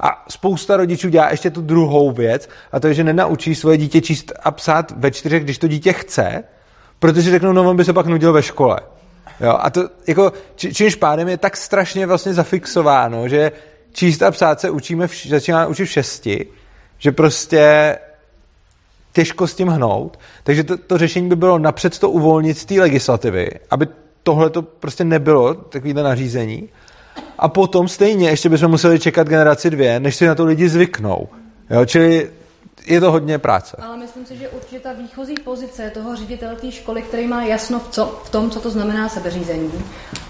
A 0.00 0.24
spousta 0.28 0.76
rodičů 0.76 1.08
dělá 1.08 1.30
ještě 1.30 1.50
tu 1.50 1.60
druhou 1.60 2.12
věc, 2.12 2.48
a 2.72 2.80
to 2.80 2.86
je, 2.86 2.94
že 2.94 3.04
nenaučí 3.04 3.54
svoje 3.54 3.76
dítě 3.76 4.00
číst 4.00 4.32
a 4.42 4.50
psát 4.50 4.92
ve 4.96 5.10
čtyřech, 5.10 5.44
když 5.44 5.58
to 5.58 5.68
dítě 5.68 5.92
chce, 5.92 6.44
protože 6.98 7.30
řeknou, 7.30 7.52
no 7.52 7.70
on 7.70 7.76
by 7.76 7.84
se 7.84 7.92
pak 7.92 8.06
nudil 8.06 8.32
ve 8.32 8.42
škole. 8.42 8.80
Jo, 9.40 9.58
a 9.60 9.70
to 9.70 9.88
jako, 10.06 10.32
či, 10.56 10.74
čímž 10.74 10.94
pádem 10.94 11.28
je 11.28 11.36
tak 11.36 11.56
strašně 11.56 12.06
vlastně 12.06 12.34
zafixováno, 12.34 13.28
že 13.28 13.52
číst 13.96 14.22
a 14.22 14.30
psát 14.30 14.60
se 14.60 14.70
učíme, 14.70 15.06
v, 15.06 15.26
začínáme 15.26 15.66
učit 15.66 15.84
v 15.84 15.90
šesti, 15.90 16.46
že 16.98 17.12
prostě 17.12 17.96
těžko 19.12 19.46
s 19.46 19.54
tím 19.54 19.68
hnout. 19.68 20.18
Takže 20.44 20.64
to, 20.64 20.76
to 20.76 20.98
řešení 20.98 21.28
by 21.28 21.36
bylo 21.36 21.58
napřed 21.58 21.98
to 21.98 22.10
uvolnit 22.10 22.58
z 22.58 22.64
té 22.64 22.74
legislativy, 22.74 23.50
aby 23.70 23.86
tohle 24.22 24.50
to 24.50 24.62
prostě 24.62 25.04
nebylo, 25.04 25.54
takovýhle 25.54 26.02
nařízení. 26.02 26.68
A 27.38 27.48
potom 27.48 27.88
stejně 27.88 28.28
ještě 28.28 28.48
bychom 28.48 28.70
museli 28.70 28.98
čekat 28.98 29.28
generaci 29.28 29.70
dvě, 29.70 30.00
než 30.00 30.16
si 30.16 30.26
na 30.26 30.34
to 30.34 30.44
lidi 30.44 30.68
zvyknou. 30.68 31.28
Jo, 31.70 31.84
čili 31.84 32.30
je 32.86 33.00
to 33.00 33.12
hodně 33.12 33.38
práce. 33.38 33.76
Ale 33.82 33.96
myslím 33.96 34.26
si, 34.26 34.36
že 34.36 34.48
určitě 34.48 34.80
ta 34.80 34.92
výchozí 34.92 35.34
pozice 35.44 35.90
toho 35.94 36.16
ředitele 36.16 36.56
té 36.56 36.72
školy, 36.72 37.02
který 37.02 37.26
má 37.26 37.44
jasno 37.44 37.78
v, 37.78 37.88
co, 37.90 38.20
v 38.24 38.30
tom, 38.30 38.50
co 38.50 38.60
to 38.60 38.70
znamená 38.70 39.08
sebeřízení, 39.08 39.72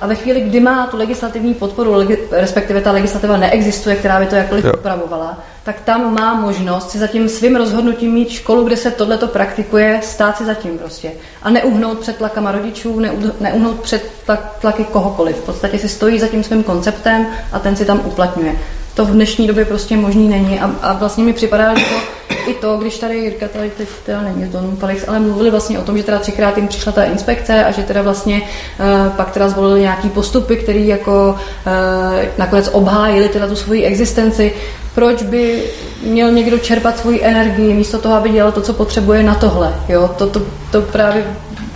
a 0.00 0.06
ve 0.06 0.14
chvíli, 0.14 0.40
kdy 0.40 0.60
má 0.60 0.86
tu 0.86 0.96
legislativní 0.96 1.54
podporu, 1.54 2.08
respektive 2.30 2.80
ta 2.80 2.92
legislativa 2.92 3.36
neexistuje, 3.36 3.96
která 3.96 4.20
by 4.20 4.26
to 4.26 4.34
jakkoliv 4.34 4.64
jo. 4.64 4.72
upravovala, 4.78 5.38
tak 5.64 5.80
tam 5.80 6.14
má 6.14 6.34
možnost 6.34 6.90
si 6.90 6.98
za 6.98 7.06
tím 7.06 7.28
svým 7.28 7.56
rozhodnutím 7.56 8.12
mít 8.12 8.30
školu, 8.30 8.64
kde 8.64 8.76
se 8.76 8.90
tohleto 8.90 9.26
praktikuje, 9.26 10.00
stát 10.02 10.36
si 10.36 10.44
zatím 10.44 10.78
prostě. 10.78 11.12
A 11.42 11.50
neuhnout 11.50 11.98
před 11.98 12.16
tlakama 12.16 12.52
rodičů, 12.52 13.00
neuhnout 13.40 13.80
před 13.80 14.12
tlaky 14.60 14.84
kohokoliv. 14.84 15.36
V 15.36 15.44
podstatě 15.44 15.78
si 15.78 15.88
stojí 15.88 16.18
za 16.18 16.26
tím 16.26 16.44
svým 16.44 16.62
konceptem 16.62 17.26
a 17.52 17.58
ten 17.58 17.76
si 17.76 17.84
tam 17.84 18.00
uplatňuje 18.04 18.58
to 18.96 19.04
v 19.04 19.10
dnešní 19.10 19.46
době 19.46 19.64
prostě 19.64 19.96
možný 19.96 20.28
není 20.28 20.60
a, 20.60 20.70
a 20.82 20.92
vlastně 20.92 21.24
mi 21.24 21.32
připadá, 21.32 21.74
že 21.78 21.84
to 21.84 22.16
i 22.46 22.54
to, 22.54 22.76
když 22.76 22.98
tady 22.98 23.18
Jirka 23.18 23.48
tady 23.48 23.70
teď 23.70 23.88
teda 24.06 24.22
není 24.22 24.48
Don 24.48 24.76
Felix, 24.76 25.08
ale 25.08 25.20
mluvili 25.20 25.50
vlastně 25.50 25.78
o 25.78 25.82
tom, 25.82 25.98
že 25.98 26.04
teda 26.04 26.18
třikrát 26.18 26.56
jim 26.56 26.68
přišla 26.68 26.92
ta 26.92 27.04
inspekce 27.04 27.64
a 27.64 27.70
že 27.70 27.82
teda 27.82 28.02
vlastně 28.02 28.42
uh, 28.42 29.12
pak 29.16 29.30
teda 29.30 29.48
zvolili 29.48 29.80
nějaký 29.80 30.08
postupy, 30.08 30.56
který 30.56 30.86
jako 30.86 31.36
uh, 31.66 31.72
nakonec 32.38 32.70
obhájili 32.72 33.28
teda 33.28 33.46
tu 33.46 33.56
svoji 33.56 33.84
existenci. 33.84 34.54
Proč 34.94 35.22
by 35.22 35.62
měl 36.02 36.32
někdo 36.32 36.58
čerpat 36.58 36.98
svoji 36.98 37.24
energii 37.24 37.74
místo 37.74 37.98
toho, 37.98 38.14
aby 38.14 38.30
dělal 38.30 38.52
to, 38.52 38.62
co 38.62 38.72
potřebuje 38.72 39.22
na 39.22 39.34
tohle? 39.34 39.74
Jo? 39.88 40.10
To, 40.18 40.26
to, 40.26 40.42
to 40.70 40.82
právě 40.82 41.24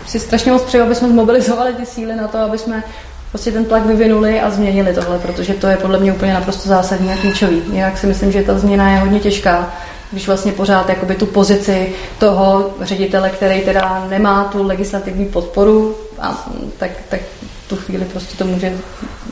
si 0.07 0.21
strašně 0.21 0.53
moc 0.53 0.63
přeju, 0.63 0.85
aby 0.85 0.95
jsme 0.95 1.09
zmobilizovali 1.09 1.75
ty 1.75 1.87
síly 1.87 2.17
na 2.17 2.29
to, 2.29 2.39
aby 2.39 2.59
jsme 2.59 2.83
prostě 3.31 3.53
ten 3.53 3.65
tlak 3.65 3.87
vyvinuli 3.87 4.41
a 4.41 4.51
změnili 4.51 4.95
tohle, 4.95 5.19
protože 5.19 5.55
to 5.55 5.67
je 5.67 5.77
podle 5.77 5.99
mě 5.99 6.13
úplně 6.13 6.35
naprosto 6.35 6.69
zásadní 6.69 7.13
a 7.13 7.17
klíčový. 7.17 7.63
Jinak 7.73 7.99
si 7.99 8.07
myslím, 8.07 8.33
že 8.33 8.43
ta 8.43 8.59
změna 8.59 8.91
je 8.91 8.99
hodně 8.99 9.21
těžká, 9.21 9.73
když 10.11 10.27
vlastně 10.27 10.53
pořád 10.53 10.89
jakoby 10.89 11.15
tu 11.15 11.27
pozici 11.27 11.93
toho 12.19 12.71
ředitele, 12.81 13.31
který 13.31 13.61
teda 13.61 14.07
nemá 14.09 14.45
tu 14.45 14.67
legislativní 14.67 15.27
podporu, 15.27 15.97
a, 16.19 16.51
tak, 16.79 16.91
tak 17.09 17.21
tu 17.69 17.77
chvíli 17.77 18.05
prostě 18.05 18.37
to 18.37 18.45
může 18.45 18.79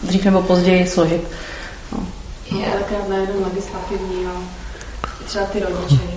dřív 0.02 0.24
nebo 0.24 0.42
později 0.42 0.86
složit. 0.86 1.22
No. 1.92 2.06
Je 2.58 2.66
také 2.66 2.94
nejenom 3.08 3.44
legislativní, 3.44 4.24
no. 4.24 4.42
třeba 5.26 5.44
ty 5.44 5.60
rodiče, 5.60 6.08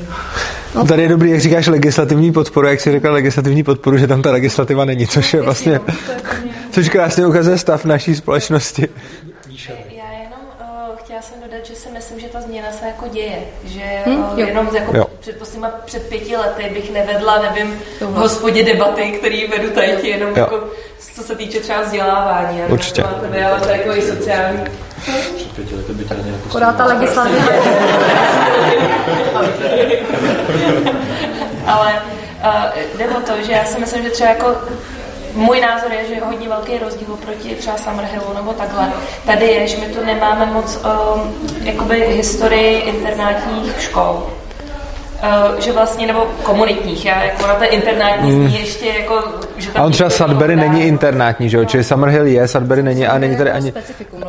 No. 0.76 0.86
Tady 0.86 1.02
je 1.02 1.10
dobrý, 1.10 1.32
jak 1.32 1.42
říkáš 1.42 1.68
legislativní 1.68 2.32
podporu, 2.32 2.68
jak 2.68 2.82
jsi 2.82 2.92
řekla 2.92 3.12
legislativní 3.12 3.64
podporu, 3.64 3.98
že 3.98 4.08
tam 4.08 4.22
ta 4.22 4.32
legislativa 4.32 4.86
není, 4.86 5.08
což 5.08 5.34
je 5.34 5.42
vlastně, 5.42 5.80
což 6.72 6.90
krásně 6.90 7.28
ukazuje 7.28 7.58
stav 7.58 7.86
naší 7.86 8.16
společnosti. 8.16 8.90
Já 9.90 10.12
jenom 10.12 10.40
uh, 10.60 10.96
chtěla 10.96 11.22
jsem 11.22 11.38
dodat, 11.42 11.66
že 11.66 11.76
si 11.76 11.90
myslím, 11.90 12.20
že 12.20 12.28
ta 12.28 12.42
změna 12.42 12.72
se 12.72 12.86
jako 12.86 13.08
děje, 13.08 13.40
že 13.64 13.82
Hm, 14.06 14.16
hm, 14.16 14.40
jo. 14.40 14.48
jenom 14.48 14.70
jako 14.74 14.98
Jo. 14.98 15.06
před, 15.20 15.38
posledníma, 15.40 15.70
před 15.86 16.10
pěti 16.10 16.38
lety 16.38 16.70
bych 16.74 16.92
nevedla, 16.94 17.42
nevím, 17.42 17.80
v 18.02 18.14
hospodě 18.14 18.64
debaty, 18.64 19.12
který 19.12 19.48
vedu 19.48 19.70
tady 19.70 20.08
jenom 20.10 20.30
Jo. 20.30 20.36
jako, 20.38 20.64
co 21.14 21.24
se 21.24 21.36
týče 21.36 21.60
třeba 21.60 21.82
vzdělávání. 21.82 22.62
Určitě. 22.70 23.04
vy, 23.30 23.44
ale 23.44 23.60
to 23.60 23.70
je 23.70 23.78
jako 23.78 23.96
i 23.96 24.02
sociální. 24.02 24.60
Před 25.36 25.52
pěti 25.56 25.76
lety 25.76 25.94
by 25.94 26.06
tě 26.06 26.16
ani 26.16 26.34
Akorát 26.50 26.78
ta 26.78 26.86
legislativa. 26.86 27.46
Ale 31.68 32.02
uh, 32.44 32.98
jde 32.98 33.08
o 33.10 33.22
to, 33.22 33.32
že 33.46 33.52
já 33.52 33.66
si 33.66 33.80
myslím, 33.80 34.04
že 34.04 34.10
třeba 34.10 34.30
jako 34.30 34.56
můj 35.36 35.62
názor 35.62 35.92
je, 35.92 36.08
že 36.08 36.14
je 36.14 36.22
hodně 36.22 36.50
velký 36.50 36.78
rozdíl 36.78 37.14
oproti 37.14 37.56
třeba 37.56 37.78
Summerhillu 37.78 38.34
nebo 38.36 38.54
takhle. 38.54 38.94
Tady 39.26 39.46
je, 39.46 39.68
že 39.68 39.78
my 39.78 39.86
tu 39.86 40.06
nemáme 40.06 40.46
moc 40.46 40.76
um, 40.76 41.50
jakoby 41.64 42.06
historii 42.08 42.78
internátních 42.80 43.82
škol. 43.82 44.41
Uh, 45.24 45.60
že 45.60 45.72
vlastně, 45.72 46.08
nebo 46.08 46.28
komunitních, 46.44 47.06
já 47.06 47.24
jako 47.24 47.48
na 47.48 47.56
té 47.56 47.66
internátní 47.66 48.32
Mm. 48.32 48.48
ještě 48.48 48.86
jako, 48.86 49.24
že 49.58 49.72
tam 49.72 49.84
A 49.84 49.86
on 49.86 49.92
třeba 49.92 50.10
Sudbury 50.10 50.56
není 50.56 50.84
internátní, 50.84 51.50
že 51.50 51.58
jo? 51.58 51.66
Čili 51.66 51.84
Summerhill 51.84 52.28
je, 52.28 52.48
Sudbury 52.48 52.84
není 52.84 53.08
a 53.08 53.18
není 53.18 53.38
tady 53.38 53.52
ani... 53.52 53.74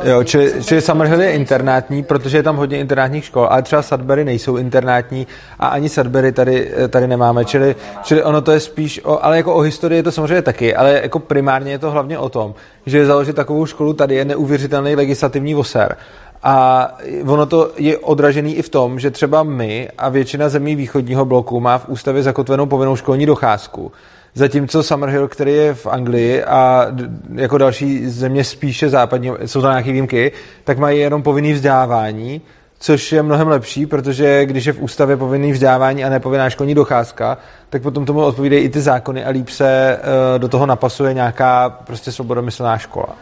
Jo, 0.03 0.23
čili, 0.23 0.53
čili 0.63 0.81
Summerhill 0.81 1.21
je 1.21 1.31
internátní, 1.31 2.03
protože 2.03 2.37
je 2.37 2.43
tam 2.43 2.55
hodně 2.55 2.79
internátních 2.79 3.25
škol, 3.25 3.47
ale 3.51 3.61
třeba 3.61 3.81
Sudbury 3.81 4.25
nejsou 4.25 4.57
internátní 4.57 5.27
a 5.59 5.67
ani 5.67 5.89
Sudbury 5.89 6.31
tady, 6.31 6.71
tady 6.89 7.07
nemáme, 7.07 7.45
čili, 7.45 7.75
čili 8.03 8.23
ono 8.23 8.41
to 8.41 8.51
je 8.51 8.59
spíš, 8.59 9.01
o, 9.03 9.25
ale 9.25 9.37
jako 9.37 9.53
o 9.55 9.59
historii 9.59 9.99
je 9.99 10.03
to 10.03 10.11
samozřejmě 10.11 10.41
taky, 10.41 10.75
ale 10.75 10.99
jako 11.03 11.19
primárně 11.19 11.71
je 11.71 11.79
to 11.79 11.91
hlavně 11.91 12.19
o 12.19 12.29
tom, 12.29 12.53
že 12.85 13.05
založit 13.05 13.35
takovou 13.35 13.65
školu 13.65 13.93
tady 13.93 14.15
je 14.15 14.25
neuvěřitelný 14.25 14.95
legislativní 14.95 15.53
voser. 15.53 15.95
A 16.43 16.87
ono 17.27 17.45
to 17.45 17.71
je 17.77 17.97
odražený 17.97 18.55
i 18.55 18.61
v 18.61 18.69
tom, 18.69 18.99
že 18.99 19.11
třeba 19.11 19.43
my 19.43 19.89
a 19.97 20.09
většina 20.09 20.49
zemí 20.49 20.75
východního 20.75 21.25
bloku 21.25 21.59
má 21.59 21.77
v 21.77 21.89
ústavě 21.89 22.23
zakotvenou 22.23 22.65
povinnou 22.65 22.95
školní 22.95 23.25
docházku. 23.25 23.91
Zatímco 24.35 24.83
Summerhill, 24.83 25.27
který 25.27 25.53
je 25.53 25.73
v 25.73 25.87
Anglii 25.87 26.43
a 26.43 26.87
jako 27.35 27.57
další 27.57 28.09
země 28.09 28.43
spíše 28.43 28.89
západní, 28.89 29.31
jsou 29.45 29.61
to 29.61 29.69
nějaké 29.69 29.91
výjimky, 29.91 30.31
tak 30.63 30.77
mají 30.77 30.99
jenom 30.99 31.23
povinný 31.23 31.53
vzdělávání, 31.53 32.41
což 32.79 33.11
je 33.11 33.23
mnohem 33.23 33.47
lepší, 33.47 33.85
protože 33.85 34.45
když 34.45 34.65
je 34.65 34.73
v 34.73 34.81
ústavě 34.81 35.17
povinný 35.17 35.51
vzdělávání 35.51 36.05
a 36.05 36.09
nepovinná 36.09 36.49
školní 36.49 36.75
docházka, 36.75 37.37
tak 37.69 37.81
potom 37.81 38.05
tomu 38.05 38.25
odpovídají 38.25 38.63
i 38.63 38.69
ty 38.69 38.81
zákony 38.81 39.25
a 39.25 39.29
líp 39.29 39.49
se 39.49 39.99
eh, 39.99 40.39
do 40.39 40.47
toho 40.47 40.65
napasuje 40.65 41.13
nějaká 41.13 41.69
prostě 41.69 42.11
svobodomyslná 42.11 42.77
škola. 42.77 43.15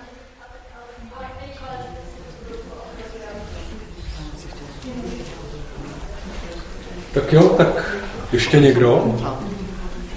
Tak 7.13 7.33
jo, 7.33 7.43
tak 7.43 7.95
ještě 8.31 8.59
někdo? 8.59 9.15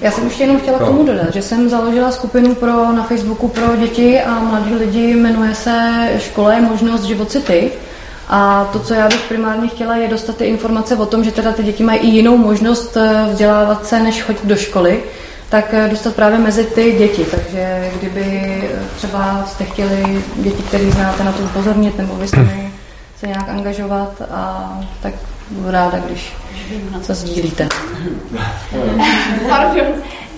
Já 0.00 0.10
jsem 0.10 0.24
ještě 0.24 0.42
jenom 0.42 0.60
chtěla 0.60 0.78
k 0.78 0.84
tomu 0.84 1.06
dodat, 1.06 1.32
že 1.32 1.42
jsem 1.42 1.68
založila 1.68 2.12
skupinu 2.12 2.54
pro, 2.54 2.92
na 2.92 3.02
Facebooku 3.02 3.48
pro 3.48 3.76
děti 3.76 4.20
a 4.20 4.40
mladí 4.40 4.74
lidi, 4.74 5.14
jmenuje 5.14 5.54
se 5.54 6.08
Škola 6.18 6.54
je 6.54 6.60
možnost 6.60 7.02
život 7.02 7.30
si 7.30 7.40
ty. 7.40 7.70
A 8.28 8.64
to, 8.72 8.80
co 8.80 8.94
já 8.94 9.08
bych 9.08 9.28
primárně 9.28 9.68
chtěla, 9.68 9.96
je 9.96 10.08
dostat 10.08 10.36
ty 10.36 10.44
informace 10.44 10.96
o 10.96 11.06
tom, 11.06 11.24
že 11.24 11.32
teda 11.32 11.52
ty 11.52 11.62
děti 11.62 11.82
mají 11.82 12.00
i 12.00 12.06
jinou 12.06 12.36
možnost 12.36 12.96
eh, 12.96 13.26
vzdělávat 13.30 13.86
se, 13.86 14.00
než 14.00 14.22
chodit 14.22 14.44
do 14.44 14.56
školy, 14.56 15.02
tak 15.48 15.74
eh, 15.74 15.88
dostat 15.88 16.14
právě 16.14 16.38
mezi 16.38 16.64
ty 16.64 16.92
děti. 16.92 17.24
Takže 17.24 17.90
kdyby 17.98 18.22
eh, 18.64 18.78
třeba 18.96 19.44
jste 19.46 19.64
chtěli 19.64 20.22
děti, 20.36 20.62
které 20.62 20.90
znáte, 20.90 21.24
na 21.24 21.32
to 21.32 21.42
upozornit, 21.42 21.98
nebo 21.98 22.14
mi 22.14 22.28
se 22.28 23.26
nějak 23.26 23.48
angažovat, 23.48 24.22
a 24.30 24.72
tak 25.02 25.14
budu 25.50 25.70
ráda, 25.70 25.98
když 25.98 26.32
se 27.02 27.14
sdílíte. 27.14 27.68
Pardon. 29.48 29.86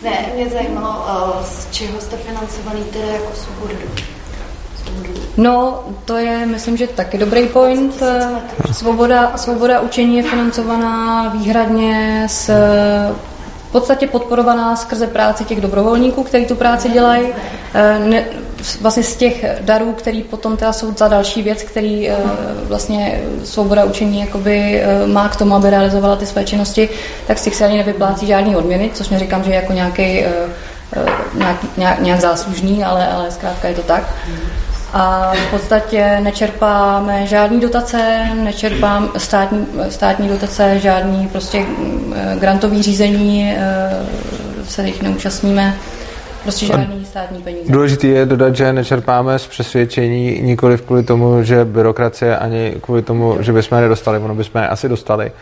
Ne, 0.02 0.26
mě 0.34 0.48
zajímalo, 0.48 1.04
eh, 1.08 1.44
z 1.44 1.70
čeho 1.70 2.00
jste 2.00 2.16
financovaný 2.16 2.84
teda 2.92 3.04
jako 3.12 3.32
svobodu. 3.34 3.74
No, 5.36 5.84
to 6.04 6.16
je, 6.16 6.46
myslím, 6.46 6.76
že 6.76 6.86
taky 6.86 7.18
dobrý 7.18 7.46
point. 7.46 8.02
Svoboda, 8.72 9.36
svoboda 9.36 9.80
učení 9.80 10.16
je 10.16 10.22
financovaná 10.22 11.28
výhradně 11.28 12.24
s 12.26 12.50
v 13.68 13.72
podstatě 13.72 14.06
podporovaná 14.06 14.76
skrze 14.76 15.06
práci 15.06 15.44
těch 15.44 15.60
dobrovolníků, 15.60 16.22
kteří 16.24 16.46
tu 16.46 16.54
práci 16.54 16.90
dělají. 16.90 17.26
Eh, 17.74 17.98
Ne, 17.98 18.24
vlastně 18.80 19.02
z 19.02 19.16
těch 19.16 19.44
darů, 19.60 19.93
který 19.93 20.22
potom 20.22 20.56
teda 20.56 20.72
jsou 20.72 20.94
za 20.97 21.09
další 21.09 21.43
věc, 21.43 21.62
který 21.62 22.10
eh, 22.10 22.16
vlastně 22.64 23.20
svoboda 23.44 23.84
učení 23.84 24.20
jakoby 24.20 24.80
eh, 24.80 25.06
má 25.06 25.28
k 25.28 25.36
tomu, 25.36 25.55
aby 25.55 25.70
realizovala 25.70 26.16
ty 26.16 26.26
své 26.26 26.44
činnosti, 26.44 26.88
tak 27.26 27.38
z 27.38 27.43
těch 27.43 27.55
se 27.55 27.64
ani 27.64 27.76
nevyplácí 27.76 28.26
žádný 28.26 28.56
odměny, 28.56 28.90
což 28.94 29.09
neříkám, 29.09 29.44
že 29.44 29.51
je 29.51 29.55
jako 29.55 29.72
nějaký 29.72 30.02
eh, 30.02 30.32
nějak, 31.34 31.56
nějak, 31.76 32.01
nějak 32.01 32.20
záslužný, 32.20 32.84
ale, 32.84 33.09
ale 33.09 33.30
zkrátka 33.30 33.68
je 33.68 33.74
to 33.74 33.82
tak. 33.82 34.02
A 34.93 35.32
v 35.48 35.51
podstatě 35.51 36.20
nečerpáme 36.20 37.26
žádný 37.26 37.60
dotace, 37.60 38.28
nečerpám 38.34 39.10
státní, 39.16 39.66
státní 39.88 40.28
dotace, 40.28 40.78
žádný 40.78 41.28
prostě 41.28 41.60
mm, 41.60 42.14
grantový 42.38 42.82
řízení, 42.82 43.56
se 44.68 44.86
jich 44.86 45.02
neúčastníme, 45.02 45.76
prostě 46.47 46.66
žádný 46.66 47.05
státní 47.05 47.43
peníze. 47.43 47.73
Důležité 47.73 48.06
je 48.06 48.27
dodat, 48.27 48.56
že 48.56 48.73
nečerpáme 48.73 49.39
z 49.39 49.47
přesvědčení 49.47 50.43
nikoli 50.43 50.78
kvůli 50.78 51.02
tomu, 51.02 51.43
že 51.43 51.64
byrokracie, 51.64 52.39
ani 52.39 52.74
kvůli 52.81 53.02
tomu, 53.02 53.36
že 53.40 53.52
bychom 53.52 53.77
je 53.78 53.82
nedostali, 53.82 54.18
ono 54.18 54.35
bychom 54.35 54.62
je 54.62 54.68
asi 54.68 54.89
dostali, 54.89 55.32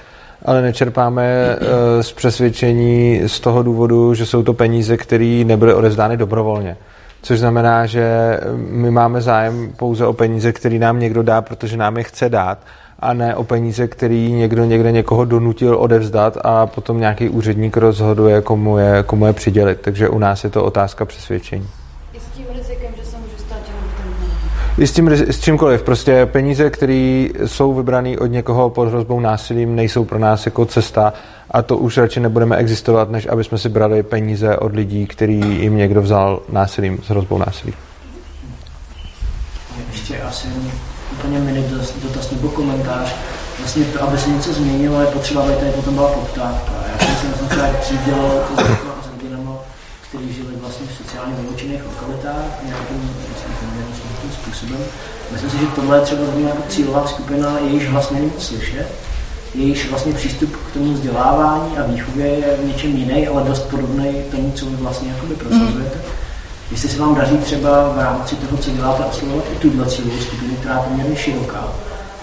ale 0.44 0.62
nečerpáme 0.62 1.24
eh, 1.24 2.02
z 2.02 2.12
přesvědčení 2.12 3.20
z 3.26 3.40
toho 3.40 3.62
důvodu, 3.62 4.14
že 4.14 4.26
jsou 4.26 4.43
to 4.43 4.55
peníze, 4.55 4.97
které 4.97 5.43
nebyly 5.47 5.74
odevzdány 5.74 6.16
dobrovolně. 6.16 6.76
Což 7.22 7.39
znamená, 7.39 7.86
že 7.86 8.39
my 8.56 8.90
máme 8.90 9.20
zájem 9.20 9.72
pouze 9.76 10.06
o 10.06 10.12
peníze, 10.12 10.52
které 10.52 10.78
nám 10.78 11.01
někdo 11.01 11.22
dá, 11.22 11.43
protože 11.43 11.76
nám 11.76 11.97
je 11.97 12.02
chce 12.02 12.28
dát, 12.28 12.59
a 13.00 13.12
ne 13.12 13.34
o 13.34 13.44
peníze, 13.44 13.88
který 13.88 14.32
někdo 14.32 14.64
někde 14.64 14.92
někoho 14.92 15.24
donutil 15.24 15.76
odevzdat 15.76 16.38
a 16.44 16.66
potom 16.66 17.00
nějaký 17.00 17.28
úředník 17.28 17.76
rozhoduje, 17.76 18.40
komu 18.40 18.78
je, 18.78 19.02
komu 19.06 19.26
je 19.26 19.32
přidělit. 19.32 19.80
Takže 19.80 20.08
u 20.08 20.18
nás 20.18 20.44
je 20.44 20.50
to 20.50 20.64
otázka 20.64 21.04
přesvědčení. 21.04 21.68
I 22.12 22.20
s 22.20 22.24
tím 22.36 22.46
rizikem, 22.54 22.92
že 22.96 23.04
se 23.04 23.16
může 23.16 23.38
stát, 23.38 23.58
že 23.66 24.82
I 24.82 24.86
s, 24.86 24.92
tím, 24.92 25.06
riz- 25.06 25.28
s 25.28 25.40
čímkoliv. 25.40 25.82
Prostě 25.82 26.26
peníze, 26.26 26.70
které 26.70 27.28
jsou 27.46 27.74
vybrané 27.74 28.18
od 28.18 28.26
někoho 28.26 28.70
pod 28.70 28.88
hrozbou 28.88 29.20
násilím, 29.20 29.76
nejsou 29.76 30.04
pro 30.04 30.18
nás 30.18 30.46
jako 30.46 30.64
cesta 30.66 31.12
a 31.50 31.62
to 31.62 31.76
už 31.76 31.96
radši 31.96 32.20
nebudeme 32.20 32.56
existovat, 32.56 33.10
než 33.10 33.26
aby 33.26 33.44
jsme 33.44 33.58
si 33.58 33.68
brali 33.68 34.02
peníze 34.02 34.56
od 34.56 34.74
lidí, 34.74 35.06
který 35.06 35.40
jim 35.40 35.76
někdo 35.76 36.02
vzal 36.02 36.42
násilím, 36.48 36.98
s 37.02 37.08
hrozbou 37.08 37.38
násilí. 37.38 37.74
Ještě 39.92 40.20
asi 40.20 40.48
úplně 41.18 41.38
mini 41.38 41.64
dotaz, 42.02 42.30
nebo 42.30 42.48
komentář. 42.48 43.14
Vlastně 43.58 43.84
to, 43.84 44.02
aby 44.02 44.18
se 44.18 44.28
něco 44.30 44.52
změnilo, 44.52 45.00
je 45.00 45.06
potřeba, 45.06 45.42
aby 45.42 45.52
tady 45.52 45.70
potom 45.70 45.94
byla 45.94 46.08
poptávka. 46.08 46.72
Já 46.92 47.14
jsem 47.16 47.34
se 47.34 47.44
třeba 47.44 47.68
přidělal 47.80 48.30
to 48.48 48.62
s 48.62 48.66
a 48.66 49.02
s 49.04 49.22
rodinama, 49.22 49.56
kteří 50.08 50.32
žili 50.32 50.56
vlastně 50.60 50.86
v 50.86 50.96
sociálně 50.96 51.34
vyloučených 51.40 51.82
lokalitách 51.84 52.44
nějakým 52.66 53.10
vlastně, 53.28 54.30
způsobem. 54.32 54.84
Myslím 55.32 55.50
si, 55.50 55.58
že 55.58 55.66
tohle 55.66 55.98
je 55.98 56.02
třeba 56.02 56.24
zrovna 56.24 56.48
jako 56.48 56.62
cílová 56.68 57.06
skupina, 57.06 57.58
jejíž 57.58 57.88
vlastně 57.88 58.20
není 58.20 58.32
slyšet, 58.38 58.86
jejíž 59.54 59.90
vlastně 59.90 60.12
přístup 60.12 60.56
k 60.56 60.72
tomu 60.72 60.92
vzdělávání 60.92 61.78
a 61.78 61.86
výchově 61.86 62.26
je 62.26 62.56
v 62.62 62.64
něčem 62.66 62.96
jiný, 62.96 63.28
ale 63.28 63.42
dost 63.42 63.62
podobný 63.70 64.22
tomu, 64.30 64.52
co 64.52 64.66
vy 64.66 64.76
vlastně 64.76 65.10
jakoby 65.10 65.34
prosazujete. 65.34 65.98
Jestli 66.70 66.88
se 66.88 66.98
vám 66.98 67.14
daří 67.14 67.36
třeba 67.36 67.88
v 67.88 67.98
rámci 67.98 68.36
toho, 68.36 68.56
co 68.56 68.70
děláte, 68.70 69.04
oslovovat 69.04 69.44
i 69.52 69.56
tuhle 69.56 69.86
cílovou 69.86 70.20
skupinu, 70.20 70.56
která 70.56 70.74
je 70.74 70.80
poměrně 70.80 71.16
široká 71.16 71.64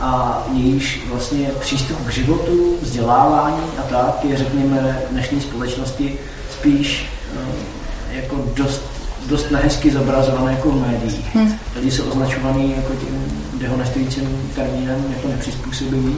a 0.01 0.43
jejíž 0.53 1.03
vlastně 1.09 1.51
přístup 1.59 2.07
k 2.07 2.11
životu, 2.11 2.75
vzdělávání 2.81 3.63
a 3.79 3.81
tak 3.81 4.25
je, 4.25 4.37
řekněme, 4.37 5.01
v 5.09 5.11
dnešní 5.11 5.41
společnosti 5.41 6.19
spíš 6.51 7.05
eh, 7.35 8.15
jako 8.15 8.45
dost, 8.55 8.81
dost 9.29 9.51
nehezky 9.51 9.91
zobrazované 9.91 10.51
jako 10.51 10.71
v 10.71 10.81
médiích. 10.81 11.35
Hmm. 11.35 11.59
Lidi 11.75 11.91
jsou 11.91 12.03
označovaný 12.03 12.75
jako 12.75 12.93
tím 12.93 13.43
dehonestujícím 13.53 14.51
termínem 14.55 15.05
jako 15.15 15.27
nepřizpůsobivý. 15.27 16.15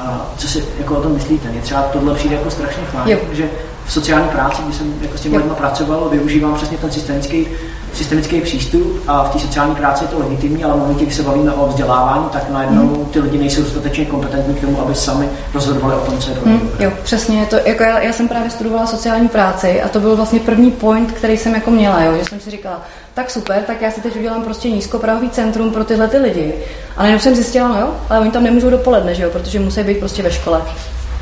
A- 0.00 0.30
co 0.36 0.48
si 0.48 0.64
jako 0.78 0.96
o 0.96 1.02
tom 1.02 1.12
myslíte? 1.12 1.48
Mně 1.48 1.60
třeba 1.60 1.82
tohle 1.82 2.14
přijde 2.14 2.34
jako 2.36 2.50
strašně 2.50 2.82
fajn, 2.92 3.18
že 3.32 3.50
v 3.86 3.92
sociální 3.92 4.28
práci, 4.28 4.62
když 4.62 4.76
jsem 4.76 4.94
jako 5.00 5.18
s 5.18 5.20
těmi 5.20 5.36
lidmi 5.36 5.52
pracoval, 5.54 6.08
využívám 6.08 6.54
přesně 6.54 6.78
ten 6.78 6.90
systemický 6.92 7.46
systemický 7.92 8.40
přístup 8.40 9.02
a 9.06 9.24
v 9.24 9.32
té 9.32 9.38
sociální 9.38 9.74
práci 9.74 10.04
je 10.04 10.08
to 10.08 10.18
legitimní, 10.18 10.64
ale 10.64 10.74
v 10.74 10.76
momentě, 10.76 11.04
kdy 11.04 11.14
se 11.14 11.22
bavíme 11.22 11.52
o 11.52 11.66
vzdělávání, 11.68 12.24
tak 12.32 12.50
najednou 12.50 13.04
ty 13.04 13.20
lidi 13.20 13.38
nejsou 13.38 13.62
dostatečně 13.62 14.04
kompetentní 14.04 14.54
k 14.54 14.60
tomu, 14.60 14.80
aby 14.80 14.94
sami 14.94 15.28
rozhodovali 15.54 15.94
o 15.94 15.98
tom, 15.98 16.18
co 16.18 16.30
je 16.30 16.36
pro 16.36 16.50
Hmm, 16.50 16.70
jo, 16.78 16.92
přesně. 17.02 17.46
To, 17.46 17.56
jako 17.56 17.82
já, 17.82 18.00
já, 18.00 18.12
jsem 18.12 18.28
právě 18.28 18.50
studovala 18.50 18.86
sociální 18.86 19.28
práci 19.28 19.82
a 19.82 19.88
to 19.88 20.00
byl 20.00 20.16
vlastně 20.16 20.40
první 20.40 20.70
point, 20.70 21.12
který 21.12 21.36
jsem 21.36 21.54
jako 21.54 21.70
měla, 21.70 22.02
jo, 22.02 22.12
že 22.18 22.24
jsem 22.24 22.40
si 22.40 22.50
říkala, 22.50 22.82
tak 23.14 23.30
super, 23.30 23.62
tak 23.62 23.82
já 23.82 23.90
si 23.90 24.00
teď 24.00 24.16
udělám 24.16 24.42
prostě 24.42 24.70
nízkoprahový 24.70 25.30
centrum 25.30 25.70
pro 25.70 25.84
tyhle 25.84 26.08
ty 26.08 26.18
lidi. 26.18 26.54
A 26.96 27.02
najednou 27.02 27.20
jsem 27.20 27.34
zjistila, 27.34 27.68
no 27.68 27.80
jo, 27.80 27.94
ale 28.10 28.20
oni 28.20 28.30
tam 28.30 28.42
nemůžou 28.42 28.70
dopoledne, 28.70 29.14
že 29.14 29.22
jo, 29.22 29.30
protože 29.30 29.60
musí 29.60 29.82
být 29.82 29.98
prostě 29.98 30.22
ve 30.22 30.30
škole. 30.30 30.62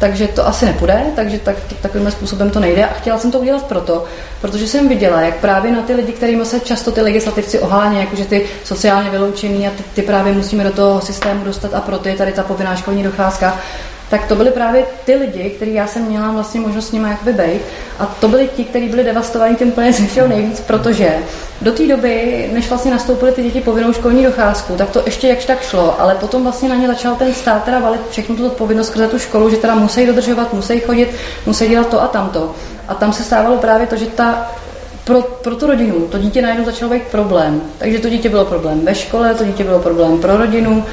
Takže 0.00 0.28
to 0.28 0.46
asi 0.46 0.66
nepůjde, 0.66 1.02
takže 1.16 1.38
tak, 1.38 1.56
takovým 1.82 2.10
způsobem 2.10 2.50
to 2.50 2.60
nejde. 2.60 2.86
A 2.86 2.92
chtěla 2.92 3.18
jsem 3.18 3.30
to 3.30 3.38
udělat 3.38 3.62
proto, 3.62 4.04
protože 4.40 4.66
jsem 4.66 4.88
viděla, 4.88 5.20
jak 5.20 5.36
právě 5.36 5.72
na 5.72 5.82
ty 5.82 5.94
lidi, 5.94 6.12
kterými 6.12 6.44
se 6.44 6.60
často 6.60 6.92
ty 6.92 7.00
legislativci 7.00 7.58
ohání, 7.58 8.00
jakože 8.00 8.24
ty 8.24 8.46
sociálně 8.64 9.10
vyloučený 9.10 9.68
a 9.68 9.70
ty, 9.70 9.82
ty 9.94 10.02
právě 10.02 10.32
musíme 10.32 10.64
do 10.64 10.72
toho 10.72 11.00
systému 11.00 11.44
dostat 11.44 11.74
a 11.74 11.80
proto 11.80 12.08
je 12.08 12.16
tady 12.16 12.32
ta 12.32 12.42
povinná 12.42 12.76
školní 12.76 13.02
docházka, 13.02 13.58
tak 14.10 14.26
to 14.26 14.34
byly 14.34 14.50
právě 14.50 14.84
ty 15.04 15.14
lidi, 15.14 15.50
který 15.50 15.74
já 15.74 15.86
jsem 15.86 16.02
měla 16.02 16.32
vlastně 16.32 16.60
možnost 16.60 16.88
s 16.88 16.92
nimi 16.92 17.08
jakoby 17.08 17.32
být. 17.32 17.60
A 17.98 18.06
to 18.06 18.28
byli 18.28 18.48
ti, 18.56 18.64
kteří 18.64 18.88
byli 18.88 19.04
devastovaní 19.04 19.56
tím 19.56 19.72
plně 19.72 19.92
ze 19.92 20.06
všeho 20.06 20.28
nejvíc, 20.28 20.60
protože 20.60 21.18
do 21.60 21.72
té 21.72 21.86
doby, 21.86 22.48
než 22.52 22.68
vlastně 22.68 22.90
nastoupily 22.90 23.32
ty 23.32 23.42
děti 23.42 23.60
povinnou 23.60 23.92
školní 23.92 24.24
docházku, 24.24 24.74
tak 24.76 24.90
to 24.90 25.02
ještě 25.06 25.28
jakž 25.28 25.44
tak 25.44 25.62
šlo, 25.62 26.00
ale 26.00 26.14
potom 26.14 26.42
vlastně 26.42 26.68
na 26.68 26.74
ně 26.74 26.86
začal 26.86 27.14
ten 27.16 27.34
stát 27.34 27.64
teda 27.64 27.78
valit 27.78 28.00
všechnu 28.10 28.36
tu 28.36 28.46
odpovědnost 28.46 28.86
skrze 28.86 29.08
tu 29.08 29.18
školu, 29.18 29.50
že 29.50 29.56
teda 29.56 29.74
musí 29.74 30.06
dodržovat, 30.06 30.52
musí 30.52 30.80
chodit, 30.80 31.14
musí 31.46 31.68
dělat 31.68 31.88
to 31.88 32.02
a 32.02 32.08
tamto. 32.08 32.54
A 32.88 32.94
tam 32.94 33.12
se 33.12 33.24
stávalo 33.24 33.56
právě 33.56 33.86
to, 33.86 33.96
že 33.96 34.06
ta 34.06 34.52
pro, 35.04 35.22
pro 35.22 35.56
tu 35.56 35.66
rodinu 35.66 36.06
to 36.06 36.18
dítě 36.18 36.42
najednou 36.42 36.64
začalo 36.64 36.90
být 36.90 37.02
problém. 37.02 37.62
Takže 37.78 37.98
to 37.98 38.08
dítě 38.08 38.28
bylo 38.28 38.44
problém 38.44 38.80
ve 38.84 38.94
škole, 38.94 39.34
to 39.34 39.44
dítě 39.44 39.64
bylo 39.64 39.78
problém 39.78 40.18
pro 40.18 40.36
rodinu. 40.36 40.84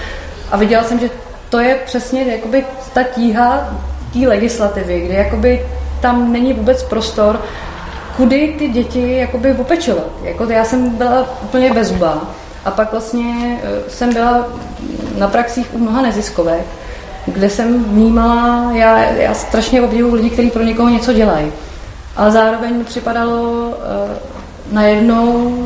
A 0.52 0.58
viděla 0.58 0.84
jsem, 0.84 1.00
že 1.00 1.10
to 1.54 1.60
je 1.60 1.76
přesně 1.86 2.24
jakoby 2.24 2.66
ta 2.94 3.04
tíha 3.04 3.78
té 4.14 4.28
legislativy, 4.28 5.02
kde 5.02 5.14
jakoby 5.14 5.66
tam 6.02 6.34
není 6.34 6.54
vůbec 6.54 6.84
prostor, 6.84 7.42
kudy 8.18 8.56
ty 8.60 8.70
děti 8.70 9.16
jakoby 9.18 9.54
opečovat. 9.54 10.06
Jako 10.24 10.44
já 10.44 10.66
jsem 10.66 10.90
byla 10.90 11.28
úplně 11.44 11.74
bez 11.74 11.88
zuba. 11.88 12.22
A 12.66 12.72
pak 12.72 12.92
vlastně 12.92 13.60
eh, 13.64 13.90
jsem 13.90 14.14
byla 14.14 14.48
na 15.18 15.28
praxích 15.28 15.74
u 15.74 15.78
mnoha 15.78 16.02
neziskovek, 16.02 16.66
kde 17.26 17.50
jsem 17.50 17.84
vnímala, 17.84 18.72
já, 18.72 19.00
já 19.00 19.34
strašně 19.34 19.82
obdivuju 19.82 20.14
lidi, 20.14 20.30
kteří 20.30 20.50
pro 20.50 20.64
někoho 20.64 20.90
něco 20.90 21.14
dělají. 21.14 21.52
Ale 22.16 22.32
zároveň 22.32 22.78
mi 22.78 22.84
připadalo 22.84 23.52
uh, 23.52 23.74
najednou, 24.72 25.58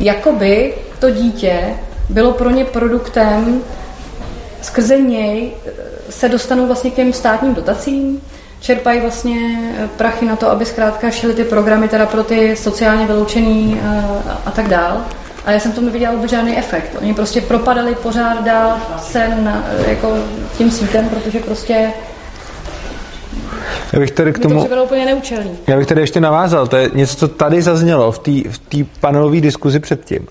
jakoby 0.00 0.74
to 0.98 1.10
dítě 1.10 1.60
bylo 2.08 2.32
pro 2.32 2.50
ně 2.50 2.64
produktem, 2.64 3.62
skrze 4.62 4.98
něj 4.98 5.50
eh, 5.66 5.70
se 6.10 6.28
dostanou 6.28 6.66
vlastně 6.66 6.90
k 6.90 6.94
těm 6.94 7.12
státním 7.12 7.54
dotacím, 7.54 8.20
čerpají 8.60 9.00
vlastně 9.00 9.58
eh, 9.78 9.88
prachy 9.96 10.26
na 10.26 10.36
to, 10.36 10.50
aby 10.50 10.64
zkrátka 10.64 11.10
šly 11.10 11.34
ty 11.34 11.44
programy 11.44 11.88
teda 11.88 12.06
pro 12.06 12.24
ty 12.24 12.56
sociálně 12.56 13.06
vyloučený 13.06 13.80
a 14.46 14.50
tak 14.50 14.68
dál. 14.68 15.04
A 15.44 15.50
já 15.50 15.60
jsem 15.60 15.72
tomu 15.72 15.90
viděla 15.90 16.14
vůbec 16.14 16.30
žádný 16.30 16.58
efekt. 16.58 16.96
Oni 17.00 17.14
prostě 17.14 17.40
propadali 17.40 17.94
pořád 17.94 18.44
dál 18.44 18.76
se 19.02 19.28
na, 19.28 19.64
jako 19.86 20.16
tím 20.58 20.70
sítem, 20.70 21.08
protože 21.08 21.38
prostě 21.38 21.92
já 23.92 23.98
bych 23.98 24.10
tady 24.10 24.32
k 24.32 24.38
to 24.38 24.48
tomu, 24.48 24.60
připadalo 24.60 24.86
úplně 24.86 25.04
neúčelný. 25.06 25.50
já 25.66 25.76
bych 25.76 25.86
tady 25.86 26.00
ještě 26.00 26.20
navázal, 26.20 26.66
to 26.66 26.76
je 26.76 26.90
něco, 26.94 27.16
co 27.16 27.28
tady 27.28 27.62
zaznělo 27.62 28.12
v 28.12 28.18
té 28.18 28.30
v 28.50 28.84
panelové 29.00 29.40
diskuzi 29.40 29.80
předtím. 29.80 30.26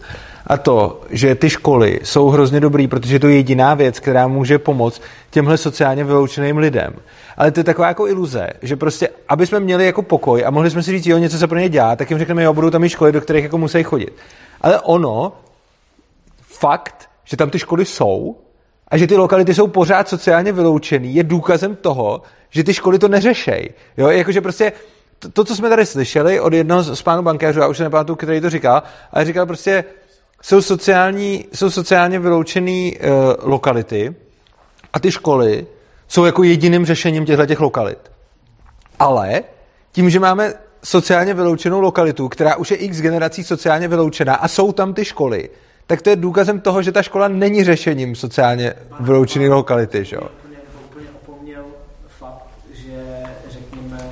A 0.49 0.57
to, 0.57 1.01
že 1.09 1.35
ty 1.35 1.49
školy 1.49 1.99
jsou 2.03 2.29
hrozně 2.29 2.59
dobrý, 2.59 2.87
protože 2.87 3.15
je 3.15 3.19
to 3.19 3.27
jediná 3.27 3.73
věc, 3.73 3.99
která 3.99 4.27
může 4.27 4.59
pomoct 4.59 5.01
těmhle 5.29 5.57
sociálně 5.57 6.03
vyloučeným 6.03 6.57
lidem. 6.57 6.93
Ale 7.37 7.51
to 7.51 7.59
je 7.59 7.63
taková 7.63 7.87
jako 7.87 8.07
iluze, 8.07 8.49
že 8.61 8.75
prostě, 8.75 9.09
aby 9.27 9.47
jsme 9.47 9.59
měli 9.59 9.85
jako 9.85 10.01
pokoj 10.01 10.45
a 10.45 10.49
mohli 10.49 10.69
jsme 10.69 10.83
si 10.83 10.91
říct, 10.91 11.05
jo, 11.05 11.17
něco 11.17 11.37
se 11.37 11.47
pro 11.47 11.57
ně 11.57 11.69
dělá, 11.69 11.95
tak 11.95 12.09
jim 12.09 12.19
řekneme, 12.19 12.43
jo, 12.43 12.53
budou 12.53 12.69
tam 12.69 12.83
i 12.83 12.89
školy, 12.89 13.11
do 13.11 13.21
kterých 13.21 13.43
jako 13.43 13.57
musí 13.57 13.83
chodit. 13.83 14.13
Ale 14.61 14.79
ono, 14.79 15.33
fakt, 16.41 17.09
že 17.23 17.37
tam 17.37 17.49
ty 17.49 17.59
školy 17.59 17.85
jsou 17.85 18.37
a 18.87 18.97
že 18.97 19.07
ty 19.07 19.17
lokality 19.17 19.53
jsou 19.53 19.67
pořád 19.67 20.09
sociálně 20.09 20.51
vyloučený, 20.51 21.15
je 21.15 21.23
důkazem 21.23 21.75
toho, 21.75 22.21
že 22.49 22.63
ty 22.63 22.73
školy 22.73 22.99
to 22.99 23.07
neřešejí. 23.07 23.69
Jo, 23.97 24.07
jakože 24.07 24.41
prostě 24.41 24.71
to, 25.19 25.31
to, 25.31 25.43
co 25.43 25.55
jsme 25.55 25.69
tady 25.69 25.85
slyšeli 25.85 26.39
od 26.39 26.53
jednoho 26.53 26.83
z 26.95 27.01
pánů 27.01 27.23
bankéřů, 27.23 27.59
já 27.59 27.67
už 27.67 27.77
se 27.77 27.83
nepamatuju, 27.83 28.15
který 28.15 28.41
to 28.41 28.49
říkal, 28.49 28.83
ale 29.11 29.25
říkal 29.25 29.45
prostě, 29.45 29.83
jsou, 30.41 30.61
sociální, 30.61 31.45
jsou 31.53 31.69
sociálně 31.69 32.19
vyloučené 32.19 32.91
uh, 32.91 33.07
lokality 33.39 34.15
a 34.93 34.99
ty 34.99 35.11
školy 35.11 35.67
jsou 36.07 36.25
jako 36.25 36.43
jediným 36.43 36.85
řešením 36.85 37.25
těchto 37.25 37.45
těch 37.45 37.59
lokalit. 37.59 38.11
Ale 38.99 39.43
tím, 39.91 40.09
že 40.09 40.19
máme 40.19 40.53
sociálně 40.83 41.33
vyloučenou 41.33 41.81
lokalitu, 41.81 42.27
která 42.27 42.55
už 42.55 42.71
je 42.71 42.77
x 42.77 43.01
generací 43.01 43.43
sociálně 43.43 43.87
vyloučená 43.87 44.35
a 44.35 44.47
jsou 44.47 44.71
tam 44.71 44.93
ty 44.93 45.05
školy, 45.05 45.49
tak 45.87 46.01
to 46.01 46.09
je 46.09 46.15
důkazem 46.15 46.59
toho, 46.59 46.81
že 46.81 46.91
ta 46.91 47.01
škola 47.01 47.27
není 47.27 47.63
řešením 47.63 48.15
sociálně 48.15 48.73
vyloučené 48.99 49.49
lokality. 49.49 50.05
Že? 50.05 50.15
jo? 50.15 50.21
úplně 50.91 51.07
opomněl 51.23 51.63
fakt, 52.19 52.47
že 52.73 53.23
řekněme, 53.49 54.09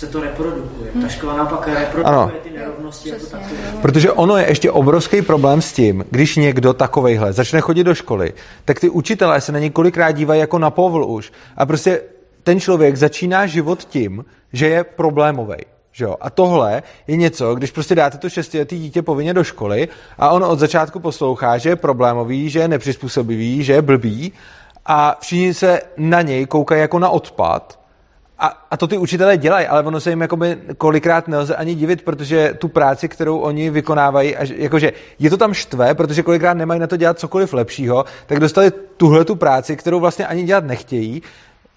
se 0.00 0.06
to 0.06 0.20
reprodukuje. 0.20 0.90
Ta 1.02 1.08
škola 1.08 1.36
naopak 1.36 1.68
reprodukuje 1.68 2.04
Ano. 2.04 2.32
ty 2.42 2.50
nerovnosti 2.50 3.08
jako 3.08 3.26
takové. 3.26 3.56
Protože 3.82 4.12
ono 4.12 4.36
je 4.36 4.48
ještě 4.48 4.70
obrovský 4.70 5.22
problém 5.22 5.62
s 5.62 5.72
tím, 5.72 6.04
když 6.10 6.36
někdo 6.36 6.72
takovejhle 6.72 7.32
začne 7.32 7.60
chodit 7.60 7.84
do 7.84 7.94
školy, 7.94 8.32
tak 8.64 8.80
ty 8.80 8.88
učitelé 8.90 9.40
se 9.40 9.52
na 9.52 9.58
něj 9.58 9.70
kolikrát 9.70 10.10
dívají 10.10 10.40
jako 10.40 10.58
na 10.58 10.70
povl 10.70 11.04
už. 11.04 11.32
A 11.56 11.66
prostě 11.66 12.02
ten 12.42 12.60
člověk 12.60 12.96
začíná 12.96 13.46
život 13.46 13.84
tím, 13.84 14.24
že 14.52 14.68
je 14.68 14.84
problémový. 14.84 15.56
Že 15.92 16.04
jo? 16.04 16.16
A 16.20 16.30
tohle 16.30 16.82
je 17.06 17.16
něco, 17.16 17.54
když 17.54 17.70
prostě 17.70 17.94
dáte 17.94 18.18
to 18.18 18.28
šestiletý 18.28 18.78
dítě 18.78 19.02
povinně 19.02 19.34
do 19.34 19.44
školy 19.44 19.88
a 20.18 20.30
on 20.30 20.44
od 20.44 20.58
začátku 20.58 21.00
poslouchá, 21.00 21.58
že 21.58 21.68
je 21.68 21.76
problémový, 21.76 22.50
že 22.50 22.58
je 22.58 22.68
nepřizpůsobivý, 22.68 23.64
že 23.64 23.72
je 23.72 23.82
blbý 23.82 24.32
a 24.86 25.16
všichni 25.20 25.54
se 25.54 25.80
na 25.96 26.22
něj 26.22 26.46
koukají 26.46 26.80
jako 26.80 26.98
na 26.98 27.08
odpad 27.08 27.79
a, 28.40 28.66
a 28.70 28.76
to 28.76 28.86
ty 28.86 28.98
učitelé 28.98 29.36
dělají, 29.36 29.66
ale 29.66 29.82
ono 29.82 30.00
se 30.00 30.10
jim 30.10 30.20
jakoby 30.20 30.58
kolikrát 30.78 31.28
nelze 31.28 31.56
ani 31.56 31.74
divit, 31.74 32.02
protože 32.02 32.54
tu 32.58 32.68
práci, 32.68 33.08
kterou 33.08 33.38
oni 33.38 33.70
vykonávají, 33.70 34.36
a 34.36 34.44
že- 34.44 34.54
jakože 34.58 34.92
je 35.18 35.30
to 35.30 35.36
tam 35.36 35.54
štve, 35.54 35.94
protože 35.94 36.22
kolikrát 36.22 36.54
nemají 36.54 36.80
na 36.80 36.86
to 36.86 36.96
dělat 36.96 37.18
cokoliv 37.18 37.52
lepšího, 37.52 38.04
tak 38.26 38.40
dostali 38.40 38.70
tuhle 38.96 39.24
tu 39.24 39.36
práci, 39.36 39.76
kterou 39.76 40.00
vlastně 40.00 40.26
ani 40.26 40.42
dělat 40.42 40.64
nechtějí. 40.64 41.22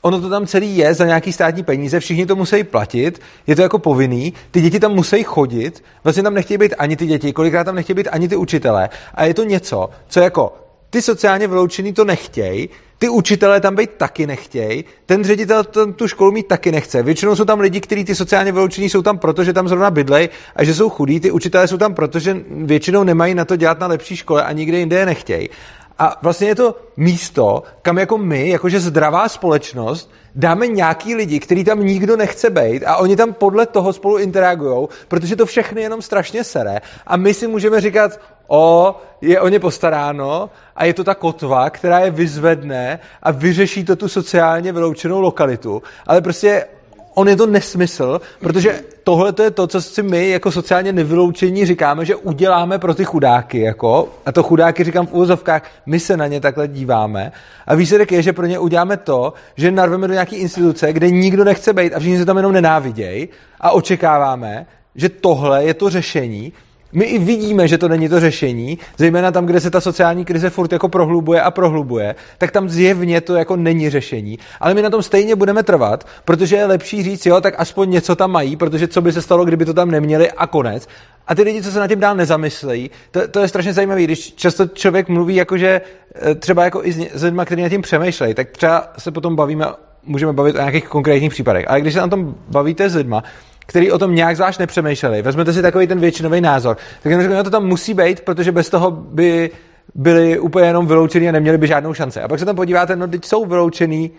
Ono 0.02 0.22
to 0.22 0.30
tam 0.30 0.48
celý 0.48 0.78
je 0.78 0.94
za 0.94 1.06
nějaký 1.06 1.32
státní 1.32 1.64
peníze, 1.64 2.00
všichni 2.00 2.26
to 2.26 2.36
musí 2.36 2.64
platit, 2.64 3.22
je 3.48 3.56
to 3.56 3.62
jako 3.62 3.80
povinný, 3.80 4.34
ty 4.52 4.62
děti 4.62 4.80
tam 4.80 4.92
musí 4.92 5.24
chodit, 5.24 5.84
vlastně 6.04 6.24
tam 6.24 6.34
nechtějí 6.34 6.58
být 6.58 6.76
ani 6.78 6.96
ty 6.96 7.06
děti, 7.06 7.34
kolikrát 7.34 7.64
tam 7.64 7.76
nechtějí 7.76 7.96
být 7.96 8.08
ani 8.12 8.28
ty 8.28 8.36
učitelé. 8.36 8.90
A 9.16 9.26
je 9.26 9.34
to 9.34 9.44
něco, 9.44 9.90
co 10.08 10.20
jako 10.20 10.54
ty 10.90 11.02
sociálně 11.02 11.48
vyloučený 11.48 11.94
to 11.94 12.06
nechtějí, 12.06 12.70
ty 13.04 13.10
učitelé 13.10 13.60
tam 13.60 13.76
být 13.76 13.90
taky 13.98 14.28
nechtějí, 14.28 14.86
ten 15.06 15.24
ředitel 15.24 15.64
tam 15.64 15.94
tu 15.94 16.08
školu 16.08 16.32
mít 16.32 16.48
taky 16.48 16.72
nechce. 16.72 17.04
Většinou 17.04 17.36
jsou 17.36 17.46
tam 17.46 17.60
lidi, 17.60 17.82
kteří 17.82 18.06
ty 18.06 18.16
sociálně 18.16 18.52
vyloučení 18.52 18.90
jsou 18.90 19.02
tam 19.02 19.18
proto, 19.18 19.44
že 19.44 19.54
tam 19.54 19.68
zrovna 19.68 19.92
bydlej 19.92 20.30
a 20.56 20.64
že 20.64 20.74
jsou 20.74 20.90
chudí, 20.90 21.20
ty 21.20 21.32
učitelé 21.32 21.68
jsou 21.68 21.78
tam 21.78 21.94
proto, 21.94 22.20
že 22.20 22.38
většinou 22.50 23.04
nemají 23.04 23.36
na 23.36 23.46
to 23.46 23.56
dělat 23.56 23.80
na 23.80 23.88
lepší 23.88 24.16
škole 24.16 24.44
a 24.44 24.52
nikde 24.52 24.78
jinde 24.78 24.96
je 24.96 25.06
nechtějí. 25.06 25.50
A 26.00 26.20
vlastně 26.22 26.48
je 26.48 26.56
to 26.56 26.76
místo, 26.98 27.64
kam 27.82 27.98
jako 27.98 28.18
my, 28.18 28.50
jakože 28.50 28.80
zdravá 28.80 29.30
společnost, 29.30 30.12
dáme 30.36 30.68
nějaký 30.68 31.16
lidi, 31.16 31.40
který 31.40 31.64
tam 31.64 31.86
nikdo 31.86 32.18
nechce 32.18 32.50
být 32.50 32.84
a 32.84 32.96
oni 32.96 33.16
tam 33.16 33.34
podle 33.34 33.66
toho 33.66 33.94
spolu 33.94 34.18
interagují, 34.18 34.88
protože 35.08 35.36
to 35.36 35.46
všechny 35.46 35.82
jenom 35.82 36.02
strašně 36.02 36.44
sere. 36.44 36.82
A 37.08 37.18
my 37.18 37.34
si 37.34 37.48
můžeme 37.48 37.82
říkat, 37.82 38.20
o, 38.48 38.96
je 39.22 39.42
o 39.42 39.48
ně 39.48 39.60
postaráno 39.60 40.50
a 40.76 40.86
je 40.86 40.94
to 40.94 41.04
ta 41.04 41.16
kotva, 41.16 41.70
která 41.70 42.00
je 42.00 42.12
vyzvedne 42.12 43.00
a 43.24 43.32
vyřeší 43.32 43.84
to 43.84 43.96
tu 43.96 44.08
sociálně 44.08 44.72
vyloučenou 44.72 45.22
lokalitu, 45.22 45.84
ale 46.08 46.22
prostě 46.22 46.66
on 47.14 47.28
je 47.28 47.36
to 47.36 47.46
nesmysl, 47.46 48.22
protože 48.40 48.82
tohle 49.04 49.34
to 49.34 49.44
je 49.44 49.52
to, 49.52 49.68
co 49.68 49.82
si 49.82 50.04
my 50.04 50.30
jako 50.30 50.52
sociálně 50.52 50.94
nevyloučení 50.94 51.66
říkáme, 51.66 52.06
že 52.06 52.16
uděláme 52.16 52.80
pro 52.80 52.96
ty 52.96 53.06
chudáky, 53.06 53.60
jako, 53.60 54.10
a 54.26 54.32
to 54.32 54.44
chudáky 54.44 54.84
říkám 54.84 55.08
v 55.08 55.14
úvozovkách, 55.14 55.72
my 55.86 56.00
se 56.00 56.18
na 56.18 56.28
ně 56.28 56.40
takhle 56.40 56.68
díváme. 56.68 57.32
A 57.68 57.76
výsledek 57.76 58.12
je, 58.12 58.22
že 58.22 58.34
pro 58.34 58.46
ně 58.46 58.60
uděláme 58.60 58.98
to, 58.98 59.34
že 59.56 59.72
narveme 59.72 60.08
do 60.08 60.14
nějaké 60.14 60.36
instituce, 60.36 60.94
kde 60.94 61.12
nikdo 61.12 61.44
nechce 61.44 61.74
být 61.74 61.94
a 61.94 62.00
všichni 62.00 62.18
se 62.18 62.26
tam 62.26 62.38
jenom 62.38 62.52
nenávidějí. 62.52 63.30
A 63.62 63.72
očekáváme, 63.72 64.66
že 64.96 65.10
tohle 65.10 65.64
je 65.64 65.74
to 65.74 65.90
řešení 65.90 66.54
my 66.94 67.06
i 67.06 67.20
vidíme, 67.20 67.68
že 67.68 67.78
to 67.78 67.88
není 67.88 68.10
to 68.10 68.20
řešení, 68.20 68.78
zejména 68.98 69.32
tam, 69.32 69.46
kde 69.46 69.60
se 69.60 69.70
ta 69.70 69.82
sociální 69.82 70.26
krize 70.26 70.50
furt 70.50 70.72
jako 70.72 70.90
prohlubuje 70.90 71.42
a 71.42 71.52
prohlubuje, 71.52 72.16
tak 72.38 72.52
tam 72.52 72.70
zjevně 72.70 73.22
to 73.22 73.36
jako 73.36 73.56
není 73.56 73.90
řešení. 73.90 74.40
Ale 74.60 74.74
my 74.74 74.82
na 74.82 74.90
tom 74.90 75.04
stejně 75.04 75.36
budeme 75.36 75.64
trvat, 75.64 76.08
protože 76.26 76.56
je 76.56 76.66
lepší 76.66 77.04
říct, 77.04 77.26
jo, 77.26 77.42
tak 77.42 77.54
aspoň 77.58 77.90
něco 77.90 78.16
tam 78.16 78.32
mají, 78.32 78.56
protože 78.56 78.88
co 78.88 79.02
by 79.02 79.12
se 79.12 79.22
stalo, 79.22 79.46
kdyby 79.46 79.66
to 79.66 79.74
tam 79.74 79.92
neměli 79.92 80.32
a 80.32 80.48
konec. 80.48 80.88
A 81.28 81.36
ty 81.36 81.42
lidi, 81.42 81.64
co 81.64 81.72
se 81.72 81.80
na 81.80 81.88
tím 81.88 82.00
dál 82.00 82.16
nezamyslejí, 82.16 82.92
to, 83.12 83.28
to 83.28 83.40
je 83.40 83.48
strašně 83.48 83.74
zajímavé, 83.74 84.04
když 84.04 84.34
často 84.34 84.68
člověk 84.68 85.10
mluví 85.10 85.36
jakože 85.36 85.82
eh, 86.16 86.36
třeba 86.36 86.64
jako 86.64 86.86
i 86.86 86.92
s 86.92 87.24
lidmi, 87.24 87.42
kteří 87.46 87.62
na 87.62 87.70
tím 87.70 87.82
přemýšlejí, 87.82 88.34
tak 88.34 88.50
třeba 88.50 88.88
se 88.98 89.12
potom 89.12 89.36
bavíme, 89.36 89.66
můžeme 90.04 90.34
bavit 90.34 90.56
o 90.56 90.60
nějakých 90.60 90.88
konkrétních 90.88 91.32
případech. 91.32 91.66
Ale 91.68 91.82
když 91.82 91.94
se 91.94 92.00
na 92.00 92.08
tom 92.08 92.36
bavíte 92.48 92.90
s 92.90 92.96
lidma, 92.96 93.24
který 93.66 93.92
o 93.92 94.00
tom 94.00 94.16
nějak 94.16 94.36
zvlášť 94.36 94.60
nepřemýšleli, 94.60 95.22
vezmete 95.22 95.54
si 95.54 95.62
takový 95.62 95.88
ten 95.88 96.00
většinový 96.00 96.42
názor, 96.42 96.78
tak 97.04 97.12
jim 97.12 97.22
řeknu, 97.22 97.36
no 97.36 97.44
to 97.44 97.50
tam 97.50 97.66
musí 97.66 97.94
být, 97.94 98.22
protože 98.22 98.52
bez 98.52 98.70
toho 98.70 98.92
by 98.92 99.52
byli 99.96 100.40
úplně 100.40 100.68
jenom 100.68 100.88
vyloučení 100.88 101.30
a 101.30 101.32
neměli 101.32 101.58
by 101.58 101.68
žádnou 101.68 101.94
šanci. 101.94 102.22
A 102.22 102.28
pak 102.28 102.40
se 102.40 102.46
tam 102.46 102.56
podíváte, 102.56 102.96
no 102.96 103.08
teď 103.08 103.26
jsou 103.26 103.46
vyloučený 103.46 104.12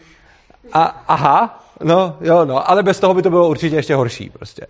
a 0.72 1.04
aha, 1.08 1.64
no 1.82 2.16
jo, 2.20 2.44
no, 2.44 2.70
ale 2.70 2.82
bez 2.82 3.00
toho 3.00 3.14
by 3.14 3.22
to 3.22 3.30
bylo 3.30 3.48
určitě 3.48 3.76
ještě 3.76 3.94
horší 3.94 4.30
prostě. 4.30 4.66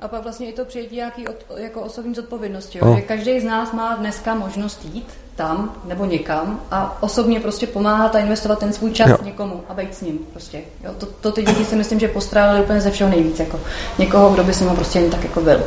A 0.00 0.08
pak 0.08 0.22
vlastně 0.22 0.48
i 0.48 0.52
to 0.52 0.64
přijetí 0.64 0.96
nějaký 0.96 1.28
od, 1.28 1.36
jako 1.56 1.80
osobní 1.80 2.14
zodpovědnosti. 2.14 2.78
Jo? 2.78 2.84
No. 2.86 2.96
Že 2.96 3.02
každý 3.02 3.40
z 3.40 3.44
nás 3.44 3.72
má 3.72 3.96
dneska 3.96 4.34
možnost 4.34 4.84
jít 4.92 5.08
tam 5.36 5.74
nebo 5.84 6.04
někam 6.04 6.60
a 6.70 6.96
osobně 7.00 7.40
prostě 7.40 7.66
pomáhat 7.66 8.14
a 8.14 8.18
investovat 8.18 8.58
ten 8.58 8.72
svůj 8.72 8.90
čas 8.92 9.08
Jo. 9.08 9.18
někomu 9.24 9.60
a 9.68 9.74
být 9.74 9.94
s 9.94 10.00
ním. 10.00 10.18
Prostě. 10.32 10.60
Jo? 10.84 10.90
To, 10.98 11.06
to, 11.06 11.32
ty 11.32 11.42
děti 11.42 11.64
si 11.64 11.76
myslím, 11.76 12.00
že 12.00 12.08
postrádali 12.08 12.60
úplně 12.60 12.80
ze 12.80 12.90
všeho 12.90 13.10
nejvíc. 13.10 13.40
Jako 13.40 13.60
někoho, 13.98 14.30
kdo 14.30 14.44
by 14.44 14.54
s 14.54 14.60
ním 14.60 14.70
prostě 14.70 14.98
jen 14.98 15.10
tak 15.10 15.24
jako 15.24 15.40
byl. 15.40 15.60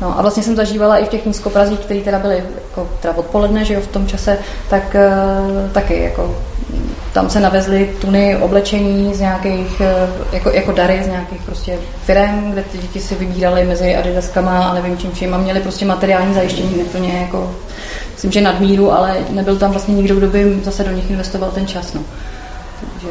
No 0.00 0.18
a 0.18 0.22
vlastně 0.22 0.42
jsem 0.42 0.56
zažívala 0.56 0.96
i 0.96 1.04
v 1.04 1.08
těch 1.08 1.26
nízkoprazích, 1.26 1.78
které 1.78 2.00
teda 2.00 2.18
byly 2.18 2.44
jako, 2.54 2.90
teda 3.02 3.14
odpoledne, 3.16 3.64
že 3.64 3.74
jo, 3.74 3.80
v 3.80 3.86
tom 3.86 4.06
čase, 4.06 4.38
tak 4.70 4.82
uh, 4.94 5.70
taky 5.72 6.02
jako 6.02 6.36
tam 7.12 7.30
se 7.30 7.40
navezly 7.40 7.94
tuny 8.00 8.36
oblečení 8.36 9.14
z 9.14 9.20
nějakých, 9.20 9.80
eh, 9.80 10.08
jako, 10.32 10.50
jako 10.50 10.72
dary 10.72 11.00
z 11.04 11.06
nějakých 11.06 11.42
prostě 11.42 11.78
firm, 12.04 12.50
kde 12.50 12.62
ty 12.62 12.78
děti 12.78 13.00
si 13.00 13.14
vybíraly 13.14 13.64
mezi 13.64 13.96
adidaskama 13.96 14.68
a 14.68 14.74
nevím 14.74 14.98
čím 14.98 15.12
vším 15.12 15.34
a 15.34 15.38
měli 15.38 15.60
prostě 15.60 15.84
materiální 15.84 16.34
zajištění 16.34 16.74
úplně 16.74 17.12
jako, 17.12 17.54
myslím, 18.12 18.32
že 18.32 18.40
nadmíru, 18.40 18.92
ale 18.92 19.16
nebyl 19.30 19.56
tam 19.56 19.70
vlastně 19.70 19.94
nikdo, 19.94 20.16
kdo 20.16 20.26
by 20.26 20.60
zase 20.64 20.84
do 20.84 20.90
nich 20.90 21.10
investoval 21.10 21.50
ten 21.50 21.66
čas, 21.66 21.94
no. 21.94 22.00
Takže, 22.80 23.08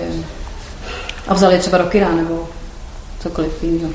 a 1.27 1.33
vzali 1.33 1.59
třeba 1.59 1.77
do 1.77 1.85
kina 1.85 2.11
nebo 2.15 2.49
cokoliv 3.19 3.63
jiného. 3.63 3.93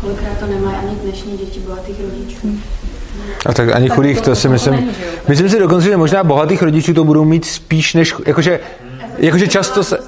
Kolikrát 0.00 0.38
to 0.40 0.46
nemají 0.46 0.76
ani 0.76 0.96
dnešní 0.96 1.38
děti 1.38 1.60
bohatých 1.60 2.00
rodičů. 2.00 2.58
A 3.46 3.52
tak 3.52 3.74
ani 3.74 3.88
chudých, 3.88 4.20
to- 4.20 4.30
to 4.30 4.36
si 4.36 4.48
myslím, 4.48 4.74
není, 4.74 4.90
myslím 5.28 5.48
si 5.48 5.58
dokonce, 5.58 5.86
že 5.88 5.96
možná 5.96 6.24
bohatých 6.24 6.62
rodičů 6.62 6.94
to 6.94 7.04
budou 7.04 7.24
mít 7.24 7.44
spíš 7.44 7.94
než, 7.94 8.14
jakože, 8.26 8.60
jakože 9.18 9.48
často 9.48 9.84
se, 9.84 9.98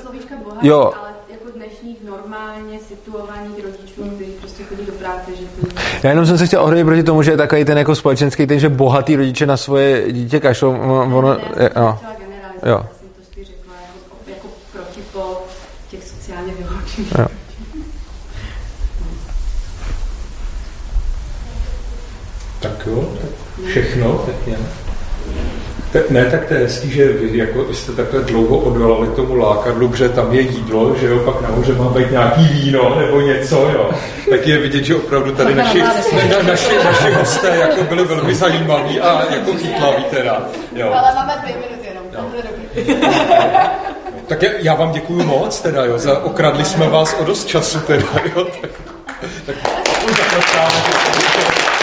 jo, 0.62 0.92
Ale 0.94 1.10
jako 1.32 1.44
prostě 4.40 4.64
chodí 4.64 4.86
do 4.86 4.92
práce, 4.92 5.30
že 5.38 5.44
to 5.44 5.80
Já 6.02 6.10
jenom 6.10 6.26
jsem 6.26 6.38
se 6.38 6.46
chtěl 6.46 6.62
ohradit 6.62 6.86
proti 6.86 7.02
tomu, 7.02 7.22
že 7.22 7.30
je 7.30 7.36
takový 7.36 7.64
ten 7.64 7.78
jako 7.78 7.94
společenský 7.94 8.46
ten, 8.46 8.58
že 8.58 8.68
bohatý 8.68 9.16
rodiče 9.16 9.46
na 9.46 9.56
svoje 9.56 10.12
dítě 10.12 10.40
kašlou. 10.40 10.70
Ono, 10.70 11.18
ono, 11.18 11.38
je, 11.60 11.70
no. 11.76 11.98
Jo. 12.66 12.86
jako 14.26 14.48
protipol 14.72 15.36
těch 15.90 16.02
sociálně 16.04 16.52
vyloučených. 16.58 17.45
Tak 22.60 22.86
jo, 22.86 23.08
tak 23.20 23.30
všechno, 23.66 24.12
tak 24.26 24.34
jen. 24.46 24.66
Tak 25.92 26.10
ne, 26.10 26.24
tak 26.24 26.44
to 26.44 26.54
je 26.54 26.60
hezký, 26.60 26.90
že 26.90 27.12
vy, 27.12 27.38
jako, 27.38 27.74
jste 27.74 27.92
takhle 27.92 28.20
dlouho 28.20 28.58
odvolali 28.58 29.08
tomu 29.08 29.34
lákadlu, 29.34 29.88
protože 29.88 30.08
tam 30.08 30.34
je 30.34 30.40
jídlo, 30.40 30.96
že 30.96 31.06
jo, 31.06 31.18
pak 31.18 31.40
nahoře 31.40 31.74
má 31.74 31.84
být 31.84 32.10
nějaký 32.10 32.48
víno 32.48 32.98
nebo 32.98 33.20
něco, 33.20 33.56
jo. 33.56 33.90
Tak 34.30 34.46
je 34.46 34.58
vidět, 34.58 34.84
že 34.84 34.96
opravdu 34.96 35.32
tady 35.32 35.54
naši, 35.54 35.82
na, 35.82 35.88
naši, 36.42 36.74
naši 36.84 37.10
hosté 37.10 37.56
jako 37.56 37.84
byli 37.84 38.04
velmi 38.04 38.34
zajímaví 38.34 39.00
a 39.00 39.34
jako 39.34 39.52
chytlaví 39.52 40.04
teda. 40.04 40.42
Jo. 40.74 40.92
Ale 40.92 41.14
máme 41.14 41.34
dvě 41.42 41.56
minuty 41.56 41.88
jenom. 41.88 42.04
Tak 44.26 44.42
já, 44.42 44.50
já 44.58 44.74
vám 44.74 44.92
děkuji 44.92 45.24
moc 45.24 45.60
teda, 45.60 45.84
jo, 45.84 45.98
za, 45.98 46.24
okradli 46.24 46.64
jsme 46.64 46.88
vás 46.88 47.16
o 47.20 47.24
dost 47.24 47.44
času 47.44 47.80
teda, 47.80 48.06
jo. 48.36 48.44
Tak, 48.44 48.70
tak, 49.46 49.46
tak, 49.46 49.56
tak, 49.56 49.84
tak, 49.84 50.26
tak, 50.30 50.44
tak, 50.44 50.84
tak, 51.46 51.75